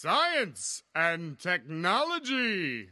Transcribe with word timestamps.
Science 0.00 0.82
and 0.96 1.36
Technology. 1.36 2.88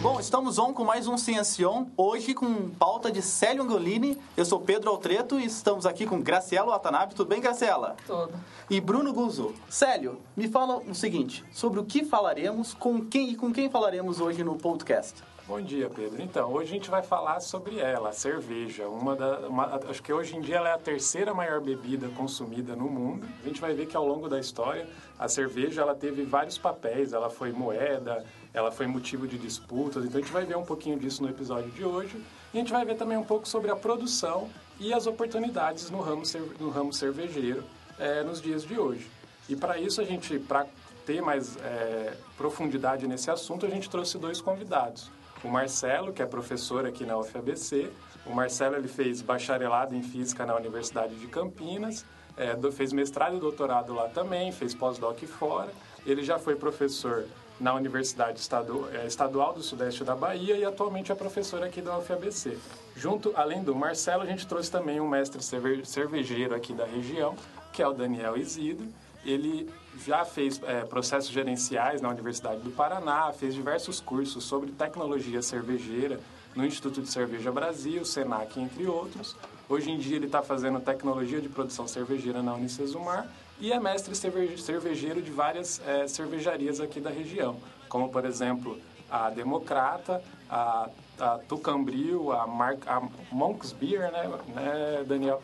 Bom, 0.00 0.20
estamos 0.20 0.56
on 0.60 0.72
com 0.72 0.84
mais 0.84 1.08
um 1.08 1.18
Ciencion, 1.18 1.86
hoje 1.96 2.32
com 2.32 2.70
pauta 2.70 3.10
de 3.10 3.20
Célio 3.20 3.64
Angolini. 3.64 4.16
Eu 4.36 4.44
sou 4.44 4.60
Pedro 4.60 4.88
Altreto 4.88 5.40
e 5.40 5.46
estamos 5.46 5.84
aqui 5.84 6.06
com 6.06 6.22
Graciela 6.22 6.70
Watanabe. 6.70 7.16
Tudo 7.16 7.26
bem, 7.26 7.40
Graciela? 7.40 7.96
Tudo. 8.06 8.34
E 8.70 8.80
Bruno 8.80 9.12
Guzzo. 9.12 9.52
Célio, 9.68 10.22
me 10.36 10.46
fala 10.46 10.76
o 10.76 10.94
seguinte, 10.94 11.44
sobre 11.50 11.80
o 11.80 11.84
que 11.84 12.04
falaremos, 12.04 12.72
com 12.72 13.04
quem 13.04 13.30
e 13.30 13.34
com 13.34 13.52
quem 13.52 13.68
falaremos 13.68 14.20
hoje 14.20 14.44
no 14.44 14.54
podcast? 14.54 15.24
Bom 15.48 15.60
dia, 15.60 15.88
Pedro. 15.88 16.20
Então, 16.20 16.52
hoje 16.52 16.70
a 16.70 16.74
gente 16.74 16.90
vai 16.90 17.04
falar 17.04 17.38
sobre 17.38 17.78
ela, 17.78 18.08
a 18.08 18.12
cerveja. 18.12 18.88
Uma 18.88 19.14
da, 19.14 19.46
uma, 19.46 19.76
acho 19.88 20.02
que 20.02 20.12
hoje 20.12 20.34
em 20.36 20.40
dia 20.40 20.56
ela 20.56 20.70
é 20.70 20.72
a 20.72 20.78
terceira 20.78 21.32
maior 21.32 21.60
bebida 21.60 22.08
consumida 22.08 22.74
no 22.74 22.90
mundo. 22.90 23.28
A 23.44 23.46
gente 23.46 23.60
vai 23.60 23.72
ver 23.72 23.86
que 23.86 23.96
ao 23.96 24.04
longo 24.04 24.28
da 24.28 24.40
história 24.40 24.88
a 25.16 25.28
cerveja 25.28 25.82
ela 25.82 25.94
teve 25.94 26.24
vários 26.24 26.58
papéis. 26.58 27.12
Ela 27.12 27.30
foi 27.30 27.52
moeda, 27.52 28.24
ela 28.52 28.72
foi 28.72 28.88
motivo 28.88 29.24
de 29.28 29.38
disputas. 29.38 30.04
Então 30.04 30.18
a 30.18 30.20
gente 30.20 30.32
vai 30.32 30.44
ver 30.44 30.56
um 30.56 30.64
pouquinho 30.64 30.98
disso 30.98 31.22
no 31.22 31.30
episódio 31.30 31.70
de 31.70 31.84
hoje. 31.84 32.20
E 32.52 32.58
a 32.58 32.60
gente 32.60 32.72
vai 32.72 32.84
ver 32.84 32.96
também 32.96 33.16
um 33.16 33.24
pouco 33.24 33.46
sobre 33.46 33.70
a 33.70 33.76
produção 33.76 34.50
e 34.80 34.92
as 34.92 35.06
oportunidades 35.06 35.90
no 35.90 36.00
ramo, 36.00 36.24
no 36.58 36.70
ramo 36.70 36.92
cervejeiro 36.92 37.62
é, 38.00 38.24
nos 38.24 38.42
dias 38.42 38.64
de 38.64 38.76
hoje. 38.76 39.08
E 39.48 39.54
para 39.54 39.78
isso 39.78 40.00
a 40.00 40.04
gente, 40.04 40.40
para 40.40 40.66
ter 41.06 41.22
mais 41.22 41.56
é, 41.58 42.16
profundidade 42.36 43.06
nesse 43.06 43.30
assunto, 43.30 43.64
a 43.64 43.68
gente 43.68 43.88
trouxe 43.88 44.18
dois 44.18 44.40
convidados 44.40 45.08
o 45.46 45.48
Marcelo, 45.48 46.12
que 46.12 46.20
é 46.20 46.26
professor 46.26 46.84
aqui 46.84 47.06
na 47.06 47.16
UFABC. 47.16 47.90
O 48.26 48.34
Marcelo 48.34 48.76
ele 48.76 48.88
fez 48.88 49.22
bacharelado 49.22 49.94
em 49.94 50.02
Física 50.02 50.44
na 50.44 50.56
Universidade 50.56 51.14
de 51.14 51.28
Campinas, 51.28 52.04
é, 52.36 52.54
fez 52.72 52.92
mestrado 52.92 53.36
e 53.36 53.40
doutorado 53.40 53.94
lá 53.94 54.08
também, 54.08 54.50
fez 54.50 54.74
pós-doc 54.74 55.22
fora. 55.24 55.70
Ele 56.04 56.22
já 56.24 56.38
foi 56.38 56.56
professor 56.56 57.24
na 57.60 57.72
Universidade 57.72 58.42
é, 58.92 59.06
Estadual 59.06 59.54
do 59.54 59.62
Sudeste 59.62 60.04
da 60.04 60.14
Bahia 60.14 60.56
e 60.56 60.64
atualmente 60.64 61.12
é 61.12 61.14
professor 61.14 61.62
aqui 61.62 61.80
da 61.80 61.96
UFABC. 61.96 62.58
Junto, 62.96 63.32
além 63.36 63.62
do 63.62 63.74
Marcelo, 63.74 64.22
a 64.22 64.26
gente 64.26 64.46
trouxe 64.46 64.70
também 64.70 65.00
um 65.00 65.08
mestre 65.08 65.40
cervejeiro 65.84 66.54
aqui 66.54 66.74
da 66.74 66.84
região, 66.84 67.36
que 67.72 67.80
é 67.80 67.86
o 67.86 67.92
Daniel 67.92 68.36
Isidro. 68.36 68.86
Ele 69.24 69.70
já 70.04 70.24
fez 70.24 70.60
é, 70.64 70.80
processos 70.84 71.30
gerenciais 71.30 72.00
na 72.00 72.08
Universidade 72.08 72.60
do 72.60 72.70
Paraná, 72.70 73.32
fez 73.32 73.54
diversos 73.54 74.00
cursos 74.00 74.44
sobre 74.44 74.70
tecnologia 74.72 75.42
cervejeira 75.42 76.20
no 76.54 76.64
Instituto 76.64 77.02
de 77.02 77.10
Cerveja 77.10 77.52
Brasil, 77.52 78.04
Senac, 78.04 78.58
entre 78.58 78.86
outros. 78.86 79.36
Hoje 79.68 79.90
em 79.90 79.98
dia 79.98 80.16
ele 80.16 80.26
está 80.26 80.42
fazendo 80.42 80.80
tecnologia 80.80 81.40
de 81.40 81.48
produção 81.48 81.86
cervejeira 81.86 82.42
na 82.42 82.54
Unicesumar 82.54 83.28
e 83.60 83.72
é 83.72 83.80
mestre 83.80 84.14
cervejeiro 84.14 85.22
de 85.22 85.30
várias 85.30 85.80
é, 85.86 86.06
cervejarias 86.06 86.80
aqui 86.80 87.00
da 87.00 87.10
região, 87.10 87.56
como 87.88 88.08
por 88.08 88.24
exemplo 88.24 88.78
a 89.10 89.30
Democrata, 89.30 90.22
a, 90.48 90.88
a 91.18 91.38
Tucambril, 91.48 92.32
a, 92.32 92.42
a 92.42 93.02
Monks 93.30 93.72
Beer, 93.72 94.10
né, 94.10 94.30
né 94.54 95.04
Daniel? 95.06 95.42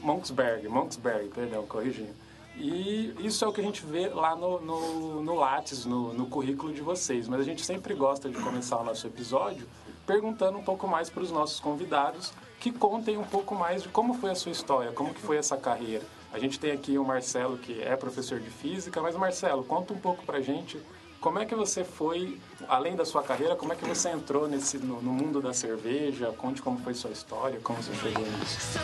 Monksberg, 0.00 0.66
Monksberg, 0.68 1.28
perdão, 1.28 1.66
corrigindo. 1.66 2.14
E 2.58 3.14
isso 3.20 3.44
é 3.44 3.48
o 3.48 3.52
que 3.52 3.60
a 3.60 3.64
gente 3.64 3.84
vê 3.86 4.08
lá 4.08 4.34
no, 4.34 4.60
no, 4.60 5.22
no 5.22 5.34
Lattes, 5.34 5.84
no, 5.84 6.12
no 6.12 6.26
currículo 6.26 6.72
de 6.72 6.82
vocês. 6.82 7.28
Mas 7.28 7.40
a 7.40 7.44
gente 7.44 7.64
sempre 7.64 7.94
gosta 7.94 8.28
de 8.28 8.36
começar 8.38 8.78
o 8.78 8.84
nosso 8.84 9.06
episódio 9.06 9.66
perguntando 10.06 10.58
um 10.58 10.62
pouco 10.62 10.88
mais 10.88 11.08
para 11.08 11.22
os 11.22 11.30
nossos 11.30 11.60
convidados 11.60 12.32
que 12.58 12.72
contem 12.72 13.16
um 13.16 13.24
pouco 13.24 13.54
mais 13.54 13.82
de 13.82 13.88
como 13.88 14.14
foi 14.14 14.30
a 14.30 14.34
sua 14.34 14.50
história, 14.50 14.90
como 14.90 15.14
que 15.14 15.20
foi 15.20 15.36
essa 15.36 15.56
carreira. 15.56 16.04
A 16.32 16.38
gente 16.38 16.58
tem 16.58 16.72
aqui 16.72 16.98
o 16.98 17.04
Marcelo, 17.04 17.58
que 17.58 17.80
é 17.80 17.94
professor 17.96 18.40
de 18.40 18.50
física, 18.50 19.00
mas 19.00 19.14
Marcelo, 19.14 19.62
conta 19.62 19.94
um 19.94 19.98
pouco 19.98 20.24
para 20.24 20.38
a 20.38 20.40
gente 20.40 20.78
como 21.20 21.40
é 21.40 21.44
que 21.44 21.54
você 21.54 21.82
foi, 21.82 22.40
além 22.68 22.94
da 22.94 23.04
sua 23.04 23.24
carreira, 23.24 23.56
como 23.56 23.72
é 23.72 23.76
que 23.76 23.84
você 23.84 24.08
entrou 24.08 24.46
nesse, 24.46 24.78
no, 24.78 25.02
no 25.02 25.12
mundo 25.12 25.40
da 25.40 25.52
cerveja? 25.52 26.32
Conte 26.38 26.62
como 26.62 26.78
foi 26.78 26.94
sua 26.94 27.10
história, 27.10 27.58
como 27.60 27.82
você 27.82 27.92
chegou 27.94 28.24
nisso. 28.24 28.78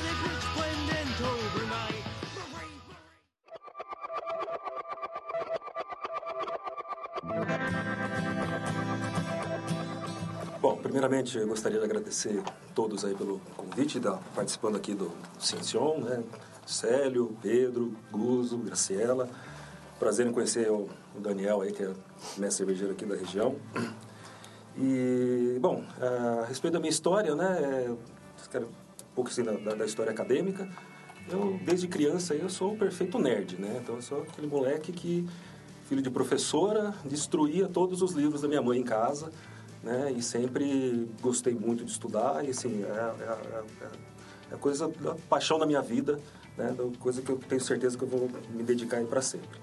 Bom, 10.60 10.76
primeiramente 10.76 11.38
eu 11.38 11.46
gostaria 11.46 11.78
de 11.78 11.84
agradecer 11.84 12.38
a 12.38 12.74
todos 12.74 13.04
aí 13.04 13.14
pelo 13.14 13.40
convite, 13.56 13.98
da, 13.98 14.18
participando 14.34 14.76
aqui 14.76 14.94
do 14.94 15.10
Ciencion, 15.38 15.98
né? 15.98 16.22
Célio, 16.66 17.36
Pedro, 17.40 17.96
Guzo, 18.10 18.58
Graciela. 18.58 19.28
Prazer 19.98 20.26
em 20.26 20.32
conhecer 20.32 20.70
o, 20.70 20.88
Daniel 21.18 21.62
aí, 21.62 21.72
que 21.72 21.82
é 21.82 21.88
mestre 22.36 22.58
cervejeiro 22.58 22.92
aqui 22.92 23.06
da 23.06 23.14
região. 23.14 23.56
E, 24.76 25.56
bom, 25.60 25.84
a 26.00 26.46
respeito 26.46 26.74
da 26.74 26.80
minha 26.80 26.90
história, 26.90 27.34
né? 27.34 27.58
É, 27.62 27.94
quero 28.50 28.66
um 28.66 29.14
pouco 29.14 29.30
assim 29.30 29.44
da, 29.44 29.52
da, 29.52 29.86
história 29.86 30.10
acadêmica. 30.10 30.68
Eu, 31.30 31.58
desde 31.64 31.86
criança, 31.86 32.34
eu 32.34 32.50
sou 32.50 32.74
o 32.74 32.76
perfeito 32.76 33.18
nerd, 33.18 33.56
né? 33.58 33.78
Então, 33.82 33.94
eu 33.94 34.02
sou 34.02 34.22
aquele 34.22 34.46
moleque 34.46 34.92
que 34.92 35.26
filho 35.84 36.02
de 36.02 36.10
professora, 36.10 36.94
destruía 37.04 37.68
todos 37.68 38.02
os 38.02 38.12
livros 38.12 38.42
da 38.42 38.48
minha 38.48 38.62
mãe 38.62 38.78
em 38.78 38.82
casa, 38.82 39.30
né? 39.82 40.12
E 40.16 40.22
sempre 40.22 41.08
gostei 41.20 41.54
muito 41.54 41.84
de 41.84 41.90
estudar 41.90 42.44
e 42.44 42.50
assim 42.50 42.82
é, 42.82 42.86
é, 42.86 43.64
é, 43.82 44.54
é 44.54 44.56
coisa 44.56 44.88
da 44.88 45.14
paixão 45.28 45.58
da 45.58 45.66
minha 45.66 45.82
vida, 45.82 46.18
né? 46.56 46.74
Coisa 46.98 47.20
que 47.20 47.30
eu 47.30 47.36
tenho 47.36 47.60
certeza 47.60 47.96
que 47.96 48.04
eu 48.04 48.08
vou 48.08 48.30
me 48.50 48.62
dedicar 48.62 48.96
aí 48.96 49.06
para 49.06 49.20
sempre. 49.20 49.60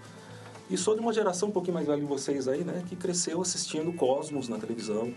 E 0.70 0.78
sou 0.78 0.96
de 0.96 1.02
uma 1.02 1.12
geração 1.12 1.50
um 1.50 1.52
pouquinho 1.52 1.74
mais 1.74 1.88
velha 1.88 2.00
que 2.00 2.08
vocês 2.08 2.48
aí, 2.48 2.64
né? 2.64 2.84
Que 2.88 2.96
cresceu 2.96 3.42
assistindo 3.42 3.92
Cosmos 3.94 4.48
na 4.48 4.58
televisão, 4.58 5.14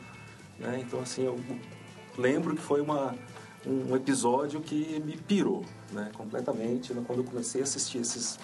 né? 0.59 0.83
Então 0.85 1.01
assim 1.01 1.25
eu 1.25 1.39
lembro 2.17 2.55
que 2.55 2.63
foi 2.63 2.81
uma 2.81 3.15
um 3.67 3.97
episódio 3.97 4.61
que 4.61 5.01
me 5.01 5.17
pirou, 5.17 5.65
né? 5.93 6.11
Completamente, 6.15 6.93
né? 6.93 7.03
quando 7.07 7.21
eu 7.21 7.25
comecei 7.25 7.61
a 7.61 7.65
assistir 7.65 7.99
esses 7.99 8.39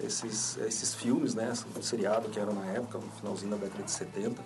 esses, 0.00 0.56
esses 0.58 0.94
filmes, 0.94 1.34
né? 1.34 1.52
Um 1.76 1.82
seriado 1.82 2.28
que 2.28 2.38
era 2.38 2.52
na 2.52 2.66
época, 2.66 2.98
no 2.98 3.10
finalzinho 3.12 3.50
da 3.50 3.56
década 3.56 3.82
de 3.82 3.90
70. 3.90 4.42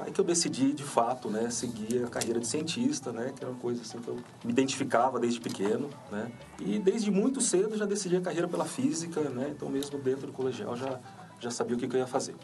Aí 0.00 0.10
que 0.10 0.20
eu 0.20 0.24
decidi, 0.24 0.72
de 0.72 0.82
fato, 0.82 1.28
né, 1.28 1.50
seguir 1.50 2.04
a 2.04 2.08
carreira 2.08 2.40
de 2.40 2.46
cientista, 2.46 3.12
né, 3.12 3.32
que 3.36 3.44
era 3.44 3.52
uma 3.52 3.60
coisa 3.60 3.82
assim 3.82 3.98
que 3.98 4.08
eu 4.08 4.14
me 4.42 4.50
identificava 4.50 5.20
desde 5.20 5.38
pequeno, 5.38 5.90
né, 6.10 6.32
e 6.58 6.78
desde 6.78 7.10
muito 7.10 7.40
cedo 7.40 7.76
já 7.76 7.84
decidi 7.84 8.16
a 8.16 8.20
carreira 8.20 8.48
pela 8.48 8.64
física, 8.64 9.20
né, 9.20 9.52
então 9.54 9.68
mesmo 9.68 9.98
dentro 9.98 10.28
do 10.28 10.32
colegial 10.32 10.74
já, 10.76 10.98
já 11.38 11.50
sabia 11.50 11.76
o 11.76 11.78
que, 11.78 11.86
que 11.86 11.94
eu 11.94 12.00
ia 12.00 12.06
fazer. 12.06 12.34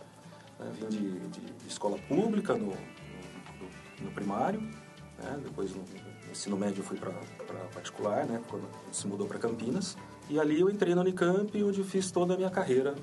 Né, 0.58 0.70
vim 0.74 0.88
de, 0.88 1.18
de, 1.20 1.40
de, 1.40 1.68
escola 1.68 1.96
pública 2.06 2.54
no, 2.54 2.66
no, 2.66 4.04
no 4.04 4.10
primário, 4.10 4.60
né, 4.60 5.40
depois 5.42 5.74
no, 5.74 5.82
no 5.82 6.30
ensino 6.30 6.56
médio 6.56 6.82
fui 6.82 6.98
para 6.98 7.12
particular, 7.72 8.26
né, 8.26 8.42
quando 8.50 8.68
se 8.92 9.06
mudou 9.06 9.26
para 9.26 9.38
Campinas, 9.38 9.96
e 10.28 10.38
ali 10.38 10.60
eu 10.60 10.70
entrei 10.70 10.94
na 10.94 11.00
Unicamp, 11.00 11.62
onde 11.62 11.82
fiz 11.82 12.10
toda 12.10 12.34
a 12.34 12.36
minha 12.36 12.50
carreira 12.50 12.94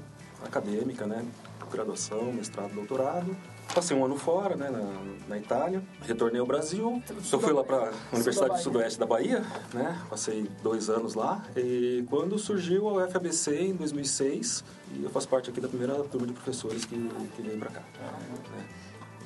acadêmica, 0.44 1.08
né? 1.08 1.26
Graduação, 1.72 2.32
mestrado, 2.32 2.74
doutorado. 2.74 3.36
Passei 3.74 3.98
um 3.98 4.06
ano 4.06 4.16
fora, 4.16 4.56
né, 4.56 4.70
na, 4.70 5.28
na 5.28 5.38
Itália. 5.38 5.84
Retornei 6.02 6.40
ao 6.40 6.46
Brasil. 6.46 7.02
Eu 7.32 7.40
fui 7.40 7.52
lá 7.52 7.64
para 7.64 7.90
a 7.90 8.16
Universidade 8.16 8.54
do 8.54 8.60
Sudoeste 8.60 9.00
da 9.00 9.06
Bahia, 9.08 9.44
né? 9.74 10.00
Passei 10.10 10.50
dois 10.62 10.90
anos 10.90 11.16
lá. 11.16 11.44
E 11.58 12.06
quando 12.10 12.38
surgiu 12.38 12.88
a 12.88 13.06
UFABC 13.06 13.56
em 13.56 13.74
2006, 13.74 14.64
e 14.94 15.04
eu 15.04 15.10
faço 15.10 15.28
parte 15.28 15.50
aqui 15.50 15.60
da 15.60 15.68
primeira 15.68 15.96
turma 16.04 16.28
de 16.28 16.34
professores 16.34 16.86
que, 16.86 16.96
que 17.36 17.42
veio 17.42 17.58
para 17.58 17.72
cá. 17.72 17.82
Né? 17.82 18.66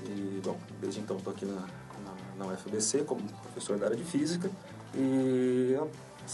E, 0.06 0.42
bom, 0.44 0.58
desde 0.80 1.02
então 1.02 1.18
estou 1.18 1.34
aqui 1.34 1.46
na, 1.46 1.56
na, 1.56 2.46
na 2.46 2.54
UFABC 2.54 3.04
como 3.04 3.22
professor 3.44 3.78
da 3.78 3.88
área 3.88 3.98
de 3.98 4.06
Física. 4.06 4.50
E 4.96 5.78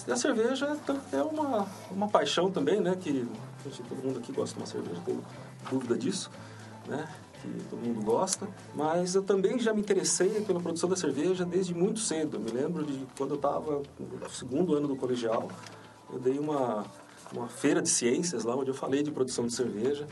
a 0.07 0.15
cerveja 0.15 0.77
é 1.11 1.21
uma, 1.21 1.67
uma 1.89 2.07
paixão 2.07 2.51
também, 2.51 2.81
né? 2.81 2.95
Que 2.95 3.27
gente, 3.63 3.81
todo 3.83 4.03
mundo 4.03 4.19
aqui 4.19 4.31
gosta 4.31 4.55
de 4.55 4.61
uma 4.61 4.67
cerveja, 4.67 5.01
tenho 5.05 5.23
dúvida 5.69 5.97
disso, 5.97 6.29
né? 6.87 7.07
Que 7.41 7.63
todo 7.69 7.79
mundo 7.79 8.03
gosta. 8.03 8.47
Mas 8.73 9.15
eu 9.15 9.23
também 9.23 9.57
já 9.59 9.73
me 9.73 9.81
interessei 9.81 10.41
pela 10.41 10.59
produção 10.59 10.89
da 10.89 10.95
cerveja 10.95 11.45
desde 11.45 11.73
muito 11.73 11.99
cedo. 11.99 12.37
Eu 12.37 12.41
me 12.41 12.51
lembro 12.51 12.83
de 12.83 13.05
quando 13.17 13.31
eu 13.31 13.35
estava 13.37 13.81
no 13.99 14.29
segundo 14.29 14.75
ano 14.75 14.87
do 14.87 14.95
colegial, 14.95 15.47
eu 16.11 16.19
dei 16.19 16.37
uma, 16.37 16.85
uma 17.31 17.47
feira 17.47 17.81
de 17.81 17.89
ciências 17.89 18.43
lá, 18.43 18.55
onde 18.55 18.69
eu 18.69 18.75
falei 18.75 19.01
de 19.01 19.11
produção 19.11 19.45
de 19.45 19.53
cerveja. 19.53 20.05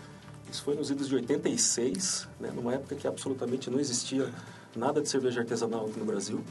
Isso 0.49 0.63
foi 0.63 0.75
nos 0.75 0.91
idos 0.91 1.09
de 1.09 1.15
86, 1.15 2.27
né? 2.39 2.51
numa 2.53 2.75
época 2.75 2.95
que 2.95 3.07
absolutamente 3.07 3.71
não 3.71 3.79
existia 3.79 4.31
nada 4.75 5.01
de 5.01 5.09
cerveja 5.09 5.41
artesanal 5.41 5.85
aqui 5.87 5.99
no 5.99 6.05
Brasil. 6.05 6.43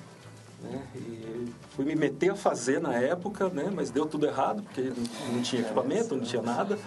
Né? 0.63 0.87
E 0.95 1.53
fui 1.71 1.85
me 1.85 1.95
meter 1.95 2.31
a 2.31 2.37
fazer 2.37 2.81
na 2.81 2.95
época, 2.95 3.49
né? 3.49 3.71
mas 3.75 3.91
deu 3.91 4.07
tudo 4.07 4.27
errado, 4.27 4.63
porque 4.63 4.93
não, 5.33 5.43
tinha 5.43 5.63
equipamento, 5.63 6.15
não 6.15 6.23
tinha 6.23 6.43
nada. 6.43 6.79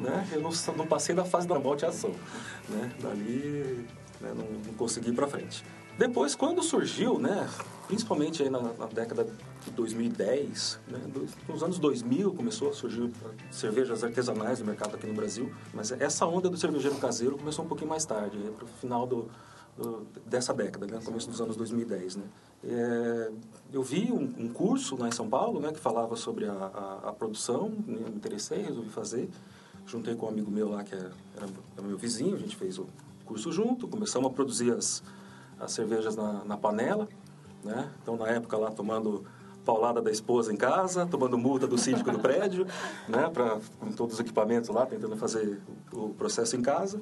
Né? 0.00 0.26
Eu 0.32 0.40
não, 0.40 0.50
não 0.76 0.86
passei 0.86 1.14
da 1.14 1.24
fase 1.24 1.46
da 1.46 1.58
malteação. 1.58 2.10
Né? 2.68 2.92
Dali 3.00 3.86
né? 4.20 4.32
não, 4.34 4.44
não 4.66 4.74
consegui 4.74 5.10
ir 5.10 5.14
para 5.14 5.26
frente. 5.26 5.64
Depois, 5.98 6.34
quando 6.34 6.62
surgiu, 6.62 7.18
né? 7.18 7.46
principalmente 7.86 8.42
aí 8.42 8.48
na, 8.48 8.60
na 8.60 8.86
década 8.86 9.26
de 9.64 9.70
2010, 9.72 10.80
né? 10.88 10.98
nos 11.48 11.62
anos 11.62 11.78
2000 11.78 12.32
começou 12.32 12.70
a 12.70 12.72
surgir 12.72 13.10
cervejas 13.50 14.02
artesanais 14.02 14.60
no 14.60 14.66
mercado 14.66 14.94
aqui 14.94 15.06
no 15.06 15.12
Brasil, 15.12 15.52
mas 15.74 15.92
essa 15.92 16.24
onda 16.26 16.48
do 16.48 16.56
cervejeiro 16.56 16.96
caseiro 16.96 17.36
começou 17.36 17.64
um 17.64 17.68
pouquinho 17.68 17.90
mais 17.90 18.04
tarde, 18.06 18.38
para 18.56 18.64
o 18.64 18.68
final 18.80 19.06
do, 19.06 19.28
dessa 20.26 20.52
década, 20.52 20.86
né? 20.86 21.00
começo 21.04 21.28
dos 21.28 21.40
anos 21.40 21.56
2010. 21.56 22.16
Né? 22.16 22.24
É, 22.64 23.30
eu 23.72 23.82
vi 23.82 24.12
um, 24.12 24.44
um, 24.44 24.48
curso 24.52 24.96
lá 24.96 25.08
em 25.08 25.12
São 25.12 25.28
Paulo 25.28 25.60
né, 25.60 25.72
que 25.72 25.80
falava 25.80 26.16
sobre 26.16 26.46
a, 26.46 26.52
a, 26.52 27.08
a 27.08 27.12
produção, 27.12 27.68
né? 27.86 28.08
me 28.08 28.16
interessei, 28.16 28.62
resolvi 28.62 28.90
fazer. 28.90 29.28
Juntei 29.86 30.14
com 30.14 30.26
um 30.26 30.28
amigo 30.28 30.50
meu 30.50 30.68
lá 30.68 30.84
que 30.84 30.94
era, 30.94 31.10
era 31.36 31.86
meu 31.86 31.96
vizinho, 31.96 32.36
a 32.36 32.38
gente 32.38 32.56
fez 32.56 32.78
o 32.78 32.86
curso 33.24 33.50
junto, 33.50 33.88
começamos 33.88 34.30
a 34.30 34.34
produzir 34.34 34.72
as, 34.72 35.02
as 35.58 35.72
cervejas 35.72 36.16
na, 36.16 36.44
na 36.44 36.56
panela. 36.56 37.08
Né? 37.64 37.90
Então, 38.02 38.16
na 38.16 38.28
época 38.28 38.56
lá, 38.56 38.70
tomando 38.70 39.24
paulada 39.64 40.00
da 40.00 40.10
esposa 40.10 40.52
em 40.52 40.56
casa, 40.56 41.06
tomando 41.06 41.36
multa 41.38 41.66
do 41.66 41.78
síndico 41.78 42.10
do 42.10 42.18
prédio, 42.18 42.66
né, 43.08 43.28
pra, 43.32 43.58
com 43.78 43.92
todos 43.92 44.14
os 44.14 44.20
equipamentos 44.20 44.70
lá, 44.70 44.86
tentando 44.86 45.16
fazer 45.16 45.60
o 45.92 46.10
processo 46.10 46.56
em 46.56 46.62
casa. 46.62 47.00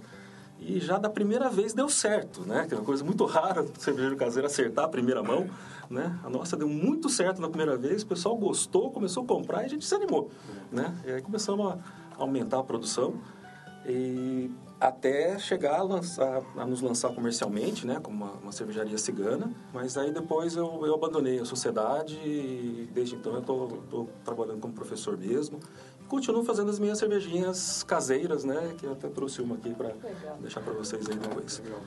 E 0.60 0.80
já 0.80 0.98
da 0.98 1.08
primeira 1.08 1.48
vez 1.48 1.72
deu 1.72 1.88
certo, 1.88 2.42
né? 2.42 2.66
Que 2.66 2.74
é 2.74 2.76
uma 2.76 2.84
coisa 2.84 3.04
muito 3.04 3.24
rara 3.24 3.62
do 3.62 3.80
cervejeiro 3.80 4.16
caseiro 4.16 4.46
acertar 4.46 4.84
a 4.84 4.88
primeira 4.88 5.22
mão, 5.22 5.48
né? 5.88 6.18
A 6.24 6.28
nossa 6.28 6.56
deu 6.56 6.68
muito 6.68 7.08
certo 7.08 7.40
na 7.40 7.48
primeira 7.48 7.76
vez, 7.76 8.02
o 8.02 8.06
pessoal 8.06 8.36
gostou, 8.36 8.90
começou 8.90 9.22
a 9.22 9.26
comprar 9.26 9.62
e 9.62 9.66
a 9.66 9.68
gente 9.68 9.86
se 9.86 9.94
animou, 9.94 10.30
né? 10.70 10.94
E 11.06 11.12
aí 11.12 11.22
começamos 11.22 11.72
a 11.72 11.78
aumentar 12.18 12.58
a 12.58 12.64
produção. 12.64 13.14
E 13.86 14.50
até 14.80 15.38
chegar 15.38 15.78
a, 15.78 15.82
lançar, 15.82 16.42
a 16.56 16.66
nos 16.66 16.80
lançar 16.80 17.12
comercialmente, 17.12 17.86
né, 17.86 17.98
como 18.00 18.24
uma, 18.24 18.32
uma, 18.34 18.52
cervejaria 18.52 18.96
cigana. 18.96 19.50
Mas 19.72 19.96
aí 19.96 20.12
depois 20.12 20.56
eu, 20.56 20.86
eu 20.86 20.94
abandonei 20.94 21.40
a 21.40 21.44
sociedade 21.44 22.14
e 22.16 22.88
desde 22.92 23.16
então 23.16 23.34
eu 23.34 23.40
estou 23.40 24.08
trabalhando 24.24 24.60
como 24.60 24.72
professor 24.72 25.16
mesmo. 25.16 25.58
Continuo 26.08 26.42
fazendo 26.42 26.70
as 26.70 26.78
minhas 26.78 26.98
cervejinhas 26.98 27.82
caseiras, 27.82 28.44
né, 28.44 28.74
que 28.78 28.86
eu 28.86 28.92
até 28.92 29.08
trouxe 29.08 29.42
uma 29.42 29.56
aqui 29.56 29.74
para 29.74 29.92
deixar 30.40 30.60
para 30.62 30.72
vocês 30.72 31.06
aí 31.08 31.16
depois. 31.16 31.58
Legal, 31.58 31.80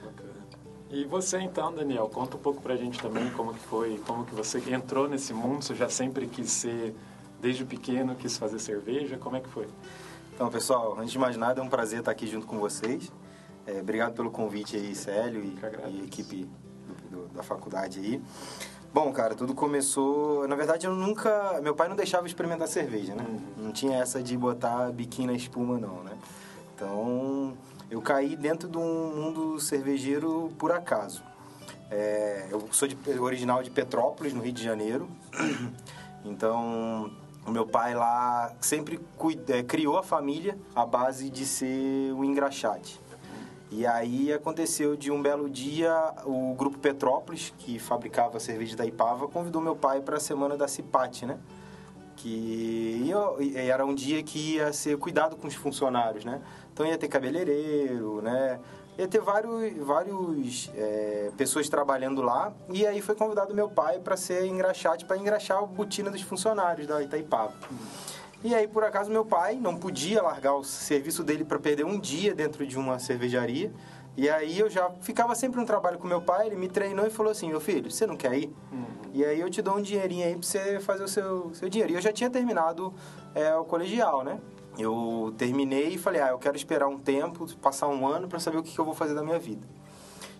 e 0.91 1.06
você 1.06 1.39
então, 1.39 1.73
Daniel, 1.73 2.09
conta 2.09 2.35
um 2.35 2.39
pouco 2.39 2.62
para 2.62 2.73
a 2.73 2.77
gente 2.77 3.00
também 3.01 3.29
como 3.31 3.53
que 3.53 3.62
foi, 3.62 3.97
como 4.06 4.25
que 4.25 4.35
você 4.35 4.62
entrou 4.69 5.07
nesse 5.07 5.33
mundo, 5.33 5.63
você 5.63 5.73
já 5.73 5.88
sempre 5.88 6.27
quis 6.27 6.51
ser, 6.51 6.94
desde 7.39 7.63
pequeno, 7.63 8.13
quis 8.13 8.38
fazer 8.38 8.59
cerveja, 8.59 9.18
como 9.18 9.38
é 9.38 9.39
que 9.39 9.47
foi? 9.47 9.69
Então, 10.33 10.50
pessoal, 10.51 10.97
antes 11.00 11.13
de 11.13 11.18
mais 11.18 11.38
nada, 11.38 11.62
é 11.62 11.63
um 11.63 11.69
prazer 11.69 12.00
estar 12.00 12.12
aqui 12.12 12.27
junto 12.27 12.45
com 12.45 12.59
vocês. 12.59 13.09
É, 13.65 13.79
obrigado 13.79 14.13
pelo 14.15 14.29
convite 14.29 14.75
aí, 14.75 14.94
Célio 14.94 15.41
e, 15.41 15.57
e 15.91 16.03
equipe 16.03 16.45
do, 17.09 17.09
do, 17.09 17.27
da 17.33 17.41
faculdade 17.41 18.00
aí. 18.00 18.21
Bom, 18.93 19.11
cara, 19.13 19.35
tudo 19.35 19.53
começou. 19.53 20.45
Na 20.49 20.55
verdade, 20.55 20.85
eu 20.85 20.93
nunca. 20.93 21.61
Meu 21.61 21.73
pai 21.73 21.88
não 21.88 21.95
deixava 21.95 22.27
experimentar 22.27 22.67
cerveja, 22.67 23.15
né? 23.15 23.25
Uhum. 23.27 23.65
Não 23.65 23.71
tinha 23.71 23.97
essa 23.97 24.21
de 24.21 24.35
botar 24.35 24.91
biquíni 24.91 25.27
na 25.27 25.33
espuma, 25.33 25.77
não, 25.77 26.03
né? 26.03 26.11
Então, 26.75 27.53
eu 27.89 28.01
caí 28.01 28.35
dentro 28.35 28.67
de 28.67 28.77
um 28.77 29.15
mundo 29.15 29.59
cervejeiro 29.61 30.51
por 30.57 30.73
acaso. 30.73 31.23
É, 31.89 32.47
eu 32.49 32.67
sou 32.71 32.88
de, 32.88 32.97
original 33.19 33.63
de 33.63 33.69
Petrópolis, 33.69 34.33
no 34.33 34.41
Rio 34.41 34.53
de 34.53 34.63
Janeiro. 34.63 35.09
Então, 36.23 37.09
o 37.47 37.49
meu 37.49 37.65
pai 37.65 37.95
lá 37.95 38.53
sempre 38.61 38.99
cuida, 39.17 39.57
é, 39.57 39.63
criou 39.63 39.97
a 39.97 40.03
família 40.03 40.55
à 40.75 40.85
base 40.85 41.31
de 41.31 41.47
ser 41.47 42.13
um 42.13 42.23
engraxate. 42.23 43.01
E 43.71 43.88
aí 43.88 44.33
aconteceu 44.33 44.97
de 44.97 45.09
um 45.09 45.21
belo 45.21 45.50
dia, 45.50 46.13
o 46.25 46.53
grupo 46.56 46.77
Petrópolis, 46.77 47.53
que 47.57 47.79
fabricava 47.79 48.38
cerveja 48.38 48.75
da 48.75 48.85
Ipava, 48.85 49.29
convidou 49.29 49.62
meu 49.62 49.77
pai 49.77 50.01
para 50.01 50.18
a 50.18 50.19
semana 50.19 50.57
da 50.57 50.68
Cipate, 50.68 51.25
né? 51.25 51.39
Que 52.18 53.09
era 53.56 53.85
um 53.85 53.95
dia 53.95 54.21
que 54.21 54.56
ia 54.56 54.73
ser 54.73 54.97
cuidado 54.97 55.38
com 55.38 55.47
os 55.47 55.56
funcionários, 55.56 56.25
né? 56.25 56.41
Então 56.73 56.85
ia 56.85 56.97
ter 56.97 57.07
cabeleireiro, 57.07 58.21
né? 58.21 58.59
ia 58.97 59.07
ter 59.07 59.19
vários, 59.19 59.77
vários 59.77 60.69
é, 60.75 61.31
pessoas 61.38 61.69
trabalhando 61.69 62.21
lá. 62.21 62.53
E 62.69 62.85
aí 62.85 63.01
foi 63.01 63.15
convidado 63.15 63.53
meu 63.53 63.69
pai 63.69 64.00
para 64.00 64.18
ser 64.18 64.45
engraxate, 64.45 65.06
para 65.06 65.18
engraxar 65.18 65.59
a 65.59 65.65
botina 65.65 66.12
dos 66.12 66.21
funcionários 66.21 66.88
da 66.88 67.01
Itaipava. 67.01 67.53
E 68.43 68.55
aí, 68.55 68.67
por 68.67 68.83
acaso, 68.83 69.11
meu 69.11 69.23
pai 69.23 69.55
não 69.55 69.77
podia 69.77 70.21
largar 70.21 70.55
o 70.55 70.63
serviço 70.63 71.23
dele 71.23 71.45
para 71.45 71.59
perder 71.59 71.85
um 71.85 71.99
dia 71.99 72.33
dentro 72.33 72.65
de 72.65 72.77
uma 72.77 72.97
cervejaria. 72.97 73.71
E 74.17 74.29
aí 74.29 74.59
eu 74.59 74.69
já 74.69 74.89
ficava 75.01 75.35
sempre 75.35 75.59
no 75.59 75.65
trabalho 75.65 75.97
com 75.97 76.07
meu 76.07 76.21
pai, 76.21 76.47
ele 76.47 76.55
me 76.55 76.67
treinou 76.67 77.05
e 77.05 77.09
falou 77.09 77.31
assim, 77.31 77.47
meu 77.47 77.61
filho, 77.61 77.89
você 77.89 78.05
não 78.05 78.17
quer 78.17 78.38
ir? 78.38 78.53
Uhum. 78.71 78.85
E 79.13 79.23
aí 79.23 79.39
eu 79.39 79.49
te 79.49 79.61
dou 79.61 79.77
um 79.77 79.81
dinheirinho 79.81 80.25
aí 80.25 80.33
para 80.33 80.41
você 80.41 80.79
fazer 80.81 81.03
o 81.03 81.07
seu, 81.07 81.53
seu 81.53 81.69
dinheiro. 81.69 81.93
E 81.93 81.95
eu 81.95 82.01
já 82.01 82.11
tinha 82.11 82.29
terminado 82.29 82.93
é, 83.33 83.55
o 83.55 83.63
colegial, 83.63 84.23
né? 84.23 84.39
eu 84.77 85.33
terminei 85.37 85.89
e 85.89 85.97
falei, 85.97 86.21
ah, 86.21 86.29
eu 86.29 86.39
quero 86.39 86.55
esperar 86.55 86.87
um 86.87 86.97
tempo, 86.97 87.45
passar 87.57 87.87
um 87.87 88.07
ano 88.07 88.27
para 88.27 88.39
saber 88.39 88.57
o 88.57 88.63
que, 88.63 88.71
que, 88.71 88.79
eu 88.79 88.85
vou 88.85 88.94
fazer 88.94 89.13
da 89.13 89.23
minha 89.23 89.39
vida. 89.39 89.67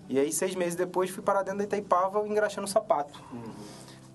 E 0.10 0.20
aí, 0.20 0.32
seis 0.32 0.56
meses 0.56 0.76
depois, 0.76 1.10
fui 1.10 1.24
parar 1.24 1.44
dentro 1.44 1.60
da 1.60 1.64
Itaipava 1.64 2.26
engraxando 2.28 2.68
sapato. 2.68 3.22
Uhum. 3.32 3.52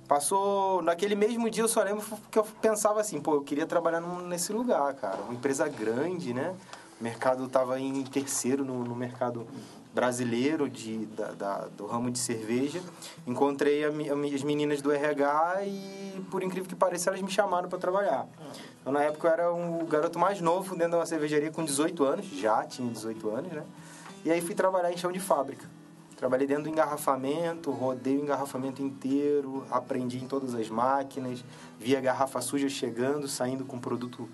Passou, 0.06 0.82
naquele 0.82 1.16
mesmo 1.16 1.50
dia, 1.50 1.64
eu 1.64 1.68
só 1.68 1.82
lembro 1.82 2.04
que 2.30 2.38
eu 2.38 2.44
pensava 2.62 3.00
assim, 3.00 3.20
pô, 3.20 3.34
eu 3.34 3.42
queria 3.42 3.66
trabalhar 3.66 4.00
nesse 4.00 4.52
lugar, 4.52 4.94
cara. 4.94 5.16
Uma 5.22 5.34
empresa 5.34 5.68
grande, 5.68 6.32
né? 6.32 6.54
O 7.00 7.04
mercado 7.04 7.44
estava 7.44 7.78
em 7.80 8.04
terceiro 8.04 8.64
no, 8.64 8.84
no 8.84 8.94
mercado 8.94 9.46
brasileiro 9.92 10.68
de, 10.68 11.06
da, 11.06 11.32
da, 11.32 11.58
do 11.76 11.86
ramo 11.86 12.10
de 12.10 12.18
cerveja. 12.18 12.80
Encontrei 13.26 13.84
a, 13.84 13.88
a, 13.88 14.34
as 14.34 14.42
meninas 14.42 14.80
do 14.80 14.92
RH 14.92 15.64
e, 15.64 16.24
por 16.30 16.42
incrível 16.42 16.68
que 16.68 16.76
pareça, 16.76 17.10
elas 17.10 17.20
me 17.20 17.30
chamaram 17.30 17.68
para 17.68 17.78
trabalhar. 17.78 18.28
Então, 18.80 18.92
na 18.92 19.02
época, 19.02 19.26
eu 19.26 19.32
era 19.32 19.52
um 19.52 19.84
garoto 19.86 20.18
mais 20.18 20.40
novo 20.40 20.76
dentro 20.76 20.92
de 20.92 20.96
uma 20.96 21.06
cervejaria 21.06 21.50
com 21.50 21.64
18 21.64 22.04
anos, 22.04 22.26
já 22.26 22.62
tinha 22.64 22.88
18 22.88 23.28
anos, 23.30 23.52
né? 23.52 23.64
E 24.24 24.30
aí 24.30 24.40
fui 24.40 24.54
trabalhar 24.54 24.92
em 24.92 24.96
chão 24.96 25.10
de 25.10 25.20
fábrica. 25.20 25.75
Trabalhei 26.16 26.46
dentro 26.46 26.64
do 26.64 26.70
engarrafamento, 26.70 27.70
rodei 27.70 28.16
o 28.16 28.22
engarrafamento 28.22 28.80
inteiro, 28.80 29.66
aprendi 29.70 30.16
em 30.16 30.26
todas 30.26 30.54
as 30.54 30.70
máquinas, 30.70 31.44
via 31.78 32.00
garrafa 32.00 32.40
suja 32.40 32.70
chegando, 32.70 33.28
saindo 33.28 33.66
com 33.66 33.78
produto 33.78 34.26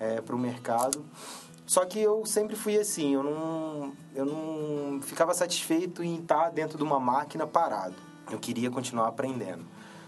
é, 0.00 0.22
para 0.22 0.34
o 0.34 0.38
mercado. 0.38 1.04
Só 1.66 1.84
que 1.84 1.98
eu 2.00 2.24
sempre 2.24 2.56
fui 2.56 2.78
assim, 2.78 3.14
eu 3.14 3.22
não, 3.22 3.92
eu 4.14 4.24
não 4.24 5.02
ficava 5.02 5.34
satisfeito 5.34 6.02
em 6.02 6.20
estar 6.20 6.48
dentro 6.50 6.78
de 6.78 6.84
uma 6.84 6.98
máquina 6.98 7.46
parado. 7.46 7.96
Eu 8.30 8.38
queria 8.38 8.70
continuar 8.70 9.08
aprendendo. 9.08 9.64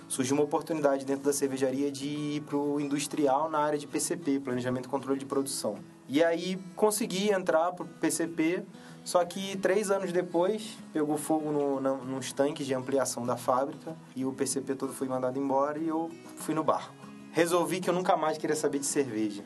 Surgiu 0.08 0.34
uma 0.34 0.44
oportunidade 0.44 1.04
dentro 1.04 1.24
da 1.24 1.32
cervejaria 1.32 1.92
de 1.92 2.06
ir 2.06 2.40
para 2.40 2.56
o 2.56 2.80
industrial 2.80 3.50
na 3.50 3.58
área 3.58 3.78
de 3.78 3.86
PCP, 3.86 4.40
Planejamento 4.40 4.86
e 4.86 4.88
Controle 4.88 5.18
de 5.18 5.26
Produção. 5.26 5.78
E 6.08 6.24
aí 6.24 6.58
consegui 6.74 7.30
entrar 7.30 7.72
para 7.72 7.84
o 7.84 7.88
PCP, 7.88 8.64
só 9.08 9.24
que 9.24 9.56
três 9.56 9.90
anos 9.90 10.12
depois 10.12 10.76
pegou 10.92 11.16
fogo 11.16 11.50
no, 11.50 11.80
no, 11.80 12.04
nos 12.04 12.30
tanques 12.30 12.66
de 12.66 12.74
ampliação 12.74 13.24
da 13.24 13.38
fábrica 13.38 13.96
e 14.14 14.26
o 14.26 14.34
PCP 14.34 14.74
todo 14.74 14.92
foi 14.92 15.08
mandado 15.08 15.38
embora 15.38 15.78
e 15.78 15.88
eu 15.88 16.10
fui 16.36 16.54
no 16.54 16.62
barco. 16.62 16.92
Resolvi 17.32 17.80
que 17.80 17.88
eu 17.88 17.94
nunca 17.94 18.18
mais 18.18 18.36
queria 18.36 18.54
saber 18.54 18.80
de 18.80 18.84
cerveja, 18.84 19.42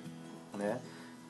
né? 0.58 0.80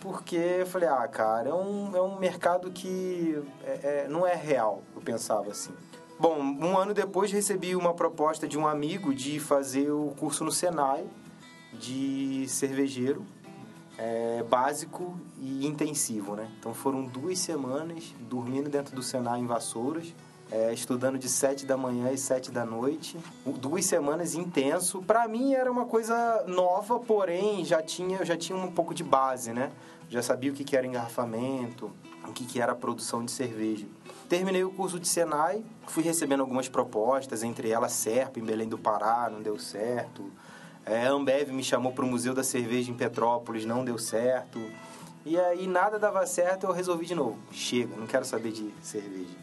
porque 0.00 0.36
eu 0.36 0.66
falei, 0.66 0.88
ah, 0.88 1.06
cara, 1.06 1.50
é 1.50 1.54
um, 1.54 1.94
é 1.94 2.00
um 2.00 2.18
mercado 2.18 2.70
que 2.70 3.38
é, 3.66 4.06
é, 4.06 4.06
não 4.08 4.26
é 4.26 4.34
real, 4.34 4.82
eu 4.96 5.02
pensava 5.02 5.50
assim. 5.50 5.74
Bom, 6.18 6.38
um 6.40 6.78
ano 6.78 6.94
depois 6.94 7.30
recebi 7.30 7.76
uma 7.76 7.92
proposta 7.92 8.48
de 8.48 8.56
um 8.56 8.66
amigo 8.66 9.14
de 9.14 9.38
fazer 9.40 9.90
o 9.90 10.14
curso 10.18 10.42
no 10.42 10.50
Senai 10.50 11.04
de 11.74 12.46
cervejeiro, 12.48 13.26
é, 14.02 14.42
básico 14.42 15.16
e 15.40 15.64
intensivo, 15.64 16.35
né? 16.35 16.49
Então 16.59 16.75
foram 16.75 17.04
duas 17.04 17.38
semanas 17.38 18.12
dormindo 18.28 18.68
dentro 18.68 18.97
do 18.97 19.02
Senai 19.02 19.38
em 19.38 19.47
Vassouras, 19.47 20.12
é, 20.50 20.73
estudando 20.75 21.18
de 21.18 21.28
sete 21.28 21.64
da 21.64 21.76
manhã 21.76 22.11
e 22.11 22.18
sete 22.18 22.50
da 22.50 22.66
noite, 22.66 23.16
duas 23.47 23.85
semanas 23.85 24.35
intenso. 24.35 25.00
Para 25.02 25.28
mim 25.28 25.54
era 25.54 25.71
uma 25.71 25.87
coisa 25.87 26.44
nova, 26.49 26.99
porém 26.99 27.64
já 27.64 27.80
tinha, 27.80 28.25
já 28.25 28.37
tinha 28.37 28.59
um 28.59 28.73
pouco 28.73 28.92
de 28.92 29.04
base, 29.04 29.52
né? 29.52 29.71
já 30.12 30.21
sabia 30.21 30.52
o 30.52 30.54
que, 30.54 30.76
era 30.76 30.87
engarrafamento, 30.87 31.90
o 32.28 32.32
que, 32.35 32.44
que 32.44 32.61
era 32.61 32.75
produção 32.75 33.25
de 33.25 33.30
cerveja. 33.30 33.87
Terminei 34.28 34.62
o 34.62 34.71
curso 34.71 35.00
de 35.00 35.09
Senai, 35.09 35.64
fui 35.87 36.02
recebendo 36.02 36.40
algumas 36.40 36.68
propostas, 36.68 37.42
entre 37.42 37.71
elas 37.71 37.92
Serpa, 37.92 38.38
em 38.38 38.44
Belém 38.44 38.68
do 38.68 38.76
Pará, 38.76 39.30
não 39.32 39.40
deu 39.40 39.59
certo. 39.59 40.30
É, 40.84 41.06
a 41.06 41.12
Ambev 41.12 41.50
me 41.50 41.62
chamou 41.62 41.92
para 41.92 42.04
o 42.04 42.08
Museu 42.08 42.34
da 42.34 42.42
Cerveja 42.42 42.90
em 42.90 42.94
Petrópolis, 42.94 43.64
não 43.64 43.84
deu 43.84 43.98
certo. 43.98 44.60
E 45.24 45.38
aí 45.38 45.68
nada 45.68 45.98
dava 45.98 46.26
certo, 46.26 46.66
eu 46.66 46.72
resolvi 46.72 47.06
de 47.06 47.14
novo. 47.14 47.38
Chega, 47.52 47.96
não 47.96 48.06
quero 48.06 48.24
saber 48.24 48.50
de 48.50 48.70
cerveja. 48.82 49.42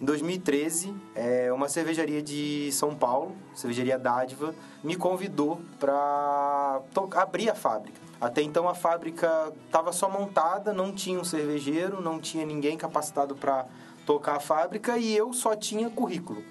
Em 0.00 0.04
2013, 0.04 0.94
é, 1.14 1.52
uma 1.52 1.68
cervejaria 1.68 2.22
de 2.22 2.70
São 2.72 2.94
Paulo, 2.94 3.36
cervejaria 3.54 3.98
Dádiva, 3.98 4.54
me 4.82 4.96
convidou 4.96 5.60
para 5.78 6.80
abrir 7.16 7.50
a 7.50 7.54
fábrica. 7.54 8.00
Até 8.20 8.40
então 8.42 8.68
a 8.68 8.74
fábrica 8.74 9.52
estava 9.66 9.92
só 9.92 10.08
montada, 10.08 10.72
não 10.72 10.92
tinha 10.92 11.20
um 11.20 11.24
cervejeiro, 11.24 12.00
não 12.00 12.18
tinha 12.18 12.46
ninguém 12.46 12.76
capacitado 12.76 13.36
para 13.36 13.66
tocar 14.06 14.36
a 14.36 14.40
fábrica 14.40 14.96
e 14.96 15.14
eu 15.14 15.32
só 15.32 15.54
tinha 15.54 15.88
currículo. 15.90 16.42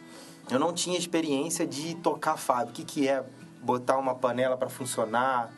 eu 0.49 0.59
não 0.59 0.71
tinha 0.71 0.97
experiência 0.97 1.65
de 1.65 1.95
tocar 1.95 2.37
fábrica. 2.37 2.71
O 2.71 2.73
que, 2.73 2.85
que 2.85 3.07
é 3.07 3.23
botar 3.61 3.97
uma 3.97 4.15
panela 4.15 4.57
para 4.57 4.69
funcionar? 4.69 5.51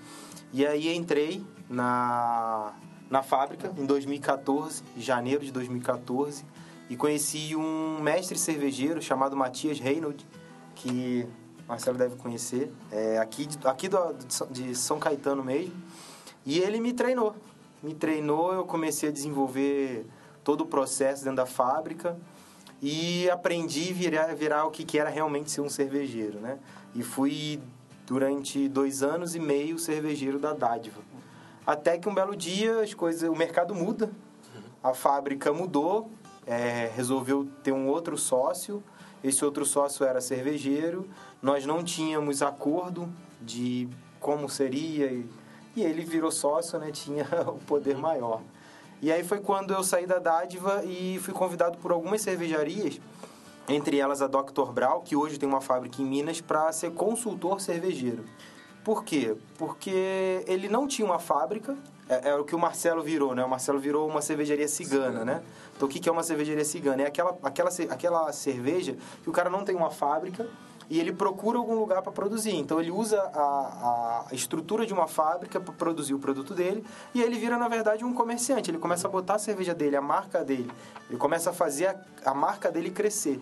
E 0.51 0.65
aí 0.65 0.93
entrei 0.95 1.43
na, 1.69 2.73
na 3.09 3.23
fábrica 3.23 3.73
em 3.77 3.85
2014, 3.85 4.83
janeiro 4.97 5.43
de 5.43 5.51
2014, 5.51 6.45
e 6.89 6.95
conheci 6.95 7.55
um 7.55 8.01
mestre 8.01 8.37
cervejeiro 8.37 9.01
chamado 9.01 9.35
Matias 9.35 9.79
Reynolds, 9.79 10.25
que 10.75 11.27
Marcelo 11.67 11.97
deve 11.97 12.15
conhecer, 12.17 12.71
é 12.91 13.17
aqui, 13.17 13.47
aqui 13.63 13.87
do, 13.87 14.13
de 14.51 14.75
São 14.75 14.99
Caetano 14.99 15.43
mesmo. 15.43 15.73
E 16.45 16.59
ele 16.59 16.79
me 16.79 16.93
treinou. 16.93 17.35
Me 17.81 17.93
treinou, 17.93 18.53
eu 18.53 18.65
comecei 18.65 19.09
a 19.09 19.11
desenvolver 19.11 20.05
todo 20.43 20.61
o 20.61 20.65
processo 20.65 21.23
dentro 21.23 21.37
da 21.37 21.45
fábrica 21.45 22.17
e 22.81 23.29
aprendi 23.29 23.89
a 23.89 23.93
virar, 23.93 24.35
virar 24.35 24.65
o 24.65 24.71
que, 24.71 24.83
que 24.83 24.99
era 24.99 25.09
realmente 25.09 25.49
ser 25.49 25.61
um 25.61 25.69
cervejeiro, 25.69 26.39
né? 26.39 26.59
E 26.93 27.01
fui, 27.01 27.61
durante 28.05 28.67
dois 28.67 29.03
anos 29.03 29.35
e 29.35 29.39
meio, 29.39 29.79
cervejeiro 29.79 30.39
da 30.39 30.53
Dádiva. 30.53 31.01
Até 31.65 31.97
que 31.97 32.09
um 32.09 32.13
belo 32.13 32.35
dia 32.35 32.81
as 32.81 32.93
coisas, 32.93 33.29
o 33.29 33.35
mercado 33.35 33.73
muda, 33.73 34.11
a 34.83 34.93
fábrica 34.93 35.53
mudou, 35.53 36.11
é, 36.45 36.91
resolveu 36.93 37.47
ter 37.63 37.71
um 37.71 37.87
outro 37.87 38.17
sócio, 38.17 38.83
esse 39.23 39.45
outro 39.45 39.65
sócio 39.65 40.05
era 40.05 40.19
cervejeiro, 40.19 41.07
nós 41.41 41.65
não 41.65 41.81
tínhamos 41.83 42.41
acordo 42.41 43.07
de 43.41 43.87
como 44.19 44.49
seria 44.49 45.05
e, 45.05 45.25
e 45.75 45.83
ele 45.83 46.03
virou 46.03 46.31
sócio, 46.31 46.77
né? 46.77 46.91
Tinha 46.91 47.25
o 47.47 47.59
poder 47.59 47.97
maior. 47.97 48.41
E 49.01 49.11
aí 49.11 49.23
foi 49.23 49.39
quando 49.39 49.73
eu 49.73 49.83
saí 49.83 50.05
da 50.05 50.19
dádiva 50.19 50.83
e 50.85 51.19
fui 51.19 51.33
convidado 51.33 51.77
por 51.77 51.91
algumas 51.91 52.21
cervejarias, 52.21 52.99
entre 53.67 53.97
elas 53.97 54.21
a 54.21 54.27
Dr. 54.27 54.71
Brau, 54.73 55.01
que 55.01 55.15
hoje 55.15 55.37
tem 55.37 55.47
uma 55.47 55.61
fábrica 55.61 56.01
em 56.01 56.05
Minas, 56.05 56.41
para 56.41 56.71
ser 56.71 56.91
consultor 56.91 57.61
cervejeiro. 57.61 58.25
Por 58.83 59.03
quê? 59.03 59.35
Porque 59.57 60.43
ele 60.45 60.67
não 60.67 60.87
tinha 60.87 61.05
uma 61.05 61.19
fábrica, 61.19 61.77
é, 62.09 62.29
é, 62.29 62.35
o 62.35 62.43
que 62.43 62.53
o 62.53 62.59
Marcelo 62.59 63.01
virou, 63.01 63.33
né? 63.33 63.43
O 63.43 63.49
Marcelo 63.49 63.79
virou 63.79 64.07
uma 64.07 64.21
cervejaria 64.21 64.67
cigana, 64.67 65.23
né? 65.23 65.41
Então 65.75 65.87
o 65.87 65.91
que 65.91 66.07
é 66.07 66.11
uma 66.11 66.23
cervejaria 66.23 66.65
cigana? 66.65 67.03
É 67.03 67.07
aquela, 67.07 67.37
aquela, 67.41 67.69
aquela 67.89 68.33
cerveja 68.33 68.97
que 69.23 69.29
o 69.29 69.33
cara 69.33 69.49
não 69.49 69.63
tem 69.63 69.75
uma 69.75 69.89
fábrica, 69.89 70.47
e 70.89 70.99
ele 70.99 71.11
procura 71.11 71.57
algum 71.57 71.75
lugar 71.75 72.01
para 72.01 72.11
produzir. 72.11 72.55
Então 72.55 72.79
ele 72.79 72.91
usa 72.91 73.19
a, 73.33 74.25
a 74.29 74.33
estrutura 74.35 74.85
de 74.85 74.93
uma 74.93 75.07
fábrica 75.07 75.59
para 75.59 75.73
produzir 75.73 76.13
o 76.13 76.19
produto 76.19 76.53
dele 76.53 76.85
e 77.13 77.21
ele 77.21 77.37
vira, 77.37 77.57
na 77.57 77.67
verdade, 77.67 78.03
um 78.03 78.13
comerciante. 78.13 78.71
Ele 78.71 78.77
começa 78.77 79.07
a 79.07 79.11
botar 79.11 79.35
a 79.35 79.39
cerveja 79.39 79.73
dele, 79.73 79.95
a 79.95 80.01
marca 80.01 80.43
dele, 80.43 80.71
ele 81.09 81.17
começa 81.17 81.49
a 81.49 81.53
fazer 81.53 81.87
a, 81.87 82.31
a 82.31 82.33
marca 82.33 82.71
dele 82.71 82.89
crescer. 82.89 83.39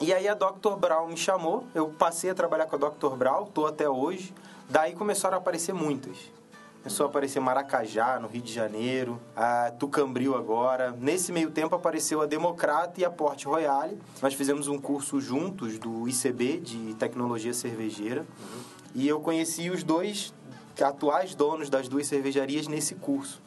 E 0.00 0.12
aí 0.12 0.28
a 0.28 0.34
Dr. 0.34 0.76
Brown 0.78 1.08
me 1.08 1.16
chamou, 1.16 1.64
eu 1.74 1.88
passei 1.88 2.30
a 2.30 2.34
trabalhar 2.34 2.66
com 2.66 2.76
a 2.76 2.78
Dr. 2.78 3.16
Brown, 3.16 3.44
estou 3.44 3.66
até 3.66 3.88
hoje. 3.88 4.32
Daí 4.68 4.94
começaram 4.94 5.36
a 5.36 5.40
aparecer 5.40 5.72
muitas. 5.74 6.37
Começou 6.82 7.06
a 7.06 7.08
aparecer 7.08 7.40
Maracajá, 7.40 8.20
no 8.20 8.28
Rio 8.28 8.40
de 8.40 8.52
Janeiro, 8.52 9.20
a 9.34 9.72
Tucambril 9.72 10.36
agora. 10.36 10.92
Nesse 10.92 11.32
meio 11.32 11.50
tempo 11.50 11.74
apareceu 11.74 12.22
a 12.22 12.26
Democrata 12.26 13.00
e 13.00 13.04
a 13.04 13.10
Porte 13.10 13.46
Royale. 13.46 13.98
Nós 14.22 14.32
fizemos 14.34 14.68
um 14.68 14.78
curso 14.78 15.20
juntos 15.20 15.78
do 15.78 16.08
ICB, 16.08 16.60
de 16.60 16.94
Tecnologia 16.94 17.52
Cervejeira. 17.52 18.20
Uhum. 18.20 18.60
E 18.94 19.08
eu 19.08 19.20
conheci 19.20 19.68
os 19.70 19.82
dois 19.82 20.32
atuais 20.80 21.34
donos 21.34 21.68
das 21.68 21.88
duas 21.88 22.06
cervejarias 22.06 22.68
nesse 22.68 22.94
curso. 22.94 23.42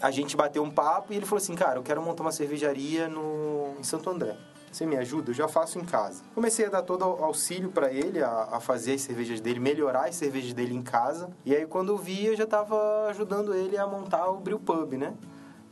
A 0.00 0.12
gente 0.12 0.36
bateu 0.36 0.62
um 0.62 0.70
papo 0.70 1.12
e 1.12 1.16
ele 1.16 1.26
falou 1.26 1.42
assim, 1.42 1.56
cara, 1.56 1.78
eu 1.78 1.82
quero 1.82 2.00
montar 2.00 2.22
uma 2.22 2.30
cervejaria 2.30 3.08
no... 3.08 3.74
em 3.78 3.82
Santo 3.82 4.08
André. 4.08 4.36
Você 4.70 4.86
me 4.86 4.96
ajuda? 4.96 5.30
Eu 5.30 5.34
já 5.34 5.48
faço 5.48 5.78
em 5.78 5.84
casa. 5.84 6.22
Comecei 6.34 6.66
a 6.66 6.70
dar 6.70 6.82
todo 6.82 7.04
auxílio 7.04 7.70
para 7.70 7.92
ele, 7.92 8.22
a, 8.22 8.48
a, 8.52 8.60
fazer 8.60 8.94
as 8.94 9.02
cervejas 9.02 9.40
dele, 9.40 9.60
melhorar 9.60 10.08
as 10.08 10.16
cervejas 10.16 10.52
dele 10.52 10.74
em 10.74 10.82
casa. 10.82 11.30
E 11.44 11.54
aí, 11.54 11.66
quando 11.66 11.92
eu 11.92 11.96
vi, 11.96 12.26
eu 12.26 12.36
já 12.36 12.44
estava 12.44 13.06
ajudando 13.08 13.54
ele 13.54 13.76
a 13.76 13.86
montar 13.86 14.28
o 14.30 14.38
Brew 14.38 14.58
Pub, 14.58 14.94
né? 14.94 15.14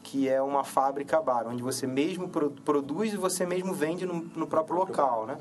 Que 0.06 0.28
é 0.28 0.40
uma 0.40 0.62
fábrica 0.62 1.20
bar, 1.20 1.48
onde 1.48 1.64
você 1.64 1.84
mesmo 1.84 2.28
produz 2.28 3.12
e 3.12 3.16
você 3.16 3.44
mesmo 3.44 3.74
vende 3.74 4.06
no, 4.06 4.14
no, 4.36 4.46
próprio 4.46 4.76
local, 4.76 5.26
né? 5.26 5.36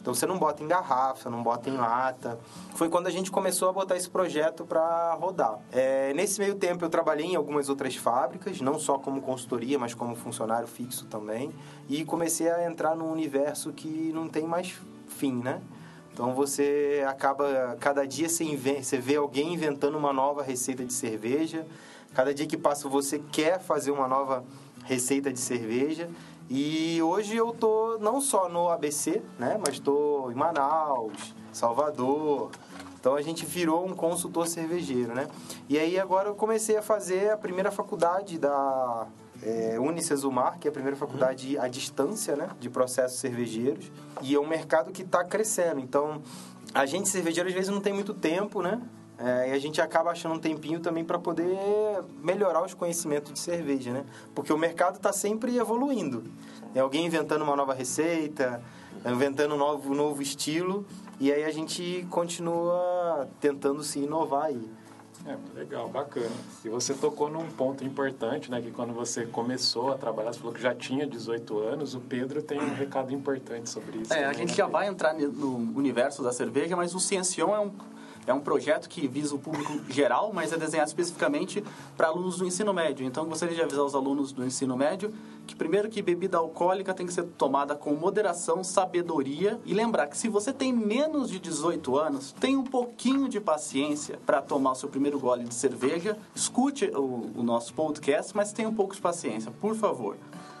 Então 0.00 0.14
você 0.14 0.24
não 0.24 0.38
bota 0.38 0.62
em 0.62 0.68
garrafa, 0.68 1.28
não 1.28 1.42
bota 1.42 1.68
em 1.68 1.76
lata. 1.76 2.38
Foi 2.76 2.88
quando 2.88 3.08
a 3.08 3.10
gente 3.10 3.28
começou 3.28 3.68
a 3.68 3.72
botar 3.72 3.96
esse 3.96 4.08
projeto 4.08 4.64
para 4.64 5.14
rodar. 5.14 5.58
É, 5.72 6.14
nesse 6.14 6.38
meio 6.38 6.54
tempo 6.54 6.84
eu 6.84 6.88
trabalhei 6.88 7.26
em 7.26 7.34
algumas 7.34 7.68
outras 7.68 7.96
fábricas, 7.96 8.60
não 8.60 8.78
só 8.78 8.98
como 8.98 9.20
consultoria, 9.20 9.80
mas 9.80 9.94
como 9.94 10.14
funcionário 10.14 10.68
fixo 10.68 11.06
também, 11.06 11.52
e 11.88 12.04
comecei 12.04 12.48
a 12.48 12.70
entrar 12.70 12.94
num 12.94 13.10
universo 13.10 13.72
que 13.72 14.12
não 14.14 14.28
tem 14.28 14.44
mais 14.44 14.78
fim, 15.08 15.34
né? 15.42 15.60
Então 16.12 16.32
você 16.34 17.04
acaba, 17.08 17.76
cada 17.80 18.06
dia 18.06 18.28
você, 18.28 18.44
você 18.80 18.96
vê 18.96 19.16
alguém 19.16 19.54
inventando 19.54 19.98
uma 19.98 20.12
nova 20.12 20.44
receita 20.44 20.84
de 20.84 20.92
cerveja, 20.92 21.66
Cada 22.14 22.32
dia 22.32 22.46
que 22.46 22.56
passa 22.56 22.88
você 22.88 23.18
quer 23.32 23.60
fazer 23.60 23.90
uma 23.90 24.06
nova 24.06 24.44
receita 24.84 25.32
de 25.32 25.40
cerveja. 25.40 26.08
E 26.48 27.02
hoje 27.02 27.36
eu 27.36 27.52
tô 27.52 27.98
não 27.98 28.20
só 28.20 28.48
no 28.48 28.68
ABC, 28.68 29.22
né, 29.38 29.58
mas 29.58 29.74
estou 29.74 30.30
em 30.30 30.34
Manaus, 30.34 31.34
Salvador. 31.52 32.50
Então 33.00 33.16
a 33.16 33.22
gente 33.22 33.44
virou 33.44 33.86
um 33.86 33.94
consultor 33.94 34.46
cervejeiro, 34.46 35.14
né? 35.14 35.26
E 35.68 35.78
aí 35.78 35.98
agora 35.98 36.28
eu 36.28 36.34
comecei 36.34 36.76
a 36.76 36.82
fazer 36.82 37.30
a 37.30 37.36
primeira 37.36 37.70
faculdade 37.70 38.38
da 38.38 39.06
é, 39.42 39.78
Unicesumar, 39.78 40.58
que 40.58 40.68
é 40.68 40.70
a 40.70 40.72
primeira 40.72 40.96
faculdade 40.96 41.58
à 41.58 41.66
distância, 41.66 42.36
né, 42.36 42.48
de 42.60 42.70
processos 42.70 43.18
cervejeiros. 43.18 43.90
E 44.22 44.34
é 44.34 44.40
um 44.40 44.46
mercado 44.46 44.92
que 44.92 45.02
está 45.02 45.24
crescendo. 45.24 45.80
Então 45.80 46.22
a 46.72 46.86
gente 46.86 47.08
cervejeiro 47.08 47.48
às 47.48 47.54
vezes 47.54 47.70
não 47.70 47.80
tem 47.80 47.92
muito 47.92 48.14
tempo, 48.14 48.62
né? 48.62 48.80
É, 49.18 49.50
e 49.50 49.52
a 49.52 49.58
gente 49.58 49.80
acaba 49.80 50.10
achando 50.10 50.34
um 50.34 50.38
tempinho 50.38 50.80
também 50.80 51.04
para 51.04 51.18
poder 51.18 51.56
melhorar 52.22 52.64
os 52.64 52.74
conhecimentos 52.74 53.32
de 53.32 53.38
cerveja, 53.38 53.92
né? 53.92 54.04
Porque 54.34 54.52
o 54.52 54.58
mercado 54.58 54.96
está 54.96 55.12
sempre 55.12 55.56
evoluindo. 55.56 56.24
É 56.74 56.80
alguém 56.80 57.06
inventando 57.06 57.42
uma 57.42 57.54
nova 57.54 57.72
receita, 57.72 58.60
inventando 59.06 59.54
um 59.54 59.58
novo, 59.58 59.94
novo 59.94 60.20
estilo, 60.20 60.84
e 61.20 61.32
aí 61.32 61.44
a 61.44 61.50
gente 61.52 62.04
continua 62.10 63.28
tentando 63.40 63.84
se 63.84 64.00
inovar 64.00 64.46
aí. 64.46 64.68
É, 65.26 65.38
legal, 65.54 65.88
bacana. 65.88 66.28
E 66.62 66.68
você 66.68 66.92
tocou 66.92 67.30
num 67.30 67.46
ponto 67.46 67.82
importante, 67.82 68.50
né? 68.50 68.60
Que 68.60 68.70
quando 68.70 68.92
você 68.92 69.24
começou 69.24 69.92
a 69.92 69.96
trabalhar, 69.96 70.32
você 70.32 70.38
falou 70.38 70.52
que 70.52 70.60
já 70.60 70.74
tinha 70.74 71.06
18 71.06 71.58
anos. 71.60 71.94
O 71.94 72.00
Pedro 72.00 72.42
tem 72.42 72.60
um 72.60 72.74
recado 72.74 73.10
importante 73.10 73.70
sobre 73.70 73.98
isso. 73.98 74.12
É, 74.12 74.24
a 74.26 74.34
gente 74.34 74.54
já 74.54 74.66
vai 74.66 74.86
entrar 74.86 75.14
no 75.14 75.56
universo 75.56 76.22
da 76.22 76.30
cerveja, 76.30 76.76
mas 76.76 76.94
o 76.94 77.00
Ciencion 77.00 77.54
é 77.54 77.60
um 77.60 77.70
é 78.26 78.32
um 78.32 78.40
projeto 78.40 78.88
que 78.88 79.06
visa 79.06 79.34
o 79.34 79.38
público 79.38 79.80
geral, 79.90 80.32
mas 80.32 80.52
é 80.52 80.56
desenhado 80.56 80.88
especificamente 80.88 81.62
para 81.96 82.08
alunos 82.08 82.38
do 82.38 82.46
ensino 82.46 82.72
médio. 82.72 83.06
Então, 83.06 83.26
gostaria 83.26 83.54
de 83.54 83.62
avisar 83.62 83.84
os 83.84 83.94
alunos 83.94 84.32
do 84.32 84.44
ensino 84.44 84.76
médio 84.76 85.12
que, 85.46 85.54
primeiro, 85.54 85.88
que 85.88 86.00
bebida 86.00 86.38
alcoólica 86.38 86.94
tem 86.94 87.06
que 87.06 87.12
ser 87.12 87.24
tomada 87.24 87.74
com 87.74 87.94
moderação, 87.94 88.64
sabedoria 88.64 89.60
e 89.64 89.74
lembrar 89.74 90.06
que 90.06 90.16
se 90.16 90.28
você 90.28 90.52
tem 90.52 90.72
menos 90.72 91.28
de 91.28 91.38
18 91.38 91.98
anos, 91.98 92.32
tenha 92.32 92.58
um 92.58 92.64
pouquinho 92.64 93.28
de 93.28 93.40
paciência 93.40 94.18
para 94.24 94.40
tomar 94.40 94.72
o 94.72 94.74
seu 94.74 94.88
primeiro 94.88 95.18
gole 95.18 95.44
de 95.44 95.54
cerveja. 95.54 96.16
Escute 96.34 96.86
o, 96.86 97.30
o 97.36 97.42
nosso 97.42 97.74
podcast, 97.74 98.34
mas 98.34 98.52
tenha 98.52 98.68
um 98.68 98.74
pouco 98.74 98.94
de 98.94 99.00
paciência, 99.00 99.52
por 99.60 99.74
favor. 99.74 100.16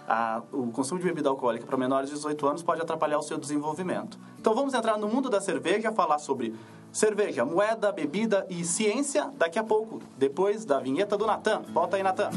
A, 0.06 0.42
o 0.52 0.66
consumo 0.70 1.00
de 1.00 1.06
bebida 1.06 1.30
alcoólica 1.30 1.64
para 1.66 1.78
menores 1.78 2.10
de 2.10 2.16
18 2.16 2.46
anos 2.46 2.62
pode 2.62 2.82
atrapalhar 2.82 3.18
o 3.18 3.22
seu 3.22 3.38
desenvolvimento. 3.38 4.18
Então 4.38 4.54
vamos 4.54 4.74
entrar 4.74 4.98
no 4.98 5.08
mundo 5.08 5.30
da 5.30 5.40
cerveja, 5.40 5.90
falar 5.92 6.18
sobre 6.18 6.54
cerveja, 6.94 7.44
moeda, 7.44 7.90
bebida 7.90 8.46
e 8.48 8.64
ciência 8.64 9.30
daqui 9.36 9.58
a 9.58 9.64
pouco, 9.64 10.00
depois 10.16 10.64
da 10.64 10.78
vinheta 10.78 11.18
do 11.18 11.26
Natan. 11.26 11.62
Volta 11.72 11.96
aí, 11.96 12.02
Natan. 12.04 12.30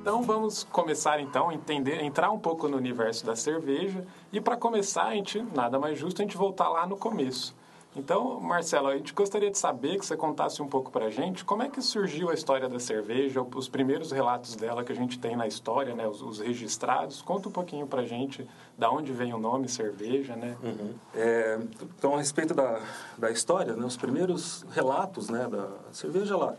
Então 0.00 0.22
vamos 0.22 0.64
começar 0.64 1.20
então 1.20 1.50
a 1.50 1.54
entender, 1.54 2.02
entrar 2.02 2.30
um 2.30 2.38
pouco 2.38 2.66
no 2.66 2.76
universo 2.76 3.24
da 3.24 3.36
cerveja 3.36 4.04
e 4.32 4.40
para 4.40 4.56
começar 4.56 5.04
a 5.04 5.14
gente 5.14 5.40
nada 5.54 5.78
mais 5.78 5.98
justo 5.98 6.20
a 6.20 6.24
gente 6.24 6.36
voltar 6.36 6.68
lá 6.70 6.86
no 6.86 6.96
começo. 6.96 7.54
Então, 7.98 8.38
Marcelo, 8.38 8.86
a 8.86 8.96
gente 8.96 9.12
gostaria 9.12 9.50
de 9.50 9.58
saber 9.58 9.98
que 9.98 10.06
você 10.06 10.16
contasse 10.16 10.62
um 10.62 10.68
pouco 10.68 10.88
para 10.88 11.06
a 11.06 11.10
gente 11.10 11.44
como 11.44 11.64
é 11.64 11.68
que 11.68 11.82
surgiu 11.82 12.30
a 12.30 12.34
história 12.34 12.68
da 12.68 12.78
cerveja, 12.78 13.42
os 13.42 13.68
primeiros 13.68 14.12
relatos 14.12 14.54
dela 14.54 14.84
que 14.84 14.92
a 14.92 14.94
gente 14.94 15.18
tem 15.18 15.36
na 15.36 15.48
história, 15.48 15.96
né, 15.96 16.06
os, 16.06 16.22
os 16.22 16.38
registrados. 16.38 17.20
Conta 17.20 17.48
um 17.48 17.52
pouquinho 17.52 17.88
para 17.88 18.02
a 18.02 18.06
gente 18.06 18.46
da 18.78 18.88
onde 18.88 19.12
vem 19.12 19.34
o 19.34 19.38
nome 19.38 19.68
cerveja, 19.68 20.36
né? 20.36 20.56
Uhum. 20.62 20.94
É, 21.12 21.58
então, 21.82 22.14
a 22.14 22.18
respeito 22.18 22.54
da, 22.54 22.80
da 23.18 23.32
história, 23.32 23.74
né, 23.74 23.84
os 23.84 23.96
primeiros 23.96 24.64
relatos 24.70 25.28
né, 25.28 25.48
da 25.48 25.68
cerveja, 25.90 26.34
ela, 26.34 26.56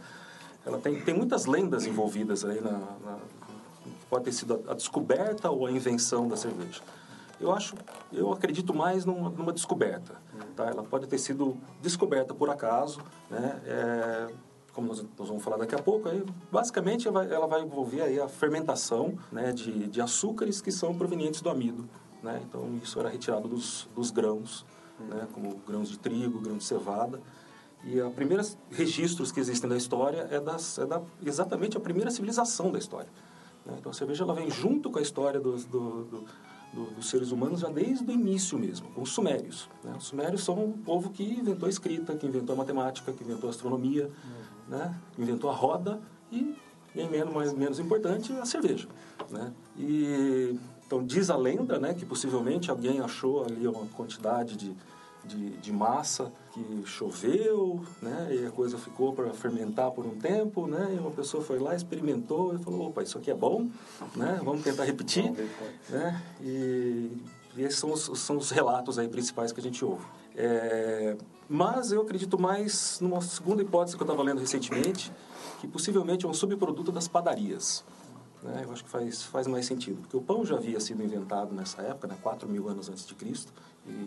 ela 0.65 0.77
tem, 0.77 0.99
tem 0.99 1.13
muitas 1.13 1.45
lendas 1.45 1.85
envolvidas 1.85 2.43
aí 2.43 2.59
na, 2.59 2.71
na 2.71 3.17
pode 4.09 4.25
ter 4.25 4.31
sido 4.33 4.61
a 4.67 4.73
descoberta 4.73 5.49
ou 5.49 5.67
a 5.67 5.71
invenção 5.71 6.27
da 6.27 6.35
cerveja. 6.35 6.81
Eu 7.39 7.51
acho, 7.51 7.75
eu 8.11 8.31
acredito 8.31 8.73
mais 8.73 9.05
numa, 9.05 9.29
numa 9.29 9.53
descoberta. 9.53 10.15
Tá? 10.55 10.65
Ela 10.65 10.83
pode 10.83 11.07
ter 11.07 11.17
sido 11.17 11.57
descoberta 11.81 12.33
por 12.33 12.49
acaso, 12.49 13.01
né? 13.29 13.61
É, 13.65 14.27
como 14.73 14.87
nós, 14.87 15.03
nós, 15.17 15.27
vamos 15.27 15.43
falar 15.43 15.57
daqui 15.57 15.75
a 15.75 15.81
pouco, 15.81 16.07
aí, 16.07 16.23
basicamente 16.51 17.07
ela 17.07 17.23
vai, 17.23 17.33
ela 17.33 17.47
vai 17.47 17.61
envolver 17.61 18.01
aí 18.01 18.19
a 18.19 18.27
fermentação 18.27 19.17
né, 19.31 19.51
de, 19.51 19.87
de 19.87 20.01
açúcares 20.01 20.61
que 20.61 20.71
são 20.71 20.95
provenientes 20.95 21.41
do 21.41 21.49
amido. 21.49 21.89
Né? 22.21 22.41
Então, 22.47 22.79
isso 22.83 22.99
era 22.99 23.09
retirado 23.09 23.47
dos, 23.47 23.89
dos 23.95 24.11
grãos, 24.11 24.65
né? 24.99 25.27
como 25.33 25.55
grãos 25.67 25.89
de 25.89 25.97
trigo, 25.97 26.39
grãos 26.39 26.59
de 26.59 26.63
cevada. 26.65 27.19
E 27.83 27.99
os 28.01 28.13
primeiros 28.13 28.57
registros 28.69 29.31
que 29.31 29.39
existem 29.39 29.69
da 29.69 29.77
história 29.77 30.27
é, 30.29 30.39
das, 30.39 30.77
é 30.77 30.85
da, 30.85 31.01
exatamente 31.25 31.77
a 31.77 31.79
primeira 31.79 32.11
civilização 32.11 32.71
da 32.71 32.77
história. 32.77 33.09
Né? 33.65 33.75
Então, 33.79 33.91
a 33.91 33.95
cerveja 33.95 34.23
ela 34.23 34.33
vem 34.33 34.49
junto 34.49 34.91
com 34.91 34.99
a 34.99 35.01
história 35.01 35.39
do, 35.39 35.55
do, 35.57 36.03
do 36.03 36.25
do, 36.73 36.85
dos 36.91 37.09
seres 37.09 37.31
humanos 37.31 37.61
já 37.61 37.69
desde 37.69 38.05
o 38.05 38.11
início 38.11 38.57
mesmo, 38.57 38.89
com 38.91 39.01
os 39.01 39.11
sumérios. 39.11 39.69
Né? 39.83 39.93
Os 39.97 40.05
sumérios 40.05 40.43
são 40.43 40.63
um 40.63 40.71
povo 40.71 41.09
que 41.09 41.23
inventou 41.23 41.67
a 41.67 41.69
escrita, 41.69 42.15
que 42.15 42.25
inventou 42.25 42.53
a 42.53 42.57
matemática, 42.57 43.11
que 43.11 43.23
inventou 43.23 43.47
a 43.47 43.51
astronomia, 43.51 44.05
uhum. 44.05 44.77
né? 44.77 44.99
inventou 45.17 45.49
a 45.49 45.53
roda 45.53 45.99
e, 46.31 46.55
em 46.95 47.09
menos, 47.09 47.33
mais, 47.33 47.53
menos 47.53 47.79
importante, 47.79 48.31
a 48.33 48.45
cerveja. 48.45 48.87
Né? 49.29 49.51
E, 49.77 50.59
então, 50.85 51.03
diz 51.03 51.29
a 51.29 51.37
lenda 51.37 51.79
né, 51.79 51.93
que 51.93 52.05
possivelmente 52.05 52.71
alguém 52.71 52.99
achou 52.99 53.43
ali 53.43 53.67
uma 53.67 53.85
quantidade 53.87 54.55
de 54.55 54.75
de, 55.23 55.49
de 55.57 55.71
massa 55.71 56.31
que 56.63 56.83
choveu, 56.85 57.81
né? 58.01 58.27
E 58.31 58.45
a 58.45 58.51
coisa 58.51 58.77
ficou 58.77 59.13
para 59.13 59.33
fermentar 59.33 59.91
por 59.91 60.05
um 60.05 60.17
tempo, 60.17 60.67
né? 60.67 60.93
E 60.95 60.99
uma 60.99 61.11
pessoa 61.11 61.43
foi 61.43 61.59
lá, 61.59 61.75
experimentou 61.75 62.55
e 62.55 62.59
falou, 62.59 62.87
opa, 62.87 63.01
isso 63.01 63.17
aqui 63.17 63.31
é 63.31 63.35
bom, 63.35 63.69
né? 64.15 64.39
Vamos 64.43 64.63
tentar 64.63 64.83
repetir, 64.83 65.31
né? 65.89 66.21
E, 66.41 67.11
e 67.55 67.63
esses 67.63 67.79
são 67.79 67.91
os, 67.91 68.19
são 68.19 68.37
os 68.37 68.51
relatos 68.51 68.99
aí 68.99 69.07
principais 69.07 69.51
que 69.51 69.59
a 69.59 69.63
gente 69.63 69.83
ouve. 69.83 70.05
É, 70.35 71.17
mas 71.47 71.91
eu 71.91 72.01
acredito 72.01 72.39
mais 72.39 72.99
numa 73.01 73.21
segunda 73.21 73.61
hipótese 73.61 73.95
que 73.95 74.03
eu 74.03 74.05
estava 74.05 74.21
lendo 74.23 74.39
recentemente, 74.39 75.11
que 75.59 75.67
possivelmente 75.67 76.25
é 76.25 76.29
um 76.29 76.33
subproduto 76.33 76.91
das 76.91 77.07
padarias. 77.07 77.83
Né? 78.41 78.61
Eu 78.63 78.71
acho 78.71 78.83
que 78.83 78.89
faz, 78.89 79.23
faz 79.23 79.47
mais 79.47 79.65
sentido, 79.65 80.01
porque 80.01 80.15
o 80.15 80.21
pão 80.21 80.45
já 80.45 80.55
havia 80.55 80.79
sido 80.79 81.03
inventado 81.03 81.53
nessa 81.53 81.81
época, 81.81 82.07
né? 82.07 82.17
4 82.21 82.47
mil 82.47 82.69
anos 82.69 82.89
antes 82.89 83.05
de 83.05 83.13
Cristo, 83.15 83.51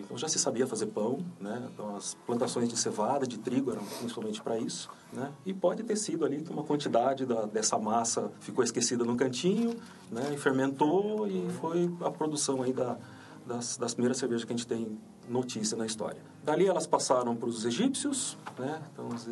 então 0.05 0.17
já 0.17 0.29
se 0.29 0.39
sabia 0.39 0.67
fazer 0.67 0.87
pão, 0.87 1.25
né? 1.41 1.69
Então 1.73 1.97
as 1.97 2.15
plantações 2.27 2.69
de 2.69 2.77
cevada, 2.77 3.27
de 3.27 3.39
trigo 3.39 3.71
eram 3.71 3.85
principalmente 3.85 4.43
para 4.43 4.59
isso, 4.59 4.91
né? 5.13 5.33
E 5.45 5.53
pode 5.53 5.83
ter 5.83 5.97
sido 5.97 6.25
ali 6.25 6.43
que 6.43 6.53
uma 6.53 6.65
quantidade 6.65 7.25
da, 7.25 7.47
dessa 7.47 7.79
massa 7.79 8.31
ficou 8.41 8.63
esquecida 8.63 9.05
no 9.05 9.17
cantinho, 9.17 9.75
né? 10.11 10.33
E 10.35 10.37
fermentou 10.37 11.27
e 11.27 11.49
foi 11.61 11.91
a 12.01 12.11
produção 12.11 12.63
aí 12.63 12.73
da, 12.73 12.99
das, 13.47 13.77
das 13.77 13.95
primeiras 13.95 14.19
cervejas 14.19 14.45
que 14.45 14.53
a 14.53 14.57
gente 14.57 14.67
tem 14.67 14.99
notícia 15.29 15.77
na 15.77 15.87
história. 15.87 16.21
Dali 16.45 16.67
elas 16.67 16.87
passaram 16.87 17.35
para 17.37 17.49
os 17.49 17.65
egípcios, 17.65 18.37
né? 18.59 18.83
Então 18.93 19.09
os, 19.09 19.27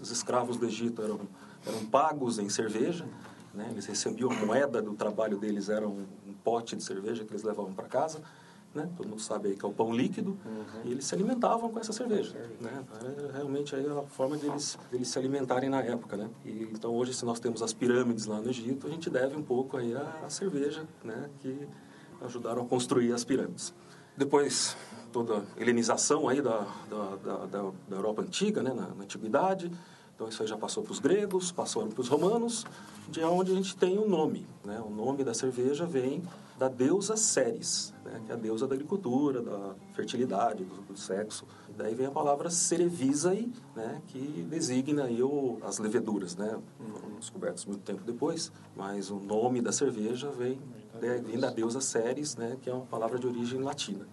os, 0.00 0.10
escravos 0.10 0.56
do 0.56 0.66
Egito 0.66 1.02
eram, 1.02 1.20
eram 1.66 1.84
pagos 1.86 2.38
em 2.38 2.48
cerveja, 2.48 3.06
né? 3.54 3.68
Eles 3.70 3.86
recebiam 3.86 4.30
moeda 4.30 4.82
do 4.82 4.94
trabalho 4.94 5.38
deles, 5.38 5.68
era 5.68 5.86
um, 5.86 6.06
um 6.26 6.32
pote 6.44 6.76
de 6.76 6.82
cerveja 6.82 7.24
que 7.24 7.32
eles 7.32 7.42
levavam 7.42 7.72
para 7.72 7.86
casa. 7.86 8.20
Né? 8.76 8.90
Todo 8.94 9.08
mundo 9.08 9.22
sabe 9.22 9.48
aí 9.48 9.56
que 9.56 9.64
é 9.64 9.68
o 9.68 9.72
pão 9.72 9.90
líquido. 9.90 10.36
Uhum. 10.44 10.82
E 10.84 10.92
eles 10.92 11.06
se 11.06 11.14
alimentavam 11.14 11.70
com 11.70 11.80
essa 11.80 11.94
cerveja. 11.94 12.36
Né? 12.60 12.84
É 13.02 13.32
realmente 13.32 13.74
aí 13.74 13.86
a 13.86 14.02
forma 14.02 14.36
deles, 14.36 14.78
deles 14.92 15.08
se 15.08 15.18
alimentarem 15.18 15.70
na 15.70 15.80
época. 15.80 16.14
Né? 16.14 16.28
E, 16.44 16.68
então 16.70 16.94
hoje, 16.94 17.14
se 17.14 17.24
nós 17.24 17.40
temos 17.40 17.62
as 17.62 17.72
pirâmides 17.72 18.26
lá 18.26 18.38
no 18.38 18.50
Egito, 18.50 18.86
a 18.86 18.90
gente 18.90 19.08
deve 19.08 19.34
um 19.34 19.42
pouco 19.42 19.78
aí 19.78 19.94
à, 19.96 20.28
cerveja 20.28 20.86
né? 21.02 21.30
que 21.40 21.66
ajudaram 22.20 22.62
a 22.62 22.66
construir 22.66 23.12
as 23.14 23.24
pirâmides. 23.24 23.72
Depois, 24.14 24.76
toda 25.10 25.38
a 25.38 25.42
helenização 25.60 26.28
aí 26.28 26.42
da, 26.42 26.66
da, 26.90 27.46
da, 27.46 27.72
da 27.88 27.96
Europa 27.96 28.20
Antiga, 28.20 28.62
né? 28.62 28.74
na, 28.74 28.88
na 28.88 29.04
Antiguidade. 29.04 29.72
Então 30.14 30.28
isso 30.28 30.42
aí 30.42 30.48
já 30.48 30.58
passou 30.58 30.82
para 30.82 30.92
os 30.92 30.98
gregos, 30.98 31.50
passou 31.50 31.86
para 31.86 32.00
os 32.00 32.08
romanos, 32.08 32.66
de 33.08 33.22
onde 33.22 33.52
a 33.52 33.54
gente 33.54 33.74
tem 33.74 33.98
o 33.98 34.06
nome. 34.06 34.46
Né? 34.62 34.78
O 34.80 34.90
nome 34.90 35.24
da 35.24 35.32
cerveja 35.32 35.86
vem 35.86 36.22
da 36.58 36.68
deusa 36.68 37.16
Ceres, 37.16 37.92
né? 38.04 38.22
que 38.24 38.32
é 38.32 38.34
a 38.34 38.38
deusa 38.38 38.66
da 38.66 38.74
agricultura, 38.74 39.42
da 39.42 39.74
fertilidade, 39.92 40.64
do, 40.64 40.82
do 40.82 40.96
sexo. 40.96 41.46
E 41.68 41.72
daí 41.72 41.94
vem 41.94 42.06
a 42.06 42.10
palavra 42.10 42.50
cerevisae, 42.50 43.52
né? 43.74 44.00
que 44.06 44.46
designa 44.48 45.04
aí 45.04 45.22
o, 45.22 45.58
as 45.62 45.78
leveduras. 45.78 46.36
Né? 46.36 46.58
Foram 46.94 47.16
descobertos 47.16 47.66
muito 47.66 47.82
tempo 47.82 48.02
depois, 48.04 48.50
mas 48.74 49.10
o 49.10 49.16
nome 49.16 49.60
da 49.60 49.72
cerveja 49.72 50.30
vem, 50.30 50.58
né? 51.00 51.22
vem 51.24 51.38
da 51.38 51.50
deusa 51.50 51.80
Ceres, 51.80 52.36
né? 52.36 52.56
que 52.62 52.70
é 52.70 52.72
uma 52.72 52.86
palavra 52.86 53.18
de 53.18 53.26
origem 53.26 53.60
latina. 53.60 54.06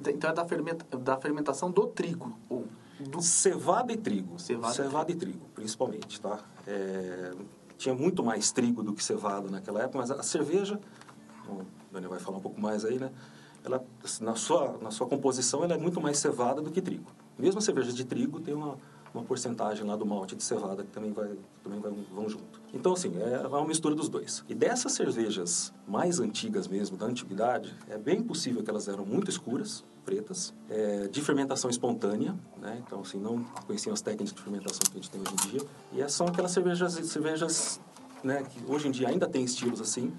Então 0.00 0.30
é 0.30 0.32
da, 0.34 0.44
fermenta, 0.44 0.98
da 0.98 1.16
fermentação 1.18 1.70
do 1.70 1.86
trigo, 1.86 2.38
ou 2.48 2.66
do 3.00 3.22
cevada 3.22 3.92
e 3.92 3.96
trigo. 3.96 4.38
Cevada, 4.38 4.74
cevada 4.74 5.10
e 5.10 5.14
trigo, 5.14 5.46
principalmente, 5.54 6.20
tá? 6.20 6.38
É, 6.66 7.32
tinha 7.76 7.94
muito 7.94 8.22
mais 8.22 8.52
trigo 8.52 8.82
do 8.82 8.92
que 8.92 9.02
cevada 9.02 9.50
naquela 9.50 9.82
época, 9.82 9.98
mas 9.98 10.10
a 10.10 10.22
cerveja, 10.22 10.78
Daniel 11.92 12.10
vai 12.10 12.20
falar 12.20 12.38
um 12.38 12.40
pouco 12.40 12.60
mais 12.60 12.84
aí, 12.84 12.98
né? 12.98 13.10
Ela, 13.64 13.84
na 14.20 14.36
sua, 14.36 14.78
na 14.80 14.90
sua 14.90 15.06
composição, 15.06 15.64
ela 15.64 15.74
é 15.74 15.78
muito 15.78 16.00
mais 16.00 16.18
cevada 16.18 16.62
do 16.62 16.70
que 16.70 16.80
trigo. 16.80 17.10
Mesmo 17.36 17.58
a 17.58 17.62
cerveja 17.62 17.92
de 17.92 18.04
trigo 18.04 18.40
tem 18.40 18.54
uma, 18.54 18.76
uma 19.12 19.24
porcentagem 19.24 19.84
lá 19.84 19.96
do 19.96 20.06
malte 20.06 20.36
de 20.36 20.42
cevada 20.42 20.84
que 20.84 20.90
também, 20.90 21.12
vai, 21.12 21.36
também 21.62 21.80
vai, 21.80 21.92
vão 22.14 22.28
junto. 22.28 22.60
Então, 22.72 22.92
assim, 22.92 23.12
é 23.20 23.46
uma 23.46 23.66
mistura 23.66 23.94
dos 23.94 24.08
dois. 24.08 24.44
E 24.48 24.54
dessas 24.54 24.92
cervejas 24.92 25.72
mais 25.88 26.20
antigas 26.20 26.68
mesmo, 26.68 26.96
da 26.96 27.06
antiguidade, 27.06 27.74
é 27.88 27.98
bem 27.98 28.22
possível 28.22 28.62
que 28.62 28.70
elas 28.70 28.86
eram 28.86 29.04
muito 29.04 29.30
escuras, 29.30 29.84
pretas, 30.04 30.54
é, 30.70 31.08
de 31.08 31.20
fermentação 31.20 31.68
espontânea, 31.68 32.36
né? 32.58 32.80
Então, 32.86 33.00
assim, 33.00 33.18
não 33.18 33.42
conheciam 33.66 33.92
as 33.92 34.00
técnicas 34.00 34.32
de 34.32 34.40
fermentação 34.40 34.80
que 34.88 34.98
a 34.98 35.02
gente 35.02 35.10
tem 35.10 35.20
hoje 35.20 35.32
em 35.32 35.50
dia. 35.50 36.06
E 36.06 36.08
são 36.08 36.28
aquelas 36.28 36.52
cervejas, 36.52 36.92
cervejas 36.92 37.80
né, 38.22 38.44
que 38.44 38.60
hoje 38.70 38.88
em 38.88 38.90
dia 38.90 39.08
ainda 39.08 39.26
tem 39.26 39.44
estilos 39.44 39.80
assim, 39.80 40.12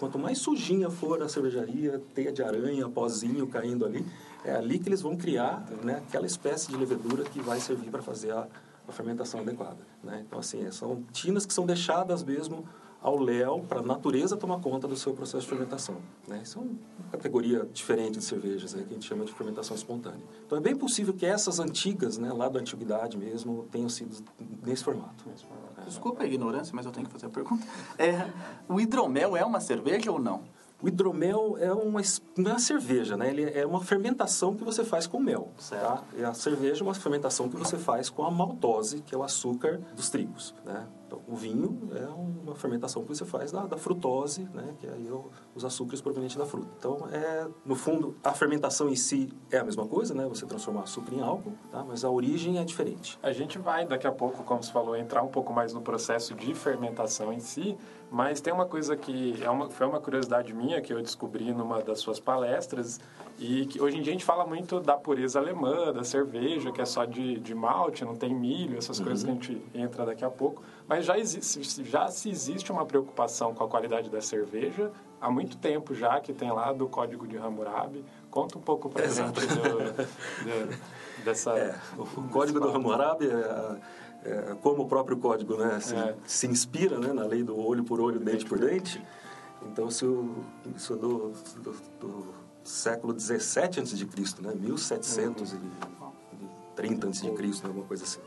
quanto 0.00 0.18
mais 0.18 0.38
sujinha 0.38 0.88
for 0.88 1.22
a 1.22 1.28
cervejaria, 1.28 2.00
teia 2.14 2.32
de 2.32 2.42
aranha, 2.42 2.88
pozinho 2.88 3.46
caindo 3.46 3.84
ali, 3.84 4.04
é 4.42 4.56
ali 4.56 4.78
que 4.78 4.88
eles 4.88 5.02
vão 5.02 5.14
criar 5.14 5.62
né, 5.84 6.02
aquela 6.08 6.26
espécie 6.26 6.68
de 6.68 6.76
levedura 6.76 7.22
que 7.24 7.38
vai 7.40 7.60
servir 7.60 7.90
para 7.90 8.00
fazer 8.00 8.32
a, 8.32 8.48
a 8.88 8.92
fermentação 8.92 9.40
adequada. 9.40 9.76
Né? 10.02 10.24
Então, 10.26 10.38
assim, 10.38 10.68
são 10.72 11.02
tinas 11.12 11.44
que 11.44 11.52
são 11.52 11.66
deixadas 11.66 12.24
mesmo 12.24 12.64
ao 13.02 13.18
léu 13.18 13.64
para 13.68 13.80
a 13.80 13.82
natureza 13.82 14.36
tomar 14.36 14.60
conta 14.60 14.88
do 14.88 14.96
seu 14.96 15.12
processo 15.12 15.42
de 15.44 15.50
fermentação. 15.50 15.96
Né? 16.26 16.40
Isso 16.42 16.58
é 16.58 16.62
uma 16.62 17.10
categoria 17.12 17.68
diferente 17.72 18.18
de 18.18 18.24
cervejas, 18.24 18.72
né? 18.72 18.82
que 18.82 18.90
a 18.90 18.94
gente 18.94 19.06
chama 19.06 19.26
de 19.26 19.32
fermentação 19.34 19.76
espontânea. 19.76 20.20
Então 20.46 20.56
é 20.56 20.60
bem 20.62 20.76
possível 20.76 21.12
que 21.12 21.26
essas 21.26 21.58
antigas, 21.58 22.16
né, 22.16 22.32
lá 22.32 22.48
da 22.48 22.58
antiguidade 22.58 23.18
mesmo, 23.18 23.66
tenham 23.70 23.88
sido 23.88 24.16
nesse 24.64 24.82
formato. 24.82 25.24
Desculpa 25.86 26.22
a 26.22 26.26
ignorância, 26.26 26.72
mas 26.74 26.86
eu 26.86 26.92
tenho 26.92 27.06
que 27.06 27.12
fazer 27.12 27.26
a 27.26 27.30
pergunta. 27.30 27.66
É, 27.98 28.28
o 28.68 28.80
hidromel 28.80 29.36
é 29.36 29.44
uma 29.44 29.60
cerveja 29.60 30.10
ou 30.10 30.18
não? 30.18 30.42
O 30.82 30.88
hidromel 30.88 31.56
é 31.58 31.70
uma, 31.72 32.00
não 32.36 32.50
é 32.50 32.54
uma 32.54 32.58
cerveja, 32.58 33.16
né? 33.16 33.28
Ele 33.28 33.44
é 33.44 33.66
uma 33.66 33.82
fermentação 33.82 34.56
que 34.56 34.64
você 34.64 34.82
faz 34.82 35.06
com 35.06 35.20
mel. 35.20 35.52
Certo. 35.58 35.82
Tá? 35.82 36.04
E 36.16 36.24
a 36.24 36.32
cerveja 36.32 36.82
é 36.82 36.84
uma 36.84 36.94
fermentação 36.94 37.48
que 37.48 37.56
você 37.56 37.76
faz 37.76 38.08
com 38.08 38.24
a 38.24 38.30
maltose, 38.30 39.02
que 39.02 39.14
é 39.14 39.18
o 39.18 39.22
açúcar 39.22 39.80
dos 39.94 40.08
trigos. 40.08 40.54
Né? 40.64 40.86
Então, 41.10 41.20
o 41.26 41.34
vinho 41.34 41.90
é 41.92 42.06
uma 42.06 42.54
fermentação 42.54 43.02
que 43.02 43.08
você 43.08 43.24
faz 43.24 43.50
da, 43.50 43.66
da 43.66 43.76
frutose, 43.76 44.48
né? 44.54 44.74
que 44.78 44.86
é 44.86 44.92
aí 44.92 45.10
os 45.56 45.64
açúcares 45.64 46.00
provenientes 46.00 46.36
da 46.36 46.46
fruta. 46.46 46.68
Então, 46.78 47.08
é, 47.10 47.48
no 47.64 47.74
fundo, 47.74 48.16
a 48.22 48.32
fermentação 48.32 48.88
em 48.88 48.94
si 48.94 49.28
é 49.50 49.58
a 49.58 49.64
mesma 49.64 49.84
coisa, 49.88 50.14
né? 50.14 50.24
você 50.28 50.46
transformar 50.46 50.82
açúcar 50.82 51.12
em 51.12 51.20
álcool, 51.20 51.52
tá? 51.72 51.82
mas 51.82 52.04
a 52.04 52.10
origem 52.10 52.60
é 52.60 52.64
diferente. 52.64 53.18
A 53.20 53.32
gente 53.32 53.58
vai, 53.58 53.84
daqui 53.84 54.06
a 54.06 54.12
pouco, 54.12 54.44
como 54.44 54.62
você 54.62 54.70
falou, 54.70 54.96
entrar 54.96 55.24
um 55.24 55.28
pouco 55.28 55.52
mais 55.52 55.72
no 55.72 55.82
processo 55.82 56.32
de 56.32 56.54
fermentação 56.54 57.32
em 57.32 57.40
si, 57.40 57.76
mas 58.08 58.40
tem 58.40 58.52
uma 58.52 58.66
coisa 58.66 58.96
que 58.96 59.42
é 59.42 59.50
uma, 59.50 59.68
foi 59.68 59.88
uma 59.88 60.00
curiosidade 60.00 60.54
minha 60.54 60.80
que 60.80 60.92
eu 60.92 61.02
descobri 61.02 61.52
numa 61.52 61.82
das 61.82 61.98
suas 61.98 62.20
palestras 62.20 63.00
e 63.40 63.64
que 63.64 63.80
hoje 63.80 63.96
em 63.96 64.02
dia 64.02 64.12
a 64.12 64.12
gente 64.12 64.24
fala 64.24 64.46
muito 64.46 64.78
da 64.80 64.98
pureza 64.98 65.38
alemã, 65.38 65.94
da 65.94 66.04
cerveja, 66.04 66.70
que 66.70 66.82
é 66.82 66.84
só 66.84 67.06
de, 67.06 67.40
de 67.40 67.54
malte, 67.54 68.04
não 68.04 68.14
tem 68.14 68.34
milho, 68.34 68.76
essas 68.76 68.98
uhum. 68.98 69.06
coisas 69.06 69.24
que 69.24 69.30
a 69.30 69.32
gente 69.32 69.62
entra 69.74 70.04
daqui 70.04 70.22
a 70.22 70.28
pouco. 70.28 70.62
Mas 70.86 71.06
já, 71.06 71.18
existe, 71.18 71.82
já 71.84 72.08
se 72.08 72.28
existe 72.28 72.70
uma 72.70 72.84
preocupação 72.84 73.54
com 73.54 73.64
a 73.64 73.68
qualidade 73.68 74.10
da 74.10 74.20
cerveja 74.20 74.92
há 75.18 75.30
muito 75.30 75.56
tempo 75.56 75.94
já, 75.94 76.20
que 76.20 76.34
tem 76.34 76.52
lá 76.52 76.70
do 76.74 76.86
Código 76.86 77.26
de 77.26 77.38
Hammurabi. 77.38 78.04
Conta 78.30 78.58
um 78.58 78.60
pouco 78.60 78.90
para 78.90 79.06
a 79.06 79.08
gente 79.08 79.32
do, 79.32 79.56
do, 79.56 81.24
dessa... 81.24 81.56
É, 81.56 81.74
o 81.96 82.28
Código 82.28 82.60
do 82.60 82.68
Hammurabi 82.68 83.26
é, 83.26 83.80
é, 84.28 84.56
como 84.60 84.82
o 84.82 84.86
próprio 84.86 85.16
código 85.16 85.56
né, 85.56 85.80
se, 85.80 85.94
é. 85.94 86.14
se 86.26 86.46
inspira 86.46 86.98
né, 86.98 87.10
na 87.14 87.24
lei 87.24 87.42
do 87.42 87.58
olho 87.58 87.84
por 87.84 88.02
olho, 88.02 88.20
dente 88.20 88.44
por 88.44 88.58
dente. 88.58 89.02
Então, 89.62 89.88
isso, 89.88 90.28
isso 90.76 90.92
é 90.92 90.96
do, 90.96 91.32
do, 91.62 91.72
do 91.98 92.39
século 92.64 93.12
17 93.12 93.80
a.C., 93.80 93.96
né? 94.42 94.54
1730 94.54 97.08
a.C., 97.08 97.26
né? 97.26 97.32
alguma 97.64 97.84
coisa 97.86 98.04
assim. 98.04 98.20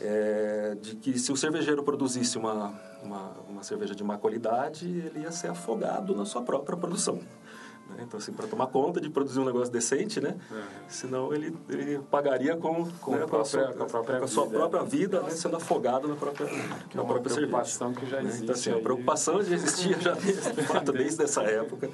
É, 0.00 0.76
de 0.80 0.96
que 0.96 1.18
se 1.18 1.30
o 1.30 1.36
cervejeiro 1.36 1.82
produzisse 1.82 2.36
uma, 2.36 2.74
uma, 3.02 3.30
uma, 3.48 3.62
cerveja 3.62 3.94
de 3.94 4.02
má 4.02 4.18
qualidade, 4.18 4.86
ele 4.86 5.20
ia 5.20 5.30
ser 5.30 5.48
afogado 5.48 6.14
na 6.16 6.24
sua 6.24 6.42
própria 6.42 6.76
produção. 6.76 7.16
Né? 7.90 7.98
Então, 8.00 8.18
assim, 8.18 8.32
para 8.32 8.48
tomar 8.48 8.66
conta 8.66 9.00
de 9.00 9.08
produzir 9.08 9.38
um 9.38 9.44
negócio 9.44 9.72
decente, 9.72 10.20
né? 10.20 10.36
Senão 10.88 11.32
ele, 11.32 11.56
ele 11.68 12.00
pagaria 12.10 12.56
com, 12.56 12.90
Com 13.00 13.14
né, 13.14 13.22
a 13.22 13.28
própria- 13.28 13.72
com 13.72 13.82
a 13.82 13.86
própria 13.86 14.18
com 14.18 14.24
a 14.24 14.28
sua 14.28 14.46
vida. 14.46 14.58
própria 14.58 14.82
vida, 14.82 15.22
né, 15.22 15.30
sendo 15.30 15.56
afogado 15.56 16.08
na 16.08 16.16
própria, 16.16 16.48
Que 16.48 16.54
é 16.54 16.96
na 16.96 17.04
própria 17.04 17.32
cerveja. 17.32 17.48
preocupação 17.48 17.92
que 17.92 18.06
já 18.06 18.16
né? 18.16 18.22
existe. 18.24 18.42
Então, 18.42 18.54
assim, 18.54 18.72
a 18.72 18.80
preocupação 18.80 19.42
já 19.42 19.54
existia 19.54 20.00
já 20.00 20.14
de 20.80 20.92
desde 20.92 21.22
essa 21.22 21.42
época, 21.42 21.90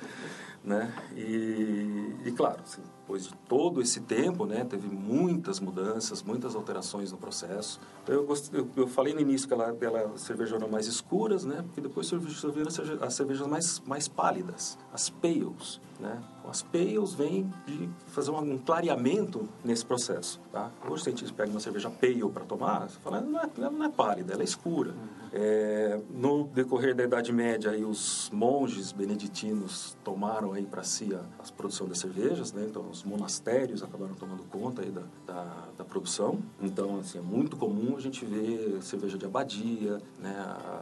né? 0.68 0.92
E, 1.16 2.14
e 2.26 2.33
claro, 2.37 2.61
assim, 2.62 2.83
depois 3.00 3.26
de 3.26 3.35
todo 3.48 3.81
esse 3.81 4.00
tempo, 4.00 4.44
né, 4.44 4.64
teve 4.64 4.87
muitas 4.87 5.59
mudanças, 5.59 6.22
muitas 6.22 6.54
alterações 6.54 7.11
no 7.11 7.16
processo. 7.16 7.81
Então, 8.02 8.14
eu, 8.14 8.68
eu, 8.76 8.87
falei 8.87 9.14
no 9.14 9.20
início 9.20 9.48
que 9.48 9.54
ela, 9.54 9.74
ela 9.81 10.18
cervejas 10.18 10.61
eram 10.61 10.70
mais 10.70 10.87
escuras, 10.87 11.44
né? 11.44 11.62
Porque 11.62 11.81
depois 11.81 12.07
surgiram 12.07 12.68
as 12.68 12.74
cerve- 12.74 12.98
as 13.02 13.14
cervejas 13.14 13.46
mais, 13.46 13.81
mais 13.87 14.07
pálidas, 14.07 14.78
as 14.92 15.09
pales, 15.09 15.81
né? 15.98 16.22
As 16.46 16.62
pales 16.62 17.14
vêm 17.14 17.50
de 17.66 17.88
fazer 18.09 18.31
um, 18.31 18.59
clareamento 18.59 19.48
nesse 19.64 19.85
processo, 19.85 20.38
tá? 20.52 20.70
Hoje, 20.88 21.04
se 21.04 21.09
a 21.09 21.12
gente 21.12 21.33
pega 21.33 21.50
uma 21.50 21.61
cerveja 21.61 21.90
pale 21.90 22.28
para 22.28 22.44
tomar, 22.44 22.88
você 22.88 22.98
fala, 23.00 23.20
não 23.22 23.40
é, 23.40 23.48
ela 23.57 23.70
não 23.70 23.85
é 23.85 23.88
pálida, 23.88 24.35
ela 24.35 24.42
é 24.42 24.44
escura. 24.44 24.94
É, 25.33 26.01
no 26.11 26.45
decorrer 26.45 26.95
da 26.95 27.05
Idade 27.05 27.33
Média, 27.33 27.71
aí, 27.71 27.85
os 27.85 28.31
monges 28.33 28.93
beneditinos 28.93 29.97
tomaram 30.03 30.53
aí 30.53 30.64
para 30.64 30.83
si 30.83 31.14
a, 31.14 31.21
a 31.38 31.53
produção 31.53 31.87
das 31.87 31.99
cervejas, 31.99 32.53
né? 32.53 32.67
Então, 32.69 32.88
os 32.88 33.05
monastérios 33.05 33.83
acabaram 33.83 34.14
tomando 34.14 34.45
conta 34.45 34.83
aí 34.83 34.91
da, 34.91 35.03
da, 35.27 35.69
da 35.79 35.85
produção. 35.85 36.41
Então, 36.61 36.99
assim, 36.99 37.19
é 37.19 37.23
muito 37.23 37.57
comum 37.57 37.97
a 37.97 38.01
gente 38.01 38.25
ver 38.25 38.83
cerveja 38.83 39.19
de 39.19 39.27
abadia, 39.27 40.01
né? 40.19 40.35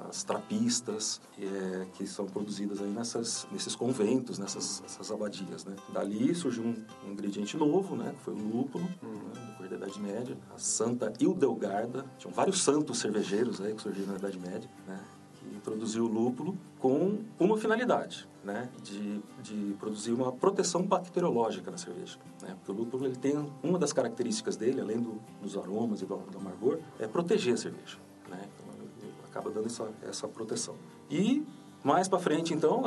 As 0.09 0.25
trapistas, 0.25 1.21
é, 1.39 1.87
que 1.95 2.07
são 2.07 2.27
produzidas 2.27 2.81
aí 2.81 2.91
nessas, 2.91 3.47
nesses 3.51 3.75
conventos, 3.75 4.39
nessas 4.39 4.83
essas 4.85 5.11
abadias, 5.11 5.65
né? 5.65 5.75
Dali 5.93 6.35
surgiu 6.35 6.65
um, 6.65 6.75
um 7.07 7.13
ingrediente 7.13 7.57
novo, 7.57 7.97
né? 7.97 8.13
Que 8.17 8.23
foi 8.23 8.35
o 8.35 8.39
lúpulo, 8.39 8.85
né? 8.85 8.91
no 9.03 9.45
decorrer 9.45 9.71
da 9.71 9.77
Idade 9.77 10.01
Média. 10.01 10.39
A 10.55 10.59
Santa 10.59 11.13
Hildegarda, 11.19 12.05
tinham 12.19 12.33
vários 12.33 12.63
santos 12.63 12.99
cervejeiros 12.99 13.61
aí 13.61 13.75
que 13.75 13.83
surgiram 13.83 14.13
na 14.13 14.19
Idade 14.19 14.36
Média, 14.39 14.69
né? 14.87 15.01
que 15.39 15.57
introduziu 15.57 16.05
o 16.05 16.09
lúpulo 16.09 16.57
com 16.79 17.19
uma 17.39 17.57
finalidade, 17.57 18.29
né, 18.45 18.69
de, 18.83 19.21
de 19.43 19.75
produzir 19.79 20.13
uma 20.13 20.33
proteção 20.33 20.83
bacteriológica 20.83 21.71
na 21.71 21.79
cerveja, 21.79 22.19
né, 22.43 22.55
porque 22.57 22.71
o 22.71 22.75
lúpulo 22.75 23.07
ele 23.07 23.17
tem 23.17 23.35
uma 23.63 23.79
das 23.79 23.93
características 23.93 24.57
dele, 24.57 24.81
além 24.81 25.01
do, 25.01 25.21
dos 25.43 25.57
aromas 25.57 26.03
e 26.03 26.07
do, 26.07 26.17
do 26.17 26.39
amargor, 26.39 26.79
é 26.99 27.07
proteger 27.07 27.55
a 27.55 27.57
cerveja, 27.57 27.99
né, 28.29 28.49
então 28.55 29.11
acaba 29.31 29.51
dando 29.51 29.67
essa, 29.67 29.89
essa 30.03 30.29
proteção. 30.29 30.75
E 31.11 31.45
mais 31.85 32.09
para 32.09 32.19
frente, 32.19 32.55
então, 32.55 32.83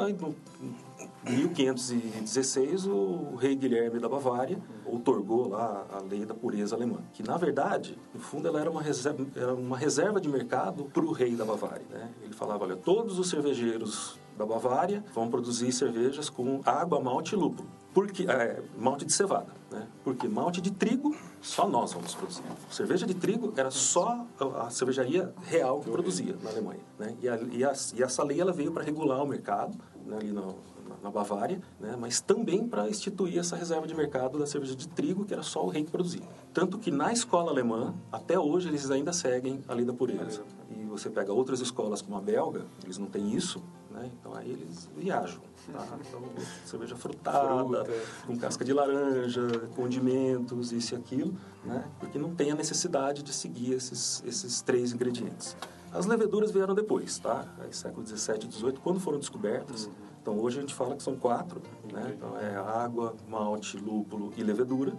1516, 1.23 2.85
o 2.87 3.35
rei 3.35 3.55
Guilherme 3.55 3.99
da 3.99 4.07
Bavária 4.07 4.57
outorgou 4.85 5.49
lá 5.49 5.85
a 5.91 6.01
lei 6.01 6.25
da 6.25 6.33
pureza 6.33 6.75
alemã, 6.75 6.99
que 7.13 7.21
na 7.21 7.37
verdade, 7.37 7.97
no 8.13 8.19
fundo, 8.19 8.47
ela 8.47 8.59
era 8.59 8.71
uma 8.71 8.81
reserva, 8.81 9.25
era 9.35 9.53
uma 9.53 9.77
reserva 9.77 10.21
de 10.21 10.29
mercado 10.29 10.85
para 10.85 11.03
o 11.03 11.11
rei 11.11 11.35
da 11.35 11.45
Bavária. 11.45 11.85
Né? 11.89 12.09
Ele 12.23 12.33
falava, 12.33 12.63
olha, 12.63 12.75
todos 12.75 13.19
os 13.19 13.29
cervejeiros 13.29 14.17
da 14.37 14.45
Bavária 14.45 15.03
vão 15.13 15.29
produzir 15.29 15.71
cervejas 15.71 16.29
com 16.29 16.61
água, 16.65 16.99
malte 17.01 17.33
e 17.33 17.37
lúpulo. 17.37 17.69
Porque, 17.93 18.23
é, 18.29 18.61
malte 18.77 19.03
de 19.03 19.13
cevada, 19.13 19.51
né? 19.71 19.87
Porque 20.03 20.27
malte 20.27 20.61
de 20.61 20.71
trigo, 20.71 21.15
só 21.41 21.67
nós 21.67 21.93
vamos 21.93 22.13
produzir. 22.13 22.43
Cerveja 22.69 23.05
de 23.05 23.15
trigo 23.15 23.51
era 23.57 23.71
só 23.71 24.25
a, 24.39 24.69
cervejaria 24.69 25.33
real 25.43 25.79
que 25.81 25.89
produzia 25.89 26.35
na 26.43 26.51
Alemanha, 26.51 26.81
né? 26.99 27.15
E, 27.21 27.27
a, 27.27 27.37
e, 27.37 27.63
a, 27.63 27.73
e 27.95 28.03
essa 28.03 28.23
lei 28.23 28.39
ela 28.39 28.51
veio 28.51 28.71
para 28.71 28.83
regular 28.83 29.23
o 29.23 29.27
mercado, 29.27 29.75
né, 30.05 30.17
ali 30.17 30.31
no, 30.31 30.55
na, 30.87 30.97
na 31.03 31.11
Bavária, 31.11 31.59
né? 31.79 31.95
Mas 31.99 32.21
também 32.21 32.67
para 32.67 32.87
instituir 32.87 33.39
essa 33.39 33.55
reserva 33.55 33.87
de 33.87 33.95
mercado 33.95 34.37
da 34.37 34.45
cerveja 34.45 34.75
de 34.75 34.87
trigo, 34.87 35.25
que 35.25 35.33
era 35.33 35.43
só 35.43 35.65
o 35.65 35.69
rei 35.69 35.83
que 35.83 35.91
produzia. 35.91 36.21
Tanto 36.53 36.77
que 36.77 36.91
na 36.91 37.11
escola 37.11 37.49
alemã, 37.49 37.95
até 38.11 38.37
hoje, 38.37 38.67
eles 38.67 38.89
ainda 38.91 39.11
seguem 39.11 39.61
a 39.67 39.73
lei 39.73 39.83
da 39.83 39.93
pureza. 39.93 40.43
E 40.69 40.83
você 40.85 41.09
pega 41.09 41.33
outras 41.33 41.59
escolas 41.59 42.03
como 42.03 42.17
a 42.17 42.21
belga, 42.21 42.65
eles 42.83 42.99
não 42.99 43.07
têm 43.07 43.33
isso, 43.33 43.63
né? 43.99 44.09
Então 44.19 44.33
aí 44.33 44.51
eles 44.51 44.89
viajam. 44.97 45.41
Tá? 45.71 45.85
Então, 46.09 46.21
cerveja 46.65 46.95
frutada, 46.95 47.85
Fruta. 47.85 48.01
com 48.25 48.37
casca 48.37 48.65
de 48.65 48.73
laranja, 48.73 49.41
condimentos, 49.75 50.71
isso 50.71 50.95
e 50.95 50.97
aquilo, 50.97 51.35
né? 51.63 51.83
Porque 51.99 52.17
não 52.17 52.33
tem 52.33 52.51
a 52.51 52.55
necessidade 52.55 53.21
de 53.21 53.31
seguir 53.31 53.73
esses, 53.73 54.23
esses 54.25 54.61
três 54.61 54.93
ingredientes. 54.93 55.55
As 55.91 56.05
leveduras 56.05 56.49
vieram 56.49 56.73
depois, 56.73 57.19
tá? 57.19 57.45
Aí, 57.59 57.73
século 57.73 58.03
17 58.03 58.45
e 58.45 58.49
18, 58.49 58.81
quando 58.81 58.99
foram 58.99 59.19
descobertas. 59.19 59.89
Então 60.21 60.37
hoje 60.39 60.57
a 60.57 60.61
gente 60.61 60.73
fala 60.73 60.95
que 60.95 61.03
são 61.03 61.15
quatro, 61.15 61.61
né? 61.91 62.13
Então 62.15 62.37
é 62.37 62.55
água, 62.55 63.15
malte, 63.27 63.77
lúpulo 63.77 64.31
e 64.37 64.43
levedura, 64.43 64.93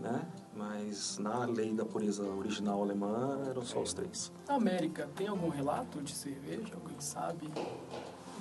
né? 0.00 0.26
Mas 0.54 1.18
na 1.18 1.44
lei 1.44 1.72
da 1.72 1.84
pureza 1.84 2.24
original 2.24 2.82
alemã 2.82 3.44
eram 3.48 3.62
só 3.62 3.80
os 3.80 3.92
três. 3.92 4.32
Na 4.46 4.54
América, 4.54 5.08
tem 5.14 5.28
algum 5.28 5.48
relato 5.48 6.02
de 6.02 6.12
cerveja? 6.12 6.74
Alguém 6.74 7.00
sabe? 7.00 7.48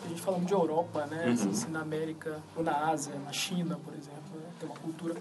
A 0.04 0.08
gente 0.08 0.22
fala 0.22 0.38
muito 0.38 0.48
de 0.48 0.54
Europa, 0.54 1.06
né? 1.06 1.26
Uhum. 1.26 1.34
Assim, 1.34 1.54
se 1.54 1.68
na 1.70 1.82
América, 1.82 2.42
ou 2.56 2.64
na 2.64 2.90
Ásia, 2.90 3.14
na 3.20 3.32
China, 3.32 3.80
por 3.84 3.94
exemplo, 3.94 4.40
né? 4.40 4.46
tem 4.60 4.70
uma 4.70 4.78
cultura. 4.78 5.16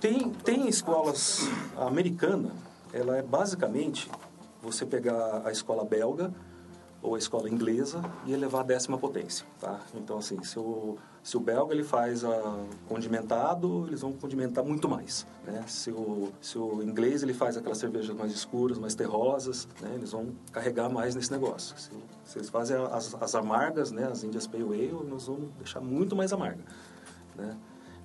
Tem, 0.00 0.30
tem 0.30 0.68
escolas 0.68 1.48
a 1.76 1.86
americana, 1.86 2.52
ela 2.92 3.16
é 3.16 3.22
basicamente 3.22 4.10
você 4.62 4.86
pegar 4.86 5.42
a 5.44 5.52
escola 5.52 5.84
belga 5.84 6.32
ou 7.02 7.14
a 7.14 7.18
escola 7.18 7.48
inglesa 7.48 8.02
e 8.26 8.32
elevar 8.32 8.62
a 8.62 8.64
décima 8.64 8.98
potência, 8.98 9.46
tá? 9.60 9.80
Então, 9.94 10.18
assim, 10.18 10.42
se 10.42 10.58
o, 10.58 10.96
se 11.28 11.36
o 11.36 11.40
belga 11.40 11.74
ele 11.74 11.84
faz 11.84 12.24
a 12.24 12.64
condimentado, 12.88 13.84
eles 13.86 14.00
vão 14.00 14.14
condimentar 14.14 14.62
muito 14.62 14.88
mais, 14.88 15.26
né? 15.46 15.62
Se 15.66 15.90
o, 15.90 16.32
se 16.40 16.56
o 16.56 16.82
inglês 16.82 17.22
ele 17.22 17.34
faz 17.34 17.54
aquelas 17.54 17.76
cervejas 17.76 18.16
mais 18.16 18.32
escuras, 18.32 18.78
mais 18.78 18.94
terrosas, 18.94 19.68
né? 19.82 19.92
Eles 19.94 20.12
vão 20.12 20.28
carregar 20.50 20.88
mais 20.88 21.14
nesse 21.14 21.30
negócio. 21.30 21.78
Se, 21.78 21.90
se 22.24 22.38
eles 22.38 22.48
fazem 22.48 22.78
as, 22.78 23.14
as 23.20 23.34
amargas, 23.34 23.92
né? 23.92 24.08
As 24.10 24.24
Indias 24.24 24.46
Pale 24.46 24.62
Ale, 24.62 25.04
nós 25.06 25.26
vamos 25.26 25.50
deixar 25.58 25.82
muito 25.82 26.16
mais 26.16 26.32
amarga, 26.32 26.64
né? 27.36 27.54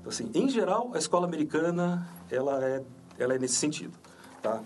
Então, 0.01 0.09
assim, 0.09 0.29
em 0.33 0.49
geral, 0.49 0.91
a 0.93 0.97
escola 0.97 1.25
americana, 1.25 2.05
ela 2.29 2.62
é, 2.62 2.83
ela 3.17 3.36
é 3.36 3.39
nesse 3.39 3.55
sentido, 3.55 3.97
tá? 4.41 4.62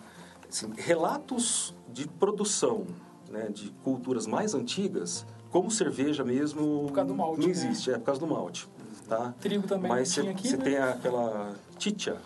Assim, 0.49 0.73
relatos 0.75 1.75
de 1.93 2.07
produção 2.07 2.87
né, 3.29 3.49
de 3.49 3.69
culturas 3.83 4.25
mais 4.25 4.55
antigas, 4.55 5.27
como 5.51 5.69
cerveja 5.71 6.23
mesmo, 6.23 6.85
Por 6.87 6.93
causa 6.93 7.07
do 7.09 7.15
malte, 7.15 7.39
não 7.39 7.45
né? 7.47 7.51
existe, 7.51 7.91
é 7.91 7.97
por 7.97 8.05
causa 8.05 8.19
do 8.21 8.27
malte, 8.27 8.67
tá? 9.07 9.33
Trigo 9.39 9.67
também 9.67 9.89
Mas 9.89 10.09
você 10.09 10.23
né? 10.23 10.33
tem 10.63 10.77
aquela 10.77 11.55
chicha, 11.79 12.17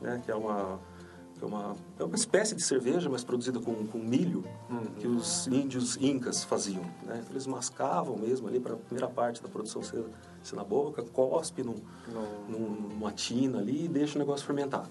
né, 0.00 0.20
que 0.24 0.30
é 0.30 0.34
uma 0.34 0.78
que 1.36 1.44
é 1.44 1.48
uma, 1.48 1.74
é 1.98 2.04
uma 2.04 2.14
espécie 2.14 2.54
de 2.54 2.62
cerveja, 2.62 3.10
mas 3.10 3.24
produzida 3.24 3.58
com, 3.58 3.74
com 3.88 3.98
milho, 3.98 4.44
Uhum. 4.70 4.84
que 5.00 5.06
os 5.08 5.48
índios 5.48 5.96
incas 6.00 6.44
faziam. 6.44 6.84
Né? 7.02 7.24
Eles 7.28 7.44
mascavam 7.44 8.16
mesmo 8.16 8.46
ali 8.46 8.60
para 8.60 8.74
a 8.74 8.76
primeira 8.76 9.08
parte 9.08 9.42
da 9.42 9.48
produção 9.48 9.82
ser, 9.82 10.04
ser 10.44 10.54
na 10.54 10.62
boca, 10.62 11.02
cospe 11.02 11.64
num, 11.64 11.74
num- 12.48 12.88
numa 12.88 13.10
tina 13.10 13.58
ali 13.58 13.86
e 13.86 13.88
deixa 13.88 14.14
o 14.14 14.18
negócio 14.20 14.46
fermentar. 14.46 14.88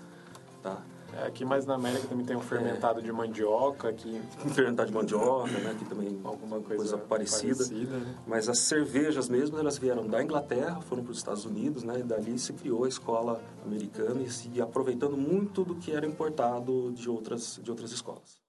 Tá? 0.61 0.81
É, 1.17 1.27
aqui 1.27 1.45
mais 1.45 1.65
na 1.65 1.75
América 1.75 2.07
também 2.07 2.25
tem 2.25 2.35
um 2.35 2.41
fermentado 2.41 3.01
de 3.01 3.11
mandioca, 3.11 3.93
que 3.93 4.21
Fermentar 4.53 4.85
de 4.85 4.93
mandioca, 4.93 5.51
né? 5.59 5.75
que 5.77 5.85
também 5.85 6.19
alguma 6.23 6.59
coisa, 6.59 6.97
parecida. 6.97 7.55
parecida, 7.55 7.97
né? 7.97 8.15
Mas 8.25 8.49
as 8.49 8.59
cervejas 8.59 9.29
mesmo, 9.29 9.57
elas 9.57 9.77
vieram 9.77 10.07
da 10.07 10.23
Inglaterra, 10.23 10.81
foram 10.81 11.03
para 11.03 11.11
os 11.11 11.17
Estados 11.17 11.45
Unidos, 11.45 11.83
né? 11.83 11.99
E 11.99 12.03
dali 12.03 12.37
se 12.39 12.53
criou 12.53 12.85
a 12.85 12.87
escola 12.87 13.41
americana 13.65 14.21
e 14.21 14.29
se 14.29 14.61
aproveitando 14.61 15.17
muito 15.17 15.63
do 15.63 15.75
que 15.75 15.91
era 15.91 16.05
importado 16.05 16.91
de 16.93 17.09
outras, 17.09 17.59
de 17.61 17.69
outras 17.69 17.91
escolas. 17.91 18.41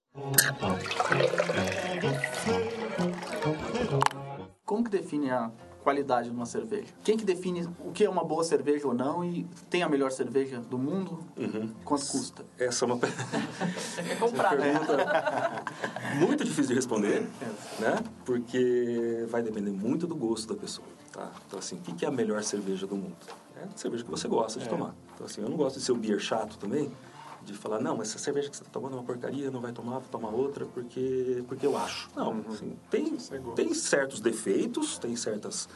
Como 4.65 4.85
que 4.85 4.91
define 4.91 5.31
a 5.31 5.51
qualidade 5.85 6.31
de 6.31 6.35
uma 6.35 6.47
cerveja? 6.47 6.89
Quem 7.05 7.17
que 7.17 7.25
define 7.25 7.69
o 7.79 7.93
que 7.93 8.05
é 8.05 8.09
uma 8.09 8.25
boa 8.25 8.43
cerveja 8.43 8.89
ou 8.89 8.95
não 8.95 9.23
e 9.23 9.47
tem 9.69 9.83
a 9.83 9.89
melhor 9.89 10.11
cerveja 10.11 10.59
do 10.59 10.79
mundo? 10.79 11.21
Quanto 11.85 12.07
custa? 12.07 12.45
Essa 12.59 12.85
é 12.85 12.87
uma 12.87 12.99
É 14.11 14.17
comprar, 14.17 14.57
né? 14.57 14.73
pergunta 14.73 15.65
muito 16.19 16.43
difícil 16.45 16.69
de 16.69 16.75
responder, 16.75 17.21
né? 17.79 18.03
Porque 18.25 19.27
vai 19.29 19.43
depender 19.43 19.71
muito 19.71 20.07
do 20.07 20.17
gosto 20.17 20.55
da 20.55 20.59
pessoa, 20.59 20.89
tá? 21.13 21.31
Então, 21.47 21.59
assim, 21.59 21.77
o 21.77 21.81
que 21.81 21.93
que 21.93 22.05
é 22.07 22.09
a 22.09 22.11
melhor 22.11 22.43
cerveja 22.43 22.87
do 22.87 22.97
mundo? 22.97 23.17
É 23.61 23.65
a 23.65 23.77
cerveja 23.77 24.03
que 24.03 24.11
você 24.11 24.27
gosta 24.27 24.59
de 24.59 24.69
tomar. 24.69 24.95
Então, 25.15 25.27
assim, 25.27 25.43
eu 25.43 25.49
não 25.51 25.57
gosto 25.57 25.79
de 25.79 25.85
ser 25.85 25.93
o 25.93 25.97
beer 25.97 26.19
chato 26.19 26.57
também, 26.57 26.91
de 27.45 27.53
falar, 27.53 27.79
não, 27.81 28.01
essa 28.01 28.19
cerveja 28.19 28.49
que 28.51 28.57
você 28.57 28.63
está 28.63 28.73
tomando 28.73 28.95
é 28.95 28.97
uma 28.97 29.05
porcaria, 29.05 29.51
não 29.51 29.61
vai 29.61 29.73
tomar, 29.73 29.99
vou 29.99 30.09
tomar 30.11 30.31
outra 30.31 30.65
porque, 30.67 31.45
porque 31.47 31.67
eu 31.67 31.77
acho. 31.77 32.09
Não, 32.17 32.43
assim, 32.51 32.77
tem, 32.91 33.17
tem 33.55 33.75
certos 33.75 34.21
defeitos, 34.21 34.99
tem 34.99 35.15
certas 35.17 35.69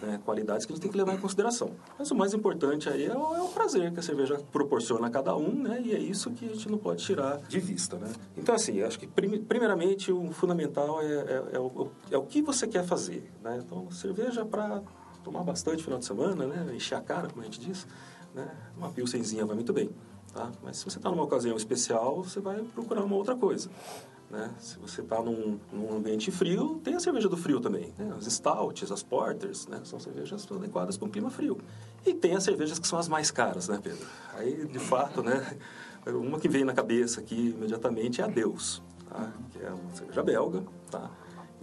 né, 0.00 0.20
qualidades 0.24 0.64
que 0.64 0.72
a 0.72 0.74
gente 0.74 0.82
tem 0.82 0.90
que 0.90 0.96
levar 0.96 1.14
em 1.14 1.18
consideração. 1.18 1.72
Mas 1.98 2.10
o 2.10 2.14
mais 2.14 2.32
importante 2.34 2.88
aí 2.88 3.04
é 3.06 3.16
o, 3.16 3.34
é 3.34 3.42
o 3.42 3.48
prazer 3.48 3.92
que 3.92 3.98
a 4.00 4.02
cerveja 4.02 4.40
proporciona 4.52 5.06
a 5.08 5.10
cada 5.10 5.36
um, 5.36 5.52
né? 5.62 5.80
E 5.84 5.94
é 5.94 5.98
isso 5.98 6.30
que 6.30 6.44
a 6.46 6.48
gente 6.48 6.68
não 6.70 6.78
pode 6.78 7.04
tirar 7.04 7.38
de 7.48 7.58
vista, 7.60 7.96
né? 7.96 8.12
Então, 8.36 8.54
assim, 8.54 8.80
acho 8.82 8.98
que 8.98 9.06
prime- 9.06 9.40
primeiramente 9.40 10.12
o 10.12 10.30
fundamental 10.32 11.02
é, 11.02 11.06
é, 11.06 11.44
é 11.54 11.58
o, 11.58 11.88
é 12.10 12.16
o 12.16 12.22
que 12.22 12.40
você 12.42 12.66
quer 12.66 12.84
fazer, 12.84 13.30
né? 13.42 13.60
Então, 13.64 13.90
cerveja 13.90 14.44
para 14.44 14.82
tomar 15.24 15.42
bastante 15.42 15.82
final 15.82 15.98
de 15.98 16.04
semana, 16.04 16.46
né? 16.46 16.74
Encher 16.74 16.96
a 16.96 17.00
cara, 17.00 17.28
como 17.28 17.42
a 17.42 17.44
gente 17.44 17.60
diz, 17.60 17.86
né? 18.34 18.48
Uma 18.76 18.90
pilsenzinha 18.90 19.44
vai 19.44 19.54
muito 19.56 19.72
bem, 19.72 19.90
tá? 20.32 20.50
Mas 20.62 20.78
se 20.78 20.84
você 20.84 20.98
está 20.98 21.10
numa 21.10 21.24
ocasião 21.24 21.56
especial, 21.56 22.22
você 22.22 22.40
vai 22.40 22.62
procurar 22.62 23.04
uma 23.04 23.16
outra 23.16 23.36
coisa. 23.36 23.70
Né? 24.30 24.50
Se 24.58 24.78
você 24.78 25.00
está 25.00 25.22
num, 25.22 25.58
num, 25.72 25.96
ambiente 25.96 26.30
frio, 26.30 26.80
tem 26.84 26.94
a 26.94 27.00
cerveja 27.00 27.28
do 27.28 27.36
frio 27.36 27.60
também. 27.60 27.94
Né? 27.96 28.12
As 28.16 28.26
stouts, 28.26 28.92
as 28.92 29.02
porters, 29.02 29.66
né? 29.66 29.80
são 29.84 29.98
cervejas 29.98 30.46
adequadas 30.50 30.98
para 30.98 31.08
um 31.08 31.10
clima 31.10 31.30
frio. 31.30 31.58
E 32.04 32.12
tem 32.12 32.34
as 32.34 32.44
cervejas 32.44 32.78
que 32.78 32.86
são 32.86 32.98
as 32.98 33.08
mais 33.08 33.30
caras, 33.30 33.68
né, 33.68 33.80
Pedro? 33.82 34.06
Aí, 34.34 34.66
de 34.66 34.78
fato, 34.78 35.22
né, 35.22 35.56
uma 36.06 36.38
que 36.38 36.48
vem 36.48 36.64
na 36.64 36.74
cabeça 36.74 37.20
aqui 37.20 37.54
imediatamente 37.56 38.20
é 38.20 38.24
a 38.24 38.28
Deus, 38.28 38.82
tá? 39.08 39.32
que 39.50 39.62
é 39.62 39.70
uma 39.70 39.94
cerveja 39.94 40.22
belga, 40.22 40.62
tá? 40.90 41.10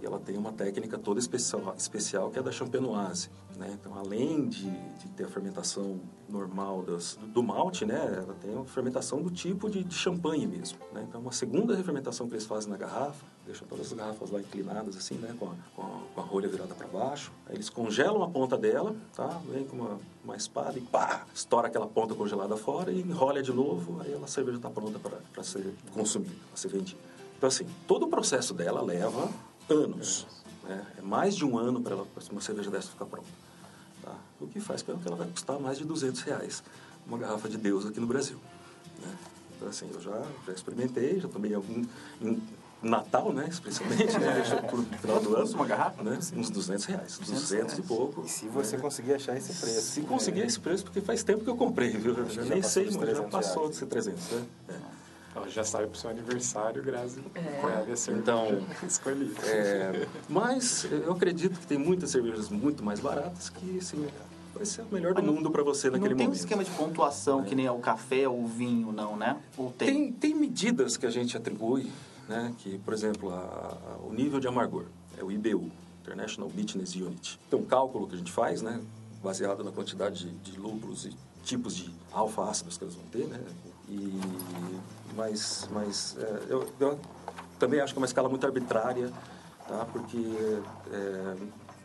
E 0.00 0.06
ela 0.06 0.18
tem 0.18 0.36
uma 0.36 0.52
técnica 0.52 0.98
toda 0.98 1.18
especial, 1.18 1.74
especial 1.76 2.30
que 2.30 2.38
é 2.38 2.42
da 2.42 2.52
champenoise. 2.52 3.30
Né? 3.56 3.74
Então, 3.80 3.96
além 3.96 4.48
de, 4.48 4.68
de 4.70 5.08
ter 5.16 5.24
a 5.24 5.28
fermentação 5.28 5.98
normal 6.28 6.82
das, 6.82 7.16
do, 7.16 7.26
do, 7.26 7.42
malte, 7.42 7.86
né? 7.86 8.22
ela 8.22 8.34
tem 8.34 8.54
a 8.54 8.64
fermentação 8.64 9.22
do 9.22 9.30
tipo 9.30 9.70
de, 9.70 9.82
de 9.82 9.94
champanhe 9.94 10.46
mesmo. 10.46 10.78
Né? 10.92 11.06
Então, 11.08 11.20
uma 11.20 11.32
segunda 11.32 11.74
refermentação 11.74 12.28
que 12.28 12.34
eles 12.34 12.44
fazem 12.44 12.70
na 12.70 12.76
garrafa, 12.76 13.24
deixam 13.46 13.66
todas 13.66 13.86
as 13.86 13.92
garrafas 13.94 14.30
lá 14.30 14.40
inclinadas 14.40 14.96
assim, 14.96 15.14
né? 15.14 15.34
com, 15.38 15.46
a, 15.46 15.54
com, 15.74 15.82
a, 15.82 16.00
com 16.14 16.20
a 16.20 16.24
rolha 16.24 16.48
virada 16.48 16.74
para 16.74 16.86
baixo. 16.86 17.32
Aí 17.46 17.54
eles 17.54 17.70
congelam 17.70 18.22
a 18.22 18.28
ponta 18.28 18.58
dela, 18.58 18.94
tá? 19.14 19.40
vem 19.50 19.64
com 19.64 19.76
uma, 19.76 19.98
uma 20.22 20.36
espada 20.36 20.78
e 20.78 20.82
pá, 20.82 21.24
estoura 21.34 21.68
aquela 21.68 21.86
ponta 21.86 22.14
congelada 22.14 22.56
fora 22.56 22.90
e 22.90 23.00
enrola 23.00 23.42
de 23.42 23.52
novo, 23.52 24.00
aí 24.02 24.14
a 24.14 24.26
cerveja 24.26 24.58
está 24.58 24.70
pronta 24.70 24.98
para 24.98 25.42
ser 25.42 25.74
consumida, 25.92 26.34
para 26.50 26.56
ser 26.56 26.68
vendida. 26.68 27.00
Então, 27.36 27.48
assim, 27.48 27.66
todo 27.86 28.04
o 28.04 28.08
processo 28.08 28.54
dela 28.54 28.80
leva 28.80 29.28
anos. 29.68 30.26
Né? 30.62 30.86
É 30.98 31.02
mais 31.02 31.34
de 31.34 31.44
um 31.44 31.58
ano 31.58 31.80
para 31.80 31.96
uma 32.30 32.40
cerveja 32.40 32.70
dessa 32.70 32.88
ficar 32.88 33.06
pronta. 33.06 33.28
Tá? 34.02 34.14
O 34.40 34.46
que 34.46 34.60
faz 34.60 34.82
com 34.82 34.96
que 34.96 35.06
ela 35.06 35.16
vai 35.16 35.28
custar 35.28 35.58
mais 35.58 35.78
de 35.78 35.84
200 35.84 36.20
reais 36.22 36.62
uma 37.06 37.18
garrafa 37.18 37.48
de 37.48 37.56
Deus 37.56 37.86
aqui 37.86 38.00
no 38.00 38.06
Brasil. 38.06 38.38
Né? 39.00 39.16
Então, 39.56 39.68
assim, 39.68 39.88
eu 39.92 40.00
já, 40.00 40.22
já 40.46 40.52
experimentei, 40.52 41.20
já 41.20 41.28
tomei 41.28 41.54
algum... 41.54 41.84
Em 42.20 42.42
Natal, 42.82 43.32
né? 43.32 43.46
Especialmente, 43.48 44.18
né? 44.18 44.42
Por 44.70 44.84
final 44.84 45.20
do 45.20 45.34
ano. 45.34 45.50
uma 45.52 45.66
garrafa? 45.66 46.02
Né? 46.02 46.18
Uns 46.36 46.50
200 46.50 46.84
reais. 46.84 47.18
200, 47.18 47.42
200 47.42 47.78
e 47.78 47.82
pouco. 47.82 48.22
E 48.24 48.28
se 48.28 48.46
você 48.48 48.76
né? 48.76 48.82
conseguir 48.82 49.14
achar 49.14 49.36
esse 49.36 49.52
preço? 49.54 49.80
Se 49.80 50.00
conseguir 50.02 50.42
é. 50.42 50.46
esse 50.46 50.60
preço, 50.60 50.84
porque 50.84 51.00
faz 51.00 51.22
tempo 51.22 51.42
que 51.42 51.50
eu 51.50 51.56
comprei, 51.56 51.90
viu? 51.90 52.14
Eu 52.14 52.28
já, 52.28 52.42
já 52.42 52.54
nem 52.54 52.62
sei, 52.62 52.90
mas 52.90 53.16
já 53.16 53.22
passou 53.24 53.62
reais. 53.62 53.70
de 53.72 53.76
ser 53.78 53.86
300, 53.86 54.30
né? 54.30 54.46
É. 54.68 54.74
Ela 55.36 55.50
já 55.50 55.62
sabe 55.62 55.86
pro 55.88 55.98
seu 55.98 56.08
aniversário, 56.08 56.82
Grazi. 56.82 57.22
É. 57.34 58.10
Então, 58.12 58.64
escolhi. 58.86 59.30
É, 59.44 60.08
mas 60.30 60.84
eu 60.84 61.12
acredito 61.12 61.60
que 61.60 61.66
tem 61.66 61.76
muitas 61.76 62.10
cervejas 62.10 62.48
muito 62.48 62.82
mais 62.82 63.00
baratas 63.00 63.50
que, 63.50 63.78
assim, 63.78 64.08
vai 64.54 64.64
ser 64.64 64.80
o 64.80 64.86
melhor 64.90 65.12
do 65.12 65.20
não, 65.20 65.34
mundo 65.34 65.50
para 65.50 65.62
você 65.62 65.90
naquele 65.90 66.14
momento. 66.14 66.26
Não 66.28 66.32
tem 66.32 66.40
um 66.40 66.42
esquema 66.42 66.64
de 66.64 66.70
pontuação 66.70 67.42
é. 67.42 67.44
que 67.44 67.54
nem 67.54 67.66
é 67.66 67.70
o 67.70 67.78
café 67.78 68.26
ou 68.26 68.44
o 68.44 68.46
vinho, 68.46 68.90
não, 68.92 69.14
né? 69.14 69.38
Ou 69.58 69.70
tem? 69.70 70.10
tem? 70.10 70.12
Tem 70.12 70.34
medidas 70.34 70.96
que 70.96 71.04
a 71.04 71.10
gente 71.10 71.36
atribui, 71.36 71.92
né? 72.26 72.54
Que, 72.58 72.78
por 72.78 72.94
exemplo, 72.94 73.30
a, 73.30 73.36
a, 73.36 74.06
o 74.06 74.14
nível 74.14 74.40
de 74.40 74.48
amargor, 74.48 74.86
é 75.18 75.22
o 75.22 75.30
IBU, 75.30 75.70
International 76.00 76.48
Bitterness 76.48 76.94
Unit. 76.94 77.38
Tem 77.50 77.58
um 77.58 77.64
cálculo 77.64 78.08
que 78.08 78.14
a 78.14 78.18
gente 78.18 78.32
faz, 78.32 78.62
né? 78.62 78.80
Baseado 79.22 79.62
na 79.62 79.70
quantidade 79.70 80.30
de, 80.30 80.52
de 80.52 80.58
lúpulos 80.58 81.04
e 81.04 81.10
tipos 81.44 81.76
de 81.76 81.90
alfa-ácidos 82.10 82.78
que 82.78 82.84
eles 82.84 82.94
vão 82.94 83.04
ter, 83.12 83.26
né? 83.26 83.38
E, 83.88 84.20
mas 85.14 85.68
mas 85.72 86.16
é, 86.18 86.42
eu, 86.48 86.68
eu, 86.80 86.98
também 87.58 87.80
acho 87.80 87.92
que 87.92 87.98
é 87.98 88.00
uma 88.00 88.06
escala 88.06 88.28
muito 88.28 88.44
arbitrária, 88.44 89.10
tá? 89.68 89.86
porque 89.92 90.18
é, 90.92 91.36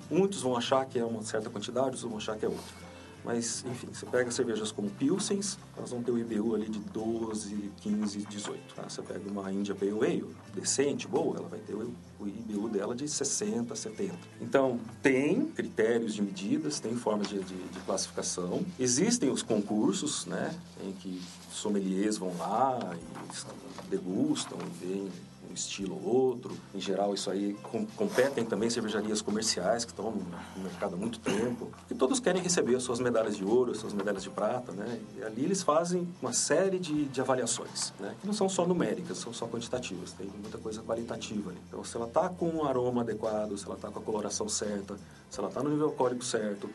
muitos 0.09 0.41
vão 0.41 0.57
achar 0.57 0.85
que 0.85 0.99
é 0.99 1.05
uma 1.05 1.23
certa 1.23 1.49
quantidade, 1.49 1.85
outros 1.85 2.03
vão 2.03 2.17
achar 2.17 2.37
que 2.37 2.45
é 2.45 2.49
outra. 2.49 2.81
Mas, 3.23 3.63
enfim, 3.65 3.88
você 3.93 4.05
pega 4.05 4.31
cervejas 4.31 4.71
como 4.71 4.89
Pilsens, 4.89 5.57
elas 5.77 5.91
vão 5.91 6.01
ter 6.01 6.12
o 6.12 6.17
IBU 6.17 6.55
ali 6.55 6.69
de 6.69 6.79
12, 6.79 7.71
15, 7.81 8.19
18. 8.25 8.73
Tá? 8.73 8.89
Você 8.89 9.01
pega 9.01 9.29
uma 9.29 9.51
India 9.51 9.75
Pale 9.75 9.91
Ale, 9.91 10.36
decente, 10.53 11.07
boa, 11.07 11.38
ela 11.38 11.47
vai 11.47 11.60
ter 11.60 11.73
o, 11.73 11.93
o 12.19 12.27
IBU 12.27 12.69
dela 12.69 12.95
de 12.95 13.07
60, 13.07 13.75
70. 13.75 14.15
Então, 14.39 14.79
tem 15.01 15.45
critérios 15.45 16.15
de 16.15 16.21
medidas, 16.21 16.79
tem 16.79 16.95
formas 16.95 17.27
de, 17.27 17.39
de, 17.39 17.55
de 17.55 17.79
classificação. 17.81 18.65
Existem 18.79 19.29
os 19.29 19.43
concursos, 19.43 20.25
né, 20.25 20.55
em 20.84 20.91
que 20.93 21.21
sommeliers 21.51 22.17
vão 22.17 22.36
lá 22.38 22.95
e 22.95 23.89
degustam 23.89 24.57
e 24.60 24.86
veem 24.86 25.10
estilo 25.53 25.95
ou 25.95 26.27
outro. 26.27 26.57
Em 26.73 26.79
geral, 26.79 27.13
isso 27.13 27.29
aí 27.29 27.53
com, 27.63 27.85
competem 27.85 28.45
também 28.45 28.69
cervejarias 28.69 29.21
comerciais 29.21 29.85
que 29.85 29.91
estão 29.91 30.11
no 30.11 30.63
mercado 30.63 30.95
há 30.95 30.97
muito 30.97 31.19
tempo. 31.19 31.71
E 31.89 31.95
todos 31.95 32.19
querem 32.19 32.41
receber 32.41 32.75
as 32.75 32.83
suas 32.83 32.99
medalhas 32.99 33.35
de 33.35 33.43
ouro, 33.43 33.71
as 33.71 33.77
suas 33.77 33.93
medalhas 33.93 34.23
de 34.23 34.29
prata, 34.29 34.71
né? 34.71 34.99
E 35.17 35.23
ali 35.23 35.43
eles 35.43 35.63
fazem 35.63 36.07
uma 36.21 36.33
série 36.33 36.79
de, 36.79 37.05
de 37.05 37.21
avaliações, 37.21 37.93
né? 37.99 38.15
Que 38.19 38.27
não 38.27 38.33
são 38.33 38.49
só 38.49 38.65
numéricas, 38.65 39.17
são 39.17 39.33
só 39.33 39.47
quantitativas. 39.47 40.13
Tem 40.13 40.27
muita 40.27 40.57
coisa 40.57 40.81
qualitativa 40.81 41.49
ali. 41.49 41.59
Então, 41.67 41.83
se 41.83 41.95
ela 41.95 42.07
está 42.07 42.29
com 42.29 42.49
um 42.49 42.65
aroma 42.65 43.01
adequado, 43.01 43.57
se 43.57 43.65
ela 43.65 43.75
está 43.75 43.89
com 43.89 43.99
a 43.99 44.01
coloração 44.01 44.47
certa, 44.49 44.95
se 45.29 45.39
ela 45.39 45.49
está 45.49 45.61
no 45.63 45.69
nível 45.69 45.87
alcoólico 45.87 46.23
certo, 46.23 46.69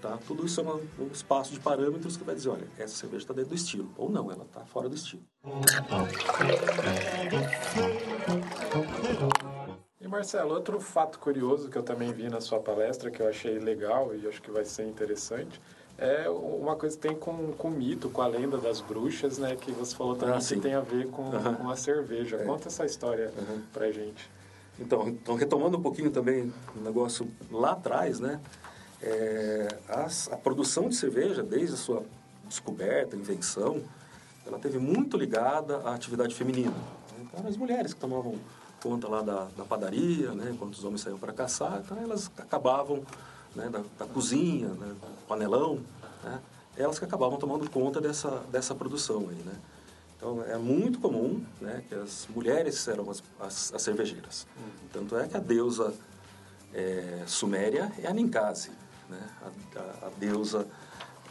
Tá? 0.00 0.18
Tudo 0.26 0.46
isso 0.46 0.60
é 0.60 0.62
uma, 0.62 0.80
um 0.98 1.08
espaço 1.12 1.52
de 1.52 1.60
parâmetros 1.60 2.16
que 2.16 2.24
vai 2.24 2.34
dizer, 2.34 2.48
olha, 2.48 2.66
essa 2.78 2.96
cerveja 2.96 3.24
está 3.24 3.34
dentro 3.34 3.50
do 3.50 3.54
estilo. 3.54 3.90
Ou 3.98 4.08
não, 4.08 4.30
ela 4.30 4.44
está 4.44 4.64
fora 4.64 4.88
do 4.88 4.94
estilo. 4.94 5.22
E 10.00 10.08
Marcelo, 10.08 10.54
outro 10.54 10.80
fato 10.80 11.18
curioso 11.18 11.68
que 11.68 11.76
eu 11.76 11.82
também 11.82 12.12
vi 12.12 12.28
na 12.30 12.40
sua 12.40 12.58
palestra, 12.60 13.10
que 13.10 13.20
eu 13.20 13.28
achei 13.28 13.58
legal 13.58 14.14
e 14.14 14.26
acho 14.26 14.40
que 14.40 14.50
vai 14.50 14.64
ser 14.64 14.86
interessante, 14.86 15.60
é 15.98 16.30
uma 16.30 16.76
coisa 16.76 16.96
que 16.96 17.08
tem 17.08 17.14
com, 17.14 17.52
com 17.52 17.68
o 17.68 17.70
mito, 17.70 18.08
com 18.08 18.22
a 18.22 18.26
lenda 18.26 18.56
das 18.56 18.80
bruxas, 18.80 19.36
né? 19.36 19.54
Que 19.54 19.70
você 19.70 19.94
falou 19.94 20.16
também 20.16 20.34
ah, 20.34 20.38
que 20.38 20.58
tem 20.58 20.72
a 20.72 20.80
ver 20.80 21.08
com, 21.08 21.24
uhum. 21.24 21.54
com 21.56 21.70
a 21.70 21.76
cerveja. 21.76 22.36
É. 22.36 22.44
Conta 22.44 22.68
essa 22.68 22.86
história 22.86 23.30
uhum. 23.36 23.60
pra 23.70 23.92
gente. 23.92 24.30
Então, 24.78 25.06
então, 25.08 25.34
retomando 25.34 25.76
um 25.76 25.82
pouquinho 25.82 26.10
também 26.10 26.50
o 26.74 26.80
negócio 26.80 27.30
lá 27.50 27.72
atrás, 27.72 28.18
né? 28.18 28.40
É, 29.02 29.68
a 29.88 30.36
produção 30.36 30.88
de 30.88 30.94
cerveja, 30.94 31.42
desde 31.42 31.74
a 31.74 31.78
sua 31.78 32.04
descoberta, 32.46 33.16
invenção, 33.16 33.82
ela 34.46 34.58
teve 34.58 34.78
muito 34.78 35.16
ligada 35.16 35.78
à 35.78 35.94
atividade 35.94 36.34
feminina. 36.34 36.74
Então, 37.18 37.46
as 37.46 37.56
mulheres 37.56 37.94
que 37.94 38.00
tomavam 38.00 38.38
conta 38.82 39.08
lá 39.08 39.22
da, 39.22 39.44
da 39.56 39.64
padaria, 39.64 40.32
né, 40.32 40.54
quando 40.58 40.72
os 40.72 40.84
homens 40.84 41.02
saíam 41.02 41.18
para 41.18 41.32
caçar, 41.32 41.82
então 41.84 41.98
elas 41.98 42.30
acabavam 42.36 43.02
né, 43.54 43.68
da, 43.68 43.82
da, 43.98 44.06
cozinha, 44.06 44.68
né, 44.68 44.88
do 44.88 45.26
panelão, 45.26 45.80
né, 46.24 46.40
elas 46.76 46.98
que 46.98 47.04
acabavam 47.04 47.38
tomando 47.38 47.68
conta 47.70 48.00
dessa, 48.00 48.42
dessa 48.50 48.74
produção 48.74 49.28
aí, 49.30 49.36
né. 49.36 49.54
Então, 50.16 50.42
é 50.44 50.58
muito 50.58 50.98
comum 50.98 51.42
né, 51.60 51.82
que 51.88 51.94
as 51.94 52.28
mulheres 52.34 52.86
eram 52.88 53.08
as, 53.10 53.22
as, 53.38 53.72
as 53.74 53.80
cervejeiras. 53.80 54.46
Uhum. 54.54 54.88
Tanto 54.92 55.16
é 55.16 55.26
que 55.26 55.34
a 55.34 55.40
deusa 55.40 55.94
é, 56.74 57.22
suméria 57.26 57.90
é 58.02 58.06
a 58.06 58.12
Ninkasi, 58.12 58.70
né? 59.10 59.20
A, 59.42 59.78
a, 59.78 60.06
a 60.06 60.10
deusa 60.18 60.66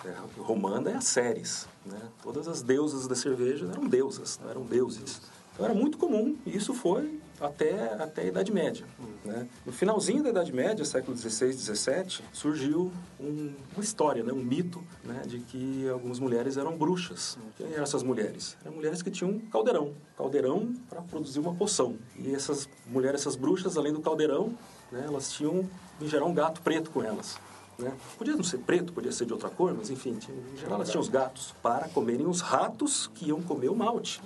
é, 0.06 0.14
romana 0.42 0.92
é 0.92 0.96
a 0.96 1.02
Ceres. 1.02 1.68
Né? 1.86 2.00
Todas 2.22 2.48
as 2.48 2.62
deusas 2.62 3.08
da 3.08 3.16
cerveja 3.16 3.70
eram 3.72 3.88
deusas, 3.88 4.40
não 4.42 4.50
eram 4.50 4.64
deuses. 4.64 5.22
Então 5.54 5.66
era 5.66 5.74
muito 5.76 5.98
comum, 5.98 6.38
e 6.46 6.56
isso 6.56 6.74
foi 6.74 7.20
até, 7.42 7.94
até 7.96 8.22
a 8.22 8.26
Idade 8.26 8.50
Média. 8.50 8.86
Né? 9.26 9.46
No 9.66 9.74
finalzinho 9.74 10.24
da 10.24 10.30
Idade 10.30 10.54
Média, 10.54 10.86
século 10.86 11.18
XVI, 11.18 11.52
XVII, 11.52 12.24
surgiu 12.32 12.92
um, 13.20 13.54
uma 13.74 13.84
história, 13.84 14.24
né? 14.24 14.32
um 14.32 14.42
mito 14.42 14.82
né? 15.04 15.22
de 15.26 15.40
que 15.40 15.88
algumas 15.90 16.18
mulheres 16.18 16.56
eram 16.56 16.78
bruxas. 16.78 17.38
Quem 17.58 17.74
eram 17.74 17.84
essas 17.84 18.04
mulheres? 18.04 18.56
Eram 18.64 18.76
mulheres 18.76 19.02
que 19.02 19.12
tinham 19.12 19.32
um 19.32 19.40
caldeirão, 19.40 19.94
caldeirão 20.18 20.74
para 20.90 21.02
produzir 21.02 21.40
uma 21.40 21.54
poção. 21.54 21.98
E 22.18 22.34
essas 22.34 22.70
mulheres, 22.88 23.20
essas 23.22 23.36
bruxas, 23.36 23.78
além 23.78 23.92
do 23.92 24.00
caldeirão, 24.00 24.54
né? 24.90 25.04
elas 25.06 25.32
tinham, 25.34 25.68
em 26.00 26.08
geral, 26.08 26.30
um 26.30 26.34
gato 26.34 26.62
preto 26.62 26.90
com 26.90 27.04
elas. 27.04 27.38
Né? 27.80 27.94
Podia 28.18 28.36
não 28.36 28.44
ser 28.44 28.58
preto, 28.60 28.92
podia 28.92 29.12
ser 29.12 29.26
de 29.26 29.34
outra 29.34 29.50
cor, 29.50 29.74
mas 29.74 29.90
enfim, 29.90 30.16
tinha, 30.16 30.38
em 30.38 30.58
geral 30.58 30.76
elas 30.76 30.90
tinham 30.90 31.02
os 31.02 31.10
gatos 31.10 31.56
para 31.64 31.88
comerem 31.90 32.28
os 32.28 32.42
ratos 32.42 33.10
que 33.16 33.30
iam 33.30 33.42
comer 33.42 33.70
o 33.70 33.76
malte 33.76 34.22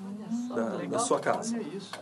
da, 0.50 0.78
da, 0.86 1.00
sua 1.00 1.20
casa. 1.20 1.56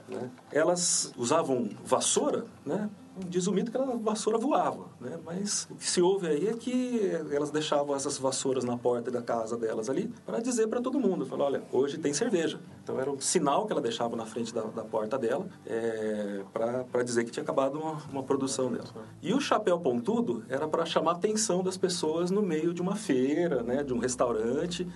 Né? 0.08 0.30
Elas 0.52 1.12
usavam 1.18 1.70
vassoura, 1.84 2.46
né? 2.66 2.90
Diz 3.28 3.48
o 3.48 3.52
mito 3.52 3.72
que 3.72 3.78
a 3.78 3.86
vassoura 3.98 4.38
voava, 4.38 4.86
né? 5.00 5.18
Mas 5.26 5.68
o 5.70 5.76
que 5.76 5.90
se 5.90 6.02
ouve 6.02 6.28
aí 6.28 6.48
é 6.48 6.54
que 6.54 7.12
elas 7.32 7.52
deixavam 7.52 7.96
essas 7.96 8.18
vassouras 8.18 8.64
na 8.64 8.78
porta 8.78 9.10
da 9.10 9.22
casa 9.22 9.58
delas 9.58 9.90
ali 9.90 10.12
para 10.26 10.40
dizer 10.40 10.68
para 10.68 10.82
todo 10.82 11.00
mundo, 11.00 11.26
falar, 11.26 11.46
olha, 11.46 11.64
hoje 11.72 11.98
tem 11.98 12.14
cerveja. 12.14 12.60
Então 12.84 13.00
era 13.00 13.12
um 13.12 13.20
sinal 13.20 13.66
que 13.66 13.72
ela 13.72 13.82
deixava 13.82 14.16
na 14.16 14.26
frente 14.26 14.54
da, 14.54 14.62
da 14.62 14.84
porta 14.84 15.18
dela 15.18 15.48
é, 15.66 16.44
para 16.54 17.04
dizer 17.04 17.24
que 17.24 17.32
tinha 17.32 17.44
acabado 17.44 17.80
uma, 17.80 17.98
uma, 18.12 18.24
produção 18.24 18.72
dela. 18.72 18.90
E 19.22 19.34
o 19.34 19.40
chapéu 19.40 19.80
pontudo 19.80 20.44
era 20.50 20.68
para 20.68 20.86
chamar 20.86 21.12
a 21.12 21.16
atenção 21.16 21.64
das 21.64 21.78
pessoas 21.78 22.32
no 22.32 22.42
meio 22.42 22.74
de 22.74 22.82
uma 22.82 22.96
feira, 22.96 23.64
né? 23.64 23.84
De 23.84 23.94
um 23.94 24.00
restaurante. 24.00 24.88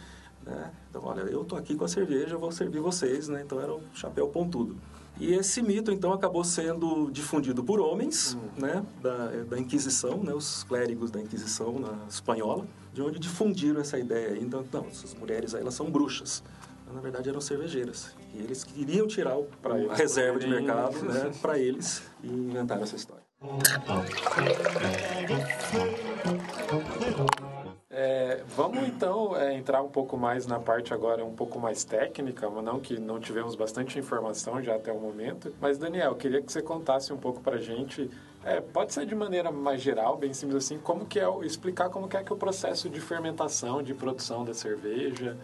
Né? 0.45 0.71
Então, 0.89 1.01
olha, 1.03 1.21
eu 1.21 1.43
tô 1.43 1.55
aqui 1.55 1.75
com 1.75 1.85
a 1.85 1.87
cerveja, 1.87 2.37
vou 2.37 2.51
servir 2.51 2.79
vocês, 2.79 3.27
né? 3.27 3.41
Então 3.43 3.59
era 3.59 3.73
o 3.73 3.81
chapéu 3.93 4.27
pontudo. 4.27 4.77
E 5.17 5.33
esse 5.33 5.61
mito, 5.61 5.91
então, 5.91 6.11
acabou 6.11 6.43
sendo 6.43 7.09
difundido 7.09 7.63
por 7.63 7.79
homens 7.79 8.37
né, 8.57 8.83
da, 9.01 9.27
da 9.49 9.57
Inquisição, 9.57 10.21
né, 10.21 10.33
os 10.33 10.63
clérigos 10.63 11.09
da 11.09 11.21
Inquisição 11.21 11.79
na 11.79 12.05
espanhola, 12.09 12.67
de 12.93 13.01
onde 13.01 13.17
difundiram 13.17 13.79
essa 13.79 13.97
ideia. 13.97 14.37
Então, 14.37 14.65
não, 14.71 14.85
essas 14.87 15.13
mulheres 15.13 15.55
aí, 15.55 15.61
elas 15.61 15.73
são 15.73 15.89
bruxas. 15.89 16.43
Mas, 16.85 16.95
na 16.95 17.01
verdade, 17.01 17.29
eram 17.29 17.39
cervejeiras. 17.39 18.13
E 18.33 18.39
eles 18.39 18.63
queriam 18.63 19.07
tirar 19.07 19.37
o, 19.37 19.45
Pra 19.61 19.75
a 19.75 19.95
reserva 19.95 20.37
de 20.37 20.47
mercado 20.47 20.99
né, 21.05 21.31
para 21.41 21.57
eles 21.57 22.03
e 22.21 22.27
inventaram 22.27 22.83
essa 22.83 22.95
história. 22.95 23.23
Vamos 28.55 28.87
então 28.87 29.35
é, 29.35 29.53
entrar 29.53 29.81
um 29.81 29.89
pouco 29.89 30.15
mais 30.15 30.47
na 30.47 30.57
parte 30.57 30.93
agora 30.93 31.25
um 31.25 31.35
pouco 31.35 31.59
mais 31.59 31.83
técnica, 31.83 32.49
mas 32.49 32.63
não 32.63 32.79
que 32.79 32.97
não 32.97 33.19
tivemos 33.19 33.53
bastante 33.53 33.99
informação 33.99 34.63
já 34.63 34.75
até 34.75 34.93
o 34.93 34.99
momento. 34.99 35.53
Mas 35.59 35.77
Daniel, 35.77 36.15
queria 36.15 36.41
que 36.41 36.49
você 36.49 36.61
contasse 36.61 37.11
um 37.11 37.17
pouco 37.17 37.41
pra 37.41 37.57
gente, 37.57 38.09
é, 38.45 38.61
pode 38.61 38.93
ser 38.93 39.05
de 39.05 39.13
maneira 39.13 39.51
mais 39.51 39.81
geral, 39.81 40.15
bem 40.15 40.33
simples 40.33 40.63
assim, 40.63 40.79
como 40.79 41.05
que 41.05 41.19
é 41.19 41.27
explicar 41.43 41.89
como 41.89 42.07
que 42.07 42.15
é 42.15 42.23
que 42.23 42.31
o 42.31 42.37
processo 42.37 42.89
de 42.89 43.01
fermentação, 43.01 43.83
de 43.83 43.93
produção 43.93 44.45
da 44.45 44.53
cerveja, 44.53 45.35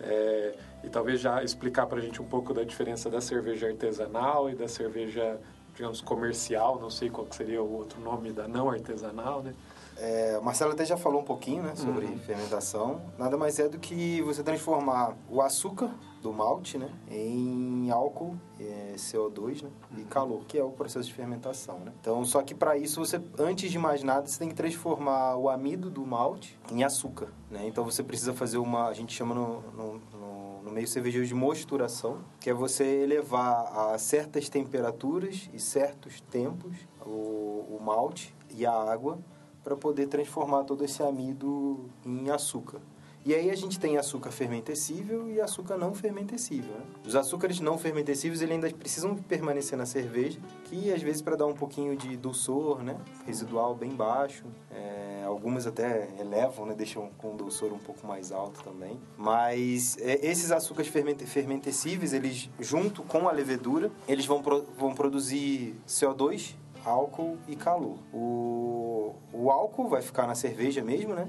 é, 0.00 0.54
e 0.84 0.90
talvez 0.90 1.20
já 1.20 1.42
explicar 1.42 1.86
pra 1.86 2.00
gente 2.00 2.20
um 2.20 2.26
pouco 2.26 2.52
da 2.52 2.64
diferença 2.64 3.08
da 3.08 3.22
cerveja 3.22 3.66
artesanal 3.66 4.50
e 4.50 4.54
da 4.54 4.68
cerveja 4.68 5.40
digamos 5.74 6.00
comercial, 6.00 6.78
não 6.80 6.90
sei 6.90 7.08
qual 7.08 7.26
seria 7.30 7.62
o 7.62 7.72
outro 7.72 8.00
nome 8.00 8.32
da 8.32 8.48
não 8.48 8.68
artesanal, 8.68 9.42
né? 9.42 9.54
É, 10.00 10.38
Marcelo 10.40 10.72
até 10.72 10.84
já 10.84 10.96
falou 10.96 11.20
um 11.20 11.24
pouquinho 11.24 11.62
né, 11.62 11.74
sobre 11.74 12.06
Uhum. 12.06 12.18
fermentação. 12.20 13.00
Nada 13.18 13.36
mais 13.36 13.58
é 13.58 13.68
do 13.68 13.78
que 13.78 14.22
você 14.22 14.42
transformar 14.44 15.16
o 15.28 15.40
açúcar 15.42 15.90
do 16.22 16.32
malte 16.32 16.78
né, 16.78 16.88
em 17.10 17.90
álcool, 17.90 18.36
é, 18.60 18.94
CO2 18.96 19.62
né, 19.62 19.70
Uhum. 19.90 19.98
e 20.00 20.04
calor, 20.04 20.44
que 20.46 20.56
é 20.58 20.62
o 20.62 20.70
processo 20.70 21.06
de 21.08 21.14
fermentação. 21.14 21.78
Né? 21.80 21.92
Então, 22.00 22.24
só 22.24 22.42
que 22.42 22.54
para 22.54 22.76
isso, 22.76 23.04
você, 23.04 23.20
antes 23.38 23.70
de 23.70 23.78
mais 23.78 24.02
nada, 24.04 24.26
você 24.26 24.38
tem 24.38 24.48
que 24.48 24.54
transformar 24.54 25.36
o 25.36 25.48
amido 25.48 25.90
do 25.90 26.04
malte 26.06 26.58
em 26.70 26.84
açúcar. 26.84 27.28
Né? 27.50 27.66
Então, 27.66 27.84
você 27.84 28.02
precisa 28.02 28.32
fazer 28.32 28.58
uma, 28.58 28.86
a 28.88 28.92
gente 28.94 29.12
chama 29.14 29.34
no, 29.34 29.60
no, 29.72 30.00
no, 30.12 30.62
no 30.62 30.70
meio 30.70 30.86
cervejeiro 30.86 31.26
de 31.26 31.34
mosturação, 31.34 32.18
que 32.40 32.50
é 32.50 32.54
você 32.54 32.84
elevar 32.84 33.92
a 33.92 33.98
certas 33.98 34.48
temperaturas 34.48 35.48
e 35.52 35.58
certos 35.58 36.20
tempos 36.20 36.76
o, 37.04 37.10
o 37.10 37.80
malte 37.82 38.34
e 38.54 38.64
a 38.66 38.72
água 38.72 39.18
para 39.64 39.76
poder 39.76 40.06
transformar 40.08 40.64
todo 40.64 40.84
esse 40.84 41.02
amido 41.02 41.80
em 42.04 42.30
açúcar. 42.30 42.78
E 43.26 43.34
aí 43.34 43.50
a 43.50 43.54
gente 43.54 43.78
tem 43.78 43.98
açúcar 43.98 44.30
fermentecível 44.30 45.28
e 45.28 45.38
açúcar 45.38 45.76
não 45.76 45.92
fermentecível. 45.92 46.72
Né? 46.72 46.84
Os 47.04 47.14
açúcares 47.14 47.60
não 47.60 47.76
fermentecíveis 47.76 48.40
eles 48.40 48.54
ainda 48.54 48.70
precisam 48.70 49.14
permanecer 49.16 49.76
na 49.76 49.84
cerveja, 49.84 50.38
que 50.64 50.90
às 50.92 51.02
vezes 51.02 51.20
para 51.20 51.36
dar 51.36 51.44
um 51.46 51.52
pouquinho 51.52 51.94
de 51.96 52.16
dulçor, 52.16 52.82
né? 52.82 52.96
residual 53.26 53.74
bem 53.74 53.90
baixo. 53.90 54.44
É, 54.70 55.24
algumas 55.26 55.66
até 55.66 56.08
elevam, 56.18 56.64
né? 56.64 56.74
deixam 56.74 57.10
com 57.18 57.36
dulçor 57.36 57.70
um 57.72 57.78
pouco 57.78 58.06
mais 58.06 58.32
alto 58.32 58.62
também. 58.62 58.98
Mas 59.18 59.98
é, 60.00 60.24
esses 60.26 60.50
açúcares 60.50 60.90
fermente- 60.90 61.26
fermentecíveis, 61.26 62.14
eles 62.14 62.48
junto 62.58 63.02
com 63.02 63.28
a 63.28 63.32
levedura, 63.32 63.90
eles 64.06 64.24
vão, 64.24 64.40
pro- 64.40 64.64
vão 64.78 64.94
produzir 64.94 65.74
CO2 65.86 66.54
álcool 66.84 67.36
e 67.46 67.56
calor. 67.56 67.98
O, 68.12 69.14
o 69.32 69.50
álcool 69.50 69.88
vai 69.88 70.02
ficar 70.02 70.26
na 70.26 70.34
cerveja 70.34 70.82
mesmo, 70.82 71.14
né? 71.14 71.26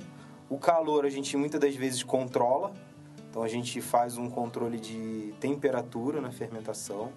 O 0.50 0.58
calor 0.58 1.06
a 1.06 1.10
gente 1.10 1.36
muitas 1.38 1.60
das 1.60 1.76
vezes 1.76 2.04
controla. 2.04 2.72
Então 3.30 3.44
a 3.44 3.48
gente 3.48 3.80
faz 3.82 4.18
um 4.18 4.30
controle 4.30 4.80
de 4.80 5.34
temperatura 5.40 6.20
na 6.20 6.32
fermentação 6.32 7.12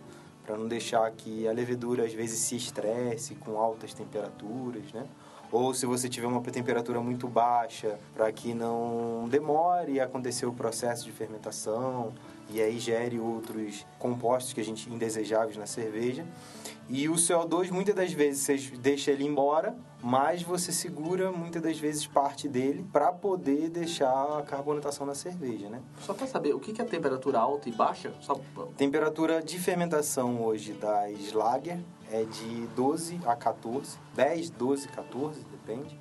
para 0.45 0.57
não 0.57 0.67
deixar 0.67 1.11
que 1.13 1.47
a 1.49 1.53
levedura 1.53 2.05
às 2.05 2.13
vezes 2.13 2.41
se 2.41 2.57
estresse 2.57 3.35
com 3.37 3.59
altas 3.59 3.95
temperaturas, 3.95 4.93
né? 4.93 5.07
Ou 5.51 5.75
se 5.75 5.85
você 5.85 6.09
tiver 6.09 6.27
uma 6.27 6.41
temperatura 6.41 7.01
muito 7.01 7.29
baixa, 7.29 7.99
para 8.15 8.33
que 8.33 8.55
não 8.55 9.29
demore 9.29 10.01
a 10.01 10.05
acontecer 10.05 10.47
o 10.47 10.53
processo 10.53 11.05
de 11.05 11.13
fermentação 11.13 12.13
e 12.51 12.61
aí 12.61 12.79
gere 12.79 13.19
outros 13.19 13.87
compostos 13.99 14.53
que 14.53 14.61
a 14.61 14.65
gente 14.65 14.91
indesejáveis 14.91 15.57
na 15.57 15.67
cerveja. 15.67 16.25
E 16.89 17.09
o 17.09 17.15
CO2 17.15 17.71
muitas 17.71 17.95
das 17.95 18.13
vezes 18.13 18.43
você 18.43 18.77
deixa 18.77 19.11
ele 19.11 19.25
embora, 19.25 19.75
mas 20.03 20.43
você 20.43 20.73
segura 20.73 21.31
muitas 21.31 21.63
das 21.63 21.79
vezes 21.79 22.07
parte 22.07 22.49
dele 22.49 22.85
para 22.93 23.13
poder 23.13 23.71
deixar 23.71 24.39
a 24.39 24.43
carbonatação 24.43 25.07
na 25.07 25.15
cerveja, 25.15 25.69
né? 25.69 25.81
Só 26.01 26.13
para 26.13 26.27
saber, 26.27 26.55
o 26.55 26.61
que 26.61 26.73
que 26.73 26.83
é 26.83 26.85
temperatura 26.85 27.39
alta 27.39 27.69
e 27.69 27.73
baixa? 27.73 28.13
Só... 28.21 28.39
Temperatura 28.77 29.41
de 29.41 29.59
fermentação 29.59 30.43
hoje 30.43 30.73
das 30.73 31.33
Lager 31.33 31.81
é 32.11 32.25
de 32.25 32.67
12 32.75 33.21
a 33.25 33.37
14, 33.37 33.99
10, 34.15 34.51
12, 34.51 34.89
14, 34.89 35.41
depende. 35.51 35.99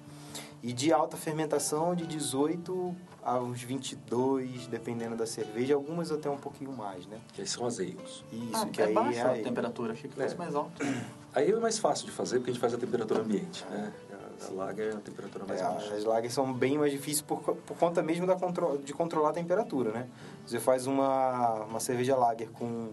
E 0.63 0.73
de 0.73 0.91
alta 0.91 1.15
fermentação 1.15 1.95
de 1.95 2.05
18 2.05 2.95
a 3.23 3.37
uns 3.39 3.61
22, 3.61 4.67
dependendo 4.67 5.15
da 5.15 5.25
cerveja, 5.27 5.75
algumas 5.75 6.11
até 6.11 6.29
um 6.29 6.37
pouquinho 6.37 6.71
mais, 6.71 7.05
né? 7.05 7.19
Que 7.33 7.41
aí 7.41 7.47
são 7.47 7.65
as 7.65 7.79
ales. 7.79 8.23
Isso, 8.31 8.49
Ah, 8.53 8.65
que 8.65 8.81
é 8.81 8.85
aí 8.85 8.93
baixa 8.93 9.19
é 9.19 9.21
a 9.21 9.29
aí. 9.31 9.43
temperatura, 9.43 9.93
achei 9.93 10.09
que 10.09 10.15
fosse 10.15 10.33
É. 10.33 10.37
mais 10.37 10.55
alta. 10.55 10.83
Aí 11.33 11.49
é 11.49 11.55
mais 11.55 11.79
fácil 11.79 12.05
de 12.07 12.11
fazer, 12.11 12.39
porque 12.39 12.49
a 12.49 12.53
gente 12.53 12.59
faz 12.59 12.73
a 12.73 12.77
temperatura 12.77 13.21
ambiente, 13.21 13.63
né? 13.69 13.93
A, 14.11 14.47
a 14.47 14.51
lager 14.51 14.91
é 14.91 14.95
a 14.97 14.99
temperatura 14.99 15.45
mais 15.45 15.61
É, 15.61 15.63
baixa. 15.63 15.93
as 15.95 16.03
lagers 16.03 16.33
são 16.33 16.51
bem 16.51 16.77
mais 16.77 16.91
difíceis 16.91 17.21
por, 17.21 17.39
por 17.39 17.77
conta 17.77 18.03
mesmo 18.03 18.27
da 18.27 18.35
contro 18.35 18.77
de 18.83 18.91
controlar 18.91 19.29
a 19.29 19.31
temperatura, 19.33 19.91
né? 19.91 20.07
Você 20.45 20.59
faz 20.59 20.87
uma, 20.87 21.63
uma 21.63 21.79
cerveja 21.79 22.17
lager 22.17 22.49
com 22.49 22.89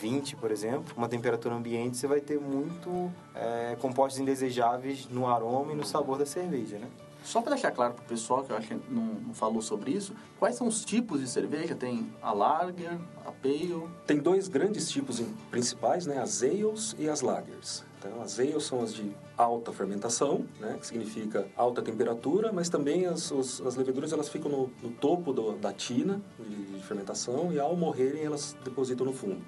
20, 0.00 0.36
por 0.36 0.52
exemplo, 0.52 0.94
uma 0.96 1.08
temperatura 1.08 1.56
ambiente, 1.56 1.96
você 1.96 2.06
vai 2.06 2.20
ter 2.20 2.38
muito 2.38 3.10
é, 3.34 3.76
compostos 3.80 4.20
indesejáveis 4.20 5.08
no 5.10 5.26
aroma 5.26 5.72
e 5.72 5.74
no 5.74 5.84
sabor 5.84 6.16
da 6.18 6.24
cerveja, 6.26 6.78
né? 6.78 6.86
Só 7.24 7.40
para 7.40 7.52
deixar 7.54 7.70
claro 7.70 7.94
pro 7.94 8.04
pessoal, 8.04 8.42
que 8.44 8.50
eu 8.52 8.56
acho 8.56 8.68
que 8.68 8.74
não, 8.90 9.02
não 9.04 9.34
falou 9.34 9.62
sobre 9.62 9.92
isso, 9.92 10.12
quais 10.38 10.56
são 10.56 10.66
os 10.66 10.84
tipos 10.84 11.20
de 11.20 11.28
cerveja? 11.28 11.74
Tem 11.74 12.12
a 12.20 12.32
Lager, 12.32 12.98
a 13.24 13.30
Pale... 13.30 13.88
Tem 14.06 14.18
dois 14.18 14.48
grandes 14.48 14.90
tipos 14.90 15.22
principais, 15.50 16.04
né? 16.04 16.18
As 16.18 16.42
ales 16.42 16.96
e 16.98 17.08
as 17.08 17.20
lagers. 17.20 17.84
Então, 17.98 18.20
as 18.20 18.40
ales 18.40 18.64
são 18.64 18.82
as 18.82 18.92
de 18.92 19.12
alta 19.38 19.72
fermentação, 19.72 20.44
né? 20.58 20.76
Que 20.80 20.86
significa 20.86 21.46
alta 21.56 21.80
temperatura, 21.80 22.52
mas 22.52 22.68
também 22.68 23.06
as, 23.06 23.30
os- 23.30 23.60
as 23.64 23.76
leveduras 23.76 24.12
elas 24.12 24.28
ficam 24.28 24.50
no, 24.50 24.70
no 24.82 24.90
topo 24.90 25.32
do- 25.32 25.52
da 25.52 25.72
tina 25.72 26.20
de, 26.38 26.64
de 26.76 26.82
fermentação 26.82 27.52
e 27.52 27.60
ao 27.60 27.76
morrerem 27.76 28.24
elas 28.24 28.56
depositam 28.64 29.06
no 29.06 29.12
fundo. 29.12 29.40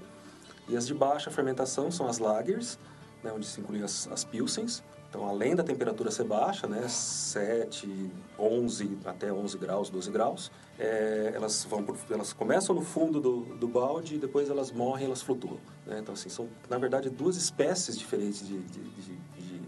E 0.69 0.77
as 0.77 0.87
de 0.87 0.95
baixa 0.95 1.31
fermentação 1.31 1.91
são 1.91 2.07
as 2.07 2.19
lagers, 2.19 2.79
né? 3.23 3.33
Onde 3.35 3.45
se 3.47 3.61
incluem 3.61 3.83
as, 3.83 4.07
as 4.13 4.23
pilsens. 4.25 4.83
Então, 5.14 5.29
além 5.29 5.55
da 5.55 5.62
temperatura 5.62 6.11
ser 6.11 6.24
baixa, 6.24 6.66
né, 6.66 6.88
7, 6.88 8.11
11, 8.37 8.98
até 9.05 9.33
11 9.33 9.57
graus, 9.59 9.88
12 9.88 10.11
graus, 10.11 10.50
é, 10.77 11.31
elas, 11.33 11.62
vão 11.70 11.85
por- 11.85 11.96
elas 12.11 12.33
começam 12.33 12.74
no 12.74 12.83
fundo 12.83 13.20
do, 13.20 13.42
do 13.55 13.68
balde 13.68 14.16
e 14.16 14.18
depois 14.18 14.50
elas 14.50 14.72
morrem, 14.72 15.07
elas 15.07 15.22
flutuam. 15.22 15.59
Né? 15.87 16.00
Então, 16.00 16.14
assim, 16.14 16.29
são, 16.29 16.48
na 16.68 16.79
verdade, 16.79 17.11
duas 17.11 17.37
espécies 17.37 17.96
diferentes 17.96 18.44
de, 18.44 18.59
de, 18.59 18.81
de, 18.81 19.16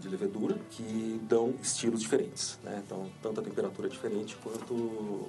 de- 0.01 0.07
levedura 0.09 0.57
que 0.71 1.19
dão 1.29 1.53
estilos 1.61 2.01
diferentes. 2.01 2.57
Né? 2.63 2.81
Então, 2.85 3.09
tanto 3.21 3.39
a 3.39 3.43
temperatura 3.43 3.87
é 3.87 3.91
diferente 3.91 4.37
quanto 4.43 5.27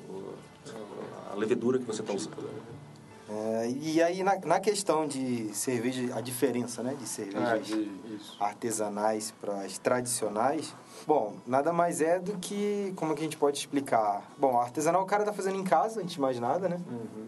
a 1.33 1.35
levedura 1.37 1.79
que 1.79 1.85
você 1.85 2.01
está 2.01 2.13
usando. 2.13 2.37
É, 3.31 3.69
e 3.69 4.03
aí, 4.03 4.23
na, 4.23 4.39
na 4.39 4.59
questão 4.59 5.07
de 5.07 5.55
cerveja, 5.55 6.15
a 6.17 6.21
diferença, 6.21 6.83
né? 6.83 6.95
De 6.99 7.07
cervejas 7.07 7.69
Ah, 8.41 8.47
artesanais 8.47 9.35
para 9.39 9.61
as 9.63 9.77
tradicionais, 9.77 10.75
bom, 11.07 11.35
nada 11.47 11.73
mais 11.73 12.01
é 12.01 12.19
do 12.19 12.39
que, 12.39 12.93
como 12.97 13.15
que 13.15 13.21
a 13.21 13.25
gente 13.25 13.37
pode 13.37 13.59
explicar? 13.59 14.23
Bom, 14.39 14.59
artesanal 14.59 15.03
o 15.03 15.07
cara 15.07 15.25
tá 15.25 15.33
fazendo 15.33 15.59
em 15.59 15.65
casa, 15.65 16.01
antes 16.01 16.15
de 16.15 16.21
mais 16.21 16.41
nada, 16.41 16.69
né? 16.69 16.81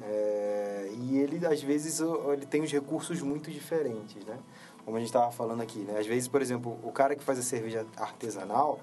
É, 0.03 0.91
e 0.95 1.19
ele, 1.19 1.45
às 1.47 1.63
vezes, 1.63 2.01
ele 2.33 2.47
tem 2.47 2.63
os 2.63 2.73
recursos 2.73 3.21
muito 3.21 3.51
diferentes, 3.51 4.25
né? 4.25 4.39
Como 4.85 4.97
a 4.97 5.01
gente 5.01 5.11
estava 5.11 5.31
falando 5.31 5.61
aqui, 5.61 5.81
né? 5.81 5.99
Às 5.99 6.07
vezes, 6.07 6.29
por 6.29 6.41
exemplo, 6.41 6.79
o 6.83 6.91
cara 6.91 7.15
que 7.15 7.23
faz 7.23 7.39
a 7.39 7.43
cerveja 7.43 7.85
artesanal, 7.99 8.81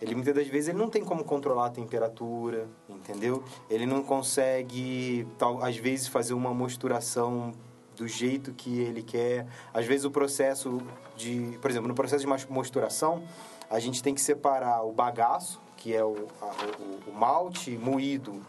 ele 0.00 0.14
muitas 0.14 0.34
das 0.34 0.46
vezes 0.48 0.68
ele 0.68 0.78
não 0.78 0.90
tem 0.90 1.04
como 1.04 1.24
controlar 1.24 1.66
a 1.66 1.70
temperatura, 1.70 2.68
entendeu? 2.88 3.42
Ele 3.70 3.86
não 3.86 4.02
consegue, 4.02 5.26
tal, 5.38 5.62
às 5.62 5.76
vezes, 5.76 6.08
fazer 6.08 6.34
uma 6.34 6.52
mosturação 6.52 7.52
do 7.96 8.06
jeito 8.08 8.52
que 8.52 8.80
ele 8.80 9.02
quer. 9.02 9.46
Às 9.72 9.86
vezes 9.86 10.04
o 10.04 10.10
processo 10.10 10.78
de, 11.16 11.56
por 11.62 11.70
exemplo, 11.70 11.86
no 11.88 11.94
processo 11.94 12.26
de 12.26 12.52
mosturação, 12.52 13.22
a 13.70 13.78
gente 13.78 14.02
tem 14.02 14.14
que 14.14 14.20
separar 14.20 14.82
o 14.84 14.92
bagaço, 14.92 15.60
que 15.76 15.94
é 15.94 16.04
o, 16.04 16.26
a- 16.42 16.52
o, 17.08 17.10
o 17.10 17.14
malte 17.14 17.70
moído, 17.78 18.40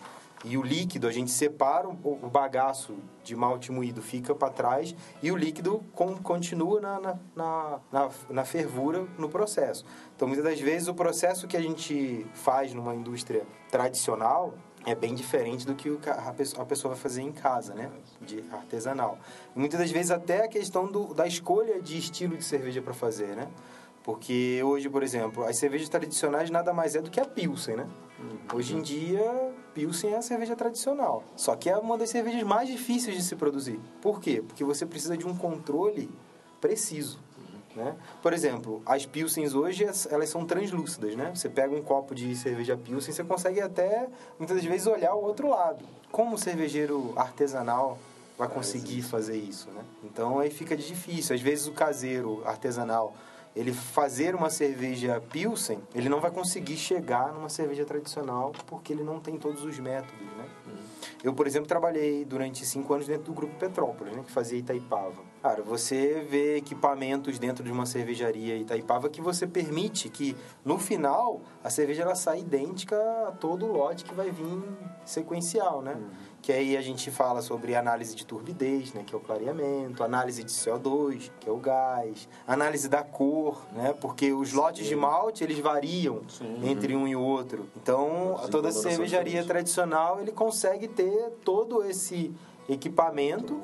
e 0.46 0.58
o 0.58 0.62
líquido, 0.62 1.08
a 1.08 1.12
gente 1.12 1.32
separa 1.32 1.88
o, 1.90 2.30
bagaço 2.30 2.96
de 3.24 3.36
malte 3.36 3.72
moído, 3.72 4.02
fica 4.02 4.36
para 4.36 4.54
trás, 4.54 4.96
e 5.22 5.32
o 5.32 5.36
líquido 5.36 5.84
con- 5.94 6.18
continua 6.18 6.80
na, 6.80 7.00
na, 7.36 7.80
na, 7.92 8.10
na, 8.30 8.46
fervura 8.46 9.08
no 9.18 9.28
processo. 9.28 9.84
Então, 10.16 10.28
muitas 10.28 10.46
das 10.46 10.60
vezes, 10.60 10.88
o 10.88 10.94
processo 10.94 11.48
que 11.48 11.58
a 11.58 11.62
gente 11.62 12.28
faz 12.34 12.74
numa 12.76 12.94
indústria 12.94 13.44
tradicional, 13.72 14.54
é 14.86 14.94
bem 14.94 15.16
diferente 15.16 15.66
do 15.66 15.74
que 15.74 15.90
a 16.08 16.32
pessoa, 16.32 16.94
vai 16.94 16.96
fazer 16.96 17.24
em 17.24 17.32
casa, 17.32 17.74
né? 17.74 17.90
De 18.22 18.44
artesanal. 18.52 19.18
Muitas 19.56 19.80
das 19.80 19.90
vezes 19.90 20.12
até 20.12 20.46
a 20.46 20.48
questão 20.48 20.86
do, 20.86 21.12
da 21.12 21.26
escolha 21.26 21.82
de 21.82 21.98
estilo 21.98 22.38
de 22.38 22.44
cerveja 22.44 22.84
para 22.84 22.94
fazer, 22.94 23.36
né? 23.36 23.48
Porque 24.06 24.62
hoje, 24.64 24.88
por 24.88 25.02
exemplo, 25.02 25.44
as 25.44 25.58
cervejas 25.58 25.90
tradicionais 25.90 26.52
nada 26.52 26.72
mais 26.72 26.96
é 26.96 27.02
do 27.02 27.10
que 27.10 27.20
a 27.20 27.26
Pilsen, 27.26 27.76
né? 27.78 27.88
Hoje 28.54 28.76
em 28.76 28.82
dia, 28.82 29.52
Pilsen 29.74 30.12
é 30.14 30.18
a 30.18 30.22
cerveja 30.22 30.56
tradicional. 30.56 31.24
Só 31.36 31.56
que 31.56 31.72
é 31.72 31.76
uma 31.76 31.98
das 31.98 32.12
cervejas 32.12 32.44
mais 32.44 32.70
difíceis 32.70 33.18
de 33.18 33.24
se 33.24 33.36
produzir. 33.36 33.80
Por 34.04 34.22
quê? 34.22 34.44
Porque 34.48 34.64
você 34.64 34.86
precisa 34.86 35.18
de 35.18 35.26
um 35.26 35.36
controle 35.36 36.08
preciso. 36.62 37.20
Né? 37.76 37.96
Por 38.22 38.32
exemplo, 38.32 38.82
as 38.86 39.06
Pilsens 39.08 39.54
hoje, 39.56 39.84
as- 39.86 40.06
elas 40.12 40.30
são 40.30 40.46
translúcidas, 40.46 41.16
né? 41.16 41.32
Você 41.36 41.50
pega 41.50 41.76
um 41.76 41.82
copo 41.82 42.14
de 42.14 42.34
cerveja 42.36 42.78
Pilsen, 42.78 43.12
você 43.12 43.24
consegue 43.24 43.60
até, 43.60 44.08
muitas 44.38 44.64
vezes, 44.64 44.86
olhar 44.88 45.16
o 45.16 45.24
outro 45.24 45.50
lado. 45.50 45.84
Como 46.12 46.36
o 46.36 46.38
cervejeiro 46.38 47.12
artesanal 47.18 47.98
vai 48.38 48.48
conseguir 48.48 49.02
fazer 49.02 49.36
isso, 49.36 49.70
né? 49.72 49.82
Então, 50.04 50.40
aí 50.40 50.52
fica 50.52 50.78
difícil. 50.78 51.36
Às 51.36 51.42
vezes, 51.42 51.68
o 51.68 51.74
caseiro 51.74 52.42
artesanal, 52.46 53.14
ele 53.56 53.72
fazer 53.72 54.36
uma 54.36 54.50
cerveja 54.50 55.22
Pilsen, 55.32 55.80
ele 55.94 56.10
não 56.10 56.20
vai 56.20 56.30
conseguir 56.30 56.76
chegar 56.76 57.34
numa 57.34 57.50
cerveja 57.50 57.86
tradicional 57.86 58.52
porque 58.68 58.92
ele 58.92 59.04
não 59.04 59.20
tem 59.20 59.38
todos 59.38 59.64
os 59.64 59.80
métodos, 59.80 60.28
né? 60.38 60.46
Eu, 61.24 61.34
por 61.34 61.48
exemplo, 61.48 61.68
trabalhei 61.68 62.26
durante 62.26 62.66
cinco 62.66 62.94
anos 62.94 63.08
dentro 63.08 63.24
do 63.24 63.34
Grupo 63.34 63.56
Petrópolis, 63.56 64.16
né, 64.16 64.24
que 64.24 64.32
fazia 64.32 64.60
Itaipava. 64.60 65.24
Cara, 65.46 65.62
você 65.62 66.26
vê 66.28 66.58
equipamentos 66.58 67.38
dentro 67.38 67.64
de 67.64 67.72
uma 67.72 67.86
cervejaria 67.86 68.58
Itaipava 68.58 69.08
que 69.10 69.22
você 69.22 69.46
permite 69.46 70.10
que, 70.10 70.36
no 70.66 70.80
final, 70.80 71.40
a 71.64 71.70
cerveja 71.70 72.02
ela 72.02 72.16
saia 72.16 72.40
idêntica 72.40 72.96
a 73.28 73.32
todo 73.32 73.68
o 73.68 73.72
lote 73.72 74.06
que 74.06 74.16
vai 74.16 74.32
vir 74.32 74.64
sequencial, 75.06 75.84
né? 75.84 76.02
Que 76.42 76.52
aí 76.52 76.76
a 76.76 76.82
gente 76.82 77.12
fala 77.12 77.44
sobre 77.44 77.76
análise 77.76 78.16
de 78.16 78.26
turbidez, 78.26 78.92
né, 78.94 79.04
que 79.06 79.14
é 79.14 79.18
o 79.20 79.22
clareamento, 79.22 80.04
análise 80.04 80.44
de 80.44 80.52
CO2, 80.52 81.30
que 81.40 81.48
é 81.48 81.52
o 81.52 81.58
gás, 81.58 82.28
análise 82.48 82.90
da 82.90 83.04
cor, 83.04 83.62
né, 83.72 83.94
porque 84.02 84.34
os 84.34 84.52
lotes 84.52 84.88
de 84.88 84.96
malte, 84.96 85.44
eles 85.44 85.60
variam 85.60 86.22
entre 86.64 86.96
um 86.96 87.08
e 87.08 87.16
o 87.16 87.22
outro. 87.22 87.70
Então, 87.78 88.40
Sim, 88.42 88.50
toda 88.50 88.72
cervejaria 88.72 89.44
tradicional, 89.44 90.20
ele 90.20 90.32
consegue 90.32 90.88
ter 90.88 91.30
todo 91.44 91.84
esse 91.84 92.34
equipamento, 92.68 93.62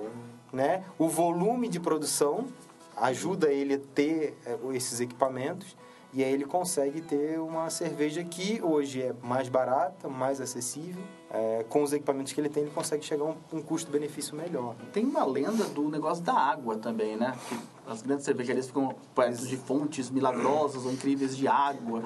né? 0.52 0.84
O 0.98 1.08
volume 1.08 1.68
de 1.68 1.80
produção 1.80 2.48
ajuda 2.96 3.52
ele 3.52 3.76
a 3.76 3.80
ter 3.96 4.38
eh, 4.46 4.58
esses 4.74 5.00
equipamentos 5.00 5.76
e 6.14 6.24
aí 6.24 6.32
ele 6.34 6.46
consegue 6.46 7.02
ter 7.02 7.40
uma 7.40 7.70
cerveja 7.70 8.24
que 8.24 8.62
hoje 8.62 9.02
é 9.02 9.14
mais 9.24 9.48
barata, 9.48 10.08
mais 10.10 10.42
acessível. 10.42 11.02
eh, 11.34 11.66
com 11.70 11.82
os 11.82 11.94
equipamentos 11.94 12.34
que 12.34 12.42
ele 12.42 12.50
tem, 12.50 12.64
ele 12.64 12.72
consegue 12.76 13.06
chegar 13.06 13.24
a 13.24 13.28
um, 13.30 13.36
um 13.54 13.62
custo-benefício 13.62 14.36
melhor. 14.36 14.76
Tem 14.92 15.06
uma 15.06 15.24
lenda 15.24 15.64
do 15.70 15.88
negócio 15.90 16.22
da 16.22 16.34
água 16.34 16.76
também, 16.78 17.16
né? 17.16 17.34
Que 17.48 17.58
as 17.90 18.02
grandes 18.02 18.26
cervejarias 18.26 18.68
ficam 18.68 18.94
perto 19.16 19.48
de 19.48 19.56
fontes 19.56 20.10
milagrosas 20.10 20.86
ou 20.86 20.92
incríveis 20.92 21.38
de 21.38 21.48
água. 21.48 22.04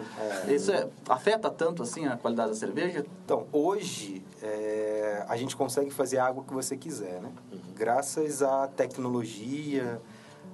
Isso 0.48 0.72
é- 0.72 0.88
afeta 1.10 1.50
tanto 1.50 1.82
assim 1.82 2.06
a 2.06 2.16
qualidade 2.18 2.50
da 2.50 2.56
cerveja? 2.56 3.04
Então, 3.26 3.48
hoje, 3.52 4.24
é, 4.44 5.26
a 5.28 5.36
gente 5.36 5.56
consegue 5.56 5.90
fazer 5.90 6.20
a 6.20 6.28
água 6.28 6.44
que 6.44 6.54
você 6.54 6.78
quiser, 6.78 7.20
né? 7.20 7.32
Graças 7.76 8.44
à 8.44 8.68
tecnologia, 8.68 10.00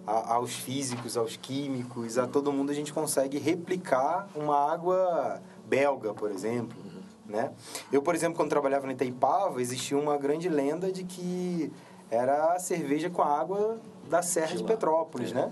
a- 0.06 0.34
aos 0.36 0.54
físicos, 0.56 1.16
aos 1.18 1.36
químicos, 1.38 2.18
a 2.18 2.28
todo 2.28 2.52
mundo, 2.52 2.72
a 2.72 2.74
gente 2.76 2.91
consegue 2.93 3.38
replicar 3.38 4.28
uma 4.36 4.72
água 4.72 5.41
belga, 5.68 6.14
por 6.14 6.32
exemplo, 6.32 6.78
né? 7.26 7.52
Eu, 7.91 8.02
por 8.02 8.14
exemplo, 8.16 8.36
quando 8.36 8.49
trabalhava 8.49 8.86
na 8.88 8.93
Itaipava, 8.93 9.62
existia 9.62 9.97
uma 9.97 10.18
grande 10.18 10.49
lenda 10.49 10.91
de 10.91 11.04
que 11.04 11.72
era 12.10 12.54
a 12.54 12.60
cerveja 12.60 13.10
com 13.10 13.22
a 13.22 13.39
água 13.39 13.80
da 14.10 14.22
Serra 14.22 14.56
de 14.58 14.64
Petrópolis, 14.64 15.32
né? 15.32 15.52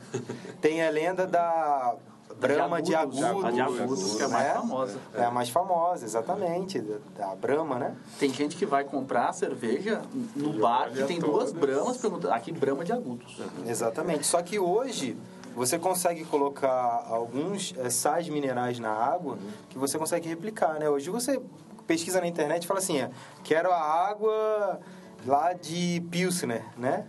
Tem 0.59 0.85
a 0.85 0.89
lenda 0.89 1.25
da 1.25 1.95
Brahma 2.39 2.81
de 2.81 2.95
Agudos, 2.95 3.23
Agudos, 3.23 3.45
a 3.45 3.51
de 3.51 3.61
Agudos, 3.61 4.15
que 4.15 4.21
é 4.21 4.25
a 4.25 4.29
mais 4.29 4.47
né? 4.47 4.53
famosa. 4.53 4.99
É 5.13 5.23
a 5.23 5.31
mais 5.31 5.49
famosa, 5.49 6.05
exatamente, 6.05 6.79
da, 7.17 7.35
Brahma, 7.35 7.77
né? 7.77 7.95
Tem 8.17 8.33
gente 8.33 8.55
que 8.55 8.65
vai 8.65 8.83
comprar 8.83 9.33
cerveja 9.33 10.01
no 10.35 10.53
bar 10.53 10.91
que 10.91 11.03
tem 11.03 11.19
duas 11.19 11.51
bramas, 11.51 11.97
pergunta, 11.97 12.33
aqui 12.33 12.51
brama 12.51 12.83
de 12.83 12.93
agudos. 12.93 13.41
Exatamente. 13.67 14.25
Só 14.25 14.41
que 14.41 14.57
hoje 14.57 15.17
você 15.55 15.77
consegue 15.77 16.23
colocar 16.25 17.05
alguns 17.09 17.73
eh, 17.77 17.89
sais 17.89 18.29
minerais 18.29 18.79
na 18.79 18.91
água 18.91 19.37
que 19.69 19.77
você 19.77 19.97
consegue 19.97 20.29
replicar, 20.29 20.79
né? 20.79 20.89
Hoje 20.89 21.09
você 21.09 21.41
pesquisa 21.85 22.21
na 22.21 22.27
internet 22.27 22.63
e 22.63 22.67
fala 22.67 22.79
assim, 22.79 22.99
é, 22.99 23.09
quero 23.43 23.71
a 23.71 23.81
água 23.81 24.79
lá 25.25 25.53
de 25.53 26.01
Pilsner, 26.11 26.63
né? 26.77 27.05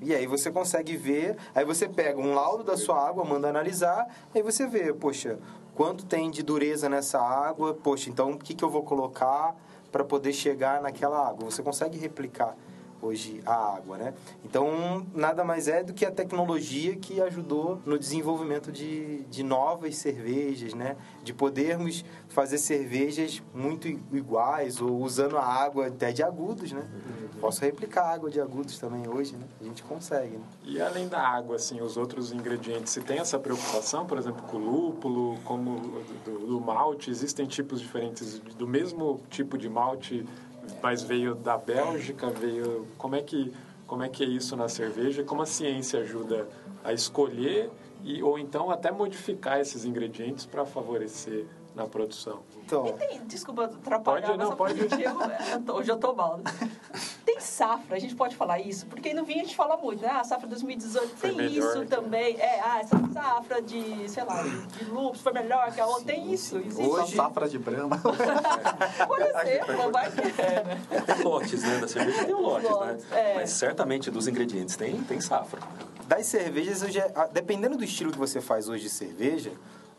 E 0.00 0.14
aí 0.14 0.26
você 0.26 0.50
consegue 0.50 0.96
ver, 0.96 1.36
aí 1.54 1.64
você 1.64 1.88
pega 1.88 2.20
um 2.20 2.34
laudo 2.34 2.62
da 2.62 2.76
sua 2.76 3.08
água, 3.08 3.24
manda 3.24 3.48
analisar, 3.48 4.06
aí 4.34 4.42
você 4.42 4.66
vê, 4.66 4.92
poxa, 4.92 5.38
quanto 5.74 6.04
tem 6.04 6.30
de 6.30 6.42
dureza 6.42 6.88
nessa 6.88 7.20
água, 7.20 7.74
poxa, 7.74 8.10
então 8.10 8.32
o 8.32 8.38
que, 8.38 8.54
que 8.54 8.64
eu 8.64 8.70
vou 8.70 8.82
colocar 8.82 9.54
para 9.90 10.04
poder 10.04 10.32
chegar 10.32 10.82
naquela 10.82 11.28
água? 11.28 11.50
Você 11.50 11.62
consegue 11.62 11.98
replicar 11.98 12.56
hoje 13.06 13.40
a 13.46 13.76
água, 13.76 13.96
né? 13.96 14.14
Então, 14.44 15.06
nada 15.14 15.44
mais 15.44 15.68
é 15.68 15.82
do 15.82 15.94
que 15.94 16.04
a 16.04 16.10
tecnologia 16.10 16.96
que 16.96 17.20
ajudou 17.20 17.80
no 17.84 17.98
desenvolvimento 17.98 18.70
de, 18.70 19.22
de 19.24 19.42
novas 19.42 19.96
cervejas, 19.96 20.74
né? 20.74 20.96
De 21.22 21.32
podermos 21.32 22.04
fazer 22.28 22.58
cervejas 22.58 23.42
muito 23.54 23.88
iguais 23.88 24.80
ou 24.80 25.00
usando 25.00 25.36
a 25.36 25.44
água 25.44 25.86
até 25.86 26.12
de 26.12 26.22
agudos, 26.22 26.72
né? 26.72 26.86
Posso 27.40 27.60
replicar 27.60 28.02
a 28.02 28.14
água 28.14 28.30
de 28.30 28.40
agudos 28.40 28.78
também 28.78 29.06
hoje, 29.08 29.36
né? 29.36 29.46
A 29.60 29.64
gente 29.64 29.82
consegue, 29.82 30.36
né? 30.36 30.44
E 30.64 30.80
além 30.80 31.06
da 31.06 31.20
água, 31.20 31.56
assim, 31.56 31.80
os 31.80 31.96
outros 31.96 32.32
ingredientes, 32.32 32.92
se 32.92 33.00
tem 33.02 33.18
essa 33.18 33.38
preocupação, 33.38 34.06
por 34.06 34.18
exemplo, 34.18 34.42
com 34.42 34.56
o 34.56 34.60
lúpulo, 34.60 35.38
como 35.44 35.78
do, 36.24 36.46
do 36.46 36.60
malte, 36.60 37.10
existem 37.10 37.46
tipos 37.46 37.80
diferentes 37.80 38.38
do 38.38 38.66
mesmo 38.66 39.20
tipo 39.28 39.58
de 39.58 39.68
malte, 39.68 40.24
mas 40.82 41.02
veio 41.02 41.34
da 41.34 41.56
Bélgica, 41.56 42.28
veio... 42.28 42.86
Como 42.98 43.14
é 43.14 43.22
que, 43.22 43.52
como 43.86 44.02
é, 44.02 44.08
que 44.08 44.24
é 44.24 44.26
isso 44.26 44.56
na 44.56 44.68
cerveja? 44.68 45.22
Como 45.22 45.42
a 45.42 45.46
ciência 45.46 46.00
ajuda 46.00 46.48
a 46.84 46.92
escolher 46.92 47.70
e, 48.04 48.22
ou 48.22 48.38
então 48.38 48.70
até 48.70 48.90
modificar 48.90 49.60
esses 49.60 49.84
ingredientes 49.84 50.46
para 50.46 50.64
favorecer 50.64 51.46
na 51.76 51.86
produção? 51.86 52.40
Então, 52.64 52.84
Tem, 52.98 53.20
desculpa 53.26 53.66
atrapalhar, 53.66 54.26
Pode, 54.28 54.38
não, 54.38 54.56
pode. 54.56 54.80
eu 54.80 55.62
tô- 55.64 55.74
hoje 55.74 55.90
eu 55.92 55.96
tô 55.98 56.14
mal. 56.14 56.38
né? 56.38 56.44
Tem 57.24 57.38
safra, 57.38 57.96
a 57.96 57.98
gente 57.98 58.14
pode 58.16 58.34
falar 58.34 58.58
isso, 58.58 58.86
porque 58.86 59.12
no 59.12 59.24
vinho 59.24 59.40
a 59.40 59.44
gente 59.44 59.54
fala 59.54 59.76
muito, 59.76 60.00
né? 60.02 60.08
Ah, 60.10 60.20
a 60.20 60.24
safra 60.24 60.48
2018 60.48 61.16
Foi 61.16 61.28
tem 61.30 61.36
melhor 61.38 61.76
isso 61.76 61.86
também. 61.86 62.36
É, 62.40 62.60
ah, 62.60 62.80
essa 62.80 62.96
safra 63.12 63.60
de, 63.62 64.08
sei 64.10 64.24
lá, 64.24 64.42
de, 64.42 64.66
de 64.68 64.84
lúpus 64.86 65.20
foi 65.20 65.32
melhor 65.32 65.70
que 65.72 65.80
a 65.80 65.86
outra. 65.86 66.04
Tem 66.06 66.32
isso, 66.32 66.56
existe. 66.58 66.82
Hoje... 66.82 67.14
Safra 67.14 67.48
de 67.48 67.58
brama. 67.58 68.00
Por 69.06 69.20
exemplo, 69.20 69.92
vai 69.92 70.10
que 70.10 70.20
é, 70.40 70.64
né? 70.64 70.82
Tem 71.06 71.22
lotes, 71.24 71.62
né? 71.62 71.78
Da 71.78 71.88
cerveja 71.88 72.24
tem 72.24 72.34
lotes, 72.34 72.70
Lotes, 72.70 73.04
né? 73.10 73.32
é. 73.32 73.34
Mas 73.34 73.50
certamente 73.50 74.10
dos 74.10 74.26
ingredientes 74.26 74.76
tem, 74.76 75.00
tem 75.04 75.20
safra. 75.20 75.60
das 76.08 76.26
cervejas, 76.26 76.82
hoje 76.82 76.98
é- 76.98 77.12
dependendo 77.32 77.76
do 77.76 77.84
estilo 77.84 78.10
que 78.10 78.18
você 78.18 78.40
faz 78.40 78.68
hoje 78.68 78.84
de 78.84 78.90
cerveja, 78.90 79.52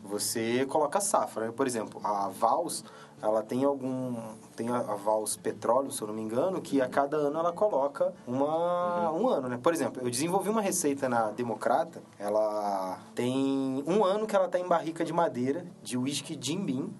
você 0.08 0.64
coloca 0.66 1.00
safra. 1.00 1.46
né? 1.46 1.52
Por 1.54 1.66
exemplo, 1.66 2.00
a 2.02 2.28
Vals, 2.28 2.84
ela 3.22 3.42
tem 3.42 3.64
algum... 3.64 4.16
Tem 4.56 4.68
a, 4.70 4.78
a 4.78 4.94
Vals 4.94 5.36
Petróleo, 5.36 5.92
se 5.92 6.02
eu 6.02 6.08
não 6.08 6.14
me 6.14 6.22
engano, 6.22 6.60
que 6.60 6.80
a 6.80 6.88
cada 6.88 7.16
ano 7.16 7.38
ela 7.38 7.52
coloca 7.52 8.12
uma, 8.26 9.12
um 9.12 9.28
ano, 9.28 9.48
né? 9.48 9.58
Por 9.62 9.72
exemplo, 9.72 10.02
eu 10.02 10.10
desenvolvi 10.10 10.48
uma 10.48 10.60
receita 10.60 11.08
na 11.08 11.30
Democrata, 11.30 12.02
ela 12.18 12.98
tem 13.14 13.84
um 13.86 14.04
ano 14.04 14.26
que 14.26 14.34
ela 14.34 14.46
está 14.46 14.58
em 14.58 14.66
barrica 14.66 15.04
de 15.04 15.12
madeira, 15.12 15.64
de 15.82 15.96
whisky 15.96 16.36
Jim 16.40 16.64
Beam, 16.64 16.90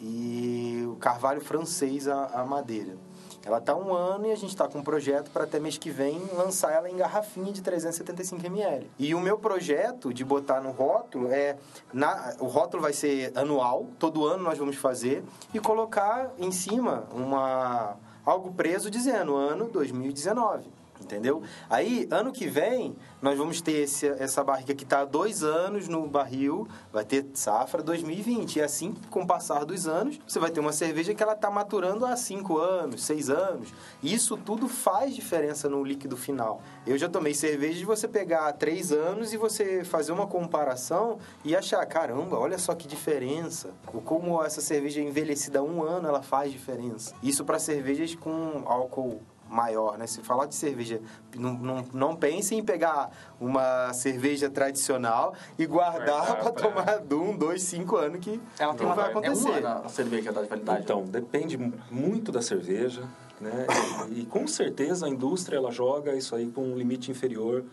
e 0.00 0.86
o 0.86 0.96
carvalho 0.96 1.40
francês 1.42 2.08
a, 2.08 2.26
a 2.26 2.44
madeira. 2.44 2.96
Ela 3.44 3.58
está 3.58 3.74
um 3.74 3.94
ano 3.94 4.26
e 4.26 4.32
a 4.32 4.36
gente 4.36 4.50
está 4.50 4.68
com 4.68 4.78
um 4.78 4.82
projeto 4.82 5.30
para 5.30 5.44
até 5.44 5.58
mês 5.58 5.78
que 5.78 5.90
vem 5.90 6.20
lançar 6.34 6.72
ela 6.72 6.90
em 6.90 6.96
garrafinha 6.96 7.52
de 7.52 7.62
375 7.62 8.44
ml. 8.46 8.90
E 8.98 9.14
o 9.14 9.20
meu 9.20 9.38
projeto 9.38 10.12
de 10.12 10.24
botar 10.24 10.60
no 10.60 10.70
rótulo 10.70 11.28
é... 11.32 11.56
Na, 11.92 12.34
o 12.38 12.46
rótulo 12.46 12.82
vai 12.82 12.92
ser 12.92 13.32
anual, 13.36 13.86
todo 13.98 14.26
ano 14.26 14.42
nós 14.42 14.58
vamos 14.58 14.76
fazer, 14.76 15.24
e 15.54 15.58
colocar 15.58 16.30
em 16.38 16.52
cima 16.52 17.04
uma, 17.12 17.96
algo 18.24 18.52
preso 18.52 18.90
dizendo 18.90 19.34
ano 19.36 19.68
2019. 19.68 20.79
Entendeu? 21.00 21.42
Aí, 21.68 22.06
ano 22.10 22.30
que 22.32 22.46
vem, 22.46 22.94
nós 23.22 23.36
vamos 23.36 23.60
ter 23.60 23.72
esse, 23.72 24.06
essa 24.06 24.44
barriga 24.44 24.74
que 24.74 24.84
está 24.84 25.00
há 25.00 25.04
dois 25.04 25.42
anos 25.42 25.88
no 25.88 26.06
barril, 26.06 26.68
vai 26.92 27.04
ter 27.04 27.26
safra 27.34 27.82
2020. 27.82 28.56
E 28.56 28.62
assim, 28.62 28.94
com 29.10 29.22
o 29.22 29.26
passar 29.26 29.64
dos 29.64 29.86
anos, 29.86 30.20
você 30.26 30.38
vai 30.38 30.50
ter 30.50 30.60
uma 30.60 30.72
cerveja 30.72 31.14
que 31.14 31.22
ela 31.22 31.32
está 31.32 31.50
maturando 31.50 32.04
há 32.04 32.16
cinco 32.16 32.58
anos, 32.58 33.04
seis 33.04 33.30
anos. 33.30 33.72
Isso 34.02 34.36
tudo 34.36 34.68
faz 34.68 35.14
diferença 35.14 35.68
no 35.68 35.82
líquido 35.82 36.16
final. 36.16 36.62
Eu 36.86 36.98
já 36.98 37.08
tomei 37.08 37.34
cerveja 37.34 37.78
de 37.78 37.84
você 37.84 38.06
pegar 38.06 38.48
há 38.48 38.52
três 38.52 38.92
anos 38.92 39.32
e 39.32 39.36
você 39.36 39.84
fazer 39.84 40.12
uma 40.12 40.26
comparação 40.26 41.18
e 41.44 41.56
achar, 41.56 41.84
caramba, 41.86 42.38
olha 42.38 42.58
só 42.58 42.74
que 42.74 42.86
diferença. 42.86 43.70
Como 44.04 44.42
essa 44.42 44.60
cerveja 44.60 45.00
envelhecida 45.00 45.60
há 45.60 45.62
um 45.62 45.82
ano, 45.82 46.08
ela 46.08 46.22
faz 46.22 46.52
diferença. 46.52 47.14
Isso 47.22 47.44
para 47.44 47.58
cervejas 47.58 48.14
com 48.14 48.62
álcool 48.66 49.20
maior, 49.54 49.98
né? 49.98 50.06
Se 50.06 50.22
falar 50.22 50.46
de 50.46 50.54
cerveja, 50.54 51.00
não, 51.36 51.52
não, 51.54 51.84
não 51.92 52.16
pense 52.16 52.54
em 52.54 52.62
pegar 52.62 53.10
uma 53.40 53.92
cerveja 53.92 54.48
tradicional 54.48 55.34
e 55.58 55.66
guardar 55.66 56.36
para 56.36 56.52
pra- 56.52 56.70
tomar 56.70 56.98
de 57.00 57.14
um, 57.14 57.36
dois, 57.36 57.62
cinco 57.62 57.96
anos 57.96 58.20
que 58.20 58.40
Ela 58.58 58.74
tem 58.74 58.86
não 58.86 58.94
uma, 58.94 59.02
vai 59.02 59.06
é 59.06 59.10
acontecer. 59.10 59.50
ano 59.66 59.82
a 59.84 59.88
cerveja 59.88 60.32
da 60.32 60.42
validade. 60.42 60.82
Então, 60.84 61.02
depende 61.04 61.58
muito 61.90 62.30
da 62.30 62.40
cerveja, 62.40 63.02
né? 63.40 63.66
E, 64.10 64.20
e 64.20 64.26
com 64.26 64.46
certeza 64.46 65.06
a 65.06 65.08
indústria 65.08 65.56
ela 65.56 65.70
joga 65.72 66.14
isso 66.14 66.34
aí 66.36 66.50
com 66.50 66.62
um 66.62 66.76
limite 66.76 67.10
inferior, 67.10 67.64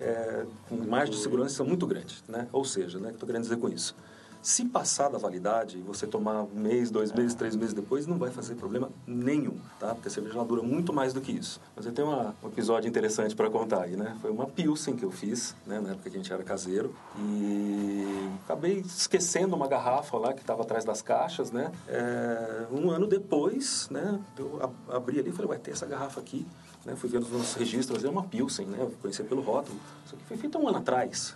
é, 0.00 0.46
com 0.68 0.76
margem 0.76 1.14
de 1.14 1.20
segurança 1.20 1.62
muito 1.62 1.86
grande, 1.86 2.22
né? 2.26 2.48
Ou 2.52 2.64
seja, 2.64 2.98
né? 2.98 3.04
O 3.04 3.08
que 3.08 3.08
eu 3.08 3.14
estou 3.16 3.26
querendo 3.26 3.42
dizer 3.42 3.58
com 3.58 3.68
isso? 3.68 3.94
Se 4.40 4.64
passar 4.64 5.08
da 5.10 5.18
validade, 5.18 5.78
você 5.82 6.06
tomar 6.06 6.42
um 6.42 6.48
mês, 6.54 6.90
dois 6.90 7.12
meses, 7.12 7.34
três 7.34 7.54
meses 7.56 7.74
depois, 7.74 8.06
não 8.06 8.16
vai 8.18 8.30
fazer 8.30 8.54
problema 8.54 8.88
nenhum, 9.06 9.58
tá? 9.78 9.94
Porque 9.94 10.08
a 10.08 10.10
cerveja 10.10 10.42
dura 10.44 10.62
muito 10.62 10.92
mais 10.92 11.12
do 11.12 11.20
que 11.20 11.32
isso. 11.32 11.60
Mas 11.76 11.84
eu 11.86 11.92
tenho 11.92 12.08
uma- 12.08 12.34
um 12.42 12.48
episódio 12.48 12.88
interessante 12.88 13.34
para 13.36 13.50
contar 13.50 13.82
aí, 13.82 13.96
né? 13.96 14.16
Foi 14.22 14.30
uma 14.30 14.46
Pilsen 14.46 14.96
que 14.96 15.04
eu 15.04 15.10
fiz, 15.10 15.54
né? 15.66 15.80
Na 15.80 15.90
época 15.90 16.08
que 16.08 16.16
a 16.16 16.20
gente 16.20 16.32
era 16.32 16.42
caseiro. 16.42 16.94
E 17.18 18.28
acabei 18.44 18.78
esquecendo 18.78 19.54
uma 19.54 19.66
garrafa 19.68 20.16
lá 20.16 20.32
que 20.32 20.40
estava 20.40 20.62
atrás 20.62 20.84
das 20.84 21.02
caixas, 21.02 21.50
né? 21.50 21.70
É, 21.88 22.66
um 22.70 22.90
ano 22.90 23.06
depois, 23.06 23.88
né? 23.90 24.18
Eu 24.38 24.72
abri 24.88 25.18
ali 25.18 25.30
e 25.30 25.32
falei, 25.32 25.50
ué, 25.52 25.58
tem 25.58 25.72
essa 25.72 25.86
garrafa 25.86 26.20
aqui. 26.20 26.46
Né? 26.84 26.94
Fui 26.96 27.08
vendo 27.08 27.24
os 27.24 27.32
nossos 27.32 27.54
registros, 27.54 28.04
é 28.04 28.08
uma 28.08 28.22
Pilsen, 28.22 28.66
né? 28.66 28.78
Eu 28.80 29.24
pelo 29.24 29.42
rótulo. 29.42 29.78
Isso 30.06 30.14
aqui 30.14 30.24
foi 30.26 30.36
feito 30.36 30.58
um 30.58 30.68
ano 30.68 30.78
atrás. 30.78 31.34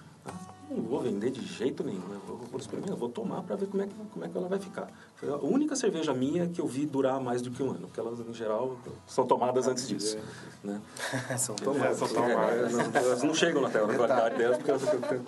Não 0.77 0.83
vou 0.85 1.01
vender 1.01 1.31
de 1.31 1.41
jeito 1.45 1.85
nenhum. 1.85 2.01
né? 2.09 2.19
Eu 2.29 2.37
vou, 2.51 2.59
experimentar, 2.61 2.97
vou 2.97 3.09
tomar 3.09 3.43
para 3.43 3.57
ver 3.57 3.67
como 3.67 3.83
é, 3.83 3.87
que, 3.87 3.95
como 4.13 4.25
é 4.25 4.29
que 4.29 4.37
ela 4.37 4.49
vai 4.49 4.59
ficar. 4.59 4.89
Foi 5.17 5.29
a 5.31 5.37
única 5.37 5.77
cerveja 5.77 6.13
minha 6.15 6.47
que 6.49 6.61
eu 6.61 6.67
vi 6.67 6.87
durar 6.87 7.21
mais 7.21 7.43
do 7.43 7.51
que 7.51 7.63
um 7.63 7.71
ano, 7.71 7.87
porque 7.89 8.01
elas, 8.01 8.19
em 8.21 8.33
geral, 8.35 8.77
são 9.07 9.27
tomadas 9.27 9.69
antes 9.69 9.87
disso. 9.89 10.19
Né? 10.65 10.81
São 11.39 11.55
É, 11.55 11.65
tomadas. 11.65 11.97
são 11.99 12.09
É, 12.09 12.11
tomadas. 12.13 12.73
elas, 12.75 12.95
elas 12.95 13.23
não 13.23 13.35
chegam 13.35 13.61
na 13.63 13.69
tela 13.71 13.87
na 13.89 13.95
qualidade 13.97 14.37
delas 14.39 14.57
porque 14.59 14.71
elas 14.71 14.83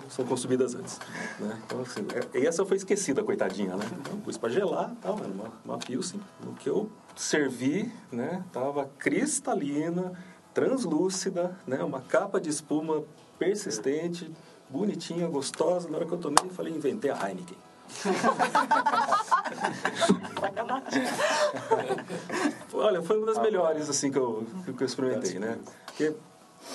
são 0.09 0.25
consumidas 0.25 0.75
antes. 0.75 0.99
Né? 1.39 1.61
Então, 1.65 1.81
assim, 1.81 2.05
é- 2.33 2.39
e 2.39 2.45
essa 2.47 2.65
foi 2.65 2.77
esquecida, 2.77 3.23
coitadinha, 3.23 3.75
né? 3.75 3.85
Então, 3.99 4.17
pus 4.21 4.37
para 4.37 4.49
gelar, 4.49 4.93
tal, 5.01 5.17
era 5.19 5.27
uma, 5.27 5.51
uma 5.65 5.77
Pilsen. 5.77 6.19
No 6.43 6.53
que 6.53 6.69
eu 6.69 6.89
servi, 7.15 7.91
né? 8.11 8.43
Tava 8.53 8.89
cristalina, 8.97 10.13
translúcida, 10.53 11.57
né? 11.67 11.83
Uma 11.83 12.01
capa 12.01 12.39
de 12.39 12.49
espuma 12.49 13.03
persistente, 13.37 14.31
bonitinha, 14.69 15.27
gostosa. 15.27 15.89
Na 15.89 15.97
hora 15.97 16.05
que 16.05 16.13
eu 16.13 16.17
tomei, 16.17 16.43
eu 16.43 16.49
falei, 16.49 16.73
inventei 16.73 17.11
a 17.11 17.15
Heineken. 17.15 17.57
Olha, 22.73 23.01
foi 23.01 23.17
uma 23.17 23.27
das 23.27 23.39
melhores 23.39 23.89
assim 23.89 24.11
que 24.11 24.17
eu, 24.17 24.45
que 24.65 24.83
eu 24.83 24.85
experimentei, 24.85 25.39
né? 25.39 25.57
Porque 25.85 26.13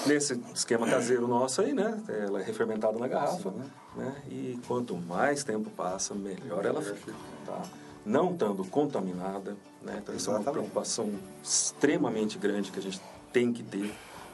nesse 0.06 0.40
esquema 0.54 0.88
caseiro 0.88 1.28
nosso 1.28 1.60
aí, 1.60 1.74
né? 1.74 2.00
Ela 2.08 2.40
é 2.40 2.44
refermentada 2.44 2.98
na 2.98 3.08
garrafa, 3.08 3.52
né? 3.96 4.22
E 4.28 4.58
quanto 4.66 4.96
mais 4.96 5.44
tempo 5.44 5.68
passa, 5.70 6.14
melhor 6.14 6.64
ela 6.64 6.80
fica, 6.80 7.12
tá? 7.44 7.60
Não 8.04 8.32
estando 8.32 8.64
contaminada, 8.64 9.56
né? 9.82 9.98
Então 10.02 10.14
isso 10.14 10.30
é 10.30 10.38
uma 10.38 10.50
preocupação 10.50 11.12
extremamente 11.42 12.38
grande 12.38 12.70
que 12.70 12.78
a 12.78 12.82
gente 12.82 13.00
tem 13.32 13.52
que 13.52 13.62
ter, 13.62 13.92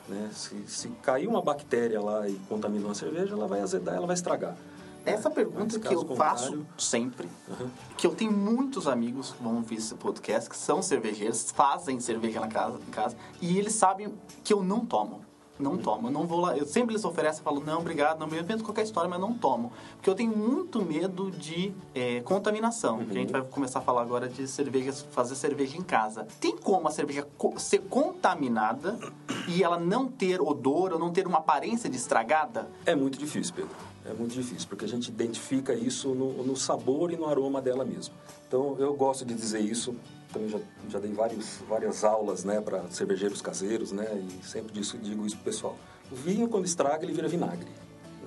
né? 0.09 0.31
Se, 0.33 0.55
se 0.67 0.89
cair 1.03 1.27
uma 1.27 1.43
bactéria 1.43 2.01
lá 2.01 2.29
e 2.29 2.35
contaminar 2.49 2.87
uma 2.87 2.95
cerveja, 2.95 3.35
ela 3.35 3.47
vai 3.47 3.61
azedar, 3.61 3.95
ela 3.97 4.07
vai 4.07 4.15
estragar. 4.15 4.57
Essa 5.05 5.29
né? 5.29 5.35
pergunta 5.37 5.79
Mas 5.79 5.89
que 5.89 5.95
eu 5.95 6.17
faço 6.17 6.67
sempre, 6.77 7.29
Uhum. 7.49 7.71
que 7.97 8.07
eu 8.07 8.15
tenho 8.15 8.33
muitos 8.33 8.89
amigos 8.89 9.31
que 9.33 9.43
vão 9.43 9.57
ouvir 9.57 9.77
esse 9.77 9.95
podcast, 9.95 10.51
que 10.51 10.57
são 10.57 10.83
cervejeiros, 10.83 11.51
fazem 11.53 12.01
cerveja 12.01 12.41
na 12.41 12.49
casa, 12.49 12.79
em 12.87 12.91
casa, 12.91 13.17
e 13.41 13.57
eles 13.57 13.75
sabem 13.75 14.13
que 14.43 14.53
eu 14.53 14.63
não 14.65 14.85
tomo. 14.85 15.21
Não 15.59 15.79
tomo, 15.79 16.09
eu 16.09 16.13
não 16.13 16.27
vou 16.27 16.41
lá. 16.41 16.57
Eu 16.57 16.67
sempre 16.67 16.93
eles 16.95 17.05
oferecem, 17.05 17.39
eu 17.41 17.45
falo, 17.45 17.61
não, 17.65 17.79
obrigado, 17.81 18.19
não 18.19 18.27
me 18.27 18.39
invento 18.39 18.63
qualquer 18.63 18.83
história, 18.83 19.09
mas 19.09 19.19
não 19.19 19.33
tomo. 19.33 19.73
Porque 19.97 20.11
eu 20.11 20.15
tenho 20.15 20.37
muito 20.37 20.85
medo 20.85 21.31
de 21.31 21.73
é, 21.95 22.21
contaminação. 22.21 22.99
Que 23.05 23.11
a 23.13 23.15
gente 23.15 23.33
vai 23.33 23.41
começar 23.43 23.79
a 23.79 23.83
falar 23.83 24.03
agora 24.03 24.29
de 24.29 24.47
cerveja, 24.47 24.93
fazer 25.11 25.35
cerveja 25.35 25.77
em 25.79 25.83
casa. 25.83 26.27
Tem 26.41 26.57
como 26.57 26.87
a 26.89 26.91
cerveja 26.91 27.27
co- 27.39 27.59
ser 27.59 27.81
contaminada 27.89 28.99
e 29.49 29.63
ela 29.63 29.79
não 29.79 30.07
ter 30.09 30.41
odor 30.41 30.93
ou 30.93 30.99
não 30.99 31.11
ter 31.11 31.27
uma 31.27 31.39
aparência 31.39 31.89
de 31.89 31.97
estragada? 31.97 32.69
É 32.85 32.95
muito 32.95 33.19
difícil, 33.19 33.55
Pedro. 33.55 33.71
É 34.05 34.13
muito 34.13 34.33
difícil, 34.35 34.69
porque 34.69 34.85
a 34.85 34.89
gente 34.89 35.09
identifica 35.09 35.75
isso 35.75 36.15
no, 36.15 36.45
no 36.45 36.55
sabor 36.57 37.11
e 37.13 37.17
no 37.17 37.27
aroma 37.27 37.61
dela 37.61 37.85
mesmo. 37.85 38.15
Então, 38.47 38.77
eu 38.79 38.95
gosto 38.95 39.25
de 39.25 39.35
dizer 39.35 39.61
isso. 39.61 39.97
Também 40.37 40.51
já, 40.51 40.59
já 40.91 40.99
dei 40.99 41.13
vários, 41.13 41.59
várias 41.67 42.05
aulas 42.05 42.45
né, 42.45 42.61
para 42.61 42.83
cervejeiros 42.91 43.41
caseiros, 43.41 43.91
né? 43.91 44.07
E 44.15 44.47
sempre 44.47 44.71
disso, 44.71 44.99
digo 44.99 45.25
isso 45.27 45.37
pro 45.37 45.47
pessoal. 45.47 45.77
O 46.13 46.15
vinho, 46.15 46.47
quando 46.47 46.67
estraga, 46.67 47.05
ele 47.07 47.15
vira 47.15 47.27
vinagre. 47.27 47.71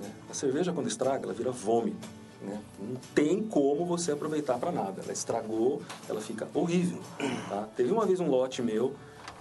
né? 0.00 0.10
A 0.28 0.34
cerveja, 0.34 0.72
quando 0.72 0.88
estraga, 0.88 1.24
ela 1.24 1.32
vira 1.32 1.52
vômito. 1.52 2.08
Né? 2.42 2.60
Não 2.80 2.96
tem 3.14 3.42
como 3.44 3.86
você 3.86 4.10
aproveitar 4.10 4.58
para 4.58 4.72
nada. 4.72 5.02
Ela 5.02 5.12
estragou, 5.12 5.82
ela 6.08 6.20
fica 6.20 6.48
horrível. 6.52 7.00
Tá? 7.48 7.68
Teve 7.76 7.92
uma 7.92 8.04
vez 8.04 8.18
um 8.18 8.28
lote 8.28 8.60
meu 8.60 8.94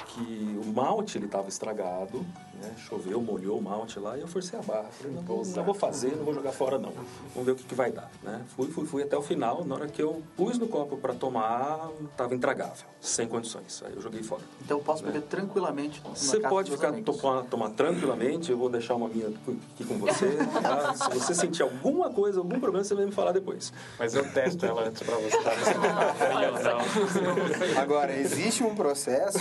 que 0.10 0.60
o 0.64 0.68
malte 0.68 1.18
ele 1.18 1.26
estava 1.26 1.50
estragado, 1.50 2.24
né? 2.62 2.74
choveu, 2.78 3.22
molhou 3.22 3.58
o 3.58 3.62
malte 3.62 4.00
lá 4.00 4.18
e 4.18 4.22
eu 4.22 4.28
forcei 4.28 4.60
a 4.60 4.62
barra. 4.62 4.88
Falei, 4.92 5.16
não, 5.16 5.22
vou, 5.22 5.46
não 5.46 5.64
vou 5.64 5.74
fazer, 5.74 6.16
não 6.16 6.24
vou 6.24 6.34
jogar 6.34 6.52
fora 6.52 6.78
não. 6.78 6.92
Vamos 7.34 7.46
ver 7.46 7.52
o 7.52 7.56
que, 7.56 7.64
que 7.64 7.76
vai 7.76 7.92
dar. 7.92 8.10
Né? 8.24 8.42
Fui, 8.56 8.70
fui, 8.70 8.86
fui 8.86 9.04
até 9.04 9.18
o 9.18 9.22
final. 9.22 9.66
Na 9.66 9.76
hora 9.76 9.88
que 9.88 10.02
eu 10.02 10.22
pus 10.36 10.58
no 10.58 10.68
copo 10.68 10.98
para 10.98 11.14
tomar, 11.14 11.90
estava 12.12 12.36
intragável, 12.36 12.86
sem 13.02 13.28
condições. 13.28 13.84
Aí 13.86 13.94
eu 13.96 14.02
joguei 14.02 14.24
fora. 14.24 14.42
Então 14.64 14.78
eu 14.78 14.84
posso 14.84 15.04
beber 15.04 15.22
tranquilamente. 15.24 16.02
Você 16.16 16.40
pode 16.40 16.72
ficar 16.72 16.92
tomar, 17.02 17.44
tomar 17.44 17.70
tranquilamente, 17.72 18.52
eu 18.52 18.58
vou 18.58 18.70
deixar 18.70 18.96
uma 18.96 19.08
minha 19.08 19.28
aqui 19.28 19.86
com 19.86 19.98
você. 19.98 20.38
tá? 20.62 20.94
Se 20.94 21.10
você 21.10 21.34
sentir 21.34 21.64
alguma 21.64 22.10
coisa, 22.10 22.40
algum 22.40 22.60
problema, 22.60 22.84
você 22.84 22.96
vai 22.96 23.06
me 23.06 23.12
falar 23.12 23.32
depois. 23.32 23.72
Mas 23.98 24.16
eu 24.16 24.30
testo 24.32 24.66
ela 24.66 24.88
antes 24.88 25.04
pra 25.04 25.16
você 25.16 25.38
tá. 25.38 25.52
Agora, 27.82 28.14
existe 28.14 28.64
um 28.64 28.76
processo 28.76 29.40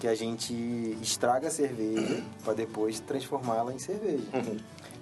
que 0.00 0.08
a 0.08 0.14
gente 0.14 0.52
estraga 1.02 1.48
a 1.48 1.50
cerveja 1.50 2.24
para 2.42 2.54
depois 2.54 2.98
transformá-la 3.00 3.74
em 3.74 3.78
cerveja. 3.78 4.24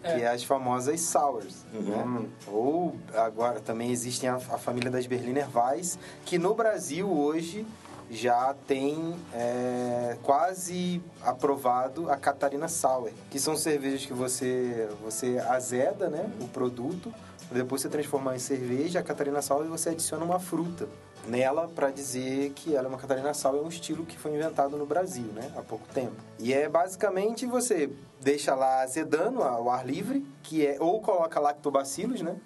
Que 0.03 0.23
é 0.23 0.29
as 0.29 0.43
famosas 0.43 1.01
sours. 1.01 1.65
Né? 1.73 2.27
Ou 2.49 2.97
agora 3.15 3.61
também 3.61 3.91
existem 3.93 4.29
a, 4.29 4.35
a 4.35 4.59
família 4.59 4.91
das 4.91 5.07
Berliner 5.07 5.49
Weiss, 5.57 5.99
que 6.25 6.37
no 6.37 6.53
Brasil 6.53 7.09
hoje 7.09 7.65
já 8.11 8.55
tem 8.67 9.15
é, 9.35 10.17
quase 10.23 11.03
aprovado 11.23 12.11
a 12.11 12.17
Catarina 12.17 12.69
Sour, 12.69 13.11
que 13.31 13.39
são 13.39 13.57
cervejas 13.57 14.07
que 14.07 14.13
você 14.13 14.89
você 15.03 15.39
azeda, 15.39 16.09
né, 16.09 16.31
o 16.41 16.49
produto, 16.49 17.13
depois 17.51 17.83
você 17.83 17.89
transformar 17.89 18.37
em 18.37 18.39
cerveja, 18.39 19.01
a 19.01 19.03
Catarina 19.03 19.43
Sour 19.43 19.65
e 19.65 19.69
você 19.69 19.91
adiciona 19.91 20.25
uma 20.25 20.39
fruta 20.39 20.89
nela 21.27 21.69
para 21.69 21.91
dizer 21.91 22.51
que 22.51 22.75
ela 22.75 22.87
é 22.87 22.89
uma 22.89 22.99
Catarina 22.99 23.35
Sour, 23.35 23.57
é 23.57 23.61
um 23.61 23.69
estilo 23.69 24.07
que 24.07 24.19
foi 24.19 24.35
inventado 24.35 24.77
no 24.77 24.87
Brasil, 24.87 25.27
né, 25.35 25.51
há 25.57 25.63
pouco 25.63 25.87
tempo. 25.93 26.17
E 26.39 26.53
é 26.53 26.69
basicamente 26.69 27.47
você 27.47 27.91
deixa 28.21 28.55
lá 28.55 28.83
azedando 28.83 29.43
ao 29.43 29.71
ar 29.71 29.87
livre, 29.87 30.27
que 30.43 30.67
é 30.67 30.77
ou 30.81 31.01
coloca 31.01 31.39
lactobacilos, 31.39 32.21
né? 32.23 32.37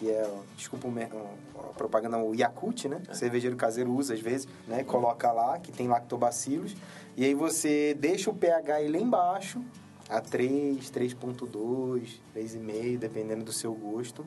Que 0.00 0.10
é, 0.10 0.26
desculpa 0.56 0.88
a 0.88 1.72
propaganda, 1.74 2.16
o 2.16 2.34
Yakult, 2.34 2.86
né? 2.88 3.02
O 3.10 3.14
cervejeiro 3.14 3.54
caseiro 3.54 3.92
usa 3.92 4.14
às 4.14 4.20
vezes, 4.20 4.48
né? 4.66 4.82
Coloca 4.82 5.30
lá, 5.30 5.58
que 5.58 5.70
tem 5.70 5.86
lactobacilos. 5.86 6.74
E 7.18 7.24
aí 7.26 7.34
você 7.34 7.94
deixa 8.00 8.30
o 8.30 8.34
pH 8.34 8.76
aí 8.76 8.88
lá 8.88 8.98
embaixo, 8.98 9.62
a 10.08 10.18
3, 10.18 10.90
3.2, 10.90 12.18
3,5, 12.34 12.98
dependendo 12.98 13.44
do 13.44 13.52
seu 13.52 13.74
gosto. 13.74 14.24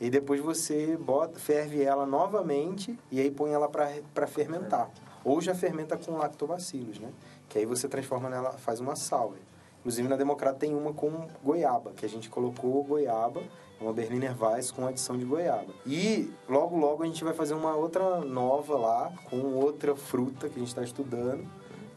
E 0.00 0.10
depois 0.10 0.40
você 0.40 0.96
bota, 0.96 1.38
ferve 1.38 1.80
ela 1.80 2.04
novamente 2.04 2.98
e 3.08 3.20
aí 3.20 3.30
põe 3.30 3.52
ela 3.52 3.68
para 3.68 4.26
fermentar. 4.26 4.90
Ou 5.24 5.40
já 5.40 5.54
fermenta 5.54 5.96
com 5.96 6.16
lactobacilos, 6.16 6.98
né? 6.98 7.10
Que 7.48 7.60
aí 7.60 7.64
você 7.64 7.88
transforma 7.88 8.28
nela, 8.28 8.50
faz 8.54 8.80
uma 8.80 8.96
sour. 8.96 9.36
Inclusive 9.78 10.08
na 10.08 10.16
Democrata 10.16 10.58
tem 10.58 10.74
uma 10.74 10.92
com 10.92 11.28
goiaba, 11.44 11.92
que 11.92 12.04
a 12.04 12.08
gente 12.08 12.28
colocou 12.28 12.82
goiaba, 12.82 13.40
é 13.40 13.46
uma 13.82 13.92
Berliner 13.92 14.34
Weiss 14.40 14.70
com 14.70 14.86
adição 14.86 15.16
de 15.18 15.24
goiaba. 15.24 15.72
E 15.86 16.30
logo 16.48 16.76
logo 16.78 17.02
a 17.02 17.06
gente 17.06 17.22
vai 17.24 17.34
fazer 17.34 17.54
uma 17.54 17.74
outra 17.74 18.20
nova 18.20 18.76
lá, 18.76 19.12
com 19.28 19.38
outra 19.54 19.94
fruta 19.96 20.48
que 20.48 20.56
a 20.56 20.58
gente 20.58 20.68
está 20.68 20.82
estudando, 20.82 21.46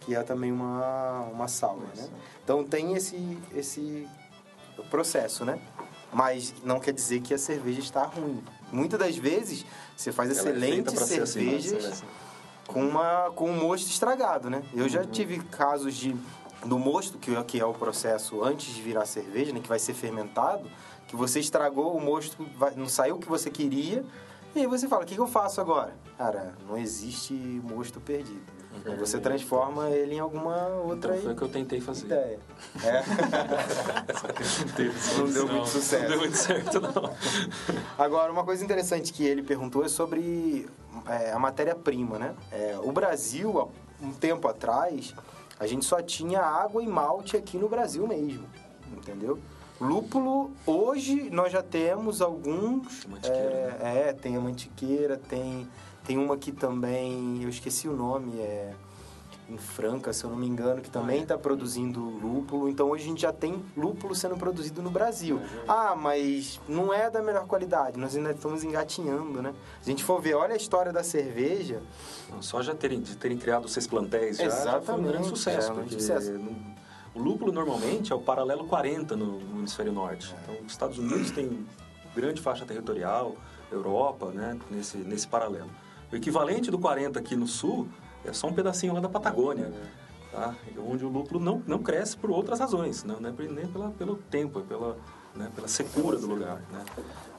que 0.02 0.16
é 0.16 0.24
também 0.24 0.52
uma, 0.52 1.22
uma 1.32 1.48
sour, 1.48 1.80
né? 1.96 2.10
Então 2.44 2.64
tem 2.64 2.94
esse, 2.96 3.38
esse 3.56 4.08
processo, 4.90 5.46
né? 5.46 5.60
Mas 6.14 6.54
não 6.64 6.80
quer 6.80 6.94
dizer 6.94 7.22
que 7.22 7.34
a 7.34 7.38
cerveja 7.38 7.80
está 7.80 8.04
ruim. 8.04 8.42
Muitas 8.72 9.00
das 9.00 9.18
vezes 9.18 9.66
você 9.96 10.12
faz 10.12 10.30
Ela 10.38 10.50
é 10.50 10.52
excelentes 10.52 10.94
pra 10.94 11.06
ser 11.06 11.22
assim, 11.22 11.40
cervejas 11.40 12.04
com, 12.68 12.82
uma, 12.86 13.32
com 13.36 13.50
um 13.50 13.58
mosto 13.60 13.88
estragado, 13.90 14.50
né? 14.50 14.64
Eu 14.74 14.84
Uhum. 14.84 14.90
já 14.90 15.04
tive 15.04 15.40
casos 15.40 15.94
de 15.96 16.16
do 16.66 16.80
mosto, 16.80 17.20
que, 17.20 17.36
é- 17.36 17.44
que 17.44 17.60
é 17.60 17.66
o 17.66 17.74
processo 17.76 18.44
antes 18.44 18.74
de 18.74 18.82
virar 18.82 19.06
cerveja, 19.06 19.54
né? 19.54 19.60
Que 19.60 19.70
vai 19.70 19.78
ser 19.78 19.94
fermentado, 19.94 20.68
que 21.08 21.16
você 21.16 21.40
estragou 21.40 21.96
o 21.96 22.02
mosto, 22.02 22.46
não 22.76 22.88
saiu 22.88 23.16
o 23.16 23.20
que 23.20 23.28
você 23.28 23.50
queria, 23.50 24.04
e 24.56 24.60
aí 24.60 24.68
você 24.68 24.88
fala, 24.88 25.04
o 25.04 25.06
que, 25.06 25.16
que 25.16 25.22
eu 25.22 25.28
faço 25.28 25.60
agora? 25.60 25.94
Cara, 26.18 26.54
não 26.68 26.78
existe 26.78 27.34
mosto 27.34 28.00
perdido. 28.00 28.56
Aí 28.86 28.96
Você 28.98 29.20
transforma 29.20 29.90
ele 29.90 30.16
em 30.16 30.20
alguma 30.20 30.68
outra. 30.68 31.14
Então 31.14 31.24
foi 31.24 31.34
o 31.34 31.36
que 31.36 31.42
eu 31.42 31.50
tentei 31.50 31.82
fazer. 31.82 32.06
ideia. 32.06 32.40
É. 32.84 33.04
não 35.18 35.32
deu 35.32 35.48
muito 35.48 35.68
sucesso. 35.68 36.04
Não 36.04 36.10
deu 36.10 36.20
muito 36.20 36.38
certo, 36.38 36.82
não. 36.82 36.92
Agora, 37.98 38.32
uma 38.32 38.44
coisa 38.44 38.64
interessante 38.64 39.14
que 39.14 39.26
ele 39.26 39.44
perguntou 39.44 39.84
é 39.84 39.88
sobre 39.88 40.68
é, 41.08 41.32
a 41.32 41.40
matéria-prima, 41.40 42.20
né? 42.20 42.36
É, 42.52 42.78
o 42.82 42.92
Brasil, 42.92 43.60
há 43.60 44.06
um 44.06 44.12
tempo 44.12 44.48
atrás, 44.48 45.14
a 45.60 45.66
gente 45.66 45.86
só 45.86 46.02
tinha 46.02 46.42
água 46.42 46.84
e 46.84 46.88
malte 46.88 47.38
aqui 47.38 47.58
no 47.58 47.70
Brasil 47.70 48.06
mesmo, 48.08 48.46
entendeu? 48.92 49.40
Lúpulo, 49.80 50.52
hoje 50.66 51.30
nós 51.30 51.52
já 51.52 51.62
temos 51.62 52.22
alguns. 52.22 53.06
Mantiqueira, 53.06 53.78
É, 53.82 54.10
é, 54.10 54.14
tem 54.14 54.38
a 54.38 54.40
mantiqueira, 54.40 55.18
tem, 55.18 55.68
tem 56.06 56.18
uma 56.18 56.38
que 56.38 56.52
também, 56.52 57.44
eu 57.44 57.50
esqueci 57.50 57.88
o 57.88 57.96
nome, 57.96 58.40
é 58.40 58.74
em 59.48 59.58
Franca, 59.60 60.12
se 60.12 60.24
eu 60.24 60.30
não 60.32 60.38
me 60.38 60.48
engano, 60.48 60.82
que 60.82 60.90
também 60.90 61.22
está 61.22 61.38
produzindo 61.38 62.00
lúpulo. 62.00 62.68
Então 62.68 62.90
hoje 62.90 63.04
a 63.04 63.08
gente 63.08 63.22
já 63.22 63.32
tem 63.34 63.64
lúpulo 63.78 64.16
sendo 64.16 64.36
produzido 64.36 64.82
no 64.82 64.90
Brasil. 64.90 65.40
Ah, 65.68 65.94
mas 65.96 66.60
não 66.68 66.92
é 66.92 67.12
da 67.12 67.22
melhor 67.22 67.46
qualidade, 67.46 68.00
nós 68.00 68.16
ainda 68.16 68.32
estamos 68.32 68.64
engatinhando, 68.64 69.42
né? 69.44 69.54
Se 69.82 69.90
a 69.90 69.92
gente 69.92 70.04
for 70.04 70.20
ver, 70.20 70.34
olha 70.36 70.54
a 70.54 70.58
história 70.58 70.92
da 70.92 71.04
cerveja, 71.04 71.80
Não, 72.32 72.42
Só 72.42 72.62
já 72.64 72.74
terem, 72.74 73.00
de 73.02 73.16
terem 73.18 73.38
criado 73.38 73.68
seis 73.68 73.86
plantéis 73.86 74.38
já, 74.38 74.46
já 74.46 74.50
foi 74.50 74.62
um 74.64 74.68
Exatamente, 74.72 75.08
grande 75.12 75.28
sucesso. 75.28 75.68
é, 75.70 75.72
um 75.72 75.76
grande 75.76 75.94
sucesso. 75.94 76.32
no- 76.32 76.75
o 77.16 77.20
lúpulo 77.20 77.52
normalmente 77.52 78.12
é 78.12 78.16
o 78.16 78.20
paralelo 78.20 78.66
40 78.66 79.16
no, 79.16 79.40
no 79.40 79.60
hemisfério 79.60 79.94
norte. 79.94 80.36
Então, 80.44 80.56
os 80.66 80.72
Estados 80.72 80.98
Unidos 81.00 81.32
têm 81.32 81.66
grande 82.14 82.42
faixa 82.42 82.66
territorial, 82.66 83.36
Europa, 83.72 84.32
né, 84.32 84.58
nesse, 84.70 84.98
nesse 84.98 85.28
paralelo. 85.28 85.70
O 86.12 86.16
equivalente 86.16 86.70
do 86.70 86.78
40 86.78 87.18
aqui 87.18 87.36
no 87.36 87.48
sul 87.48 87.88
é 88.24 88.34
só 88.34 88.48
um 88.48 88.54
pedacinho 88.54 88.94
lá 88.94 89.00
da 89.00 89.10
Patagônia. 89.10 89.72
Tá? 90.32 90.54
Onde 90.78 91.06
o 91.06 91.10
lúpulo 91.10 91.40
não, 91.40 91.64
não 91.66 91.80
cresce 91.82 92.18
por 92.18 92.30
outras 92.30 92.60
razões, 92.60 93.06
não, 93.06 93.20
não 93.22 93.30
é 93.30 93.34
nem 93.48 93.68
pela, 93.68 93.92
pelo 93.92 94.18
tempo, 94.18 94.60
é 94.60 94.64
pela, 94.64 94.98
né, 95.34 95.50
pela 95.56 95.68
secura 95.70 96.18
do 96.18 96.28
lugar. 96.28 96.62
Né? 96.72 96.84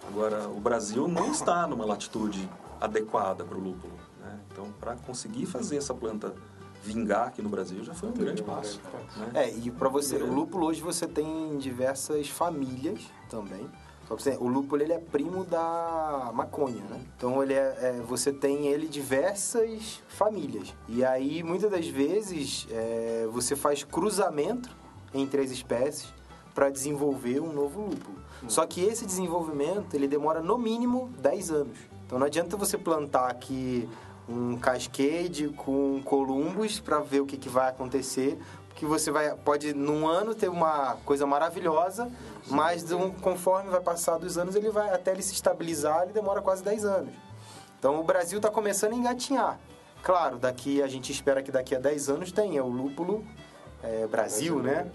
Agora, 0.09 0.49
o 0.49 0.59
Brasil 0.59 1.07
não 1.07 1.31
está 1.31 1.66
numa 1.66 1.85
latitude 1.85 2.49
adequada 2.81 3.45
para 3.45 3.59
o 3.59 3.61
lúpulo. 3.61 3.93
Né? 4.20 4.41
Então, 4.51 4.72
para 4.81 4.97
conseguir 4.97 5.45
fazer 5.45 5.77
essa 5.77 5.93
planta 5.93 6.35
vingar 6.83 7.29
aqui 7.29 7.43
no 7.43 7.49
Brasil, 7.49 7.83
já 7.85 7.95
foi 7.95 8.09
um 8.09 8.12
grande 8.12 8.43
passo. 8.43 8.81
Né? 9.16 9.31
É, 9.35 9.51
e 9.51 9.70
para 9.70 9.89
você, 9.89 10.16
o 10.16 10.33
lúpulo 10.33 10.66
hoje 10.66 10.81
você 10.81 11.07
tem 11.07 11.57
diversas 11.59 12.29
famílias 12.29 13.01
também. 13.29 13.68
Só 14.07 14.14
pra 14.14 14.22
você, 14.22 14.37
o 14.39 14.47
lúpulo 14.47 14.83
ele 14.83 14.93
é 14.93 14.99
primo 14.99 15.45
da 15.45 16.31
maconha, 16.33 16.83
né? 16.85 17.01
Então 17.16 17.43
ele 17.43 17.55
é, 17.55 17.77
é, 17.81 18.03
você 18.07 18.33
tem 18.33 18.68
ele 18.68 18.87
diversas 18.87 20.01
famílias. 20.07 20.72
E 20.89 21.05
aí 21.05 21.43
muitas 21.43 21.70
das 21.70 21.89
vezes 21.89 22.68
é, 22.70 23.27
você 23.33 23.57
faz 23.57 23.83
cruzamento 23.83 24.70
entre 25.12 25.41
as 25.41 25.51
espécies 25.51 26.14
para 26.55 26.70
desenvolver 26.70 27.41
um 27.41 27.53
novo 27.53 27.83
lúpulo. 27.83 28.16
Só 28.49 28.64
que 28.64 28.81
esse 28.81 29.05
desenvolvimento 29.05 29.95
ele 29.95 30.07
demora 30.07 30.41
no 30.41 30.57
mínimo 30.57 31.11
10 31.18 31.51
anos. 31.51 31.79
Então 32.07 32.18
não 32.18 32.27
adianta 32.27 32.57
você 32.57 32.79
plantar 32.79 33.29
aqui 33.29 33.89
um 34.29 34.57
cascade 34.57 35.49
com 35.57 36.03
columbus 36.05 36.81
para 36.81 36.99
ver 37.01 37.20
o 37.20 37.27
que, 37.27 37.37
que 37.37 37.49
vai 37.49 37.68
acontecer, 37.68 38.39
porque 38.68 38.85
você 38.85 39.11
vai 39.11 39.35
pode 39.37 39.72
num 39.72 40.07
ano 40.07 40.35
ter 40.35 40.49
uma 40.49 40.97
coisa 41.05 41.27
maravilhosa, 41.27 42.11
mas 42.49 42.85
de 42.85 42.95
um- 42.95 43.11
conforme 43.11 43.70
vai 43.70 43.81
passar 43.81 44.18
dos 44.18 44.37
anos 44.37 44.55
ele 44.55 44.70
vai 44.70 44.93
até 44.93 45.12
ele 45.12 45.22
se 45.22 45.33
estabilizar, 45.33 46.03
ele 46.03 46.12
demora 46.12 46.43
quase 46.43 46.62
10 46.62 46.85
anos. 46.85 47.14
Então 47.79 48.01
o 48.01 48.05
Brasil 48.05 48.39
está 48.39 48.51
começando 48.51 48.93
a 48.93 48.97
engatinhar. 48.97 49.59
Claro, 50.03 50.39
daqui 50.39 50.83
a 50.83 50.87
gente 50.87 51.11
espera 51.11 51.43
que 51.43 51.51
daqui 51.51 51.74
a 51.74 51.79
10 51.79 52.09
anos 52.11 52.33
tenha 52.33 52.62
o 52.64 52.68
lúpulo 52.68 53.24
é, 53.83 54.07
Brasil, 54.07 54.61
né? 54.61 54.91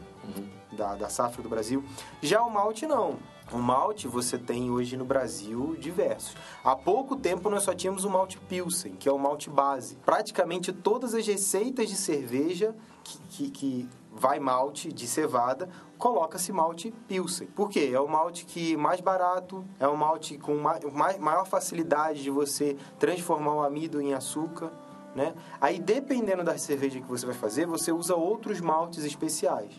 Da, 0.71 0.95
da 0.95 1.09
safra 1.09 1.41
do 1.43 1.49
Brasil. 1.49 1.83
Já 2.21 2.41
o 2.43 2.49
malte 2.49 2.85
não. 2.87 3.17
O 3.53 3.57
malte 3.57 4.07
você 4.07 4.37
tem 4.37 4.71
hoje 4.71 4.95
no 4.95 5.03
Brasil 5.03 5.75
diversos. 5.77 6.35
Há 6.63 6.73
pouco 6.73 7.17
tempo 7.17 7.49
nós 7.49 7.63
só 7.63 7.73
tínhamos 7.73 8.05
o 8.05 8.09
malte 8.09 8.37
Pilsen, 8.37 8.93
que 8.93 9.09
é 9.09 9.11
o 9.11 9.19
malte 9.19 9.49
base. 9.49 9.95
Praticamente 10.05 10.71
todas 10.71 11.13
as 11.13 11.27
receitas 11.27 11.89
de 11.89 11.95
cerveja 11.97 12.73
que, 13.03 13.17
que, 13.29 13.49
que 13.51 13.89
vai 14.13 14.39
malte 14.39 14.91
de 14.93 15.05
cevada, 15.05 15.67
coloca-se 15.97 16.53
malte 16.53 16.93
Pilsen. 17.09 17.47
Por 17.47 17.69
quê? 17.69 17.91
É 17.93 17.99
o 17.99 18.07
malte 18.07 18.45
que 18.45 18.77
mais 18.77 19.01
barato, 19.01 19.65
é 19.79 19.87
o 19.87 19.97
malte 19.97 20.37
com 20.37 20.55
ma- 20.55 20.79
mai- 20.93 21.17
maior 21.17 21.45
facilidade 21.45 22.23
de 22.23 22.29
você 22.29 22.77
transformar 22.99 23.55
o 23.55 23.63
amido 23.63 24.01
em 24.01 24.13
açúcar. 24.13 24.71
Né? 25.13 25.33
Aí, 25.59 25.77
dependendo 25.77 26.41
da 26.41 26.57
cerveja 26.57 27.01
que 27.01 27.07
você 27.07 27.25
vai 27.25 27.35
fazer, 27.35 27.65
você 27.65 27.91
usa 27.91 28.15
outros 28.15 28.61
maltes 28.61 29.03
especiais, 29.03 29.73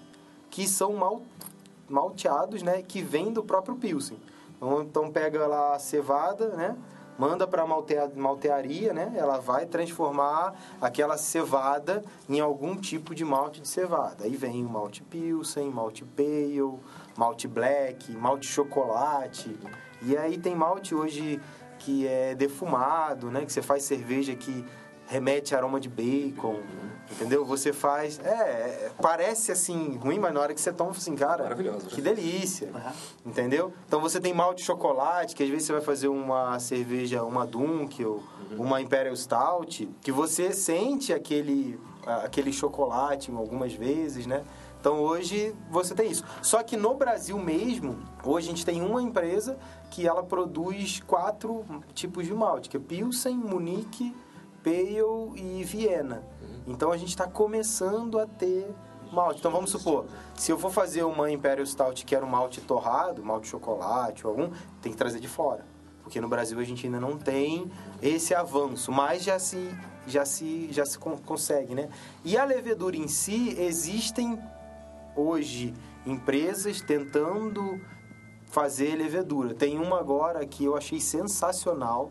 que 0.50 0.68
são 0.68 0.92
mal, 0.92 1.22
malteados, 1.92 2.62
né? 2.62 2.82
Que 2.82 3.02
vêm 3.02 3.32
do 3.32 3.44
próprio 3.44 3.76
Pilsen. 3.76 4.18
Então, 4.56 4.82
então 4.82 5.10
pega 5.10 5.46
lá 5.46 5.74
a 5.74 5.78
cevada, 5.78 6.48
né? 6.56 6.76
Manda 7.18 7.46
para 7.46 7.66
maltea, 7.66 8.10
maltearia, 8.16 8.94
né? 8.94 9.12
Ela 9.14 9.38
vai 9.38 9.66
transformar 9.66 10.54
aquela 10.80 11.18
cevada 11.18 12.02
em 12.28 12.40
algum 12.40 12.74
tipo 12.74 13.14
de 13.14 13.24
malte 13.24 13.60
de 13.60 13.68
cevada. 13.68 14.24
Aí 14.24 14.34
vem 14.34 14.64
o 14.64 14.68
malte 14.68 15.02
Pilsen, 15.02 15.70
malte 15.70 16.04
Pale, 16.04 16.80
malte 17.16 17.46
Black, 17.46 18.10
malte 18.12 18.46
chocolate. 18.46 19.54
E 20.00 20.16
aí 20.16 20.38
tem 20.38 20.56
malte 20.56 20.94
hoje 20.94 21.38
que 21.78 22.08
é 22.08 22.34
defumado, 22.34 23.30
né? 23.30 23.44
Que 23.44 23.52
você 23.52 23.60
faz 23.60 23.82
cerveja 23.82 24.34
que 24.34 24.64
remete 25.06 25.54
a 25.54 25.58
aroma 25.58 25.78
de 25.78 25.90
bacon, 25.90 26.60
entendeu? 27.12 27.44
Você 27.44 27.72
faz... 27.72 28.18
É, 28.20 28.28
é, 28.28 28.90
parece 29.00 29.52
assim 29.52 29.96
ruim, 29.96 30.18
mas 30.18 30.32
na 30.32 30.40
hora 30.40 30.54
que 30.54 30.60
você 30.60 30.72
toma, 30.72 30.90
assim, 30.90 31.14
cara... 31.14 31.44
Maravilhoso, 31.44 31.86
Que 31.86 32.00
né? 32.02 32.14
delícia, 32.14 32.72
entendeu? 33.24 33.72
Então 33.86 34.00
você 34.00 34.20
tem 34.20 34.34
malte 34.34 34.58
de 34.58 34.64
chocolate, 34.64 35.36
que 35.36 35.42
às 35.42 35.48
vezes 35.48 35.66
você 35.66 35.72
vai 35.72 35.82
fazer 35.82 36.08
uma 36.08 36.58
cerveja, 36.58 37.22
uma 37.22 37.46
Dunkel, 37.46 38.22
uma 38.58 38.80
Imperial 38.80 39.14
Stout, 39.16 39.88
que 40.00 40.10
você 40.12 40.52
sente 40.52 41.12
aquele, 41.12 41.78
aquele 42.06 42.52
chocolate 42.52 43.30
algumas 43.30 43.72
vezes, 43.72 44.26
né? 44.26 44.42
Então 44.80 44.98
hoje 44.98 45.54
você 45.70 45.94
tem 45.94 46.10
isso. 46.10 46.24
Só 46.42 46.60
que 46.62 46.76
no 46.76 46.94
Brasil 46.94 47.38
mesmo, 47.38 47.98
hoje 48.24 48.48
a 48.48 48.50
gente 48.50 48.66
tem 48.66 48.82
uma 48.82 49.00
empresa 49.00 49.56
que 49.92 50.08
ela 50.08 50.24
produz 50.24 51.00
quatro 51.06 51.64
tipos 51.94 52.26
de 52.26 52.34
malte, 52.34 52.68
que 52.68 52.76
é 52.76 52.80
Pilsen, 52.80 53.36
Munique, 53.36 54.12
Pale 54.64 54.98
e 55.36 55.62
Viena. 55.62 56.24
Então 56.66 56.92
a 56.92 56.96
gente 56.96 57.08
está 57.10 57.26
começando 57.26 58.18
a 58.18 58.26
ter 58.26 58.72
malte. 59.12 59.40
Então 59.40 59.50
vamos 59.50 59.70
supor, 59.70 60.06
se 60.34 60.50
eu 60.50 60.58
for 60.58 60.70
fazer 60.70 61.02
uma 61.02 61.30
Imperial 61.30 61.66
Stout 61.66 62.04
que 62.04 62.14
era 62.14 62.24
um 62.24 62.28
malte 62.28 62.60
torrado, 62.60 63.24
malte 63.24 63.48
chocolate 63.48 64.26
ou 64.26 64.32
algum, 64.32 64.50
tem 64.80 64.92
que 64.92 64.98
trazer 64.98 65.20
de 65.20 65.28
fora. 65.28 65.64
Porque 66.02 66.20
no 66.20 66.28
Brasil 66.28 66.58
a 66.58 66.64
gente 66.64 66.86
ainda 66.86 66.98
não 66.98 67.16
tem 67.16 67.70
esse 68.00 68.34
avanço, 68.34 68.90
mas 68.90 69.22
já 69.22 69.38
se 69.38 69.70
já 70.06 70.24
se 70.24 70.72
já 70.72 70.84
se 70.84 70.98
con- 70.98 71.18
consegue, 71.18 71.74
né? 71.74 71.88
E 72.24 72.36
a 72.36 72.44
levedura 72.44 72.96
em 72.96 73.06
si 73.06 73.54
existem 73.58 74.38
hoje 75.14 75.72
empresas 76.04 76.80
tentando 76.80 77.80
fazer 78.46 78.96
levedura. 78.96 79.54
Tem 79.54 79.78
uma 79.78 80.00
agora 80.00 80.44
que 80.44 80.64
eu 80.64 80.76
achei 80.76 81.00
sensacional. 81.00 82.10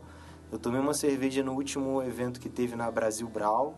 Eu 0.51 0.57
tomei 0.57 0.79
uma 0.79 0.93
cerveja 0.93 1.43
no 1.43 1.53
último 1.53 2.01
evento 2.01 2.39
que 2.39 2.49
teve 2.49 2.75
na 2.75 2.89
Brasil 2.89 3.27
Brau, 3.27 3.77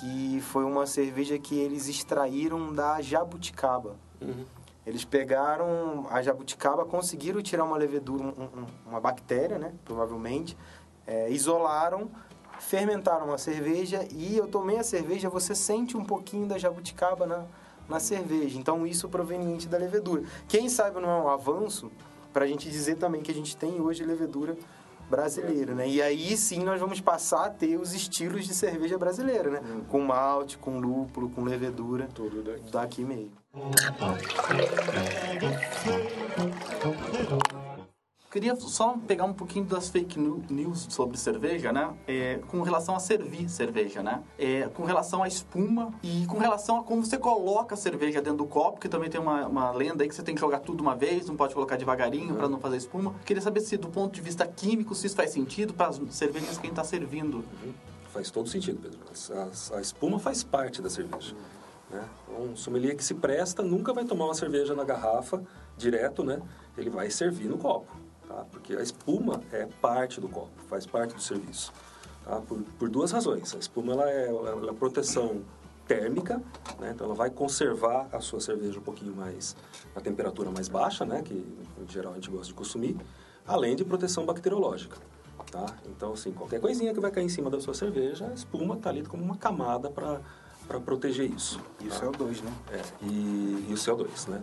que 0.00 0.40
foi 0.40 0.64
uma 0.64 0.86
cerveja 0.86 1.38
que 1.38 1.58
eles 1.58 1.88
extraíram 1.88 2.72
da 2.72 3.00
jabuticaba. 3.00 3.96
Eles 4.86 5.04
pegaram 5.04 6.06
a 6.10 6.22
jabuticaba, 6.22 6.84
conseguiram 6.84 7.42
tirar 7.42 7.64
uma 7.64 7.76
levedura, 7.76 8.22
um- 8.22 8.28
um- 8.28 8.66
uma 8.86 9.00
bactéria, 9.00 9.58
né? 9.58 9.72
Provavelmente, 9.84 10.56
é, 11.06 11.28
isolaram, 11.30 12.08
fermentaram 12.60 13.26
uma 13.26 13.38
cerveja 13.38 14.06
e 14.12 14.36
eu 14.36 14.46
tomei 14.46 14.78
a 14.78 14.84
cerveja, 14.84 15.28
você 15.28 15.54
sente 15.54 15.96
um 15.96 16.04
pouquinho 16.04 16.46
da 16.46 16.56
jabuticaba 16.56 17.26
na, 17.26 17.44
na 17.88 17.98
cerveja. 18.00 18.58
Então, 18.58 18.86
isso 18.86 19.08
proveniente 19.08 19.66
da 19.66 19.76
levedura. 19.76 20.22
Quem 20.48 20.68
sabe 20.68 21.00
não 21.00 21.08
é 21.10 21.22
um 21.22 21.28
avanço 21.28 21.90
para 22.32 22.44
a 22.44 22.48
gente 22.48 22.70
dizer 22.70 22.96
também 22.96 23.22
que 23.22 23.30
a 23.30 23.34
gente 23.34 23.56
tem 23.56 23.80
hoje 23.80 24.04
levedura 24.04 24.56
brasileiro, 25.08 25.74
né? 25.74 25.88
E 25.88 26.02
aí 26.02 26.36
sim 26.36 26.62
nós 26.62 26.80
vamos 26.80 27.00
passar 27.00 27.46
a 27.46 27.50
ter 27.50 27.78
os 27.78 27.94
estilos 27.94 28.46
de 28.46 28.54
cerveja 28.54 28.98
brasileira, 28.98 29.50
né? 29.50 29.60
Com 29.88 30.00
malte, 30.00 30.58
com 30.58 30.78
lúpulo, 30.78 31.28
com 31.30 31.44
levedura. 31.44 32.08
Tudo 32.14 32.42
daqui. 32.42 32.72
Daqui 32.72 33.04
mesmo. 33.04 33.32
Queria 38.36 38.54
só 38.54 38.98
pegar 39.06 39.24
um 39.24 39.32
pouquinho 39.32 39.64
das 39.64 39.88
fake 39.88 40.20
news 40.20 40.88
sobre 40.90 41.16
cerveja, 41.16 41.72
né? 41.72 41.94
É, 42.06 42.38
com 42.48 42.60
relação 42.60 42.94
a 42.94 43.00
servir 43.00 43.48
cerveja, 43.48 44.02
né? 44.02 44.22
É, 44.38 44.68
com 44.74 44.84
relação 44.84 45.22
à 45.22 45.26
espuma 45.26 45.94
e 46.02 46.26
com 46.26 46.36
relação 46.36 46.78
a 46.78 46.84
como 46.84 47.02
você 47.02 47.16
coloca 47.16 47.74
a 47.74 47.78
cerveja 47.78 48.20
dentro 48.20 48.36
do 48.36 48.44
copo, 48.44 48.78
que 48.78 48.90
também 48.90 49.08
tem 49.08 49.18
uma, 49.18 49.46
uma 49.46 49.70
lenda 49.70 50.04
aí 50.04 50.08
que 50.10 50.14
você 50.14 50.22
tem 50.22 50.34
que 50.34 50.40
jogar 50.42 50.60
tudo 50.60 50.82
uma 50.82 50.94
vez, 50.94 51.26
não 51.26 51.34
pode 51.34 51.54
colocar 51.54 51.76
devagarinho 51.76 52.34
para 52.34 52.46
não 52.46 52.60
fazer 52.60 52.76
espuma. 52.76 53.14
Queria 53.24 53.40
saber 53.40 53.60
se, 53.60 53.78
do 53.78 53.88
ponto 53.88 54.12
de 54.12 54.20
vista 54.20 54.46
químico, 54.46 54.94
se 54.94 55.06
isso 55.06 55.16
faz 55.16 55.30
sentido 55.30 55.72
para 55.72 55.86
as 55.86 55.98
cervejas 56.10 56.58
que 56.58 56.66
a 56.66 56.68
gente 56.68 56.72
está 56.72 56.84
servindo. 56.84 57.42
Faz 58.12 58.30
todo 58.30 58.50
sentido, 58.50 58.78
Pedro. 58.82 58.98
A, 59.72 59.78
a 59.78 59.80
espuma 59.80 60.18
faz 60.18 60.44
parte 60.44 60.82
da 60.82 60.90
cerveja. 60.90 61.34
Né? 61.90 62.04
Um 62.38 62.54
sommelier 62.54 62.96
que 62.96 63.04
se 63.04 63.14
presta 63.14 63.62
nunca 63.62 63.94
vai 63.94 64.04
tomar 64.04 64.26
uma 64.26 64.34
cerveja 64.34 64.74
na 64.74 64.84
garrafa 64.84 65.42
direto, 65.74 66.22
né? 66.22 66.42
Ele 66.76 66.90
vai 66.90 67.10
servir 67.10 67.48
no 67.48 67.56
copo, 67.56 67.90
tá? 68.36 68.44
Porque 68.50 68.76
a 68.76 68.82
espuma 68.82 69.42
é 69.50 69.66
parte 69.80 70.20
do 70.20 70.28
copo, 70.28 70.50
faz 70.68 70.86
parte 70.86 71.14
do 71.14 71.22
serviço. 71.22 71.72
Tá? 72.24 72.40
Por, 72.40 72.62
por 72.78 72.88
duas 72.88 73.10
razões. 73.10 73.54
A 73.54 73.58
espuma 73.58 73.94
ela 73.94 74.10
é, 74.10 74.28
ela 74.28 74.70
é 74.70 74.74
proteção 74.74 75.42
térmica, 75.86 76.42
né? 76.80 76.90
então 76.94 77.06
ela 77.06 77.14
vai 77.14 77.30
conservar 77.30 78.08
a 78.12 78.20
sua 78.20 78.40
cerveja 78.40 78.78
um 78.78 78.82
pouquinho 78.82 79.14
mais 79.14 79.56
na 79.94 80.00
temperatura 80.00 80.50
mais 80.50 80.68
baixa, 80.68 81.04
né? 81.04 81.22
Que 81.22 81.34
em 81.34 81.88
geral 81.88 82.12
a 82.12 82.14
gente 82.16 82.28
gosta 82.28 82.48
de 82.48 82.54
consumir, 82.54 82.96
além 83.46 83.76
de 83.76 83.84
proteção 83.84 84.26
bacteriológica. 84.26 84.96
Tá? 85.50 85.64
Então, 85.86 86.12
assim, 86.12 86.32
qualquer 86.32 86.60
coisinha 86.60 86.92
que 86.92 86.98
vai 86.98 87.10
cair 87.12 87.24
em 87.24 87.28
cima 87.28 87.48
da 87.48 87.60
sua 87.60 87.72
cerveja, 87.72 88.26
a 88.26 88.34
espuma 88.34 88.74
está 88.74 88.90
ali 88.90 89.04
como 89.04 89.22
uma 89.22 89.36
camada 89.36 89.88
para 89.88 90.80
proteger 90.80 91.30
isso. 91.30 91.60
E 91.80 91.86
o 91.86 91.90
tá? 91.90 92.00
CO2, 92.00 92.42
né? 92.42 92.52
É, 92.72 92.82
e, 93.02 93.66
e 93.68 93.72
o 93.72 93.76
CO2, 93.76 94.28
né? 94.28 94.42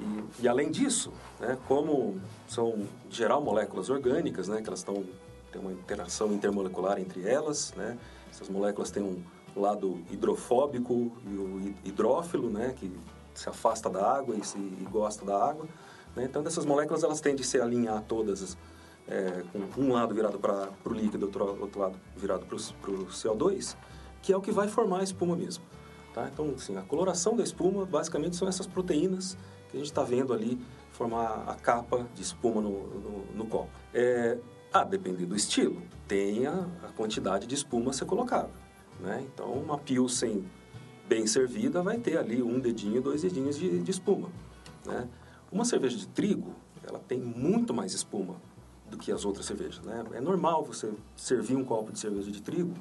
E, 0.00 0.44
e 0.44 0.48
além 0.48 0.70
disso, 0.70 1.12
né, 1.38 1.58
como 1.68 2.18
são, 2.48 2.70
em 2.70 2.88
geral, 3.10 3.42
moléculas 3.42 3.90
orgânicas, 3.90 4.48
né, 4.48 4.62
que 4.62 4.68
elas 4.68 4.80
estão 4.80 5.04
têm 5.50 5.60
uma 5.60 5.72
interação 5.72 6.32
intermolecular 6.32 7.00
entre 7.00 7.28
elas, 7.28 7.74
né? 7.76 7.98
Essas 8.30 8.48
moléculas 8.48 8.90
têm 8.90 9.02
um 9.02 9.22
lado 9.56 10.00
hidrofóbico 10.10 11.10
e 11.26 11.34
o 11.34 11.60
hid- 11.60 11.76
hidrófilo, 11.84 12.48
né, 12.48 12.72
que 12.78 12.90
se 13.34 13.48
afasta 13.48 13.90
da 13.90 14.18
água 14.18 14.36
e, 14.36 14.44
se, 14.44 14.58
e 14.58 14.86
gosta 14.90 15.24
da 15.24 15.36
água. 15.36 15.66
Né? 16.14 16.24
Então, 16.24 16.42
dessas 16.42 16.64
moléculas, 16.64 17.02
elas 17.02 17.20
tendem 17.20 17.42
a 17.42 17.46
se 17.46 17.60
alinhar 17.60 18.02
todas 18.02 18.56
é, 19.08 19.42
com 19.74 19.80
um 19.80 19.92
lado 19.92 20.14
virado 20.14 20.38
para 20.38 20.68
o 20.84 20.92
líquido, 20.92 21.26
outro, 21.26 21.60
outro 21.60 21.80
lado 21.80 21.98
virado 22.16 22.46
para 22.46 22.54
o 22.54 23.06
CO2, 23.06 23.76
que 24.22 24.32
é 24.32 24.36
o 24.36 24.40
que 24.40 24.52
vai 24.52 24.68
formar 24.68 25.00
a 25.00 25.02
espuma 25.02 25.36
mesmo. 25.36 25.64
Tá? 26.14 26.28
Então, 26.32 26.52
assim, 26.56 26.76
a 26.76 26.82
coloração 26.82 27.36
da 27.36 27.42
espuma, 27.42 27.84
basicamente, 27.84 28.36
são 28.36 28.46
essas 28.46 28.66
proteínas 28.66 29.36
que 29.70 29.76
a 29.76 29.80
gente 29.80 29.90
está 29.90 30.02
vendo 30.02 30.32
ali 30.32 30.58
formar 30.90 31.44
a 31.46 31.54
capa 31.54 32.06
de 32.14 32.22
espuma 32.22 32.60
no, 32.60 32.86
no, 32.88 33.24
no 33.34 33.46
copo. 33.46 33.70
É, 33.94 34.38
a 34.72 34.84
depender 34.84 35.26
do 35.26 35.34
estilo, 35.34 35.82
tem 36.06 36.46
a, 36.46 36.66
a 36.84 36.92
quantidade 36.92 37.46
de 37.46 37.54
espuma 37.54 37.90
a 37.90 37.92
ser 37.92 38.04
colocada. 38.04 38.50
Né? 39.00 39.24
Então, 39.32 39.52
uma 39.52 39.78
Pilsen 39.78 40.44
bem 41.08 41.26
servida 41.26 41.82
vai 41.82 41.98
ter 41.98 42.18
ali 42.18 42.42
um 42.42 42.60
dedinho, 42.60 43.00
dois 43.00 43.22
dedinhos 43.22 43.58
de, 43.58 43.80
de 43.80 43.90
espuma. 43.90 44.28
Né? 44.84 45.08
Uma 45.50 45.64
cerveja 45.64 45.96
de 45.96 46.06
trigo, 46.06 46.54
ela 46.86 46.98
tem 46.98 47.18
muito 47.18 47.74
mais 47.74 47.92
espuma 47.92 48.36
do 48.88 48.96
que 48.96 49.10
as 49.10 49.24
outras 49.24 49.46
cervejas. 49.46 49.84
Né? 49.84 50.04
É 50.12 50.20
normal 50.20 50.64
você 50.64 50.92
servir 51.16 51.56
um 51.56 51.64
copo 51.64 51.92
de 51.92 51.98
cerveja 51.98 52.30
de 52.30 52.40
trigo 52.40 52.74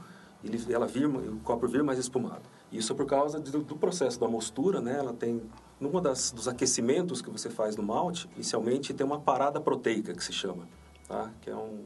ele, 0.44 0.74
ela 0.74 0.88
vir, 0.88 1.06
o 1.06 1.40
copo 1.44 1.68
vir 1.68 1.84
mais 1.84 2.00
espumado. 2.00 2.42
Isso 2.72 2.94
é 2.94 2.96
por 2.96 3.06
causa 3.06 3.40
do, 3.40 3.60
do 3.60 3.76
processo 3.76 4.20
da 4.20 4.28
mostura, 4.28 4.80
né? 4.80 4.98
Ela 4.98 5.14
tem, 5.14 5.42
numa 5.80 6.02
das 6.02 6.32
dos 6.32 6.48
aquecimentos 6.48 7.22
que 7.22 7.30
você 7.30 7.50
faz 7.50 7.76
no 7.76 7.84
malte, 7.84 8.30
inicialmente 8.36 8.94
tem 8.94 9.06
uma 9.06 9.20
parada 9.20 9.60
proteica 9.62 10.14
que 10.14 10.24
se 10.24 10.34
chama, 10.34 10.68
tá? 11.08 11.32
Que 11.42 11.50
é 11.50 11.56
um, 11.56 11.80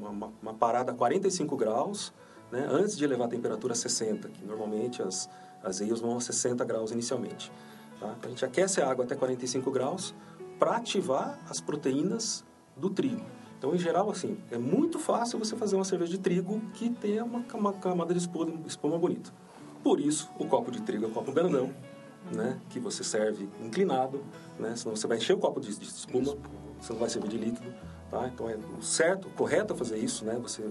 uma, 0.00 0.32
uma, 0.42 0.54
parada 0.54 0.92
a 0.92 0.94
45 0.94 1.56
graus, 1.56 2.12
né? 2.50 2.66
Antes 2.70 2.96
de 2.96 3.04
elevar 3.04 3.26
a 3.26 3.30
temperatura 3.30 3.72
a 3.72 3.76
60, 3.76 4.28
que 4.28 4.44
normalmente 4.44 5.02
as 5.02 5.28
as 5.66 5.80
eias 5.80 6.00
vão 6.00 6.16
a 6.16 6.20
60 6.20 6.64
graus 6.64 6.92
inicialmente. 6.92 7.50
Tá? 8.00 8.14
Então, 8.18 8.28
a 8.28 8.28
gente 8.28 8.44
aquece 8.44 8.80
a 8.80 8.88
água 8.88 9.04
até 9.04 9.14
45 9.14 9.70
graus 9.70 10.14
para 10.58 10.76
ativar 10.76 11.38
as 11.50 11.60
proteínas 11.60 12.44
do 12.76 12.88
trigo. 12.88 13.24
Então, 13.58 13.74
em 13.74 13.78
geral, 13.78 14.10
assim, 14.10 14.38
é 14.50 14.58
muito 14.58 14.98
fácil 14.98 15.38
você 15.38 15.56
fazer 15.56 15.76
uma 15.76 15.84
cerveja 15.84 16.12
de 16.12 16.18
trigo 16.18 16.60
que 16.74 16.90
tenha 16.90 17.24
uma, 17.24 17.44
uma 17.54 17.72
camada 17.72 18.12
de 18.12 18.20
espuma, 18.20 18.52
espuma 18.66 18.98
bonita. 18.98 19.32
Por 19.82 19.98
isso, 19.98 20.30
o 20.38 20.46
copo 20.46 20.70
de 20.70 20.80
trigo 20.82 21.04
é 21.04 21.08
o 21.08 21.10
copo 21.10 21.32
grandão, 21.32 21.74
né? 22.32 22.58
Que 22.70 22.80
você 22.80 23.04
serve 23.04 23.48
inclinado, 23.60 24.22
né? 24.58 24.74
Senão 24.76 24.96
você 24.96 25.06
vai 25.06 25.18
encher 25.18 25.34
o 25.34 25.38
copo 25.38 25.60
de, 25.60 25.76
de 25.76 25.84
espuma, 25.84 26.36
você 26.80 26.92
não 26.92 27.00
vai 27.00 27.08
servir 27.08 27.28
de 27.28 27.38
líquido, 27.38 27.72
tá? 28.10 28.28
Então, 28.32 28.48
é 28.48 28.56
o 28.56 28.82
certo, 28.82 29.28
o 29.28 29.30
correto 29.30 29.74
é 29.74 29.76
fazer 29.76 29.98
isso, 29.98 30.24
né? 30.24 30.38
Você 30.42 30.64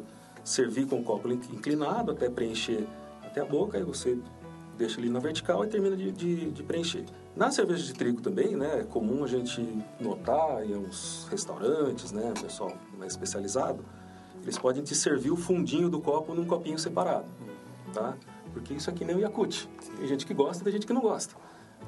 servir 0.43 0.85
com 0.87 0.99
o 0.99 1.03
copo 1.03 1.31
inclinado 1.31 2.11
até 2.11 2.29
preencher 2.29 2.85
até 3.23 3.41
a 3.41 3.45
boca, 3.45 3.77
aí 3.77 3.83
você 3.83 4.17
deixa 4.77 4.99
ele 4.99 5.09
na 5.09 5.19
vertical 5.19 5.65
e 5.65 5.67
termina 5.67 5.95
de, 5.95 6.11
de, 6.11 6.51
de, 6.51 6.63
preencher. 6.63 7.05
Na 7.35 7.51
cerveja 7.51 7.83
de 7.83 7.93
trigo 7.93 8.21
também, 8.21 8.55
né, 8.55 8.81
é 8.81 8.83
comum 8.83 9.23
a 9.23 9.27
gente 9.27 9.61
notar 9.99 10.63
em 10.63 10.75
uns 10.75 11.27
restaurantes, 11.29 12.11
né, 12.11 12.33
pessoal 12.39 12.71
mais 12.97 13.13
especializado, 13.13 13.83
eles 14.43 14.57
podem 14.57 14.83
te 14.83 14.93
servir 14.93 15.31
o 15.31 15.35
fundinho 15.35 15.89
do 15.89 15.99
copo 15.99 16.33
num 16.33 16.45
copinho 16.45 16.77
separado, 16.77 17.25
tá? 17.93 18.15
Porque 18.53 18.73
isso 18.73 18.89
aqui 18.89 19.03
nem 19.03 19.15
o 19.15 19.19
Yakut. 19.19 19.67
Tem 19.97 20.07
gente 20.07 20.25
que 20.25 20.33
gosta, 20.33 20.63
tem 20.63 20.71
gente 20.71 20.85
que 20.85 20.93
não 20.93 21.01
gosta. 21.01 21.35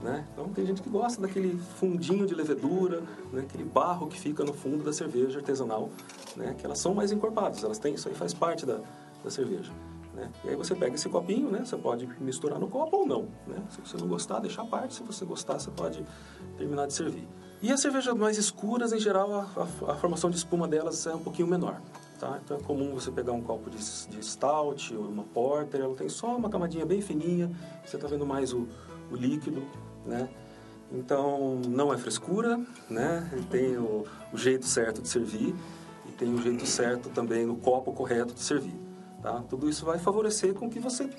Né? 0.02 0.28
Então 0.32 0.50
tem 0.50 0.66
gente 0.66 0.82
que 0.82 0.90
gosta 0.90 1.20
daquele 1.20 1.58
fundinho 1.58 2.28
de 2.28 2.36
levedura, 2.36 3.02
né? 3.34 3.42
aquele 3.42 3.64
barro 3.64 4.08
que 4.08 4.20
fica 4.20 4.44
no 4.44 4.54
fundo 4.54 4.84
da 4.84 4.94
cerveja 4.94 5.40
artesanal, 5.40 5.90
né? 6.36 6.56
que 6.58 6.66
elas 6.66 6.80
são 6.80 6.94
mais 6.94 7.12
encorpadas, 7.12 7.64
elas 7.64 7.80
têm 7.80 7.96
isso 7.96 8.08
aí 8.08 8.14
faz 8.14 8.34
parte 8.34 8.66
da, 8.66 8.80
da 9.24 9.32
cerveja. 9.32 9.72
Né? 10.18 10.32
E 10.46 10.50
aí 10.50 10.56
você 10.56 10.74
pega 10.74 10.96
esse 10.96 11.08
copinho, 11.08 11.52
né? 11.52 11.64
Você 11.64 11.78
pode 11.78 12.08
misturar 12.20 12.60
no 12.60 12.68
copo 12.68 12.98
ou 12.98 13.06
não, 13.06 13.28
né? 13.46 13.62
Se 13.70 13.80
você 13.80 13.98
não 13.98 14.08
gostar, 14.08 14.40
deixa 14.40 14.64
a 14.64 14.66
parte. 14.66 14.96
Se 14.96 15.04
você 15.04 15.24
gostar, 15.24 15.60
você 15.60 15.70
pode 15.70 16.04
terminar 16.58 16.88
de 16.88 16.94
servir. 16.94 17.28
E 17.62 17.72
as 17.72 17.80
cervejas 17.80 18.16
mais 18.16 18.36
escuras, 18.36 18.92
em 18.92 19.00
geral, 19.00 19.32
a, 19.32 19.62
a, 19.88 19.92
a 19.92 19.96
formação 19.96 20.32
de 20.32 20.38
espuma 20.38 20.68
delas 20.68 21.06
é 21.06 21.14
um 21.14 21.20
pouquinho 21.20 21.48
menor, 21.48 21.80
tá? 22.20 22.40
Então 22.44 22.58
é 22.58 22.60
comum 22.62 22.96
você 22.96 23.12
pegar 23.12 23.32
um 23.32 23.42
copo 23.42 23.70
de, 23.70 23.78
de 23.78 24.26
stout 24.26 24.96
ou 24.96 25.06
uma 25.06 25.24
porter, 25.24 25.82
ela 25.82 25.96
tem 25.96 26.10
só 26.10 26.36
uma 26.36 26.50
camadinha 26.50 26.86
bem 26.86 27.00
fininha, 27.00 27.52
você 27.86 27.96
está 27.96 28.08
vendo 28.08 28.26
mais 28.26 28.54
o, 28.54 28.68
o 29.12 29.16
líquido, 29.16 29.64
né? 30.08 30.30
Então 30.92 31.60
não 31.68 31.94
é 31.94 31.98
frescura, 31.98 32.60
né? 32.90 33.30
Tem 33.52 33.78
o, 33.78 34.06
o 34.32 34.38
jeito 34.38 34.66
certo 34.66 35.02
de 35.02 35.08
servir 35.08 35.54
e 36.08 36.12
tem 36.14 36.34
o 36.34 36.42
jeito 36.42 36.66
certo 36.66 37.10
também 37.10 37.46
no 37.46 37.58
copo 37.58 37.92
correto 37.92 38.34
de 38.34 38.40
servir. 38.40 38.80
Tá? 39.22 39.44
Tudo 39.50 39.70
isso 39.70 39.86
vai 39.86 40.00
favorecer 40.00 40.54
com 40.54 40.70
que 40.70 40.80
você 40.80 41.10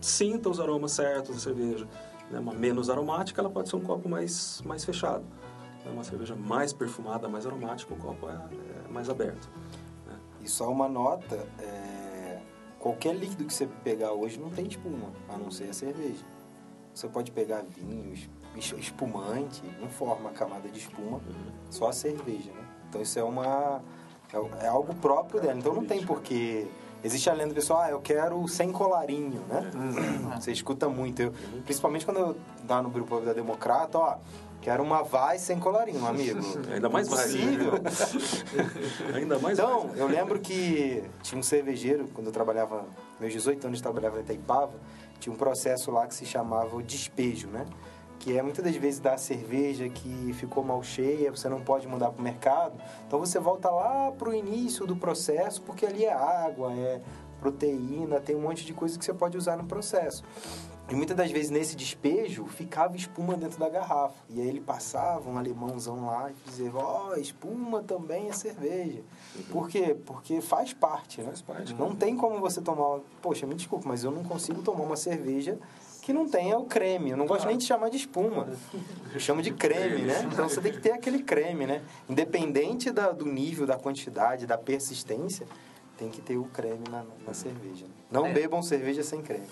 sinta 0.00 0.48
os 0.48 0.60
aromas 0.60 0.92
certos 0.92 1.34
da 1.34 1.40
cerveja. 1.40 1.86
Né? 2.30 2.38
Uma 2.38 2.54
menos 2.54 2.88
aromática, 2.88 3.40
ela 3.40 3.50
pode 3.50 3.68
ser 3.68 3.76
um 3.76 3.80
copo 3.80 4.08
mais, 4.08 4.62
mais 4.64 4.84
fechado. 4.84 5.24
Né? 5.84 5.90
Uma 5.92 6.04
cerveja 6.04 6.34
mais 6.34 6.72
perfumada, 6.72 7.28
mais 7.28 7.46
aromática, 7.46 7.92
o 7.92 7.96
copo 7.96 8.28
é, 8.28 8.32
é 8.32 8.88
mais 8.90 9.10
aberto. 9.10 9.50
Né? 10.06 10.14
E 10.42 10.48
só 10.48 10.70
uma 10.70 10.88
nota, 10.88 11.36
é... 11.58 12.40
qualquer 12.78 13.14
líquido 13.14 13.44
que 13.44 13.52
você 13.52 13.66
pegar 13.84 14.12
hoje 14.12 14.38
não 14.38 14.50
tem 14.50 14.66
espuma, 14.66 15.12
a 15.28 15.36
não 15.36 15.50
ser 15.50 15.64
a 15.64 15.72
cerveja. 15.72 16.24
Você 16.94 17.08
pode 17.08 17.30
pegar 17.30 17.62
vinhos, 17.62 18.28
espumante, 18.58 19.62
não 19.80 19.88
forma 19.88 20.30
camada 20.30 20.68
de 20.68 20.78
espuma, 20.78 21.18
uhum. 21.18 21.52
só 21.70 21.88
a 21.88 21.92
cerveja. 21.92 22.50
Né? 22.52 22.64
Então 22.88 23.00
isso 23.00 23.18
é 23.18 23.24
uma... 23.24 23.80
É, 24.32 24.64
é 24.66 24.68
algo 24.68 24.94
próprio 24.96 25.40
dela, 25.40 25.58
então 25.58 25.74
não 25.74 25.84
tem 25.84 26.04
porquê... 26.04 26.66
Existe 27.02 27.30
a 27.30 27.32
lenda 27.32 27.54
pessoal, 27.54 27.80
ah, 27.82 27.90
eu 27.90 28.00
quero 28.00 28.46
sem 28.48 28.72
colarinho, 28.72 29.40
né? 29.48 29.70
Uhum. 29.72 30.30
Você 30.40 30.50
escuta 30.50 30.88
muito. 30.88 31.22
Eu, 31.22 31.32
principalmente 31.64 32.04
quando 32.04 32.18
eu 32.18 32.36
dá 32.64 32.82
no 32.82 32.90
grupo 32.90 33.20
da 33.20 33.32
Democrata, 33.32 33.96
ó, 33.96 34.16
quero 34.60 34.82
uma 34.82 35.04
vai 35.04 35.38
sem 35.38 35.60
colarinho, 35.60 36.04
amigo. 36.04 36.40
Ainda 36.74 36.88
mais 36.88 37.08
possível. 37.08 37.74
Ainda 39.14 39.38
mais 39.38 39.58
Então, 39.58 39.90
eu 39.94 40.08
lembro 40.08 40.40
que 40.40 41.04
tinha 41.22 41.38
um 41.38 41.42
cervejeiro, 41.42 42.08
quando 42.12 42.26
eu 42.26 42.32
trabalhava, 42.32 42.84
meus 43.20 43.32
18 43.32 43.66
anos, 43.66 43.78
eu 43.78 43.82
trabalhava 43.82 44.18
em 44.18 44.22
Itaipava, 44.22 44.72
tinha 45.20 45.32
um 45.32 45.36
processo 45.36 45.90
lá 45.90 46.06
que 46.06 46.14
se 46.14 46.26
chamava 46.26 46.74
o 46.76 46.82
despejo, 46.82 47.48
né? 47.48 47.64
Que 48.28 48.36
é 48.36 48.42
muitas 48.42 48.62
das 48.62 48.76
vezes 48.76 49.00
da 49.00 49.16
cerveja 49.16 49.88
que 49.88 50.34
ficou 50.34 50.62
mal 50.62 50.82
cheia, 50.82 51.30
você 51.30 51.48
não 51.48 51.62
pode 51.62 51.88
mudar 51.88 52.10
para 52.10 52.20
o 52.20 52.22
mercado. 52.22 52.78
Então 53.06 53.18
você 53.18 53.38
volta 53.38 53.70
lá 53.70 54.12
para 54.12 54.28
o 54.28 54.34
início 54.34 54.86
do 54.86 54.94
processo, 54.94 55.62
porque 55.62 55.86
ali 55.86 56.04
é 56.04 56.12
água, 56.12 56.70
é 56.74 57.00
proteína, 57.40 58.20
tem 58.20 58.36
um 58.36 58.42
monte 58.42 58.66
de 58.66 58.74
coisa 58.74 58.98
que 58.98 59.04
você 59.06 59.14
pode 59.14 59.38
usar 59.38 59.56
no 59.56 59.64
processo. 59.64 60.22
E 60.90 60.94
muitas 60.94 61.16
das 61.16 61.30
vezes 61.30 61.48
nesse 61.48 61.74
despejo 61.74 62.44
ficava 62.44 62.94
espuma 62.98 63.34
dentro 63.34 63.58
da 63.58 63.70
garrafa. 63.70 64.22
E 64.28 64.42
aí 64.42 64.48
ele 64.48 64.60
passava, 64.60 65.30
um 65.30 65.38
alemãozão 65.38 66.04
lá, 66.04 66.30
e 66.30 66.34
dizia, 66.50 66.70
ó, 66.74 67.14
espuma 67.14 67.82
também 67.82 68.28
é 68.28 68.32
cerveja. 68.34 69.02
Por 69.50 69.70
quê? 69.70 69.96
Porque 70.04 70.42
faz 70.42 70.74
parte, 70.74 71.22
né? 71.22 71.28
Faz 71.28 71.40
parte. 71.40 71.72
Não 71.72 71.94
tem 71.94 72.14
como 72.14 72.40
você 72.40 72.60
tomar. 72.60 73.00
Poxa, 73.22 73.46
me 73.46 73.54
desculpa, 73.54 73.88
mas 73.88 74.04
eu 74.04 74.10
não 74.10 74.22
consigo 74.22 74.60
tomar 74.60 74.84
uma 74.84 74.96
cerveja 74.96 75.58
que 76.08 76.12
não 76.14 76.26
tenha 76.26 76.58
o 76.58 76.64
creme. 76.64 77.10
Eu 77.10 77.18
não 77.18 77.26
gosto 77.26 77.46
nem 77.46 77.58
de 77.58 77.64
chamar 77.64 77.90
de 77.90 77.98
espuma. 77.98 78.48
Eu 79.12 79.20
chamo 79.20 79.42
de 79.42 79.50
creme, 79.52 80.06
né? 80.06 80.26
Então 80.32 80.48
você 80.48 80.58
tem 80.58 80.72
que 80.72 80.80
ter 80.80 80.92
aquele 80.92 81.22
creme, 81.22 81.66
né? 81.66 81.82
Independente 82.08 82.90
da- 82.90 83.12
do 83.12 83.26
nível, 83.26 83.66
da 83.66 83.76
quantidade, 83.76 84.46
da 84.46 84.56
persistência, 84.56 85.46
tem 85.98 86.08
que 86.08 86.22
ter 86.22 86.38
o 86.38 86.44
creme 86.44 86.84
na, 86.90 87.04
na 87.26 87.34
cerveja. 87.34 87.84
Não 88.10 88.24
É. 88.24 88.32
bebam 88.32 88.62
cerveja 88.62 89.02
sem 89.02 89.20
creme. 89.20 89.44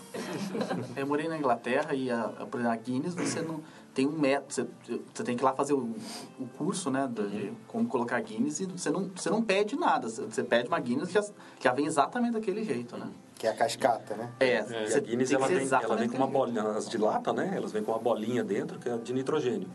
Eu 0.96 1.06
morei 1.06 1.28
na 1.28 1.36
Inglaterra 1.36 1.92
e 1.94 2.10
a, 2.10 2.22
a, 2.24 2.46
por 2.46 2.58
exemplo, 2.58 2.72
a 2.72 2.76
Guinness 2.82 3.14
você 3.14 3.42
não 3.42 3.60
tem 3.92 4.06
um 4.06 4.18
método, 4.18 4.54
você, 4.54 4.66
você 5.12 5.24
tem 5.24 5.36
que 5.36 5.42
ir 5.42 5.44
lá 5.44 5.52
fazer 5.52 5.74
o, 5.74 5.94
o 6.40 6.46
curso, 6.56 6.90
né, 6.90 7.06
de, 7.06 7.28
de 7.28 7.52
como 7.68 7.86
colocar 7.86 8.18
Guinness 8.22 8.60
e 8.60 8.64
você 8.64 8.88
não, 8.88 9.10
você 9.14 9.28
não 9.28 9.42
pede 9.42 9.76
nada, 9.76 10.08
você, 10.08 10.22
você 10.22 10.42
pede 10.42 10.68
uma 10.68 10.80
Guinness 10.80 11.08
que 11.08 11.14
já, 11.14 11.24
já 11.60 11.72
vem 11.74 11.84
exatamente 11.84 12.32
daquele 12.32 12.64
jeito, 12.64 12.96
né? 12.96 13.08
Que 13.38 13.46
é 13.46 13.50
a 13.50 13.54
cascata, 13.54 14.14
né? 14.16 14.30
É, 14.40 14.60
E 14.60 14.90
você 14.90 14.98
a 14.98 15.00
Guinness 15.00 15.30
ela 15.30 15.46
vem, 15.46 15.68
ela 15.70 15.96
vem 15.96 16.08
com 16.08 16.16
uma 16.16 16.26
bolinha, 16.26 16.62
as 16.70 16.88
de 16.88 16.96
lata, 16.96 17.32
né? 17.32 17.52
Elas 17.54 17.70
vêm 17.70 17.82
com 17.82 17.92
uma 17.92 17.98
bolinha 18.00 18.42
dentro 18.42 18.78
que 18.78 18.88
é 18.88 18.96
de 18.96 19.12
nitrogênio, 19.12 19.68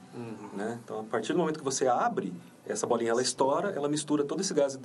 né? 0.53 0.79
Então 0.83 1.01
a 1.01 1.03
partir 1.03 1.33
do 1.33 1.39
momento 1.39 1.59
que 1.59 1.63
você 1.63 1.87
abre, 1.87 2.33
essa 2.67 2.87
bolinha 2.87 3.11
ela 3.11 3.21
estoura, 3.21 3.69
ela 3.69 3.87
mistura 3.87 4.23
todo 4.23 4.41
esse 4.41 4.53
gás 4.53 4.79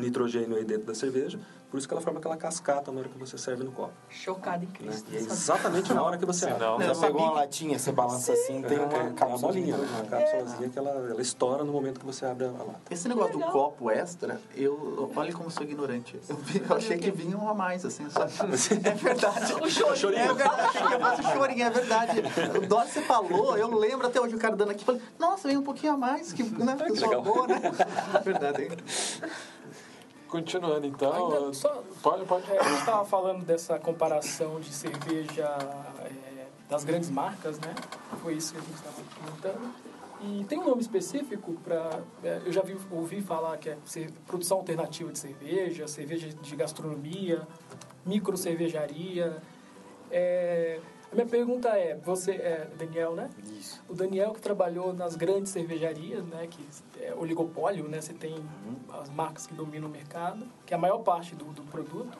nitrogênio 0.00 0.56
aí 0.56 0.64
dentro 0.64 0.84
da 0.86 0.94
cerveja, 0.94 1.38
por 1.70 1.78
isso 1.78 1.86
que 1.86 1.94
ela 1.94 2.00
forma 2.00 2.18
aquela 2.18 2.36
cascata 2.36 2.90
na 2.90 2.98
hora 2.98 3.08
que 3.08 3.16
você 3.18 3.38
serve 3.38 3.62
no 3.62 3.70
copo. 3.70 3.92
Chocada 4.08 4.64
em 4.64 4.66
Né? 4.66 4.72
Cristo. 4.74 5.06
E 5.12 5.16
é 5.16 5.20
exatamente 5.20 5.94
na 5.94 6.02
hora 6.02 6.18
que 6.18 6.26
você 6.26 6.46
abre. 6.46 6.58
Não, 6.58 6.80
eu 6.80 6.94
sabia 6.94 7.06
pegou 7.10 7.22
uma 7.22 7.30
que- 7.32 7.38
latinha, 7.38 7.78
você 7.78 7.92
balança 7.92 8.32
assim, 8.32 8.60
tem 8.62 8.76
É, 8.76 8.80
uma 8.80 8.92
é, 8.92 9.02
uma 9.02 9.12
cápsula. 9.12 9.38
bolinha, 9.38 9.76
né? 9.76 9.88
uma 9.94 10.04
cápsulazinha 10.04 10.68
que 10.68 10.78
ela, 10.78 10.90
ela 10.90 11.22
estoura 11.22 11.62
no 11.62 11.72
momento 11.72 12.00
que 12.00 12.06
você 12.06 12.26
abre 12.26 12.46
a, 12.46 12.50
lata. 12.50 12.80
Esse 12.90 13.08
negócio 13.08 13.38
do 13.38 13.44
copo 13.46 13.88
extra, 13.88 14.40
eu 14.56 15.12
olha 15.14 15.32
como 15.32 15.46
eu 15.46 15.50
sou 15.50 15.62
ignorante. 15.62 16.18
Eu, 16.28 16.36
vi- 16.36 16.62
eu 16.68 16.76
achei 16.76 16.98
que 16.98 17.10
vinha 17.12 17.38
um 17.38 17.48
a 17.48 17.54
mais, 17.54 17.84
assim, 17.84 18.08
sabe? 18.10 18.32
É 18.84 18.94
verdade. 18.94 19.52
O 19.62 19.96
chorinho. 19.96 20.20
É 20.22 20.34
verdade, 20.34 21.22
que 21.22 21.28
o 21.28 21.32
chorinho, 21.32 21.64
é 21.64 21.70
verdade. 21.70 22.22
O 22.58 22.66
Dó 22.66 22.84
você 22.84 23.00
falou, 23.02 23.56
eu 23.56 23.72
lembro 23.78 24.06
até 24.08 24.20
hoje 24.20 24.34
o 24.34 24.38
cara 24.38 24.56
dando 24.56 24.70
aqui, 24.72 24.84
falei, 24.84 25.00
nossa, 25.18 25.46
vem 25.46 25.56
um 25.56 25.62
pouquinho 25.62 25.92
a 25.92 25.96
mais, 25.96 26.32
que, 26.32 26.42
né, 26.42 26.76
que 26.92 27.16
boa, 27.16 27.46
né? 27.46 27.60
É 28.14 28.18
verdade. 28.20 28.68
Continuando, 30.30 30.86
então... 30.86 31.34
Ainda 31.34 31.52
só- 31.52 31.82
Pode, 32.02 32.24
pode. 32.24 32.50
É, 32.50 32.58
a 32.58 32.62
gente 32.62 32.78
estava 32.78 33.04
falando 33.04 33.44
dessa 33.44 33.78
comparação 33.78 34.60
de 34.60 34.72
cerveja 34.72 35.44
é, 35.98 36.46
das 36.68 36.84
grandes 36.84 37.10
marcas, 37.10 37.58
né? 37.58 37.74
Foi 38.22 38.34
isso 38.34 38.52
que 38.52 38.58
a 38.58 38.62
gente 38.62 38.74
estava 38.74 38.96
comentando. 39.18 39.74
E 40.22 40.44
tem 40.44 40.58
um 40.58 40.66
nome 40.68 40.82
específico 40.82 41.54
para. 41.64 42.00
eu 42.44 42.52
já 42.52 42.62
vi, 42.62 42.76
ouvi 42.90 43.22
falar 43.22 43.56
que 43.56 43.70
é 43.70 43.78
produção 44.26 44.58
alternativa 44.58 45.10
de 45.10 45.18
cerveja, 45.18 45.88
cerveja 45.88 46.28
de 46.28 46.56
gastronomia, 46.56 47.46
micro 48.04 48.36
cervejaria. 48.36 49.38
É, 50.10 50.78
a 51.10 51.14
minha 51.14 51.26
pergunta 51.26 51.68
é, 51.70 51.96
você 51.96 52.32
é 52.32 52.68
Daniel, 52.78 53.14
né? 53.14 53.28
Isso. 53.58 53.82
O 53.88 53.94
Daniel 53.94 54.32
que 54.32 54.40
trabalhou 54.40 54.92
nas 54.92 55.16
grandes 55.16 55.50
cervejarias, 55.50 56.24
né, 56.24 56.46
que 56.48 56.64
é 57.00 57.12
oligopólio, 57.14 57.88
né, 57.88 58.00
você 58.00 58.12
tem 58.12 58.34
as 58.92 59.10
marcas 59.10 59.46
que 59.46 59.54
dominam 59.54 59.88
o 59.88 59.90
mercado, 59.90 60.46
que 60.64 60.72
é 60.72 60.76
a 60.76 60.80
maior 60.80 60.98
parte 60.98 61.34
do, 61.34 61.46
do 61.46 61.62
produto. 61.64 62.16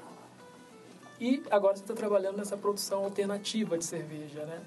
E 1.20 1.43
agora 1.51 1.76
você 1.76 1.82
está 1.82 1.95
trabalhando 1.95 2.38
nessa 2.38 2.57
produção 2.57 3.05
alternativa 3.05 3.78
de 3.78 3.84
cerveja, 3.84 4.45
né? 4.45 4.61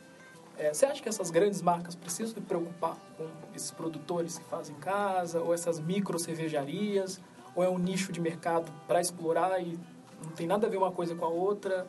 É, 0.55 0.71
você 0.71 0.86
acha 0.86 1.01
que 1.01 1.09
essas 1.09 1.32
grandes 1.32 1.61
marcas 1.61 1.95
precisam 1.95 2.36
se 2.36 2.39
preocupar 2.39 2.95
com 3.17 3.26
esses 3.55 3.71
produtores 3.71 4.38
que 4.38 4.45
fazem 4.45 4.76
em 4.76 4.80
casa, 4.80 5.41
ou 5.41 5.51
essas 5.53 5.80
micro 5.80 6.19
cervejarias, 6.19 7.19
ou 7.55 7.63
é 7.63 7.69
um 7.69 7.80
nicho 7.80 8.11
de 8.11 8.21
mercado 8.21 8.71
para 8.88 9.01
explorar 9.01 9.59
e 9.59 9.80
não 10.24 10.32
tem 10.32 10.45
nada 10.45 10.67
a 10.67 10.69
ver 10.69 10.78
uma 10.78 10.91
coisa 10.91 11.15
com 11.15 11.26
a 11.26 11.30
outra? 11.30 11.88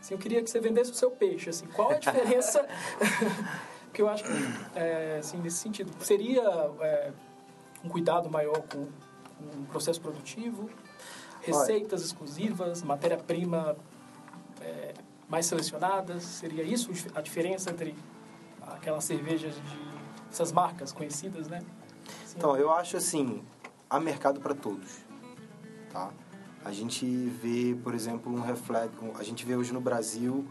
Assim, 0.00 0.14
eu 0.14 0.18
queria 0.18 0.42
que 0.42 0.50
você 0.50 0.60
vendesse 0.60 0.90
o 0.90 0.94
seu 0.94 1.10
peixe. 1.10 1.50
Assim, 1.50 1.66
qual 1.66 1.92
é 1.92 1.96
a 1.96 1.98
diferença? 2.00 2.66
Porque 3.86 4.02
eu 4.02 4.08
acho 4.08 4.24
que, 4.24 4.30
é, 4.74 5.18
assim, 5.18 5.38
nesse 5.38 5.56
sentido, 5.56 5.92
seria 6.04 6.42
é, 6.80 7.12
um 7.84 7.88
cuidado 7.88 8.30
maior 8.30 8.62
com, 8.62 8.86
com 8.86 9.60
o 9.62 9.66
processo 9.66 10.00
produtivo, 10.00 10.70
receitas 11.40 12.02
exclusivas, 12.02 12.82
matéria-prima 12.82 13.76
é, 14.60 14.94
mais 15.28 15.46
selecionadas? 15.46 16.22
Seria 16.22 16.62
isso 16.62 16.90
a 17.14 17.20
diferença 17.20 17.70
entre 17.70 17.96
aquelas 18.62 19.04
cervejas 19.04 19.54
de 19.54 19.90
essas 20.30 20.52
marcas 20.52 20.92
conhecidas, 20.92 21.48
né? 21.48 21.62
Assim, 22.24 22.38
Então, 22.38 22.56
eu 22.56 22.70
acho 22.72 22.96
assim, 22.96 23.42
há 23.88 23.98
mercado 23.98 24.40
para 24.40 24.54
todos, 24.54 24.98
tá? 25.92 26.12
A 26.64 26.72
gente 26.72 27.06
vê, 27.06 27.74
por 27.82 27.94
exemplo, 27.94 28.32
um 28.32 28.40
reflexo, 28.40 28.92
a 29.18 29.22
gente 29.22 29.44
vê 29.46 29.56
hoje 29.56 29.72
no 29.72 29.80
Brasil, 29.80 30.44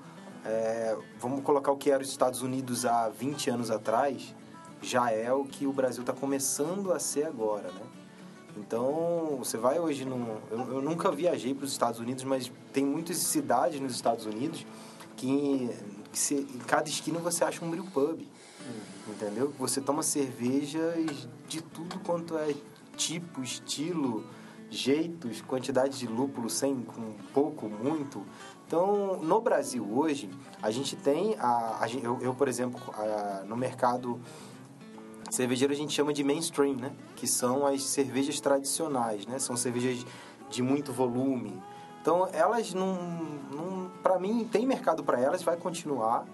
é, 0.43 0.97
vamos 1.19 1.43
colocar 1.43 1.71
o 1.71 1.77
que 1.77 1.91
era 1.91 2.01
os 2.01 2.09
Estados 2.09 2.41
Unidos 2.41 2.85
há 2.85 3.09
20 3.09 3.49
anos 3.51 3.69
atrás, 3.69 4.33
já 4.81 5.11
é 5.11 5.31
o 5.31 5.43
que 5.43 5.67
o 5.67 5.73
Brasil 5.73 6.01
está 6.01 6.13
começando 6.13 6.91
a 6.91 6.99
ser 6.99 7.25
agora, 7.27 7.71
né? 7.71 7.81
Então, 8.57 9.35
você 9.37 9.57
vai 9.57 9.79
hoje 9.79 10.03
num... 10.05 10.37
Eu, 10.49 10.73
eu 10.75 10.81
nunca 10.81 11.11
viajei 11.11 11.53
para 11.53 11.65
os 11.65 11.71
Estados 11.71 11.99
Unidos, 11.99 12.23
mas 12.23 12.51
tem 12.73 12.83
muitas 12.85 13.17
cidades 13.17 13.79
nos 13.79 13.93
Estados 13.93 14.25
Unidos 14.25 14.65
que, 15.15 15.69
que 16.11 16.17
se- 16.19 16.35
em 16.53 16.57
cada 16.65 16.89
esquina 16.89 17.19
você 17.19 17.43
acha 17.43 17.63
um 17.63 17.69
brew 17.69 17.83
pub, 17.85 18.21
entendeu? 19.07 19.53
Você 19.59 19.79
toma 19.79 20.01
cervejas 20.03 21.27
de 21.47 21.61
tudo 21.61 21.99
quanto 21.99 22.37
é 22.37 22.53
tipo, 22.97 23.41
estilo, 23.43 24.25
jeitos, 24.69 25.41
quantidade 25.41 25.97
de 25.97 26.07
lúpulo, 26.07 26.49
sem, 26.49 26.81
com 26.83 27.13
pouco, 27.33 27.67
muito. 27.67 28.23
Então, 28.67 29.17
no 29.17 29.41
Brasil 29.41 29.85
hoje, 29.91 30.29
a 30.61 30.69
gente 30.69 30.95
tem, 30.95 31.35
a, 31.39 31.79
a 31.83 31.87
eu, 31.89 32.19
eu, 32.21 32.35
por 32.35 32.47
exemplo, 32.47 32.79
a- 32.95 33.43
no 33.47 33.57
mercado 33.57 34.19
cervejeiro 35.29 35.73
a 35.73 35.75
gente 35.75 35.93
chama 35.93 36.13
de 36.13 36.23
mainstream, 36.23 36.75
né? 36.75 36.91
Que 37.15 37.27
são 37.27 37.65
as 37.65 37.83
cervejas 37.83 38.39
tradicionais, 38.39 39.25
né? 39.25 39.39
São 39.39 39.55
cervejas 39.57 40.05
de 40.49 40.61
muito 40.61 40.91
volume. 40.91 41.61
Então, 42.01 42.27
elas 42.31 42.73
não, 42.73 42.95
não 43.51 43.91
para 44.01 44.17
mim 44.19 44.47
tem 44.51 44.65
mercado 44.65 45.03
para 45.03 45.19
elas, 45.19 45.43
vai 45.43 45.57
continuar, 45.57 46.25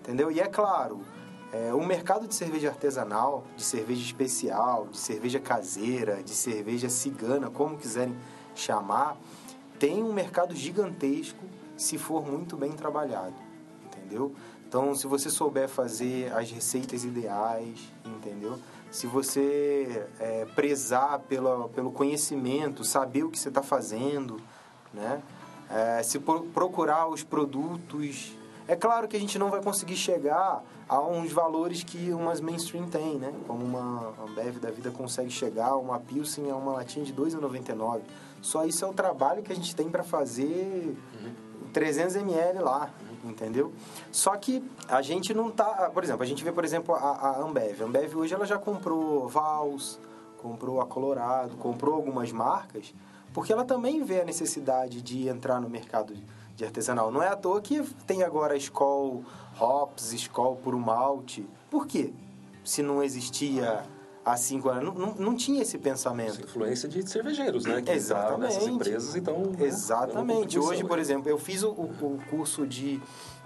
entendeu? 0.00 0.30
E 0.30 0.40
é 0.40 0.46
claro, 0.46 1.00
é, 1.56 1.72
o 1.72 1.84
mercado 1.84 2.26
de 2.28 2.34
cerveja 2.34 2.68
artesanal, 2.68 3.44
de 3.56 3.62
cerveja 3.62 4.02
especial, 4.02 4.86
de 4.90 4.98
cerveja 4.98 5.40
caseira, 5.40 6.22
de 6.22 6.32
cerveja 6.32 6.88
cigana, 6.88 7.48
como 7.48 7.78
quiserem 7.78 8.14
chamar, 8.54 9.16
tem 9.78 10.02
um 10.02 10.12
mercado 10.12 10.54
gigantesco 10.54 11.42
se 11.76 11.96
for 11.96 12.26
muito 12.26 12.56
bem 12.56 12.72
trabalhado, 12.72 13.34
entendeu? 13.84 14.34
Então, 14.68 14.94
se 14.94 15.06
você 15.06 15.30
souber 15.30 15.68
fazer 15.68 16.32
as 16.34 16.50
receitas 16.50 17.04
ideais, 17.04 17.78
entendeu? 18.04 18.58
Se 18.90 19.06
você 19.06 20.06
é, 20.18 20.44
prezar 20.54 21.20
pela, 21.20 21.68
pelo 21.68 21.90
conhecimento, 21.92 22.84
saber 22.84 23.24
o 23.24 23.30
que 23.30 23.38
você 23.38 23.48
está 23.48 23.62
fazendo, 23.62 24.40
né? 24.92 25.22
É, 25.70 26.02
se 26.02 26.18
pro- 26.18 26.44
procurar 26.44 27.08
os 27.08 27.22
produtos... 27.22 28.36
É 28.68 28.74
claro 28.74 29.06
que 29.06 29.16
a 29.16 29.20
gente 29.20 29.38
não 29.38 29.48
vai 29.48 29.62
conseguir 29.62 29.96
chegar 29.96 30.62
a 30.88 31.00
uns 31.00 31.32
valores 31.32 31.84
que 31.84 32.12
umas 32.12 32.40
mainstream 32.40 32.88
tem, 32.88 33.16
né? 33.16 33.32
Como 33.46 33.64
uma 33.64 34.12
Ambev 34.24 34.58
da 34.58 34.70
vida 34.70 34.90
consegue 34.90 35.30
chegar, 35.30 35.76
uma 35.76 36.00
Pilsen 36.00 36.50
a 36.50 36.56
uma 36.56 36.72
latinha 36.72 37.04
de 37.04 37.12
R$ 37.12 37.18
2,99. 37.18 38.00
Só 38.42 38.64
isso 38.64 38.84
é 38.84 38.88
o 38.88 38.92
trabalho 38.92 39.42
que 39.42 39.52
a 39.52 39.56
gente 39.56 39.74
tem 39.74 39.88
para 39.88 40.02
fazer 40.02 40.96
300 41.72 42.16
ml 42.16 42.58
lá, 42.60 42.90
entendeu? 43.24 43.72
Só 44.10 44.36
que 44.36 44.64
a 44.88 45.00
gente 45.00 45.32
não 45.32 45.50
tá... 45.50 45.90
Por 45.92 46.02
exemplo, 46.02 46.22
a 46.22 46.26
gente 46.26 46.42
vê, 46.42 46.50
por 46.50 46.64
exemplo, 46.64 46.94
a, 46.94 46.98
a 46.98 47.40
Ambev. 47.42 47.82
A 47.82 47.84
Ambev 47.84 48.16
hoje 48.16 48.34
ela 48.34 48.46
já 48.46 48.58
comprou 48.58 49.28
Vals, 49.28 49.98
comprou 50.38 50.80
a 50.80 50.86
Colorado, 50.86 51.56
comprou 51.56 51.94
algumas 51.94 52.32
marcas, 52.32 52.92
porque 53.32 53.52
ela 53.52 53.64
também 53.64 54.02
vê 54.02 54.22
a 54.22 54.24
necessidade 54.24 55.02
de 55.02 55.28
entrar 55.28 55.60
no 55.60 55.68
mercado 55.68 56.14
de 56.56 56.64
artesanal. 56.64 57.10
Não 57.12 57.22
é 57.22 57.28
à 57.28 57.36
toa 57.36 57.60
que 57.60 57.82
tem 58.06 58.22
agora 58.22 58.54
a 58.54 58.56
Skol 58.56 59.22
Hops, 59.60 60.12
Skol 60.14 60.56
Puro 60.56 60.78
Malte. 60.78 61.48
Por 61.70 61.86
quê? 61.86 62.12
Se 62.64 62.82
não 62.82 63.02
existia 63.02 63.84
há 64.24 64.36
cinco 64.36 64.68
anos, 64.68 64.94
não, 64.94 65.14
não, 65.14 65.36
tinha 65.36 65.62
esse 65.62 65.76
Essa 65.76 65.82
pensamento. 65.84 66.40
influência 66.40 66.88
de 66.88 67.08
cervejeiros, 67.08 67.64
né? 67.64 67.80
Que 67.82 67.92
Exatamente. 67.92 68.64
empresas 68.64 69.14
e 69.14 69.18
estão... 69.18 69.38
né, 69.38 69.64
Exatamente. 69.66 70.58
Hoje, 70.58 70.82
por 70.82 70.98
exemplo, 70.98 71.28
eu 71.28 71.38
fiz 71.38 71.62
o, 71.62 71.70
o- 71.70 72.14
o 72.14 72.20
curso 72.28 72.66
de 72.66 73.00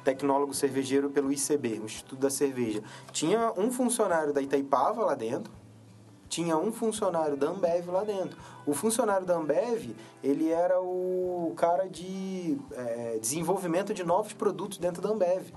tecnólogo 0.04 0.54
cervejeiro 0.54 1.10
pelo 1.10 1.30
ICB, 1.30 1.80
o 1.80 1.84
Instituto 1.84 2.20
da 2.20 2.30
Cerveja. 2.30 2.82
Tinha 3.12 3.52
um 3.58 3.70
funcionário 3.70 4.32
da 4.32 4.40
Itaipava 4.40 5.04
lá 5.04 5.14
dentro, 5.14 5.52
tinha 6.30 6.56
um 6.56 6.72
funcionário 6.72 7.36
da 7.36 7.48
Ambev 7.48 7.88
lá 7.88 8.04
dentro. 8.04 8.38
O 8.64 8.72
funcionário 8.72 9.26
da 9.26 9.36
Ambev, 9.36 9.90
ele 10.22 10.48
era 10.48 10.80
o 10.80 11.52
cara 11.56 11.88
de 11.88 12.56
é, 12.72 13.18
desenvolvimento 13.20 13.92
de 13.92 14.04
novos 14.04 14.32
produtos 14.32 14.78
dentro 14.78 15.02
da 15.02 15.10
Ambev. 15.10 15.50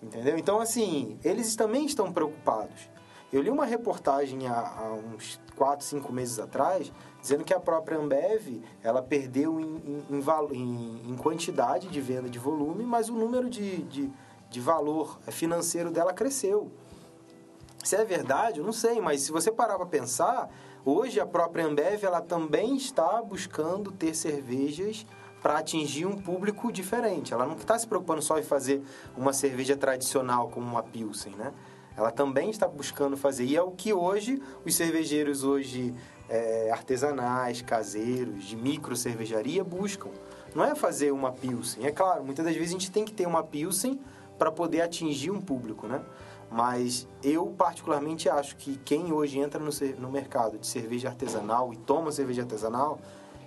Entendeu? 0.00 0.38
Então, 0.38 0.60
assim, 0.60 1.18
eles 1.24 1.56
também 1.56 1.84
estão 1.84 2.12
preocupados. 2.12 2.88
Eu 3.32 3.42
li 3.42 3.50
uma 3.50 3.64
reportagem 3.64 4.46
há, 4.46 4.60
há 4.60 4.92
uns 4.92 5.40
4, 5.56 5.84
5 5.84 6.12
meses 6.12 6.38
atrás, 6.38 6.92
dizendo 7.20 7.44
que 7.44 7.52
a 7.52 7.58
própria 7.58 7.98
Ambev, 7.98 8.62
ela 8.84 9.02
perdeu 9.02 9.58
em, 9.58 10.04
em, 10.10 10.22
em, 10.52 11.10
em- 11.10 11.16
quantidade 11.16 11.88
de 11.88 12.00
venda 12.00 12.28
de 12.28 12.38
volume, 12.38 12.84
mas 12.84 13.08
o 13.08 13.14
número 13.14 13.50
de, 13.50 13.82
de, 13.84 14.10
de 14.48 14.60
valor 14.60 15.18
financeiro 15.28 15.90
dela 15.90 16.12
cresceu. 16.12 16.70
Se 17.82 17.96
é 17.96 18.04
verdade, 18.04 18.60
eu 18.60 18.64
não 18.64 18.72
sei, 18.72 19.00
mas 19.00 19.22
se 19.22 19.32
você 19.32 19.50
parar 19.50 19.76
para 19.76 19.86
pensar, 19.86 20.48
hoje 20.84 21.18
a 21.18 21.26
própria 21.26 21.66
Ambev 21.66 22.04
ela 22.04 22.20
também 22.20 22.76
está 22.76 23.20
buscando 23.20 23.90
ter 23.90 24.14
cervejas 24.14 25.04
para 25.42 25.58
atingir 25.58 26.06
um 26.06 26.16
público 26.16 26.70
diferente. 26.70 27.34
Ela 27.34 27.44
não 27.44 27.56
está 27.56 27.76
se 27.76 27.86
preocupando 27.86 28.22
só 28.22 28.38
em 28.38 28.44
fazer 28.44 28.80
uma 29.16 29.32
cerveja 29.32 29.76
tradicional 29.76 30.48
como 30.48 30.64
uma 30.64 30.82
Pilsen, 30.82 31.34
né? 31.34 31.52
Ela 31.96 32.12
também 32.12 32.50
está 32.50 32.68
buscando 32.68 33.16
fazer. 33.16 33.44
E 33.44 33.56
é 33.56 33.62
o 33.62 33.72
que 33.72 33.92
hoje 33.92 34.40
os 34.64 34.74
cervejeiros 34.74 35.42
hoje 35.42 35.92
é, 36.28 36.70
artesanais, 36.70 37.60
caseiros, 37.60 38.44
de 38.44 38.56
micro 38.56 38.96
cervejaria 38.96 39.64
buscam. 39.64 40.08
Não 40.54 40.64
é 40.64 40.74
fazer 40.76 41.10
uma 41.10 41.32
Pilsen. 41.32 41.84
É 41.84 41.90
claro, 41.90 42.24
muitas 42.24 42.44
das 42.44 42.54
vezes 42.54 42.70
a 42.70 42.72
gente 42.72 42.90
tem 42.92 43.04
que 43.04 43.12
ter 43.12 43.26
uma 43.26 43.42
Pilsen 43.42 44.00
para 44.38 44.50
poder 44.50 44.80
atingir 44.80 45.30
um 45.30 45.40
público, 45.40 45.86
né? 45.86 46.00
Mas 46.52 47.08
eu 47.22 47.46
particularmente 47.46 48.28
acho 48.28 48.56
que 48.56 48.76
quem 48.84 49.10
hoje 49.10 49.38
entra 49.38 49.58
no, 49.58 49.70
no 49.98 50.10
mercado 50.10 50.58
de 50.58 50.66
cerveja 50.66 51.08
artesanal 51.08 51.72
e 51.72 51.76
toma 51.76 52.12
cerveja 52.12 52.42
artesanal 52.42 52.98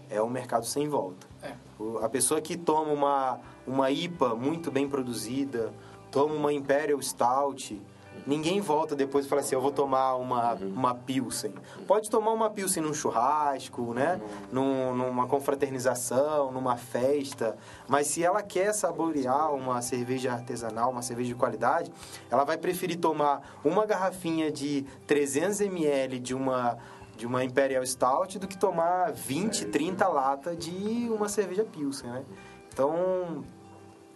é 0.10 0.20
um 0.22 0.30
mercado 0.30 0.66
sem 0.66 0.90
volta. 0.90 1.28
É. 1.42 1.54
A 2.02 2.10
pessoa 2.10 2.42
que 2.42 2.58
toma 2.58 2.92
uma, 2.92 3.40
uma 3.68 3.92
IPA 3.92 4.34
muito 4.34 4.72
bem 4.72 4.90
produzida, 4.90 5.72
toma 6.10 6.34
uma 6.34 6.52
Imperial 6.52 7.00
Stout, 7.02 7.80
ninguém 8.26 8.60
volta 8.62 8.96
depois 8.96 9.26
e 9.26 9.30
fala 9.30 9.42
assim, 9.42 9.56
eu 9.56 9.62
vou 9.62 9.72
tomar 9.72 10.16
uma, 10.16 10.54
uma 10.54 10.96
Pilsen. 10.96 11.54
Pode 11.88 12.10
tomar 12.10 12.32
uma 12.32 12.50
Pilsen 12.50 12.84
num 12.84 12.94
churrasco, 12.94 13.94
né? 13.94 14.20
Num- 14.52 14.96
numa 14.96 15.28
confraternização, 15.28 16.52
numa 16.52 16.76
festa. 16.76 17.58
Mas 17.88 18.08
se 18.08 18.24
ela 18.24 18.42
quer 18.42 18.74
saborear 18.74 19.54
uma 19.54 19.82
cerveja 19.82 20.32
artesanal, 20.34 20.92
uma 20.92 21.02
cerveja 21.02 21.30
de 21.30 21.36
qualidade, 21.36 21.92
ela 22.30 22.44
vai 22.44 22.58
preferir 22.58 22.98
tomar 23.00 23.58
uma 23.64 23.86
garrafinha 23.86 24.52
de 24.52 24.84
300 25.08 25.62
ml 25.62 26.20
de 26.20 26.34
uma 26.36 26.78
de 27.16 27.26
uma 27.26 27.46
Imperial 27.46 27.86
Stout 27.86 28.38
do 28.38 28.46
que 28.46 28.58
tomar 28.58 29.14
20, 29.14 29.68
30 29.68 30.06
latas 30.06 30.58
de 30.58 31.10
uma 31.10 31.30
cerveja 31.30 31.64
Pilsen, 31.64 32.10
né? 32.10 32.26
Então, 32.68 33.42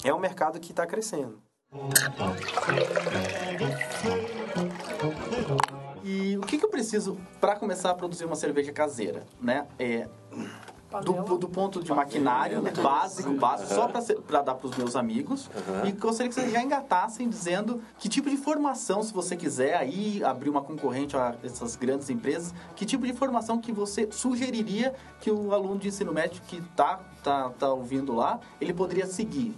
é 0.04 0.14
um 0.14 0.20
mercado 0.20 0.60
que 0.60 0.72
está 0.72 0.86
crescendo. 0.86 1.42
E 6.04 6.36
o 6.38 6.42
que, 6.42 6.58
que 6.58 6.66
eu 6.66 6.70
preciso 6.70 7.16
para 7.40 7.56
começar 7.56 7.92
a 7.92 7.94
produzir 7.94 8.26
uma 8.26 8.36
cerveja 8.36 8.72
caseira, 8.72 9.24
né? 9.40 9.68
É, 9.78 10.08
do, 11.04 11.38
do 11.38 11.48
ponto 11.48 11.84
de 11.84 11.94
maquinário 11.94 12.64
básico, 12.82 13.32
básico, 13.34 13.72
só 13.72 13.88
para 13.88 14.42
dar 14.42 14.56
para 14.56 14.68
os 14.68 14.76
meus 14.76 14.96
amigos. 14.96 15.48
E 15.86 15.92
gostaria 15.92 16.30
que 16.30 16.34
vocês 16.34 16.52
já 16.52 16.64
engatassem 16.64 17.30
dizendo 17.30 17.80
que 18.00 18.10
tipo 18.10 18.28
de 18.32 18.38
formação, 18.38 19.04
se 19.04 19.14
você 19.14 19.36
quiser 19.38 19.76
aí 19.76 20.24
abrir 20.24 20.50
uma 20.50 20.64
concorrente 20.64 21.16
a 21.16 21.36
essas 21.44 21.76
grandes 21.76 22.10
empresas, 22.10 22.52
que 22.76 22.84
tipo 22.84 23.06
de 23.06 23.14
formação 23.14 23.60
que 23.60 23.72
você 23.72 24.12
sugeriria 24.12 24.96
que 25.22 25.30
o 25.30 25.54
aluno 25.54 25.78
de 25.78 25.90
ensino 25.90 26.12
médio 26.12 26.42
que 26.48 26.60
tá, 26.76 27.00
tá, 27.24 27.52
tá 27.52 27.72
ouvindo 27.72 28.16
lá, 28.16 28.40
ele 28.60 28.74
poderia 28.74 29.06
seguir? 29.06 29.56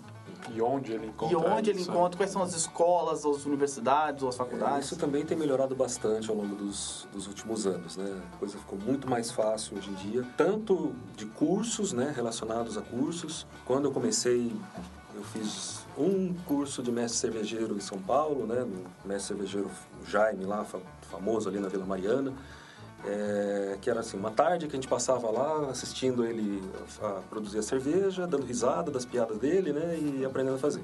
E 0.50 0.62
onde 0.62 0.92
ele 0.94 1.08
encontra 1.08 1.34
e 1.34 1.36
onde 1.36 1.70
ele 1.70 1.80
isso? 1.82 1.92
encontra, 1.92 2.18
quais 2.18 2.32
são 2.32 2.42
as 2.42 2.54
escolas, 2.54 3.26
as 3.26 3.46
universidades 3.46 4.24
ou 4.24 4.30
as 4.30 4.36
É, 4.36 4.38
faculdades? 4.38 4.86
Isso 4.86 4.96
também 4.96 5.26
tem 5.26 5.38
melhorado 5.38 5.76
bastante 5.76 6.30
ao 6.30 6.36
longo 6.36 6.56
dos, 6.56 7.08
dos 7.14 7.28
últimos 7.28 7.68
anos, 7.68 7.98
né? 7.98 8.22
A 8.34 8.38
coisa 8.38 8.58
ficou 8.58 8.80
muito 8.80 9.10
mais 9.10 9.32
fácil 9.32 9.78
hoje 9.78 9.90
em 9.90 9.94
dia, 9.96 10.26
tanto 10.36 10.94
de 11.16 11.26
cursos, 11.26 11.94
né, 11.94 12.12
relacionados 12.16 12.78
a 12.78 12.82
cursos. 12.82 13.46
Quando 13.66 13.86
eu 13.86 13.92
comecei, 13.92 14.52
eu 15.14 15.24
fiz 15.24 15.86
um 15.98 16.34
curso 16.48 16.82
de 16.82 16.92
mestre 16.92 17.20
cervejeiro 17.20 17.76
em 17.76 17.82
São 17.82 18.00
Paulo, 18.00 18.46
né, 18.48 18.62
no 18.64 18.84
mestre 19.06 19.36
cervejeiro 19.36 19.70
Jaime 20.08 20.46
lá, 20.46 20.64
fa- 20.64 20.80
famoso 21.10 21.48
ali 21.50 21.60
na 21.60 21.68
Vila 21.68 21.86
Mariana. 21.86 22.34
É, 23.04 23.78
que 23.82 23.90
era 23.90 24.02
assim, 24.02 24.16
uma 24.16 24.30
tarde 24.30 24.68
que 24.68 24.74
a 24.74 24.78
gente 24.78 24.88
passava 24.88 25.32
lá 25.32 25.70
assistindo 25.72 26.24
ele 26.24 26.62
a, 27.02 27.22
produzir 27.30 27.58
a 27.58 27.64
cerveja, 27.64 28.28
dando 28.28 28.46
risada 28.46 28.92
das 28.92 29.06
piadas 29.06 29.40
dele, 29.40 29.74
né, 29.74 29.98
e 29.98 30.24
aprendendo 30.24 30.56
a 30.56 30.60
fazer. 30.60 30.84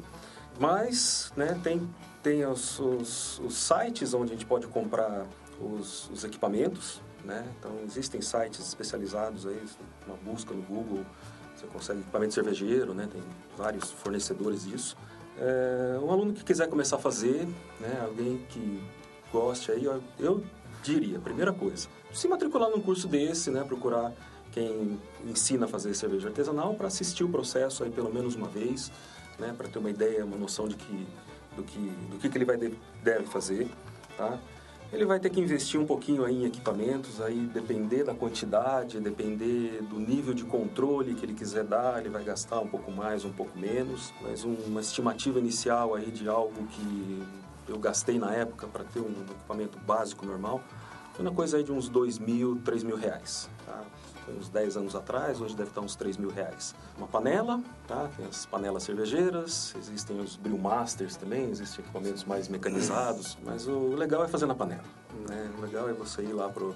Mas, 0.60 1.32
né, 1.36 1.60
tem, 1.64 1.88
tem 2.24 2.44
os, 2.44 2.80
os, 2.80 3.40
os 3.40 3.56
sites 3.56 4.16
onde 4.16 4.32
a 4.32 4.36
gente 4.36 4.48
pode 4.48 4.66
comprar 4.66 5.28
os, 5.62 6.10
os 6.10 6.24
equipamentos, 6.24 7.02
né, 7.24 7.46
então 7.60 7.72
existem 7.86 8.20
sites 8.20 8.68
especializados 8.68 9.46
aí, 9.46 9.62
uma 10.08 10.18
busca 10.18 10.56
no 10.56 10.64
Google, 10.64 11.06
você 11.56 11.68
consegue 11.68 12.00
equipamento 12.00 12.34
cervejeiro, 12.34 12.96
né, 12.96 13.08
tem 13.12 13.22
vários 13.56 13.92
fornecedores 13.92 14.64
disso. 14.64 14.98
É, 15.40 16.00
um 16.00 16.12
aluno 16.12 16.34
que 16.34 16.44
quiser 16.44 16.68
começar 16.68 16.96
a 16.96 17.00
fazer, 17.00 17.48
né, 17.80 18.02
alguém 18.04 18.44
que 18.50 18.84
goste 19.32 19.72
aí, 19.72 19.86
eu 20.18 20.44
diria, 20.82 21.20
primeira 21.20 21.54
coisa, 21.54 21.88
se 22.14 22.28
matricular 22.28 22.70
num 22.70 22.82
curso 22.82 23.08
desse, 23.08 23.52
né, 23.52 23.64
procurar 23.64 24.12
quem 24.52 25.00
ensina 25.26 25.66
a 25.66 25.68
fazer 25.68 25.94
cerveja 25.94 26.30
artesanal 26.30 26.74
para 26.74 26.88
assistir 26.88 27.24
o 27.24 27.30
processo 27.30 27.84
aí 27.84 27.92
pelo 27.92 28.12
menos 28.14 28.36
uma 28.36 28.48
vez, 28.48 28.92
né, 29.38 29.54
para 29.56 29.68
ter 29.68 29.78
uma 29.80 29.90
ideia, 29.90 30.26
uma 30.26 30.38
noção 30.38 30.68
de 30.68 30.76
que 30.76 31.08
do 31.56 31.64
que 31.64 31.80
do 32.12 32.18
que, 32.20 32.30
que 32.30 32.38
ele 32.38 32.46
vai 32.46 32.58
de- 32.58 32.78
deve 33.04 33.26
fazer, 33.26 33.68
tá? 34.16 34.38
Ele 34.94 35.06
vai 35.06 35.20
ter 35.20 35.30
que 35.30 35.40
investir 35.42 35.78
um 35.80 35.86
pouquinho 35.86 36.24
aí 36.24 36.44
em 36.44 36.46
equipamentos, 36.46 37.20
aí 37.20 37.40
depender 37.54 38.04
da 38.06 38.14
quantidade, 38.16 39.00
depender 39.02 39.82
do 39.84 40.00
nível 40.00 40.34
de 40.34 40.46
controle 40.46 41.14
que 41.14 41.26
ele 41.26 41.34
quiser 41.34 41.66
dar, 41.66 42.00
ele 42.00 42.10
vai 42.10 42.24
gastar 42.24 42.60
um 42.62 42.68
pouco 42.68 42.90
mais, 42.92 43.26
um 43.26 43.34
pouco 43.34 43.58
menos, 43.60 44.14
mas 44.22 44.46
um- 44.46 44.54
uma 44.68 44.80
estimativa 44.80 45.40
inicial 45.40 45.94
aí 45.94 46.10
de 46.10 46.30
algo 46.30 46.66
que 46.68 47.24
eu 47.68 47.78
gastei 47.78 48.18
na 48.18 48.34
época 48.34 48.66
para 48.68 48.86
ter 48.86 49.02
um 49.02 49.12
equipamento 49.30 49.78
básico 49.80 50.26
normal, 50.26 50.64
foi 51.18 51.26
uma 51.26 51.34
coisa 51.34 51.58
aí 51.58 51.64
de 51.64 51.72
uns 51.72 51.90
dois 51.90 52.20
mil, 52.20 52.62
três 52.64 52.84
mil 52.84 52.96
reais, 52.96 53.50
tá? 53.66 53.82
Foi 54.24 54.36
uns 54.36 54.50
10 54.50 54.78
anos 54.78 54.96
atrás, 54.96 55.42
hoje 55.42 55.56
deve 55.56 55.70
estar 55.70 55.82
uns 55.82 55.96
3 55.96 56.18
mil 56.18 56.30
reais. 56.30 56.76
Uma 56.98 57.08
panela, 57.08 57.60
tá? 57.88 58.08
Tem 58.16 58.26
as 58.26 58.46
panelas 58.46 58.84
cervejeiras, 58.84 59.74
existem 59.80 60.20
os 60.20 60.36
Brewmasters 60.36 61.16
também, 61.16 61.50
existem 61.50 61.84
equipamentos 61.84 62.24
mais 62.26 62.48
mecanizados, 62.50 63.38
mas 63.44 63.68
o 63.68 63.96
legal 63.96 64.24
é 64.24 64.28
fazer 64.28 64.46
na 64.46 64.54
panela, 64.54 64.84
né? 65.28 65.50
O 65.58 65.62
legal 65.62 65.90
é 65.90 65.94
você 65.94 66.22
ir 66.22 66.34
lá 66.34 66.50
pro, 66.50 66.76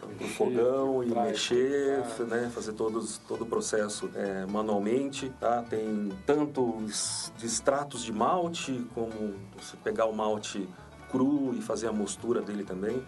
pro 0.00 0.08
Mexer, 0.08 0.34
fogão 0.34 1.02
e 1.02 1.06
filtrar, 1.06 1.26
mexer, 1.26 2.04
filtrar. 2.16 2.40
né? 2.40 2.50
Fazer 2.50 2.72
todos, 2.72 3.18
todo 3.18 3.42
o 3.42 3.46
processo 3.46 4.10
é, 4.14 4.46
manualmente, 4.46 5.30
tá? 5.38 5.62
Tem 5.62 6.10
tanto 6.24 6.78
os 6.78 7.30
de 7.36 7.46
extratos 7.46 8.02
de 8.02 8.12
malte, 8.12 8.84
como 8.94 9.34
você 9.56 9.76
pegar 9.76 10.06
o 10.06 10.16
malte 10.16 10.66
cru 11.10 11.54
e 11.54 11.60
fazer 11.62 11.86
a 11.88 11.92
mostura 11.92 12.40
dele 12.40 12.64
também. 12.64 13.00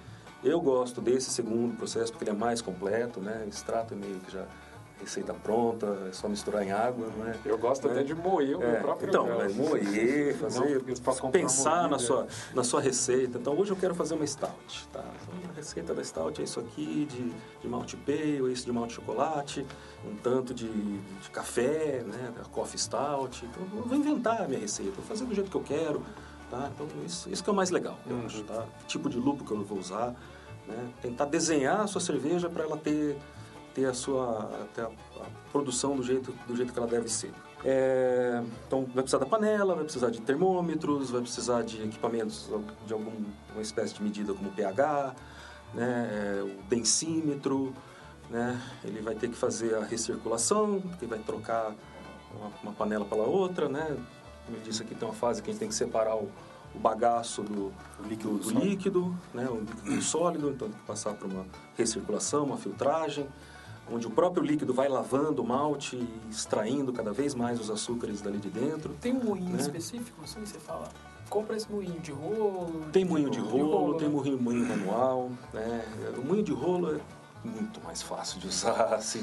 Eu 0.43 0.61
gosto 0.61 1.01
desse 1.01 1.31
segundo 1.31 1.77
processo 1.77 2.13
porque 2.13 2.25
ele 2.25 2.37
é 2.37 2.39
mais 2.39 2.61
completo, 2.63 3.21
né? 3.21 3.43
O 3.45 3.49
extrato 3.49 3.95
é 3.95 3.97
meio 3.97 4.21
que 4.21 4.33
já 4.33 4.45
receita 5.01 5.33
pronta, 5.33 5.87
é 6.09 6.13
só 6.13 6.29
misturar 6.29 6.63
em 6.63 6.73
água, 6.73 7.09
não 7.17 7.27
é? 7.27 7.37
Eu 7.45 7.57
gosto 7.57 7.87
né? 7.87 7.95
até 7.95 8.03
de 8.03 8.15
moer 8.15 8.57
o 8.57 8.59
meu 8.59 8.69
É, 8.69 8.81
próprio 8.81 9.09
então, 9.09 9.27
é 9.41 9.49
moer, 9.49 10.37
fazer, 10.37 10.83
Não, 11.23 11.31
pensar 11.31 11.89
na 11.89 11.99
sua, 11.99 12.27
na 12.55 12.65
sua 12.65 12.81
receita. 12.81 13.39
Então, 13.39 13.57
hoje 13.57 13.71
eu 13.71 13.77
quero 13.77 13.95
fazer 13.95 14.15
uma 14.15 14.27
stout, 14.27 14.89
tá? 14.93 15.05
Então, 15.23 15.51
a 15.51 15.55
receita 15.55 15.95
da 15.95 16.03
stout 16.03 16.41
é 16.41 16.45
isso 16.45 16.61
aqui, 16.61 17.07
de, 17.11 17.33
de 17.61 17.69
malte 17.69 17.97
pale, 17.97 18.53
isso 18.53 18.65
de 18.65 18.73
malte 18.73 18.95
chocolate, 18.95 19.65
um 20.05 20.17
tanto 20.17 20.53
de, 20.53 20.69
de 20.69 21.31
café, 21.31 22.03
né? 22.05 22.33
Coffee 22.51 22.79
stout. 22.79 23.45
Então, 23.45 23.63
eu 23.79 23.85
vou 23.85 23.97
inventar 23.97 24.43
a 24.43 24.49
minha 24.49 24.61
receita, 24.61 24.93
vou 24.93 25.05
fazer 25.05 25.25
do 25.25 25.35
jeito 25.35 25.51
que 25.51 25.57
eu 25.57 25.63
quero, 25.63 26.03
tá? 26.51 26.71
Então, 26.75 26.87
isso, 27.05 27.29
isso 27.31 27.43
que 27.43 27.51
é 27.51 27.53
o 27.53 27.57
mais 27.57 27.71
legal, 27.71 27.99
eu 28.07 28.19
acho, 28.25 28.43
tá? 28.45 28.65
Que 28.81 28.87
tipo 28.87 29.09
de 29.09 29.19
lupo 29.19 29.45
que 29.45 29.51
eu 29.51 29.65
vou 29.65 29.79
usar, 29.79 30.15
né? 30.67 30.91
Tentar 31.01 31.27
desenhar 31.27 31.81
a 31.81 31.87
sua 31.87 32.01
cerveja 32.01 32.49
para 32.49 32.65
ela 32.65 32.77
ter 32.77 33.17
ter 33.75 33.85
a 33.87 33.95
sua 33.95 34.67
ter 34.75 34.83
a, 34.83 34.87
a 34.87 35.27
produção 35.53 35.97
do 35.97 36.03
jeito 36.03 36.33
do 36.47 36.57
jeito 36.57 36.73
que 36.73 36.79
ela 36.79 36.89
deve 36.89 37.09
ser. 37.09 37.33
É, 37.65 38.43
então 38.67 38.85
vai 38.85 39.03
precisar 39.03 39.19
da 39.19 39.27
panela, 39.27 39.75
vai 39.75 39.85
precisar 39.85 40.11
de 40.11 40.21
termômetros, 40.21 41.11
vai 41.11 41.21
precisar 41.21 41.63
de 41.63 41.83
equipamentos 41.83 42.49
de 42.87 42.93
alguma 42.93 43.13
espécie 43.61 43.95
de 43.95 44.03
medida 44.03 44.33
como 44.33 44.51
pH, 44.51 45.15
né, 45.75 46.09
é, 46.11 46.43
o 46.43 46.63
densímetro, 46.69 47.75
né, 48.31 48.61
ele 48.85 49.01
vai 49.01 49.15
ter 49.17 49.29
que 49.29 49.35
fazer 49.35 49.75
a 49.75 49.85
recirculação, 49.85 50.81
porque 50.81 51.05
vai 51.05 51.19
trocar 51.19 51.75
uma, 52.33 52.51
uma 52.63 52.73
panela 52.73 53.05
pela 53.05 53.25
outra, 53.25 53.69
né. 53.69 53.97
Como 54.49 54.57
eu 54.59 54.63
disse 54.63 54.83
aqui 54.83 54.95
tem 54.95 55.07
uma 55.07 55.15
fase 55.15 55.43
que 55.43 55.51
a 55.51 55.53
gente 55.53 55.61
tem 55.61 55.69
que 55.69 55.75
separar 55.75 56.17
o, 56.17 56.31
o 56.75 56.79
bagaço 56.79 57.43
do, 57.43 57.71
líquido 58.09 58.31
do, 58.31 58.39
do 58.39 58.45
sólido. 58.45 58.65
líquido, 58.65 59.17
né, 59.35 59.47
o 59.47 59.61
líquido 59.61 59.97
do 59.97 60.03
sólido, 60.03 60.49
então 60.49 60.69
tem 60.71 60.79
que 60.79 60.87
passar 60.87 61.13
por 61.13 61.31
uma 61.31 61.45
recirculação, 61.77 62.45
uma 62.45 62.57
filtragem, 62.57 63.29
onde 63.93 64.07
o 64.07 64.11
próprio 64.11 64.43
líquido 64.43 64.73
vai 64.73 64.89
lavando 64.89 65.43
o 65.43 65.47
malte 65.47 65.97
e 65.97 66.31
extraindo 66.31 66.91
cada 66.95 67.13
vez 67.13 67.35
mais 67.35 67.61
os 67.61 67.69
açúcares 67.71 68.23
dali 68.23 68.39
de 68.39 68.49
dentro. 68.49 68.95
Tem 69.03 69.15
um 69.15 69.23
moinho 69.23 69.51
Né? 69.51 69.61
específico, 69.61 70.23
assim, 70.25 70.41
você 70.41 70.59
fala? 70.59 70.89
compra 71.29 71.55
esse 71.59 71.71
moinho 71.71 72.01
de 72.01 72.11
rolo. 72.11 72.87
Tem 72.91 73.05
moinho 73.05 73.29
de 73.29 73.39
rolo, 73.39 73.93
né? 73.93 73.99
tem 73.99 74.09
moinho, 74.09 74.41
moinho 74.41 74.67
manual. 74.67 75.31
Né? 75.53 75.85
O 76.17 76.23
moinho 76.23 76.43
de 76.43 76.53
rolo 76.53 76.97
é 76.97 77.01
muito 77.45 77.81
mais 77.85 78.01
fácil 78.03 78.41
de 78.41 78.47
usar. 78.49 78.95
Assim, 78.97 79.21